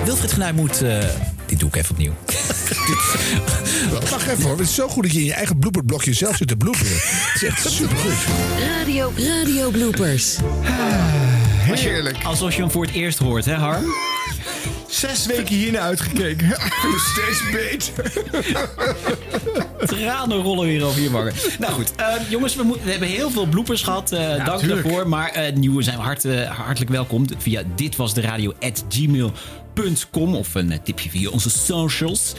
Wilfried 0.04 0.32
Genuij 0.32 0.52
moet... 0.52 0.82
eh, 0.82 0.98
dit 1.46 1.58
doe 1.58 1.68
ik 1.68 1.76
even 1.76 1.90
opnieuw. 1.90 2.12
Wacht 4.10 4.26
even 4.28 4.42
hoor, 4.42 4.50
het 4.58 4.68
is 4.68 4.74
zo 4.74 4.88
goed 4.88 5.02
dat 5.02 5.12
je 5.12 5.18
in 5.18 5.24
je 5.24 5.32
eigen 5.32 5.58
blooperblokje 5.58 6.12
zelf 6.12 6.36
zit 6.36 6.48
te 6.48 6.56
bloeperen. 6.56 6.92
Het 6.92 7.32
is 7.34 7.42
echt 7.42 7.70
supergoed. 7.70 8.12
Radio, 8.78 9.12
radio 9.16 9.70
bloopers. 9.70 10.36
Heerlijk. 11.58 12.16
Alsof 12.24 12.54
je 12.54 12.60
hem 12.60 12.70
voor 12.70 12.84
het 12.84 12.94
eerst 12.94 13.18
hoort, 13.18 13.44
hè 13.44 13.54
Harm? 13.54 13.84
Zes 14.88 15.26
weken 15.26 15.54
hiernaar 15.54 15.82
uitgekeken. 15.82 16.48
Steeds 17.12 17.42
beter. 17.52 18.12
Tranen 19.86 20.36
rollen 20.36 20.66
weer 20.66 20.84
over 20.84 21.00
je 21.00 21.10
wangen. 21.10 21.32
Nou 21.58 21.72
goed, 21.72 21.92
eh, 21.96 22.14
jongens, 22.28 22.54
we, 22.54 22.76
we 22.84 22.90
hebben 22.90 23.08
heel 23.08 23.30
veel 23.30 23.46
bloepers 23.46 23.82
gehad. 23.82 24.12
eh, 24.12 24.44
dank 24.44 24.58
tuurlijk. 24.60 24.82
daarvoor. 24.82 25.08
Maar 25.08 25.30
eh, 25.30 25.54
nieuwe 25.54 25.82
zijn 25.82 25.98
hart, 25.98 26.24
hartelijk 26.48 26.90
welkom 26.90 27.26
via 27.38 27.62
ditwasderadio.gmail.com 27.74 30.34
of 30.34 30.54
een 30.54 30.80
tipje 30.84 31.10
via 31.10 31.30
onze 31.30 31.50
socials. 31.50 32.32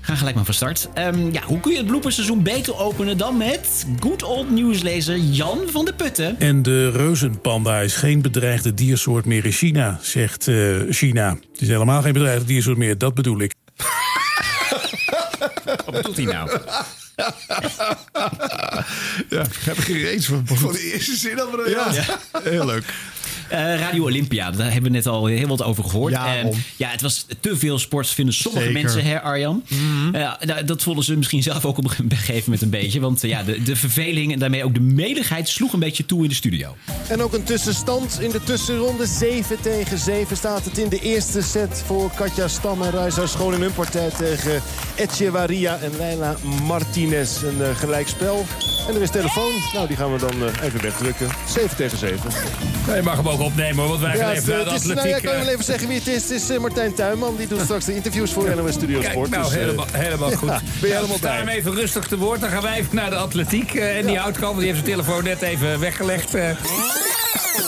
Ga 0.00 0.14
gelijk 0.14 0.36
maar 0.36 0.44
van 0.44 0.54
start. 0.54 0.88
Ehm, 0.94 1.32
ja, 1.32 1.42
hoe 1.42 1.60
kun 1.60 1.72
je 1.72 1.78
het 1.78 1.86
blooperseizoen 1.86 2.42
beter 2.42 2.76
openen 2.76 3.18
dan 3.18 3.36
met 3.36 3.86
good 4.00 4.22
old 4.22 4.50
nieuwslezer 4.50 5.16
Jan 5.16 5.58
van 5.66 5.84
de 5.84 5.94
Putten? 5.94 6.40
En 6.40 6.62
de 6.62 6.90
reuzenpanda 6.90 7.80
is 7.80 7.94
geen 7.94 8.22
bedreigde 8.22 8.74
diersoort 8.74 9.24
meer 9.24 9.44
in 9.44 9.52
China, 9.52 9.98
zegt 10.02 10.48
eh, 10.48 10.76
China. 10.88 11.28
Het 11.52 11.60
is 11.60 11.68
helemaal 11.68 12.02
geen 12.02 12.12
bedreigde 12.12 12.44
diersoort 12.46 12.76
meer, 12.76 12.98
dat 12.98 13.14
bedoel 13.14 13.40
ik. 13.40 13.54
Wat 15.64 15.90
bedoelt 15.92 16.16
hij 16.16 16.24
nou? 16.24 16.50
Ja, 19.28 19.40
ik 19.40 19.56
heb 19.64 19.76
er 19.76 19.82
geen 19.82 20.00
reeds 20.00 20.26
van. 20.26 20.42
Van 20.46 20.72
de 20.72 20.90
eerste 20.92 21.16
zin 21.16 21.36
Ja, 21.66 21.92
ja. 21.92 22.18
heel 22.42 22.66
leuk. 22.66 22.84
Eh, 23.50 23.78
Radio 23.78 24.04
Olympia, 24.04 24.50
daar 24.50 24.72
hebben 24.72 24.90
we 24.90 24.96
net 24.96 25.06
al 25.06 25.26
heel 25.26 25.46
wat 25.46 25.62
over 25.62 25.84
gehoord. 25.84 26.12
Ja, 26.12 26.36
En 26.36 26.52
ja, 26.76 26.88
het 26.88 27.00
was 27.00 27.26
te 27.40 27.56
veel 27.56 27.78
sport, 27.78 28.08
vinden 28.08 28.34
sommige 28.34 28.64
Zeker. 28.66 28.82
mensen, 28.82 29.04
hè 29.04 29.20
Arjan? 29.20 29.62
Ja, 30.12 30.38
nou, 30.44 30.64
dat 30.64 30.82
vonden 30.82 31.04
ze 31.04 31.16
misschien 31.16 31.42
zelf 31.42 31.64
ook 31.64 31.78
op 31.78 31.84
een 31.84 31.90
gegeven 32.16 32.42
moment 32.44 32.62
een 32.62 32.70
beetje. 32.70 33.00
Want 33.00 33.24
eh, 33.24 33.30
ja, 33.30 33.42
de, 33.42 33.62
de 33.62 33.76
verveling 33.76 34.32
en 34.32 34.38
daarmee 34.38 34.64
ook 34.64 34.74
de 34.74 34.80
meligheid 34.80 35.48
sloeg 35.48 35.72
een 35.72 35.78
beetje 35.78 36.06
toe 36.06 36.22
in 36.22 36.28
de 36.28 36.34
studio. 36.34 36.76
En 37.08 37.22
ook 37.22 37.32
een 37.32 37.42
tussenstand 37.42 38.20
in 38.20 38.30
de 38.30 38.42
tussenronde. 38.44 39.06
7 39.06 39.60
tegen 39.60 39.98
7 39.98 40.36
staat 40.36 40.64
het 40.64 40.78
in 40.78 40.88
de 40.88 40.98
eerste 41.00 41.42
set 41.42 41.82
voor 41.86 42.10
Katja 42.14 42.48
Stam 42.48 42.82
en 42.82 42.90
Raisa 42.90 43.26
Schoon 43.26 43.54
in 43.54 43.60
hun 43.60 43.72
partij 43.74 44.10
tegen 44.18 44.62
Echevarria 44.96 45.78
en 45.78 45.90
Leila 45.96 46.36
Martinez. 46.66 47.42
Een 47.42 47.58
uh, 47.60 47.76
gelijkspel. 47.76 48.44
En 48.88 48.94
er 48.94 49.02
is 49.02 49.10
telefoon. 49.10 49.52
Nou, 49.74 49.86
die 49.86 49.96
gaan 49.96 50.12
we 50.12 50.18
dan 50.18 50.42
uh, 50.42 50.62
even 50.62 50.82
wegdrukken. 50.82 51.28
7 51.48 51.76
tegen 51.76 51.98
7. 51.98 52.30
Je 52.94 53.00
mag 53.02 53.16
hem 53.16 53.28
ook 53.40 53.46
opnemen 53.46 53.76
hoor, 53.76 53.88
want 53.88 54.00
wij 54.00 54.10
gaan 54.10 54.18
Ja, 54.18 54.32
even 54.32 54.48
naar 54.48 54.58
het 54.58 54.80
is, 54.80 54.86
nou, 54.86 54.98
atletiek. 54.98 55.14
ja, 55.14 55.20
kan 55.20 55.32
je 55.32 55.38
eh, 55.38 55.44
wel 55.44 55.52
even 55.52 55.64
zeggen 55.64 55.88
wie 55.88 55.98
het 55.98 56.06
is? 56.06 56.22
Het 56.22 56.30
is 56.30 56.50
uh, 56.50 56.58
Martijn 56.58 56.94
Tuinman. 56.94 57.36
Die 57.36 57.46
doet 57.48 57.60
straks 57.60 57.84
de 57.84 57.94
interviews 57.94 58.32
voor 58.32 58.54
NOS 58.56 58.72
Studio 58.74 59.00
Kijk, 59.00 59.12
Sport. 59.12 59.30
nou, 59.30 59.44
Dus, 59.44 59.54
helemaal, 59.54 59.86
helemaal 59.92 60.30
goed. 60.40 60.48
ja, 60.48 60.60
ben 60.60 60.70
je 60.80 60.80
Nou, 60.80 60.94
helemaal 60.94 61.16
sta 61.16 61.32
hem 61.32 61.44
bij? 61.44 61.54
even 61.56 61.74
rustig 61.74 62.06
te 62.06 62.16
woord. 62.18 62.40
Dan 62.40 62.50
gaan 62.50 62.62
wij 62.62 62.76
even 62.78 62.96
naar 62.96 63.10
de 63.10 63.16
atletiek. 63.16 63.74
eh, 63.74 63.98
en 63.98 64.06
die 64.06 64.18
houdt 64.18 64.38
want 64.38 64.56
die 64.56 64.66
heeft 64.66 64.78
zijn 64.78 64.90
telefoon 64.90 65.24
net 65.24 65.42
even 65.42 65.80
weggelegd. 65.80 66.34
eh. 66.34 66.50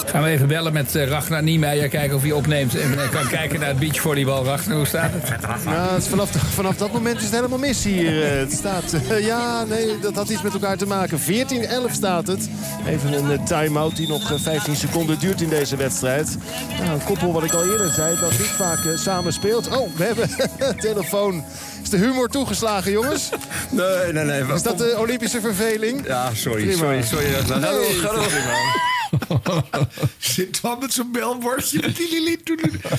Gaan 0.05 0.23
we 0.23 0.29
even 0.29 0.47
bellen 0.47 0.73
met 0.73 0.95
eh, 0.95 1.07
Ragnar 1.07 1.43
Niemeyer. 1.43 1.89
Kijken 1.89 2.15
of 2.15 2.21
hij 2.21 2.31
opneemt. 2.31 2.75
En 2.75 2.99
eh, 2.99 3.09
kan 3.09 3.27
kijken 3.27 3.59
naar 3.59 3.69
het 3.69 3.79
beachvolleybal. 3.79 4.45
Ragnar, 4.45 4.77
hoe 4.77 4.85
staat 4.85 5.11
het? 5.13 5.41
Nou, 5.65 5.93
het 5.93 6.07
vanaf, 6.07 6.29
vanaf 6.53 6.75
dat 6.75 6.91
moment 6.93 7.17
is 7.17 7.23
het 7.23 7.33
helemaal 7.33 7.57
mis 7.57 7.83
hier. 7.83 8.23
eh, 8.23 8.39
Het 8.39 8.51
staat, 8.53 8.93
eh, 9.09 9.25
ja, 9.25 9.63
nee, 9.63 9.99
dat 10.01 10.15
had 10.15 10.29
iets 10.29 10.41
met 10.41 10.53
elkaar 10.53 10.77
te 10.77 10.85
maken. 10.85 11.19
14-11 11.19 11.23
staat 11.91 12.27
het. 12.27 12.49
Even 12.87 13.13
een 13.13 13.31
eh, 13.31 13.43
time-out 13.45 13.95
die 13.95 14.07
nog 14.07 14.31
eh, 14.31 14.37
15 14.39 14.75
seconden 14.75 15.19
duurt 15.19 15.41
in 15.41 15.49
deze 15.49 15.62
wedstrijd. 15.71 16.37
Nou, 16.79 16.89
een 16.89 17.03
koppel 17.03 17.31
wat 17.33 17.43
ik 17.43 17.53
al 17.53 17.71
eerder 17.71 17.89
zei, 17.89 18.19
dat 18.19 18.31
niet 18.31 18.47
vaak 18.47 18.85
eh, 18.85 18.95
samen 18.95 19.33
speelt. 19.33 19.67
Oh, 19.77 19.95
we 19.95 20.03
hebben 20.03 20.29
telefoon. 20.89 21.43
Is 21.83 21.89
de 21.89 21.97
humor 21.97 22.29
toegeslagen, 22.29 22.91
jongens? 22.91 23.29
Nee, 23.71 24.13
nee, 24.13 24.23
nee. 24.23 24.53
Is 24.55 24.61
dat 24.63 24.77
de 24.77 24.95
Olympische 24.97 25.41
verveling? 25.41 26.07
Ja, 26.07 26.29
sorry. 26.33 26.63
Prima. 26.63 26.77
Sorry, 26.77 27.03
sorry. 27.03 27.25
Nee, 27.25 27.41
Hallo, 27.61 27.81
het 27.81 27.89
is 27.89 28.01
hallo. 28.01 29.61
Zit 30.17 30.61
dan 30.61 30.77
met 30.79 30.93
zo'n 30.93 31.11
belbordje. 31.11 31.79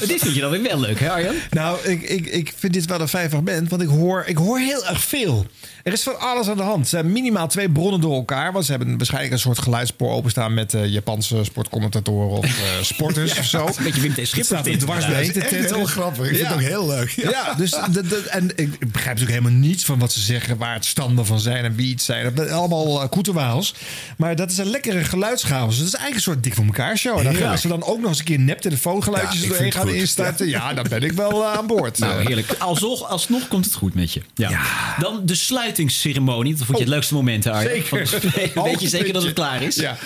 Dit 0.07 0.21
vind 0.21 0.35
je 0.35 0.41
dan 0.41 0.51
weer 0.51 0.63
wel 0.63 0.81
leuk, 0.81 1.01
hè 1.01 1.11
Arjan? 1.11 1.35
Nou, 1.51 1.79
ik, 1.89 2.03
ik, 2.03 2.27
ik 2.27 2.53
vind 2.57 2.73
dit 2.73 2.87
wel 2.87 3.01
een 3.01 3.09
fijn 3.09 3.29
fragment, 3.31 3.71
want 3.71 3.83
ik 3.83 3.89
hoor, 3.89 4.25
ik 4.27 4.37
hoor 4.37 4.59
heel 4.59 4.87
erg 4.87 5.01
veel. 5.05 5.47
Er 5.83 5.93
is 5.93 6.03
van 6.03 6.21
alles 6.21 6.49
aan 6.49 6.57
de 6.57 6.63
hand. 6.63 6.89
Ze 6.89 6.95
hebben 6.95 7.13
minimaal 7.13 7.49
twee 7.49 7.71
bronnen 7.71 8.01
door 8.01 8.15
elkaar. 8.15 8.53
Want 8.53 8.65
ze 8.65 8.71
hebben 8.71 8.97
waarschijnlijk 8.97 9.33
een 9.33 9.39
soort 9.39 9.59
geluidsspoor 9.59 10.11
openstaan 10.11 10.55
met 10.55 10.75
eh, 10.75 10.87
Japanse 10.87 11.45
sportcommentatoren 11.45 12.29
of 12.39 12.45
eh, 12.45 12.53
sporters 12.93 13.39
of 13.39 13.45
zo. 13.45 13.67
Een 13.67 13.85
beetje 13.85 14.01
Wim 14.01 14.13
T. 14.13 14.17
Het 14.17 14.29
Schipper. 14.29 14.45
staat 14.57 14.67
er 14.67 14.79
dwars 14.79 15.07
doorheen 15.07 15.33
te 15.33 15.41
tetteren. 15.41 15.75
heel 15.75 15.85
grappig. 15.85 16.29
Ik 16.31 16.37
vind 16.37 16.47
het 16.49 16.57
ook 16.57 16.63
heel 16.63 16.87
leuk. 16.87 17.11
Ja, 17.11 17.31
Ja. 17.31 17.55
dus 17.55 17.71
de, 17.71 18.03
de- 18.07 18.25
en 18.31 18.51
ik 18.57 18.74
begrijp 18.79 19.19
natuurlijk 19.19 19.39
helemaal 19.45 19.61
niets 19.69 19.85
van 19.85 19.99
wat 19.99 20.13
ze 20.13 20.21
zeggen, 20.21 20.57
waar 20.57 20.75
het 20.75 20.85
standen 20.85 21.27
van 21.27 21.41
zijn 21.41 21.65
en 21.65 21.75
wie 21.75 21.91
het 21.91 22.03
zijn. 22.03 22.35
Dat 22.35 22.49
allemaal 22.51 23.03
uh, 23.03 23.09
koeterwaals. 23.09 23.75
Maar 24.17 24.37
dat 24.37 24.51
is 24.51 24.59
een 24.59 24.71
lekkere 24.71 25.05
geluidschaos. 25.05 25.69
Dus 25.69 25.79
het 25.79 25.87
is 25.87 25.95
eigenlijk 25.95 26.15
een 26.27 26.33
soort 26.33 26.43
dik 26.45 26.55
voor 26.55 26.65
elkaar 26.65 26.99
show. 26.99 27.19
En 27.19 27.25
dan, 27.25 27.43
als 27.51 27.61
ze 27.61 27.69
dan 27.69 27.83
ook 27.83 27.99
nog 28.01 28.09
eens 28.09 28.19
een 28.19 28.25
keer 28.25 28.39
nep 28.39 28.59
telefoongeluidjes 28.59 29.39
Ja, 29.41 29.45
ik 29.47 29.51
doorheen 29.53 29.73
gaan 29.73 29.89
instarten, 29.89 30.49
ja. 30.49 30.75
dan 30.75 30.87
ben 30.89 31.03
ik 31.03 31.13
wel 31.13 31.41
uh, 31.43 31.53
aan 31.53 31.67
boord. 31.67 31.99
Nou, 31.99 32.27
heerlijk. 32.27 32.53
Alsnog, 32.59 33.09
alsnog 33.09 33.49
komt 33.49 33.65
het 33.65 33.75
goed 33.75 33.95
met 33.95 34.13
je. 34.13 34.21
Ja. 34.35 34.61
Dan 34.99 35.21
de 35.25 35.35
sluitingsceremonie. 35.35 36.55
Dat 36.55 36.67
vond 36.67 36.79
je 36.79 36.85
het 36.85 36.93
leukste 36.93 37.15
moment, 37.15 37.47
Arjen. 37.47 37.71
zeker. 37.71 37.87
Van 37.87 37.99
het- 38.21 38.35
Weet 38.35 38.53
je 38.53 38.61
Oh, 38.61 38.91
zeker 38.91 39.13
dat 39.13 39.23
het 39.23 39.33
klaar 39.33 39.63
is? 39.63 39.77
Ja. 39.77 39.97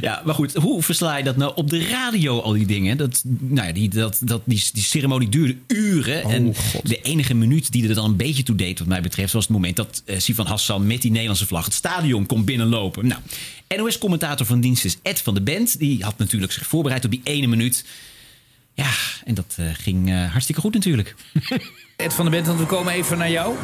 ja, 0.00 0.22
maar 0.24 0.34
goed. 0.34 0.54
Hoe 0.54 0.82
versla 0.82 1.16
je 1.16 1.24
dat 1.24 1.36
nou 1.36 1.52
op 1.54 1.70
de 1.70 1.86
radio, 1.88 2.40
al 2.40 2.52
die 2.52 2.66
dingen? 2.66 2.96
Dat, 2.96 3.22
nou 3.38 3.66
ja, 3.66 3.72
die, 3.72 3.88
dat, 3.88 4.18
dat, 4.20 4.40
die, 4.44 4.64
die 4.72 4.82
ceremonie 4.82 5.28
duurde 5.28 5.56
uren. 5.66 6.22
en 6.22 6.54
de 6.82 7.00
enige 7.00 7.34
minuut 7.34 7.72
die 7.72 7.88
er 7.88 7.93
dan 7.94 8.04
een 8.04 8.16
beetje 8.16 8.42
toe 8.42 8.56
deed, 8.56 8.78
wat 8.78 8.88
mij 8.88 9.00
betreft, 9.00 9.32
was 9.32 9.42
het 9.42 9.52
moment 9.52 9.76
dat 9.76 10.02
eh, 10.04 10.18
Sivan 10.18 10.46
Hassan 10.46 10.86
met 10.86 11.02
die 11.02 11.10
Nederlandse 11.10 11.46
vlag 11.46 11.64
het 11.64 11.74
stadion 11.74 12.26
kon 12.26 12.44
binnenlopen. 12.44 13.06
Nou, 13.06 13.20
NOS-commentator 13.76 14.46
van 14.46 14.60
dienst 14.60 14.84
is 14.84 14.96
Ed 15.02 15.20
van 15.20 15.34
de 15.34 15.42
Bent. 15.42 15.78
Die 15.78 16.04
had 16.04 16.18
natuurlijk 16.18 16.52
zich 16.52 16.66
voorbereid 16.66 17.04
op 17.04 17.10
die 17.10 17.20
ene 17.24 17.46
minuut. 17.46 17.84
Ja, 18.74 18.90
en 19.24 19.34
dat 19.34 19.54
eh, 19.56 19.66
ging 19.72 20.10
eh, 20.10 20.30
hartstikke 20.30 20.60
goed 20.60 20.74
natuurlijk. 20.74 21.14
Ed 21.96 22.14
van 22.14 22.24
der 22.24 22.34
Bent, 22.34 22.46
want 22.46 22.58
we 22.58 22.66
komen 22.66 22.92
even 22.92 23.18
naar 23.18 23.30
jou. 23.30 23.56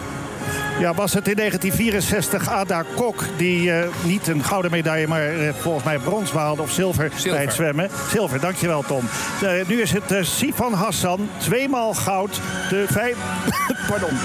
Ja, 0.81 0.95
was 0.95 1.15
het 1.15 1.29
in 1.29 1.37
1964 1.37 2.49
Ada 2.49 2.85
Kok 2.95 3.25
die 3.37 3.73
eh, 3.73 3.89
niet 4.05 4.29
een 4.29 4.45
gouden 4.45 4.71
medaille, 4.71 5.07
maar 5.07 5.29
eh, 5.29 5.55
volgens 5.55 5.85
mij 5.85 5.99
brons 5.99 6.33
behaalde 6.33 6.63
of 6.63 6.71
zilver, 6.71 7.13
bij 7.25 7.43
het 7.43 7.53
zwemmen? 7.53 7.91
Zilver, 8.11 8.41
dankjewel 8.41 8.83
Tom. 8.83 9.05
Eh, 9.43 9.67
nu 9.67 9.81
is 9.81 9.93
het 9.93 10.15
Sifan 10.21 10.73
Hassan, 10.73 11.29
tweemaal 11.37 11.95
goud, 11.95 12.41
de 12.71 12.85
vijf, 12.89 13.17
pardon, 13.91 14.19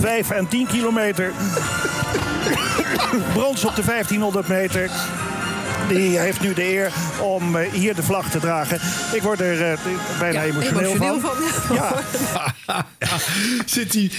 vijf 0.00 0.30
en 0.30 0.48
10 0.48 0.66
kilometer. 0.66 1.32
brons 3.34 3.64
op 3.64 3.74
de 3.74 3.84
1500 3.84 4.48
meter. 4.48 4.90
Die 5.88 6.18
heeft 6.18 6.40
nu 6.40 6.54
de 6.54 6.62
eer 6.64 6.92
om 7.20 7.56
eh, 7.56 7.70
hier 7.72 7.94
de 7.94 8.02
vlag 8.02 8.30
te 8.30 8.38
dragen. 8.40 8.80
Ik 9.12 9.22
word 9.22 9.40
er 9.40 9.72
eh, 9.72 9.78
bijna 10.18 10.42
emotioneel, 10.42 10.94
emotioneel 10.94 11.20
van. 11.20 11.36
van, 11.36 11.76
Ja. 11.76 12.86
zit, 13.66 13.92
die, 13.92 14.10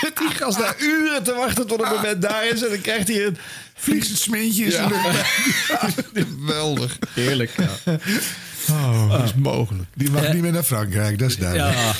zit 0.00 0.16
die 0.16 0.28
gast 0.28 0.58
daar 0.58 0.74
uren 0.78 1.22
te 1.22 1.34
wachten 1.34 1.66
tot 1.66 1.80
het 1.80 1.90
moment 1.90 2.22
daar 2.22 2.48
is. 2.48 2.62
En 2.62 2.68
dan 2.68 2.80
krijgt 2.80 3.08
hij 3.08 3.24
een 3.24 3.36
vliegend 3.74 4.18
smintje 4.18 4.64
in 4.64 4.70
zijn 4.70 4.88
lucht. 4.88 5.24
Geweldig. 6.14 6.98
Heerlijk. 7.14 7.50
Oh, 8.70 9.10
dat 9.10 9.22
is 9.24 9.34
mogelijk. 9.34 9.88
Die 9.94 10.10
mag 10.10 10.32
niet 10.32 10.42
meer 10.42 10.52
naar 10.52 10.62
Frankrijk, 10.62 11.18
dat 11.18 11.30
is 11.30 11.36
duidelijk. 11.36 11.76
Ja, 11.76 11.94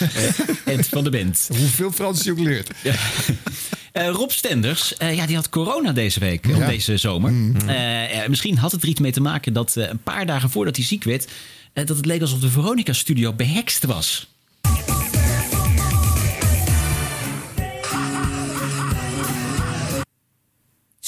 eh, 0.64 0.78
Ed 0.78 0.88
van 0.88 1.04
de 1.04 1.10
Bent. 1.10 1.48
Hoeveel 1.56 1.92
Frans 1.92 2.22
je 2.22 2.30
ook 2.30 2.38
leert. 2.38 2.70
Eh, 3.94 4.08
Rob 4.08 4.30
Stenders, 4.30 4.96
eh, 4.96 5.14
ja, 5.16 5.26
die 5.26 5.36
had 5.36 5.48
corona 5.48 5.92
deze 5.92 6.20
week, 6.20 6.46
of 6.46 6.66
deze 6.66 6.96
zomer. 6.96 7.32
Eh, 7.66 8.22
eh, 8.22 8.28
misschien 8.28 8.58
had 8.58 8.72
het 8.72 8.82
er 8.82 8.88
iets 8.88 9.00
mee 9.00 9.12
te 9.12 9.20
maken 9.20 9.52
dat 9.52 9.74
een 9.74 10.02
paar 10.02 10.26
dagen 10.26 10.50
voordat 10.50 10.76
hij 10.76 10.84
ziek 10.84 11.04
werd... 11.04 11.28
dat 11.72 11.88
het 11.88 12.06
leek 12.06 12.20
alsof 12.20 12.38
de 12.40 12.50
Veronica-studio 12.50 13.32
behekst 13.32 13.84
was. 13.84 14.28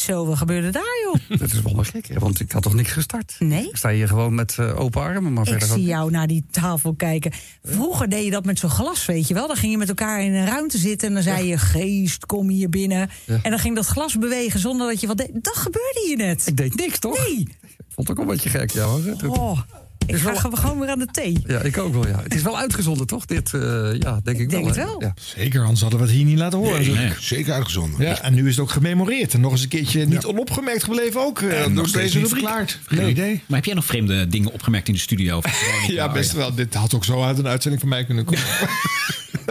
Zo, 0.07 0.27
wat 0.27 0.37
gebeurde 0.39 0.71
daar, 0.71 0.83
joh? 1.05 1.15
Dat 1.41 1.53
is 1.53 1.63
wel 1.63 1.75
maar 1.75 1.85
gek, 1.85 2.07
hè, 2.09 2.19
want 2.19 2.41
ik 2.41 2.53
had 2.53 2.63
toch 2.63 2.75
niks 2.75 2.91
gestart? 2.93 3.37
Nee? 3.39 3.69
Ik 3.69 3.77
sta 3.77 3.91
hier 3.91 4.09
gewoon 4.09 4.35
met 4.35 4.57
eh, 4.59 4.81
open 4.81 5.03
armen, 5.03 5.33
maar 5.33 5.43
Ik 5.47 5.51
verder... 5.51 5.69
zie 5.69 5.77
ook- 5.83 5.89
jou 5.89 6.11
naar 6.11 6.27
die 6.27 6.45
tafel 6.51 6.95
kijken. 6.95 7.33
Vroeger 7.65 8.09
deed 8.09 8.25
je 8.25 8.31
dat 8.31 8.45
met 8.45 8.59
zo'n 8.59 8.71
glas, 8.71 9.07
weet 9.07 9.29
je 9.29 9.35
wel. 9.35 9.47
Dan 9.47 9.57
ging 9.57 9.73
je 9.73 9.79
met 9.79 9.89
elkaar 9.89 10.23
in 10.23 10.35
een 10.35 10.47
ruimte 10.47 10.79
zitten 10.79 11.09
en 11.09 11.15
dan 11.15 11.23
zei 11.23 11.47
je... 11.47 11.59
geest, 11.59 12.27
kom 12.27 12.49
hier 12.49 12.69
binnen. 12.69 13.11
Ja. 13.25 13.39
En 13.43 13.51
dan 13.51 13.59
ging 13.59 13.75
dat 13.77 13.87
glas 13.87 14.19
bewegen 14.19 14.61
zonder 14.61 14.89
dat 14.89 15.01
je 15.01 15.07
wat 15.07 15.17
deed. 15.17 15.31
Dat 15.33 15.57
gebeurde 15.57 16.03
hier 16.07 16.17
net. 16.17 16.47
Ik 16.47 16.57
deed 16.57 16.75
niks, 16.77 16.99
toch? 16.99 17.19
Nee. 17.27 17.39
Ik 17.89 18.03
vond 18.05 18.09
het 18.09 18.19
ook 18.19 18.25
een 18.25 18.31
beetje 18.31 18.51
gek, 18.51 18.71
ja 18.71 18.85
hoor. 18.85 19.01
Oh, 19.27 19.61
ik 20.07 20.15
is 20.15 20.21
ga 20.21 20.27
wel- 20.27 20.37
ge- 20.37 20.57
gewoon 20.57 20.79
weer 20.79 20.89
aan 20.89 20.99
de 20.99 21.07
thee. 21.07 21.39
Ja, 21.47 21.61
ik 21.61 21.79
ook 21.79 21.93
wel, 21.93 22.07
ja. 22.07 22.21
Het 22.23 22.35
is 22.35 22.43
wel 22.43 22.59
uitgezonden, 22.59 23.07
toch? 23.07 23.25
Dit, 23.27 23.55
eh, 23.55 23.61
ja, 23.99 24.21
denk 24.25 24.39
ik 24.39 24.51
denk 24.51 24.51
wel. 24.51 24.67
het 24.67 24.77
wel. 24.77 24.97
Ja. 25.03 25.15
Zeker, 25.37 25.61
anders 25.63 25.81
hadden 25.81 25.99
we 26.01 26.05
het 26.07 26.15
hier 26.15 26.25
niet 26.25 26.39
laten 26.39 26.59
horen. 26.59 26.95
Nee, 26.95 27.13
zeker 27.21 27.53
uitgezonden. 27.53 28.01
Ja, 28.07 28.23
en 28.23 28.35
nu 28.35 28.45
is 28.49 28.51
het 28.57 28.61
ook 28.65 28.71
gememoreerd. 28.71 29.35
En 29.35 29.41
nog 29.41 29.53
eens 29.53 29.63
een 29.63 29.69
keertje 29.69 30.07
niet 30.07 30.25
onopgemerkt 30.25 30.83
gebleven 30.85 31.21
ook. 31.21 31.41
eh, 31.41 31.63
En 31.63 31.67
nog 31.69 31.75
door 31.75 31.89
steeds 31.89 32.05
deze 32.05 32.17
niet 32.19 32.27
rubriek. 32.27 32.45
verklaard. 32.45 32.79
Geen 32.87 32.99
Nee. 33.01 33.11
idee. 33.11 33.43
Maar 33.47 33.57
heb 33.57 33.65
jij 33.65 33.75
nog 33.75 33.85
vreemde 33.85 34.29
dingen 34.29 34.53
opgemerkt 34.53 34.89
in 34.89 34.95
de 34.95 35.01
studio? 35.01 35.41
Ja, 35.87 36.13
best 36.13 36.33
wel. 36.33 36.55
Dit 36.55 36.75
had 36.75 36.95
ook 36.95 37.05
zo 37.05 37.23
uit 37.23 37.39
een 37.39 37.47
uitzending 37.47 37.81
van 37.83 37.91
mij 37.91 38.05
kunnen 38.05 38.25
komen. 38.25 38.43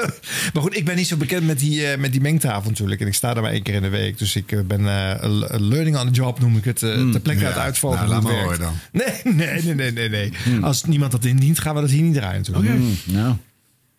maar 0.53 0.61
goed, 0.63 0.77
ik 0.77 0.85
ben 0.85 0.95
niet 0.95 1.07
zo 1.07 1.17
bekend 1.17 1.45
met 1.45 1.59
die, 1.59 1.87
eh, 1.87 1.99
met 1.99 2.11
die 2.11 2.21
mengtafel 2.21 2.69
natuurlijk. 2.69 3.01
En 3.01 3.07
ik 3.07 3.13
sta 3.13 3.33
daar 3.33 3.43
maar 3.43 3.51
één 3.51 3.63
keer 3.63 3.73
in 3.73 3.81
de 3.81 3.89
week. 3.89 4.17
Dus 4.17 4.35
ik 4.35 4.51
eh, 4.51 4.59
ben 4.67 4.79
eh, 4.79 5.59
learning 5.59 5.97
on 5.97 6.05
the 6.05 6.11
job, 6.13 6.39
noem 6.39 6.57
ik 6.57 6.63
het. 6.63 6.83
eh 6.83 7.09
ter 7.09 7.19
plekke 7.19 7.41
ja. 7.41 7.47
uit 7.47 7.57
uitvogelen. 7.57 8.09
Nou, 8.09 8.23
laat 8.23 8.31
maar 8.31 8.43
horen 8.43 8.71
Nee, 8.91 9.33
nee, 9.33 9.63
nee, 9.63 9.91
nee, 9.91 10.09
nee. 10.09 10.31
nee. 10.45 10.61
Als 10.61 10.83
niemand 10.83 11.11
dat 11.11 11.25
indient, 11.25 11.59
gaan 11.59 11.75
we 11.75 11.81
dat 11.81 11.89
hier 11.89 12.01
niet 12.01 12.13
draaien 12.13 12.37
natuurlijk. 12.37 12.81
nou. 13.03 13.35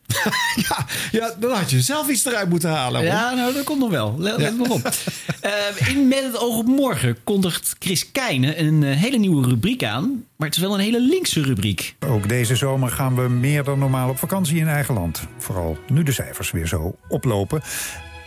ja, 0.68 0.86
ja, 1.12 1.34
dan 1.38 1.52
had 1.52 1.70
je 1.70 1.80
zelf 1.80 2.08
iets 2.08 2.24
eruit 2.24 2.48
moeten 2.48 2.70
halen. 2.70 3.00
hoor. 3.00 3.10
Ja, 3.10 3.34
nou, 3.34 3.54
dat 3.54 3.64
komt 3.64 3.78
nog 3.80 3.90
wel. 3.90 4.14
Let, 4.18 4.36
let 4.36 4.58
maar 4.58 4.70
op. 4.70 4.90
Eh, 5.40 5.88
in 5.88 6.08
Met 6.08 6.22
het 6.22 6.38
oog 6.38 6.56
op 6.58 6.66
morgen 6.66 7.16
kondigt 7.24 7.74
Chris 7.78 8.12
Keijne 8.12 8.58
een 8.58 8.82
eh, 8.82 8.96
hele 8.96 9.16
nieuwe 9.16 9.48
rubriek 9.48 9.84
aan. 9.84 10.24
Maar 10.36 10.46
het 10.48 10.56
is 10.56 10.62
wel 10.62 10.74
een 10.74 10.80
hele 10.80 11.00
linkse 11.00 11.42
rubriek. 11.42 11.94
Ook 12.08 12.28
deze 12.28 12.56
zomer 12.56 12.90
gaan 12.90 13.14
we 13.14 13.28
meer 13.28 13.64
dan 13.64 13.78
normaal 13.78 14.08
op 14.08 14.18
vakantie 14.18 14.56
in 14.56 14.68
eigen 14.68 14.94
land. 14.94 15.22
Vooral 15.38 15.78
nu 15.88 16.02
de 16.02 16.12
cijfers 16.12 16.50
weer 16.50 16.66
zo 16.66 16.96
oplopen. 17.08 17.62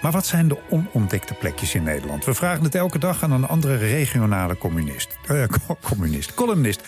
Maar 0.01 0.11
wat 0.11 0.25
zijn 0.25 0.47
de 0.47 0.57
onontdekte 0.69 1.33
plekjes 1.33 1.73
in 1.75 1.83
Nederland? 1.83 2.25
We 2.25 2.33
vragen 2.33 2.63
het 2.63 2.75
elke 2.75 2.99
dag 2.99 3.23
aan 3.23 3.31
een 3.31 3.47
andere 3.47 3.75
regionale 3.77 4.57
communist. 4.57 5.07
Eh, 5.27 5.43
co- 5.67 5.77
communist, 5.81 6.33
columnist. 6.33 6.81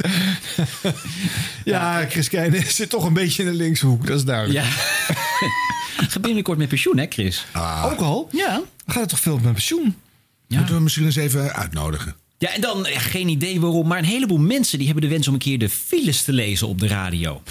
Ja, 1.64 2.06
Chris 2.08 2.28
Keijne 2.28 2.64
zit 2.70 2.90
toch 2.90 3.04
een 3.04 3.12
beetje 3.12 3.42
in 3.42 3.50
de 3.50 3.56
linkse 3.56 3.86
hoek, 3.86 4.06
dat 4.06 4.16
is 4.16 4.24
duidelijk. 4.24 4.64
Ja. 4.64 4.70
Gaat 6.08 6.22
binnenkort 6.22 6.58
met 6.58 6.68
pensioen, 6.68 6.98
hè, 6.98 7.06
Chris? 7.08 7.46
Ook 7.84 8.00
al? 8.00 8.28
Ja. 8.32 8.62
Gaat 8.86 9.00
het 9.00 9.08
toch 9.08 9.20
veel 9.20 9.38
met 9.38 9.52
pensioen? 9.52 9.96
Moeten 10.48 10.74
we 10.74 10.80
misschien 10.80 11.04
eens 11.04 11.16
even 11.16 11.52
uitnodigen? 11.52 12.14
Ja, 12.38 12.52
en 12.54 12.60
dan, 12.60 12.86
ja, 12.92 12.98
geen 12.98 13.28
idee 13.28 13.60
waarom, 13.60 13.86
maar 13.86 13.98
een 13.98 14.04
heleboel 14.04 14.38
mensen 14.38 14.78
die 14.78 14.86
hebben 14.86 15.04
de 15.04 15.14
wens 15.14 15.28
om 15.28 15.34
een 15.34 15.40
keer 15.40 15.58
de 15.58 15.68
files 15.68 16.22
te 16.22 16.32
lezen 16.32 16.68
op 16.68 16.80
de 16.80 16.86
radio. 16.86 17.42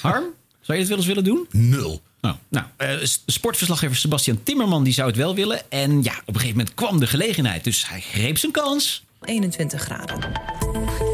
Harm, 0.00 0.24
zou 0.60 0.78
je 0.78 0.78
het 0.78 0.88
wel 0.88 0.96
eens 0.96 1.06
willen 1.06 1.24
doen? 1.24 1.46
Nul. 1.50 2.02
Oh, 2.20 2.32
nou, 2.48 2.66
eh, 2.76 2.96
sportverslaggever 3.26 3.96
Sebastian 3.96 4.42
Timmerman 4.42 4.84
die 4.84 4.92
zou 4.92 5.08
het 5.08 5.16
wel 5.16 5.34
willen. 5.34 5.70
En 5.70 6.02
ja, 6.02 6.12
op 6.20 6.34
een 6.34 6.40
gegeven 6.40 6.56
moment 6.56 6.74
kwam 6.74 7.00
de 7.00 7.06
gelegenheid. 7.06 7.64
Dus 7.64 7.88
hij 7.88 8.00
greep 8.00 8.38
zijn 8.38 8.52
kans. 8.52 9.04
21 9.24 9.82
graden 9.82 11.09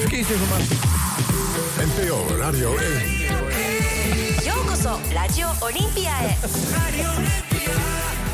verkeersinformatie. 0.00 0.76
NPO 1.78 2.36
Radio 2.36 2.76
1. 2.76 2.88
Yokoso 4.44 4.98
Radio 5.12 5.46
Olympia. 5.60 6.12
Radio 6.72 7.10
Olympia. 7.18 7.72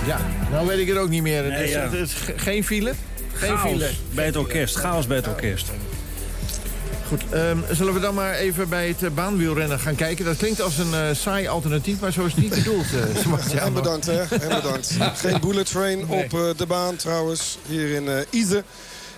Ja, 0.06 0.20
nou 0.50 0.66
weet 0.66 0.78
ik 0.78 0.88
het 0.88 0.96
ook 0.96 1.08
niet 1.08 1.22
meer. 1.22 1.42
Nee, 1.42 1.68
ja. 1.68 1.80
het, 1.80 1.92
is, 1.92 2.14
geen 2.36 2.64
file. 2.64 2.92
Geen 3.32 3.56
chaos 3.56 3.70
file. 3.70 3.90
bij 4.14 4.24
het 4.24 4.36
orkest. 4.36 4.76
Chaos 4.76 5.06
bij 5.06 5.16
het 5.16 5.28
orkest. 5.28 5.66
Goed, 7.08 7.22
ehm, 7.30 7.58
zullen 7.70 7.94
we 7.94 8.00
dan 8.00 8.14
maar 8.14 8.34
even 8.34 8.68
bij 8.68 8.88
het 8.88 9.02
eh, 9.02 9.10
baanwielrennen 9.10 9.80
gaan 9.80 9.94
kijken? 9.94 10.24
Dat 10.24 10.36
klinkt 10.36 10.60
als 10.60 10.78
een 10.78 10.94
eh, 10.94 11.00
saai 11.12 11.48
alternatief, 11.48 12.00
maar 12.00 12.12
zo 12.12 12.24
is 12.24 12.32
het 12.32 12.42
niet 12.42 12.54
bedoeld, 12.54 12.86
uh, 13.54 13.66
bedankt, 13.74 14.06
hè. 14.06 14.20
En 14.20 14.48
bedankt. 14.48 14.96
Geen 15.14 15.40
bullet 15.40 15.66
train 15.66 16.06
op 16.08 16.30
de 16.56 16.66
baan 16.66 16.96
trouwens, 16.96 17.58
hier 17.66 17.90
in 17.90 18.08
Ize. 18.30 18.64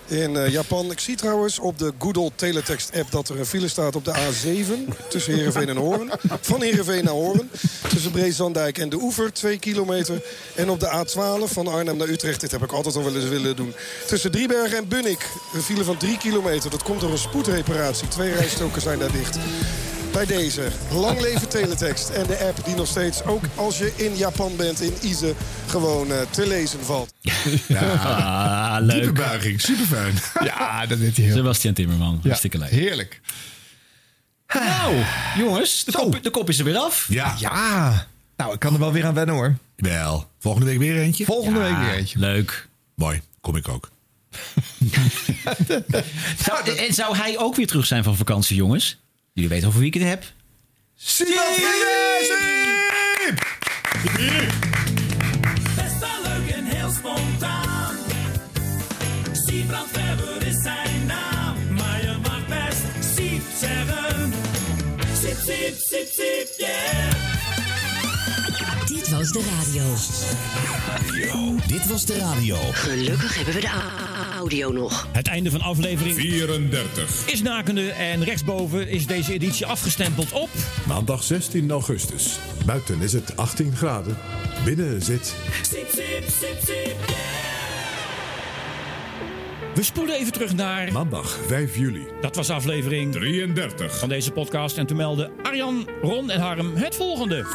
In 0.08 0.36
eh, 0.36 0.52
Japan. 0.52 0.90
Ik 0.90 1.00
zie 1.00 1.16
trouwens 1.16 1.58
op 1.58 1.78
de 1.78 1.92
Google 1.98 2.30
Teletext 2.34 2.90
app 2.94 3.10
dat 3.10 3.28
er 3.28 3.38
een 3.38 3.46
file 3.46 3.68
staat 3.68 3.96
op 3.96 4.04
de 4.04 4.14
A7. 4.14 4.94
Tussen 5.08 5.34
Heerenveen 5.34 5.68
en 5.68 5.76
Hoorn. 5.76 6.10
Van 6.40 6.62
Heerenveen 6.62 7.04
naar 7.04 7.14
Hoorn. 7.14 7.50
Tussen 7.88 8.10
Breesandijk 8.10 8.78
en 8.78 8.88
de 8.88 8.96
Oever. 8.96 9.32
Twee 9.32 9.58
kilometer. 9.58 10.22
En 10.54 10.70
op 10.70 10.80
de 10.80 11.04
A12 11.06 11.52
van 11.52 11.66
Arnhem 11.66 11.96
naar 11.96 12.08
Utrecht. 12.08 12.40
Dit 12.40 12.50
heb 12.50 12.62
ik 12.62 12.72
altijd 12.72 12.96
al 12.96 13.04
wel 13.04 13.14
eens 13.14 13.28
willen 13.28 13.56
doen. 13.56 13.74
Tussen 14.06 14.30
Driebergen 14.30 14.78
en 14.78 14.88
Bunnik. 14.88 15.26
Een 15.54 15.62
file 15.62 15.84
van 15.84 15.96
drie 15.96 16.18
kilometer. 16.18 16.70
Dat 16.70 16.82
komt 16.82 17.00
door 17.00 17.10
een 17.10 17.18
spoedreparatie. 17.18 18.08
Twee 18.08 18.34
rijstroken 18.34 18.80
zijn 18.80 18.98
daar 18.98 19.12
dicht. 19.12 19.38
Bij 20.12 20.26
deze, 20.26 20.68
lang 20.92 21.20
leven 21.20 21.48
teletext 21.48 22.08
en 22.08 22.26
de 22.26 22.38
app 22.38 22.64
die 22.64 22.74
nog 22.74 22.86
steeds, 22.86 23.24
ook 23.24 23.42
als 23.54 23.78
je 23.78 23.92
in 23.96 24.16
Japan 24.16 24.56
bent, 24.56 24.80
in 24.80 24.92
Ize, 25.02 25.34
gewoon 25.66 26.12
eh, 26.12 26.20
te 26.30 26.46
lezen 26.46 26.84
valt. 26.84 27.12
Ah, 27.74 28.76
leuk. 28.80 29.02
Diepe 29.02 29.12
buiging, 29.12 29.60
super 29.60 29.86
fijn. 29.86 30.14
Ja, 30.44 30.86
dat 30.86 30.98
deed 30.98 31.16
hij 31.16 31.24
heel 31.24 31.36
Sebastian 31.36 31.74
Timmerman, 31.74 32.20
hartstikke 32.22 32.58
leuk. 32.58 32.70
Heerlijk. 32.70 33.20
Nou, 34.54 34.94
jongens, 35.36 35.84
de 35.84 35.92
kop, 35.92 36.22
de 36.22 36.30
kop 36.30 36.48
is 36.48 36.58
er 36.58 36.64
weer 36.64 36.76
af. 36.76 37.06
Ja. 37.08 37.34
Ja. 37.38 38.06
Nou, 38.36 38.52
ik 38.52 38.58
kan 38.58 38.72
er 38.72 38.78
wel 38.80 38.92
weer 38.92 39.06
aan 39.06 39.14
wennen 39.14 39.34
hoor. 39.34 39.56
Wel. 39.76 40.28
Volgende 40.38 40.66
week 40.66 40.78
weer 40.78 40.98
eentje? 40.98 41.24
Volgende 41.24 41.58
Ja, 41.60 41.64
week 41.64 41.76
weer 41.86 41.98
eentje. 41.98 42.18
Leuk. 42.18 42.68
Mooi, 42.94 43.22
kom 43.40 43.56
ik 43.56 43.68
ook. 43.68 43.90
Zou, 46.44 46.76
en 46.76 46.94
zou 46.94 47.16
hij 47.16 47.38
ook 47.38 47.56
weer 47.56 47.66
terug 47.66 47.86
zijn 47.86 48.04
van 48.04 48.16
vakantie, 48.16 48.56
jongens? 48.56 48.98
Jullie 49.32 49.50
weten 49.50 49.68
over 49.68 49.80
wie 49.80 49.88
ik 49.88 49.94
het 49.94 50.02
heb. 50.02 50.32
Best 55.76 55.98
wel 55.98 56.22
leuk 56.22 56.50
en 56.50 56.64
heel 56.64 56.90
Siep. 63.14 63.42
Siep, 65.14 65.36
siep, 65.36 65.74
siep, 65.76 66.06
siep, 66.06 66.48
yeah. 66.58 67.27
Dit 69.08 69.16
was 69.18 69.32
de 69.32 69.42
radio. 69.56 69.82
Dit 71.66 71.86
was 71.86 72.04
de 72.04 72.18
radio. 72.18 72.56
Gelukkig 72.72 73.36
hebben 73.36 73.54
we 73.54 73.60
de 73.60 73.70
audio 74.36 74.72
nog. 74.72 75.08
Het 75.12 75.28
einde 75.28 75.50
van 75.50 75.60
aflevering 75.60 76.16
34. 76.16 77.26
is 77.26 77.42
nakende 77.42 77.90
en 77.90 78.24
rechtsboven 78.24 78.88
is 78.88 79.06
deze 79.06 79.32
editie 79.32 79.66
afgestempeld 79.66 80.32
op... 80.32 80.48
Maandag 80.86 81.22
16 81.22 81.70
augustus. 81.70 82.38
Buiten 82.64 83.00
is 83.00 83.12
het 83.12 83.36
18 83.36 83.76
graden. 83.76 84.16
Binnen 84.64 85.02
zit... 85.02 85.34
Siep, 85.62 85.90
We 89.74 89.82
spoelen 89.82 90.14
even 90.14 90.32
terug 90.32 90.54
naar... 90.54 90.92
Maandag 90.92 91.38
5 91.46 91.76
juli. 91.76 92.06
Dat 92.20 92.36
was 92.36 92.50
aflevering 92.50 93.12
33 93.12 93.98
van 93.98 94.08
deze 94.08 94.30
podcast. 94.30 94.78
En 94.78 94.86
toen 94.86 94.96
meldden 94.96 95.30
Arjan, 95.42 95.88
Ron 96.02 96.30
en 96.30 96.40
Harm 96.40 96.76
het 96.76 96.94
volgende. 96.94 97.46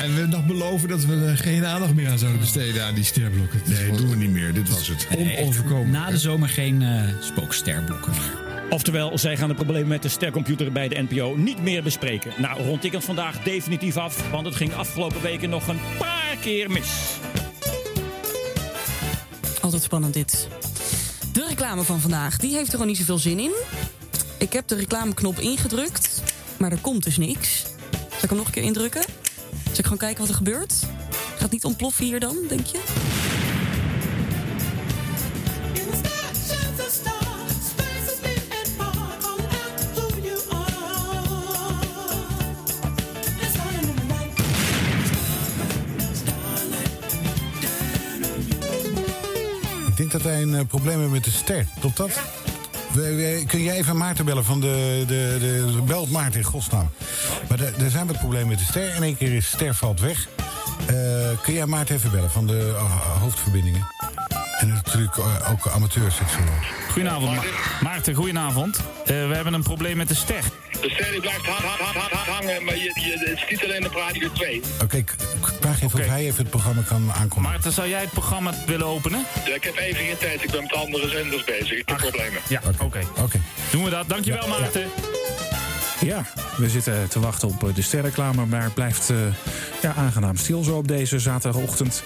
En 0.00 0.14
we 0.14 0.26
nog 0.26 0.46
beloven 0.46 0.88
dat 0.88 1.04
we 1.04 1.14
er 1.14 1.36
geen 1.36 1.64
aandacht 1.64 1.94
meer 1.94 2.10
aan 2.10 2.18
zouden 2.18 2.40
besteden 2.40 2.84
aan 2.84 2.94
die 2.94 3.04
sterblokken. 3.04 3.60
Nee, 3.66 3.92
doen 3.92 4.08
we 4.08 4.16
niet 4.16 4.30
meer. 4.30 4.54
Dit 4.54 4.68
was 4.68 4.88
het. 4.88 5.06
Onoverkomelijk. 5.16 5.92
Na 5.92 6.10
de 6.10 6.18
zomer 6.18 6.48
geen 6.48 6.82
eh 6.82 7.02
spooksterblokken. 7.20 8.12
Oftewel, 8.70 9.18
zij 9.18 9.36
gaan 9.36 9.48
de 9.48 9.54
problemen 9.54 9.88
met 9.88 10.02
de 10.02 10.08
stercomputer 10.08 10.72
bij 10.72 10.88
de 10.88 11.06
NPO 11.08 11.34
niet 11.36 11.62
meer 11.62 11.82
bespreken. 11.82 12.32
Nou, 12.36 12.62
rond 12.62 12.84
ik 12.84 12.92
het 12.92 13.04
vandaag 13.04 13.42
definitief 13.42 13.96
af, 13.96 14.30
want 14.30 14.46
het 14.46 14.54
ging 14.54 14.74
afgelopen 14.74 15.22
weken 15.22 15.50
nog 15.50 15.68
een 15.68 15.80
paar 15.98 16.36
keer 16.40 16.70
mis. 16.70 16.88
Altijd 19.60 19.82
spannend 19.82 20.14
dit. 20.14 20.48
De 21.32 21.46
reclame 21.48 21.82
van 21.82 22.00
vandaag, 22.00 22.36
die 22.36 22.54
heeft 22.54 22.66
er 22.66 22.72
gewoon 22.72 22.86
niet 22.86 22.96
zoveel 22.96 23.18
zin 23.18 23.38
in. 23.38 23.52
Ik 24.38 24.52
heb 24.52 24.68
de 24.68 24.74
reclameknop 24.74 25.38
ingedrukt, 25.38 26.22
maar 26.58 26.72
er 26.72 26.78
komt 26.78 27.04
dus 27.04 27.16
niks. 27.16 27.62
Zal 27.90 28.22
ik 28.22 28.28
hem 28.28 28.38
nog 28.38 28.46
een 28.46 28.52
keer 28.52 28.62
indrukken? 28.62 29.02
Zal 29.70 29.78
ik 29.78 29.84
gewoon 29.84 29.98
kijken 29.98 30.20
wat 30.20 30.28
er 30.28 30.34
gebeurt? 30.34 30.74
Gaat 31.30 31.40
het 31.40 31.50
niet 31.50 31.64
ontploffen 31.64 32.04
hier 32.04 32.20
dan, 32.20 32.36
denk 32.48 32.66
je? 32.66 32.78
Ik 49.88 49.96
denk 49.96 50.22
dat 50.22 50.32
wij 50.32 50.42
een 50.42 50.54
eh, 50.54 50.66
probleem 50.66 50.92
hebben 50.92 51.10
met 51.10 51.24
de 51.24 51.30
ster. 51.30 51.66
Klopt 51.80 51.96
dat? 51.96 52.20
Kun 53.46 53.62
jij 53.62 53.76
even 53.76 53.96
Maarten 53.96 54.24
bellen 54.24 54.44
van 54.44 54.60
de... 54.60 55.04
de, 55.06 55.36
de, 55.40 55.82
belt 55.86 56.10
Maarten 56.10 56.40
in 56.40 56.46
godsnaam. 56.46 56.90
Maar 57.48 57.60
er 57.60 57.90
zijn 57.90 58.06
wat 58.06 58.18
problemen 58.18 58.48
met 58.48 58.58
de 58.58 58.64
ster. 58.64 58.94
In 58.94 59.02
één 59.02 59.16
keer 59.16 59.32
is 59.32 59.46
ster 59.46 59.74
valt 59.74 60.00
weg. 60.00 60.28
Eh, 60.86 60.94
kun 61.42 61.52
jij 61.52 61.66
Maarten 61.66 61.94
even 61.94 62.10
bellen 62.10 62.30
van 62.30 62.46
de 62.46 62.74
eh, 62.76 63.20
hoofdverbindingen? 63.20 63.86
En 64.60 64.68
natuurlijk 64.68 65.16
eh, 65.16 65.50
ook 65.50 65.68
amateurseksuoloog. 65.68 66.64
Goedenavond, 66.92 67.34
Ma 67.34 67.42
Maarten, 67.82 68.14
goedenavond. 68.14 68.76
Eh, 68.76 69.06
we 69.06 69.34
hebben 69.34 69.52
een 69.52 69.62
probleem 69.62 69.96
met 69.96 70.08
de 70.08 70.14
ster. 70.14 70.44
De 70.80 70.90
ster 70.90 71.10
die 71.10 71.20
blijft 71.20 71.46
ha- 71.46 71.52
ha- 71.52 71.92
ha- 71.92 72.08
ha- 72.10 72.32
hangen, 72.32 72.64
maar 72.64 72.76
je, 72.76 72.82
je, 72.94 73.24
het 73.28 73.38
is 73.38 73.44
niet 73.50 73.64
alleen 73.64 73.86
op 73.86 73.94
Radio 73.94 74.32
2. 74.32 74.60
Oké, 74.82 75.02
k- 75.02 75.14
k- 75.40 75.52
vraag 75.60 75.82
even 75.82 76.00
of 76.00 76.06
hij 76.06 76.24
even 76.24 76.36
het 76.42 76.50
programma 76.50 76.82
kan 76.82 77.12
aankondigen. 77.12 77.42
Maarten, 77.42 77.72
zou 77.72 77.88
jij 77.88 78.00
het 78.00 78.10
programma 78.10 78.52
willen 78.66 78.86
openen? 78.86 79.24
Ja, 79.46 79.54
ik 79.54 79.64
heb 79.64 79.76
even 79.76 80.04
geen 80.04 80.16
tijd, 80.18 80.42
ik 80.44 80.50
ben 80.50 80.62
met 80.62 80.72
andere 80.74 81.08
zenders 81.08 81.44
bezig. 81.44 81.78
Ik 81.78 81.88
heb 81.88 81.96
problemen. 81.96 82.40
Ja, 82.48 82.60
oké. 82.80 83.00
Oké. 83.18 83.40
Doen 83.70 83.84
we 83.84 83.90
dat. 83.90 84.08
Dankjewel, 84.08 84.48
Maarten. 84.48 84.80
Ja, 84.80 84.88
we 86.56 86.68
zitten 86.68 87.08
te 87.08 87.20
wachten 87.20 87.48
op 87.48 87.68
eh, 87.68 87.74
de 87.74 87.82
sterreclame, 87.82 88.46
maar 88.46 88.62
het 88.62 88.74
blijft 88.74 89.10
eh, 89.10 89.16
Ja, 89.82 89.94
aangenaam 89.94 90.36
stil 90.36 90.62
zo 90.62 90.76
op 90.76 90.88
deze 90.88 91.18
zaterdagochtend. 91.18 92.02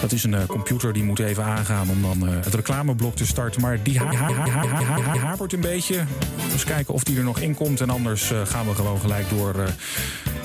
Dat 0.00 0.12
is 0.12 0.24
een 0.24 0.34
eh, 0.34 0.46
computer 0.46 0.92
die 0.92 1.02
moet 1.04 1.18
even 1.18 1.44
aangaan 1.44 1.90
om 1.90 2.02
dan 2.02 2.28
het 2.28 2.54
reclameblok 2.54 3.16
te 3.16 3.26
starten. 3.26 3.60
Maar 3.60 3.82
die 3.82 3.98
ha 3.98 4.12
ha 4.12 4.32
ha 4.32 4.48
ha 4.48 4.66
ha 4.66 5.00
ha 5.02 5.16
hapert 5.18 5.52
een 5.52 5.60
beetje. 5.60 6.04
Dus 6.52 6.64
kijken 6.64 6.94
of 6.94 7.02
die 7.04 7.16
er 7.16 7.24
nog 7.24 7.38
in 7.38 7.54
komt. 7.54 7.80
En 7.80 7.90
anders 7.90 8.32
gaan 8.44 8.68
we 8.68 8.74
gewoon 8.74 9.00
gelijk 9.00 9.28
door 9.30 9.54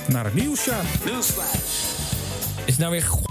naar 0.08 0.24
het 0.26 0.34
nieuws. 0.34 0.66
Ja. 0.66 0.82
Is 2.66 2.72
het 2.72 2.78
nou 2.78 2.92
weer... 2.92 3.04
go- 3.04 3.22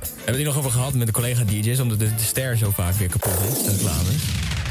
We 0.00 0.08
hebben 0.14 0.34
het 0.34 0.44
nog 0.44 0.56
over 0.56 0.70
gehad 0.70 0.94
met 0.94 1.06
de 1.06 1.12
collega 1.12 1.44
DJ's... 1.44 1.80
omdat 1.80 1.98
de, 1.98 2.14
de 2.14 2.22
ster 2.22 2.56
zo 2.56 2.70
vaak 2.70 2.94
weer 2.94 3.08
kapot 3.08 3.32
is, 3.56 3.62
de 3.64 3.70
reclame. 3.70 4.10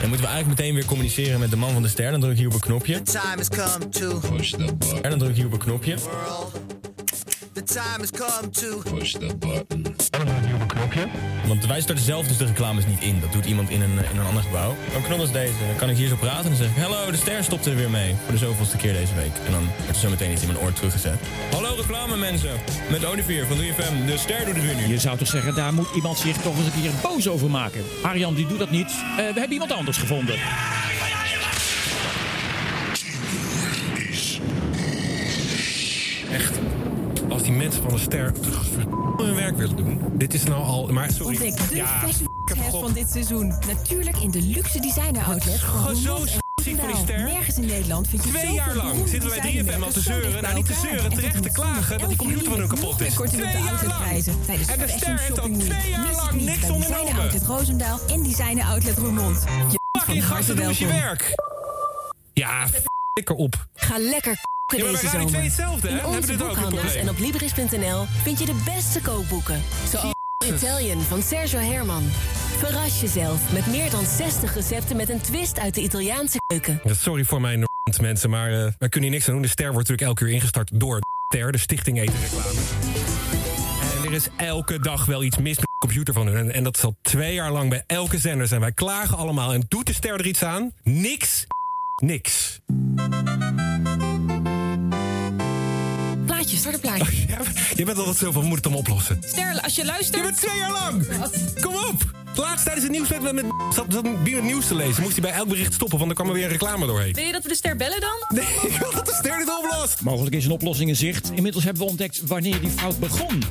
Dan 0.01 0.09
moeten 0.09 0.27
we 0.27 0.33
eigenlijk 0.33 0.59
meteen 0.59 0.73
weer 0.73 0.85
communiceren 0.85 1.39
met 1.39 1.49
de 1.49 1.55
man 1.55 1.71
van 1.73 1.81
de 1.81 1.87
ster. 1.87 2.11
Dan 2.11 2.19
druk 2.19 2.31
ik 2.31 2.37
hier 2.37 2.47
op 2.47 2.53
een 2.53 2.59
knopje. 2.59 3.01
time 3.01 3.35
has 3.35 3.49
come 3.49 3.89
to 3.89 4.19
push 4.19 4.51
the 4.51 4.57
button. 4.57 5.03
En 5.03 5.09
dan 5.09 5.19
druk 5.19 5.31
ik 5.31 5.35
hier 5.35 5.45
op 5.45 5.51
een 5.51 5.59
knopje. 5.59 5.95
The 7.53 7.63
time 7.63 7.99
has 7.99 8.11
come 8.11 8.49
to 8.49 8.81
push 8.95 9.13
the 9.13 9.35
button. 9.37 9.85
En 10.11 10.25
dan 10.25 10.53
op 10.55 10.61
een 10.61 10.67
knopje. 10.67 11.07
Want 11.47 11.65
wij 11.65 11.81
starten 11.81 12.05
zelf 12.05 12.27
dus 12.27 12.37
de 12.37 12.45
reclames 12.45 12.85
niet 12.85 13.01
in. 13.01 13.19
Dat 13.19 13.31
doet 13.31 13.45
iemand 13.45 13.69
in 13.69 13.81
een, 13.81 13.91
in 13.91 14.19
een 14.19 14.25
ander 14.25 14.43
gebouw. 14.43 14.75
Een 14.95 15.03
knop 15.03 15.19
als 15.19 15.31
deze. 15.31 15.53
Dan 15.67 15.75
kan 15.75 15.89
ik 15.89 15.97
hier 15.97 16.07
zo 16.07 16.15
praten 16.15 16.43
en 16.43 16.49
dan 16.49 16.55
zeg 16.55 16.69
ik... 16.69 16.81
Hallo, 16.81 17.11
de 17.11 17.17
ster 17.17 17.43
stopt 17.43 17.65
er 17.65 17.75
weer 17.75 17.89
mee. 17.89 18.15
Voor 18.23 18.31
de 18.31 18.37
zoveelste 18.37 18.77
keer 18.77 18.93
deze 18.93 19.15
week. 19.15 19.31
En 19.45 19.51
dan 19.51 19.63
wordt 19.77 19.87
er 19.87 19.95
zo 19.95 20.09
meteen 20.09 20.31
iets 20.31 20.41
in 20.41 20.47
mijn 20.47 20.59
oor 20.59 20.73
teruggezet. 20.73 21.19
Hallo 21.51 21.75
reclame 21.75 22.17
mensen. 22.17 22.51
Met 22.89 23.05
Olivier 23.05 23.45
van 23.45 23.57
3FM. 23.57 24.05
De 24.05 24.17
ster 24.17 24.45
doet 24.45 24.55
het 24.55 24.63
weer 24.63 24.75
nu. 24.75 24.87
Je 24.87 24.99
zou 24.99 25.17
toch 25.17 25.27
zeggen, 25.27 25.55
daar 25.55 25.73
moet 25.73 25.89
iemand 25.95 26.17
zich 26.17 26.37
toch 26.37 26.57
eens 26.57 26.65
een 26.65 26.81
keer 26.81 26.91
boos 27.01 27.27
over 27.27 27.49
maken. 27.49 27.83
Arjan 28.01 28.33
die 28.33 28.47
doet 28.47 28.59
dat 28.59 28.71
niet. 28.71 28.91
Eh, 28.91 29.15
we 29.15 29.23
hebben 29.23 29.51
iemand 29.51 29.71
anders 29.71 29.97
gevonden. 29.97 30.35
Echt. 36.31 36.70
Als 37.41 37.49
die 37.49 37.59
mensen 37.59 37.81
van 37.83 37.91
de 37.93 37.99
ster 37.99 38.33
hun 39.17 39.35
werk 39.35 39.57
willen 39.57 39.75
doen. 39.75 40.01
Dit 40.13 40.33
is 40.33 40.43
nou 40.43 40.63
al. 40.63 40.87
Maar 40.87 41.11
sorry. 41.11 41.35
Ontdek 41.35 41.69
de 41.69 41.75
Ja, 41.75 42.07
van 42.69 42.93
dit 42.93 43.09
seizoen. 43.09 43.47
Natuurlijk 43.47 44.17
in 44.17 44.31
de 44.31 44.41
luxe 44.41 44.79
designer 44.79 45.23
outlet 45.23 45.59
van 45.59 45.95
zo 45.95 46.15
Roermond 46.15 46.31
en 46.55 46.63
zie 46.63 46.75
voor 46.75 46.87
die 46.87 46.95
ster. 46.95 47.23
Nergens 47.23 47.57
in 47.57 47.65
Nederland 47.65 48.07
vind 48.07 48.23
je 48.23 48.29
Twee 48.29 48.51
jaar 48.51 48.75
lang 48.75 49.07
zitten 49.07 49.29
wij 49.29 49.63
3FM 49.63 49.83
al 49.83 49.91
te 49.91 49.99
zeuren. 49.99 50.41
Nou, 50.41 50.55
niet 50.55 50.65
te 50.65 50.73
zeuren, 50.73 51.03
En 51.03 51.09
terecht 51.09 51.43
te 51.43 51.51
klagen 51.51 51.99
dat 51.99 52.07
die 52.07 52.17
computer 52.17 52.45
van 52.45 52.59
hun 52.59 52.67
kapot 52.67 53.01
is. 53.01 53.13
Twee 53.13 53.41
jaar 53.41 53.85
lang. 53.85 54.25
En 54.67 54.79
de 54.79 54.93
ster 54.97 55.19
heeft 55.19 55.39
al 55.39 55.49
twee 55.49 55.89
jaar 55.89 56.11
lang 56.11 56.41
niks 56.41 56.69
ondernomen. 56.69 57.13
Outlet 57.13 57.43
Roosendaal 57.43 57.99
en 58.09 58.23
Designer 58.23 58.63
Outlet 58.63 58.97
Roermond. 58.97 59.43
Je 59.71 59.79
Fucking 59.99 60.23
van 60.23 60.35
gasten, 60.35 60.55
doe 60.55 60.79
je 60.79 60.87
werk. 60.87 61.35
Ja, 62.33 62.67
flikker 63.13 63.35
op. 63.35 63.67
Ga 63.73 63.97
lekker 63.97 64.37
k***en 64.77 64.85
Ja, 64.85 64.91
deze 64.91 65.07
zomer. 65.09 65.27
twee 65.27 65.41
hetzelfde, 65.43 65.87
hè? 65.87 65.93
In 65.93 65.99
Hebben 65.99 66.17
onze 66.17 66.31
een 66.31 66.37
boekhandels 66.37 66.95
en 66.95 67.09
op 67.09 67.19
Libris.nl 67.19 68.05
vind 68.23 68.39
je 68.39 68.45
de 68.45 68.61
beste 68.65 69.01
kookboeken. 69.01 69.61
Zoals 69.89 70.13
Italian 70.45 71.01
van 71.01 71.21
Sergio 71.21 71.59
Herman. 71.59 72.03
Verras 72.57 73.01
jezelf 73.01 73.53
met 73.53 73.67
meer 73.67 73.89
dan 73.89 74.05
60 74.05 74.53
recepten 74.55 74.95
met 74.95 75.09
een 75.09 75.21
twist 75.21 75.59
uit 75.59 75.75
de 75.75 75.81
Italiaanse 75.81 76.37
keuken. 76.47 76.81
Sorry 76.85 77.23
voor 77.23 77.41
mijn 77.41 77.63
mensen, 78.01 78.29
maar 78.29 78.47
eh, 78.51 78.71
wij 78.79 78.89
kunnen 78.89 79.01
hier 79.01 79.11
niks 79.11 79.27
aan 79.27 79.33
doen. 79.33 79.41
De 79.41 79.47
ster 79.47 79.71
wordt 79.71 79.89
natuurlijk 79.89 80.07
elke 80.07 80.23
uur 80.23 80.31
ingestart 80.31 80.79
door 80.79 80.99
de 80.99 81.05
ster, 81.29 81.51
de 81.51 81.57
Stichting 81.57 81.99
Eten 82.01 82.15
Reclame. 82.21 82.59
En 83.97 84.07
er 84.07 84.13
is 84.13 84.27
elke 84.37 84.79
dag 84.79 85.05
wel 85.05 85.23
iets 85.23 85.37
mis 85.37 85.57
met 85.57 85.65
de 85.71 85.77
computer 85.87 86.13
van 86.13 86.27
hun. 86.27 86.37
En, 86.37 86.53
en 86.53 86.63
dat 86.63 86.77
is 86.77 86.83
al 86.83 86.95
twee 87.01 87.33
jaar 87.33 87.51
lang 87.51 87.69
bij 87.69 87.83
elke 87.87 88.17
zender 88.17 88.47
zijn. 88.47 88.61
Wij 88.61 88.71
klagen 88.71 89.17
allemaal. 89.17 89.53
En 89.53 89.65
doet 89.67 89.85
de 89.85 89.93
ster 89.93 90.13
er 90.13 90.25
iets 90.25 90.43
aan? 90.43 90.71
Niks. 90.83 91.45
Niks. 91.95 92.59
Plaatje, 96.51 96.69
start 96.69 96.73
een 96.73 96.81
plaatje. 96.81 97.05
Je 97.75 97.85
bent 97.85 97.97
altijd 97.97 98.17
zo 98.17 98.31
van, 98.31 98.41
we 98.41 98.47
moeten 98.47 98.71
het 98.71 98.79
hem 98.79 98.85
oplossen. 98.93 99.19
Ster, 99.25 99.59
als 99.61 99.75
je 99.75 99.85
luistert... 99.85 100.15
Je 100.15 100.21
bent 100.21 100.37
twee 100.37 100.57
jaar 100.57 100.71
lang! 100.71 101.07
Kom 101.61 101.75
op! 101.75 102.03
Laatst 102.35 102.63
tijdens 102.63 102.85
het 102.85 102.95
nieuws 102.95 103.09
met, 103.09 103.21
zat, 103.73 103.85
zat 103.89 104.05
het 104.05 104.43
nieuws 104.43 104.67
te 104.67 104.75
lezen. 104.75 105.01
Moest 105.01 105.15
hij 105.15 105.21
bij 105.21 105.31
elk 105.31 105.47
bericht 105.47 105.73
stoppen, 105.73 105.97
want 105.97 106.09
er 106.09 106.15
kwam 106.15 106.27
er 106.27 106.33
weer 106.33 106.43
een 106.43 106.49
reclame 106.49 106.85
doorheen. 106.85 107.13
Wil 107.13 107.25
je 107.25 107.31
dat 107.31 107.43
we 107.43 107.49
de 107.49 107.55
ster 107.55 107.75
bellen 107.75 108.01
dan? 108.01 108.25
Nee, 108.29 108.45
ik 108.71 108.77
wil 108.79 108.91
dat 108.91 109.05
de 109.05 109.13
ster 109.13 109.37
dit 109.37 109.57
oplost. 109.57 110.01
Mogelijk 110.01 110.35
is 110.35 110.45
een 110.45 110.51
oplossing 110.51 110.89
in 110.89 110.95
zicht. 110.95 111.31
Inmiddels 111.35 111.63
hebben 111.63 111.83
we 111.83 111.89
ontdekt 111.89 112.21
wanneer 112.25 112.61
die 112.61 112.69
fout 112.69 112.99
begon. 112.99 113.43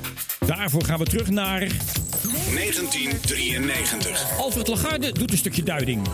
Daarvoor 0.47 0.85
gaan 0.85 0.99
we 0.99 1.05
terug 1.05 1.31
naar 1.31 1.59
1993. 1.59 4.39
Alfred 4.39 4.69
Lagarde 4.69 5.13
doet 5.13 5.33
een 5.33 5.39
stukje 5.39 5.63
duiding. 5.63 6.09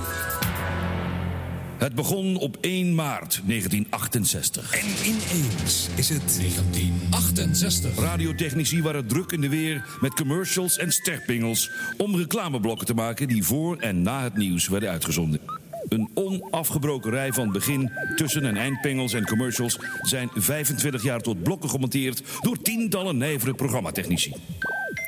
Het 1.78 1.94
begon 1.94 2.36
op 2.36 2.56
1 2.60 2.94
maart 2.94 3.40
1968. 3.46 4.74
En 4.74 4.86
ineens 5.04 5.88
is 5.94 6.08
het 6.08 6.36
1968. 6.38 7.98
Radiotechnici 7.98 8.82
waren 8.82 9.06
druk 9.06 9.32
in 9.32 9.40
de 9.40 9.48
weer 9.48 9.84
met 10.00 10.14
commercials 10.14 10.78
en 10.78 10.92
sterpingels... 10.92 11.70
om 11.96 12.16
reclameblokken 12.16 12.86
te 12.86 12.94
maken 12.94 13.28
die 13.28 13.44
voor 13.44 13.76
en 13.76 14.02
na 14.02 14.22
het 14.22 14.36
nieuws 14.36 14.68
werden 14.68 14.90
uitgezonden. 14.90 15.40
Een 15.88 16.10
onafgebroken 16.14 17.10
rij 17.10 17.32
van 17.32 17.52
begin, 17.52 17.90
tussen- 18.14 18.44
en 18.44 18.56
eindpingels 18.56 19.12
en 19.12 19.26
commercials... 19.26 19.78
zijn 20.02 20.30
25 20.34 21.02
jaar 21.02 21.20
tot 21.20 21.42
blokken 21.42 21.70
gemonteerd 21.70 22.22
door 22.40 22.62
tientallen 22.62 23.16
nijvere 23.16 23.54
programmatechnici. 23.54 24.32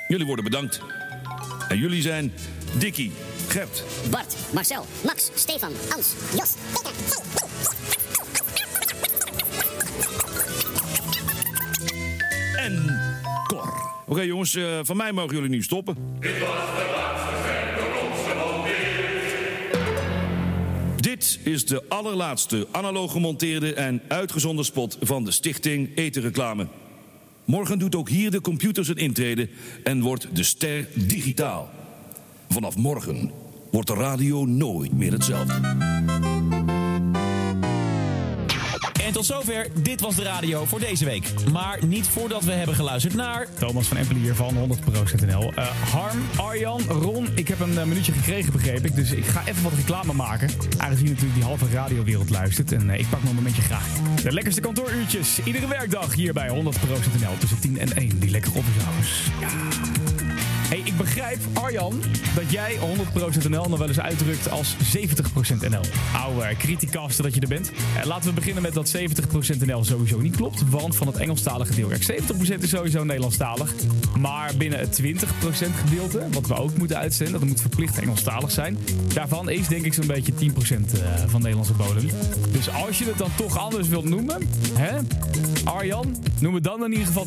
Jullie 0.09 0.27
worden 0.27 0.45
bedankt. 0.45 0.81
En 1.69 1.79
jullie 1.79 2.03
zijn 2.03 2.33
Dikkie, 2.79 3.13
Gert, 3.49 3.85
Bart, 4.11 4.37
Marcel, 4.53 4.87
Max, 5.05 5.31
Stefan, 5.35 5.73
Ans, 5.95 6.15
Jos, 6.37 6.55
Peter, 6.73 6.93
en 12.57 13.01
Cor. 13.47 13.93
Oké 14.07 14.21
jongens, 14.21 14.55
eh, 14.55 14.79
van 14.83 14.97
mij 14.97 15.13
mogen 15.13 15.35
jullie 15.35 15.51
nu 15.51 15.63
stoppen. 15.63 15.97
Dit 20.97 21.39
is 21.43 21.67
de 21.67 21.83
allerlaatste 21.89 22.67
analoog 22.71 23.13
gemonteerde 23.13 23.75
en 23.75 24.03
uitgezonden 24.09 24.65
spot 24.65 24.97
van 25.01 25.25
de 25.25 25.31
stichting 25.31 25.97
Etenreclame. 25.97 26.67
Morgen 27.45 27.79
doet 27.79 27.95
ook 27.95 28.09
hier 28.09 28.31
de 28.31 28.41
computer 28.41 28.85
zijn 28.85 28.97
intrede 28.97 29.49
en 29.85 30.01
wordt 30.01 30.37
de 30.37 30.43
ster 30.43 30.89
digitaal. 30.95 31.78
Vanaf 32.49 32.77
morgen 32.77 33.31
wordt 33.71 33.89
de 33.89 33.95
radio 33.95 34.45
nooit 34.45 34.93
meer 34.93 35.13
hetzelfde. 35.13 35.55
En 39.05 39.13
tot 39.15 39.27
zover, 39.27 39.67
dit 39.83 40.01
was 40.01 40.15
de 40.15 40.23
radio 40.23 40.65
voor 40.65 40.81
deze 40.81 41.05
week. 41.05 41.33
Maar 41.53 41.79
niet 41.87 42.07
voordat 42.07 42.45
we 42.45 42.53
hebben 42.53 42.75
geluisterd 42.75 43.15
naar... 43.15 43.47
Thomas 43.59 43.87
van 43.87 43.97
Empelen 43.97 44.23
hier 44.23 44.35
van 44.35 44.55
100%.nl. 44.55 45.53
Eh 45.55 45.67
Harm, 45.93 46.19
Arjan, 46.37 46.83
Ron, 46.83 47.29
ik 47.35 47.49
heb 47.49 47.61
een 47.61 47.79
eh, 47.79 47.85
minuutje 47.85 48.13
gekregen 48.13 48.53
begreep 48.53 48.85
ik. 48.85 48.95
Dus 48.95 49.13
ik 49.13 49.25
ga 49.25 49.47
even 49.47 49.63
wat 49.63 49.73
reclame 49.73 50.13
maken. 50.13 50.51
Aangezien 50.79 51.09
natuurlijk 51.09 51.35
die 51.35 51.45
halve 51.45 51.69
radiowereld 51.73 52.31
luistert. 52.31 52.73
En 52.73 52.91
eh, 52.91 52.99
ik 52.99 53.09
pak 53.11 53.23
mijn 53.23 53.35
momentje 53.35 53.63
graag. 53.63 53.87
De 54.23 54.33
lekkerste 54.33 54.61
kantooruurtjes. 54.61 55.41
Iedere 55.45 55.67
werkdag 55.67 56.15
hier 56.15 56.33
bij 56.33 56.49
100%.nl. 56.49 57.39
Tussen 57.39 57.61
10 57.61 57.79
en 57.79 57.93
1. 57.95 58.19
Die 58.19 58.31
lekkere 58.31 58.59
officehours. 58.59 59.31
Ja. 59.41 60.18
Hey, 60.69 60.83
ik 60.85 60.97
begrijp, 60.97 61.39
Arjan, 61.53 62.03
dat 62.35 62.51
jij 62.51 62.79
100% 63.45 63.49
NL 63.49 63.69
nog 63.69 63.79
wel 63.79 63.89
eens 63.89 64.01
uitdrukt 64.01 64.51
als 64.51 64.77
70% 64.97 65.69
NL. 65.69 65.81
Oude 66.17 66.57
criticaster 66.59 67.25
dat 67.25 67.35
je 67.35 67.41
er 67.41 67.49
bent. 67.49 67.73
Eh, 67.97 68.05
laten 68.05 68.29
we 68.29 68.35
beginnen 68.35 68.63
met 68.63 68.75
dat 68.75 68.89
70% 68.89 69.67
NL 69.67 69.85
sowieso 69.85 70.21
niet 70.21 70.37
klopt. 70.37 70.69
Want 70.71 70.97
van 70.97 71.07
het 71.07 71.17
Engelstalige 71.17 71.75
deel, 71.75 71.89
kijk, 71.89 72.03
70% 72.03 72.63
is 72.63 72.69
sowieso 72.69 73.05
Nederlandstalig. 73.05 73.73
Maar 74.19 74.53
binnen 74.57 74.79
het 74.79 74.93
20% 74.93 75.75
gedeelte, 75.77 76.27
wat 76.31 76.47
we 76.47 76.55
ook 76.55 76.77
moeten 76.77 76.99
uitzenden, 76.99 77.41
dat 77.41 77.49
moet 77.49 77.61
verplicht 77.61 77.99
Engelstalig 77.99 78.51
zijn. 78.51 78.79
Daarvan 79.15 79.51
is 79.51 79.69
denk 79.69 79.85
ik 79.85 79.95
zo'n 79.95 80.07
beetje 80.07 80.33
10% 80.33 80.93
eh, 80.93 81.01
van 81.27 81.41
Nederlandse 81.41 81.73
bodem. 81.73 82.09
Dus 82.51 82.71
als 82.71 82.99
je 82.99 83.05
het 83.05 83.19
dan 83.19 83.31
toch 83.37 83.59
anders 83.59 83.89
wilt 83.89 84.09
noemen, 84.09 84.49
hè? 84.73 84.99
Arjan, 85.65 86.17
noem 86.41 86.55
het 86.55 86.65
dan 86.65 86.85
in 86.85 86.91
ieder 86.91 87.07
geval 87.07 87.27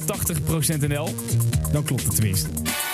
80% 0.77 0.87
NL. 0.87 1.13
Dan 1.71 1.83
klopt 1.83 2.03
het 2.03 2.15
tenminste. 2.15 2.49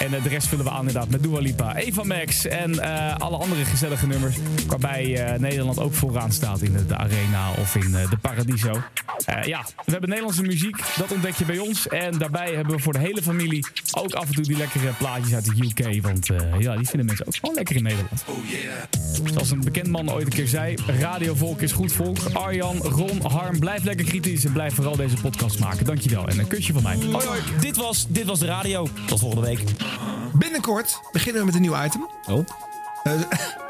En 0.08 0.14
eh, 0.14 0.24
de 0.24 0.30
rest 0.30 0.48
vullen 0.48 0.66
we 0.66 0.72
aan 0.72 0.80
inderdaad 0.80 1.10
met 1.10 1.24
Dua 1.24 1.40
Lipa, 1.40 1.76
Eva 1.76 2.04
Max 2.04 2.46
en 2.46 2.80
eh, 2.80 3.16
alle 3.18 3.38
andere 3.38 3.66
gezellige 3.66 4.08
nummers. 4.08 4.36
Waarbij 4.68 5.26
eh, 5.26 5.40
Nederland 5.40 5.80
ook 5.80 5.94
vooraan 5.94 6.32
staat 6.32 6.62
in 6.62 6.74
de, 6.74 6.86
de 6.86 6.98
Arena 6.98 7.52
of 7.60 7.76
in 7.76 7.96
eh, 7.96 8.10
de 8.10 8.18
Paradiso. 8.18 8.82
Eh, 9.26 9.44
ja, 9.44 9.66
we 9.86 9.92
hebben 9.92 10.10
Nederlandse 10.10 10.42
muziek, 10.42 10.78
dat 10.98 11.12
ontdek 11.12 11.36
je 11.36 11.46
bij 11.46 11.58
ons. 11.58 11.88
En 11.88 12.18
daarbij 12.18 12.54
hebben 12.54 12.76
we 12.76 12.82
voor 12.82 12.94
de 12.94 13.00
hele 13.00 13.22
familie 13.22 13.68
ook 13.92 14.14
af 14.14 14.28
en 14.28 14.34
toe 14.34 14.44
die 14.44 14.58
lekkere 14.58 14.92
plaatjes 14.98 15.34
uit 15.34 15.46
de 15.46 15.64
UK. 15.64 16.04
Want 16.04 16.30
eh, 16.30 16.60
ja, 16.60 16.76
die 16.76 16.88
vinden 16.88 17.06
mensen 17.06 17.28
ook 17.28 17.36
gewoon 17.36 17.56
lekker 17.56 17.76
in 17.76 17.84
Nederland. 17.84 18.24
Zoals 19.32 19.52
een 19.52 19.64
bekend 19.64 19.88
man 19.88 20.12
ooit 20.12 20.26
een 20.26 20.34
keer 20.34 20.48
zei, 20.48 20.76
radiovolk 21.00 21.62
is 21.62 21.72
goed 21.72 21.92
volk. 21.92 22.18
Arjan, 22.34 22.78
Ron, 22.78 23.22
Harm, 23.22 23.60
blijf 23.60 23.84
lekker 23.84 24.06
kritisch 24.06 24.46
en 24.46 24.52
blijf 24.52 24.74
vooral 24.74 24.96
deze 24.96 25.16
podcast 25.16 25.60
maken. 25.60 25.86
Dankjewel 25.86 26.28
en 26.28 26.40
een 26.40 26.48
kusje 26.48 26.74
van 26.74 26.84
mij. 26.84 26.96
Hoi 26.96 27.26
hoi, 27.26 27.40
dit 27.60 27.78
was, 27.78 28.06
dit 28.10 28.26
was 28.26 28.40
de 28.40 28.46
radio. 28.46 28.88
Tot 29.06 29.20
volgende 29.20 29.46
week. 29.46 29.60
Binnenkort 30.34 31.00
beginnen 31.12 31.40
we 31.40 31.46
met 31.46 31.56
een 31.56 31.62
nieuw 31.62 31.84
item. 31.84 32.08
Oh. 32.26 32.48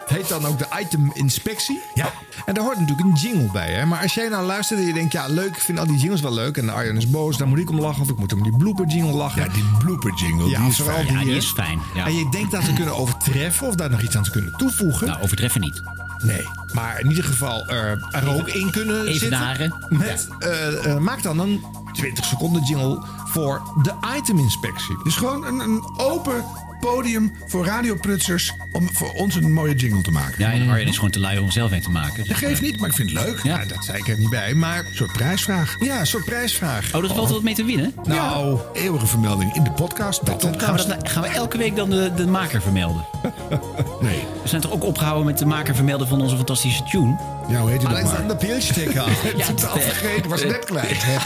Het 0.08 0.18
heet 0.18 0.28
dan 0.30 0.46
ook 0.46 0.58
de 0.58 0.66
item 0.80 1.12
inspectie. 1.14 1.82
Ja. 1.94 2.12
En 2.46 2.54
daar 2.54 2.64
hoort 2.64 2.80
natuurlijk 2.80 3.08
een 3.08 3.14
jingle 3.14 3.52
bij. 3.52 3.72
Hè? 3.72 3.86
Maar 3.86 4.02
als 4.02 4.14
jij 4.14 4.28
nou 4.28 4.46
luistert 4.46 4.80
en 4.80 4.86
je 4.86 4.94
denkt, 4.94 5.12
ja 5.12 5.28
leuk, 5.28 5.56
ik 5.56 5.62
vind 5.62 5.80
al 5.80 5.86
die 5.86 5.98
jingles 5.98 6.22
wel 6.22 6.34
leuk. 6.34 6.58
En 6.58 6.70
Arjan 6.70 6.98
is 6.98 7.10
boos, 7.10 7.38
daar 7.38 7.48
moet 7.48 7.60
ik 7.60 7.70
om 7.70 7.80
lachen. 7.80 8.02
Of 8.02 8.10
ik 8.10 8.18
moet 8.18 8.34
om 8.34 8.44
die 8.44 8.58
blooper 8.58 8.86
jingle 8.88 9.12
lachen. 9.12 9.44
Ja, 9.44 9.50
die 9.50 9.64
blooper 9.80 10.14
jingle, 10.14 10.50
Ja, 10.50 10.60
die 10.60 10.70
is 10.70 10.82
fijn. 10.82 11.08
die, 11.08 11.18
Ja, 11.18 11.24
die 11.24 11.36
is 11.36 11.52
fijn. 11.52 11.80
Ja. 11.96 12.06
En 12.06 12.16
je 12.16 12.30
denkt 12.30 12.52
dat 12.52 12.66
te 12.66 12.74
kunnen 12.74 12.96
overtreffen 12.96 13.68
of 13.68 13.76
daar 13.76 13.90
nog 13.90 14.02
iets 14.02 14.18
aan 14.18 14.24
te 14.24 14.32
kunnen 14.32 14.54
toevoegen. 14.58 15.08
Nou, 15.08 15.22
overtreffen 15.22 15.62
niet. 15.62 15.82
Nee, 16.24 16.48
maar 16.74 17.00
in 17.00 17.10
ieder 17.10 17.24
geval 17.24 17.66
eh, 17.68 17.92
er 17.92 18.28
ook 18.28 18.48
in 18.48 18.72
kunnen 18.72 18.96
zitten. 19.06 19.28
Evenaren. 19.28 19.74
Met, 19.90 20.28
eh, 20.40 20.92
eh, 20.92 20.98
maak 20.98 21.24
dan 21.24 21.40
een 21.40 21.64
20 21.98 22.26
seconden 22.26 22.64
jingle 22.64 23.04
voor 23.26 23.62
de 23.82 23.93
item 24.18 24.40
inspectie. 24.40 25.03
Dus 25.03 25.15
gewoon 25.15 25.45
een, 25.45 25.60
een 25.60 25.84
open 25.98 26.45
podium 26.80 27.34
voor 27.45 27.65
radioprutsers 27.65 28.53
om 28.72 28.90
voor 28.94 29.11
ons 29.11 29.36
een 29.36 29.53
mooie 29.53 29.76
jingle 29.76 30.02
te 30.02 30.11
maken. 30.11 30.36
Ja, 30.38 30.52
en 30.52 30.69
Arjen 30.69 30.88
is 30.88 30.95
gewoon 30.95 31.11
te 31.11 31.19
lui 31.19 31.40
om 31.40 31.52
zelf 31.52 31.72
een 31.72 31.82
te 31.82 31.90
maken. 31.90 32.28
Dat 32.28 32.38
geeft 32.38 32.61
niet, 32.61 32.80
maar 32.80 32.90
ik 32.90 32.95
vind 32.95 33.10
het 33.11 33.24
leuk. 33.24 33.44
Ja. 33.44 33.65
dat 33.65 33.86
zei 33.86 33.98
ik 33.98 34.07
er 34.07 34.18
niet 34.18 34.30
bij, 34.30 34.53
maar... 34.53 34.80
Een 34.80 34.95
soort 34.95 35.11
prijsvraag. 35.11 35.76
Ja, 35.80 35.99
een 35.99 36.07
soort 36.07 36.26
prijsvraag. 36.26 36.95
Oh, 36.95 37.03
er 37.03 37.15
valt 37.15 37.30
wat 37.30 37.44
mee 37.44 37.53
te 37.53 37.64
winnen? 37.64 37.94
Nou, 38.03 38.60
Eeuwige 38.74 39.07
vermelding 39.07 39.56
in 39.56 39.64
de 39.64 39.72
podcast. 39.72 40.24
Bij 40.24 40.34
Gaan 40.40 40.52
we, 40.52 40.57
podcast. 40.57 40.88
dat, 40.88 41.10
gaan 41.10 41.24
we 41.24 41.30
elke 41.30 41.57
week 41.57 41.76
dan 41.76 41.90
de, 41.90 42.11
de 42.15 42.28
maker 42.28 42.61
vermelden? 42.61 43.06
Nee. 44.02 44.24
We 44.41 44.48
zijn 44.48 44.61
toch 44.61 44.72
ook 44.72 44.84
opgehouden 44.84 45.26
met 45.26 45.38
de 45.38 45.45
maker 45.45 45.76
vermelden 45.76 46.07
van 46.07 46.22
onze 46.22 46.36
fantastische 46.36 46.84
tune? 46.84 47.18
Ja, 47.49 47.60
hoe 47.60 47.69
heet 47.69 47.84
maar? 47.84 47.91
Alexander 47.91 48.36
Pielsticker. 48.36 49.06
Ja, 49.38 49.45
Totaal 49.45 49.80
vergeten, 49.80 50.30
was 50.30 50.44
net 50.44 50.65
kwijt. 50.65 51.03
hè. 51.03 51.18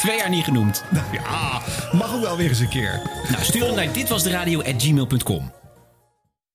Twee 0.00 0.16
jaar 0.16 0.28
niet 0.30 0.44
genoemd. 0.44 0.82
Ja, 1.12 1.60
mag 1.92 2.14
ook 2.14 2.20
wel 2.22 2.36
weer 2.36 2.48
eens 2.48 2.58
een 2.60 2.68
keer. 2.68 3.00
Nou, 3.30 3.44
stuur 3.44 3.66
hem 3.66 3.74
naar 3.74 3.92
ditwasderadio.gmail.com. 3.92 5.52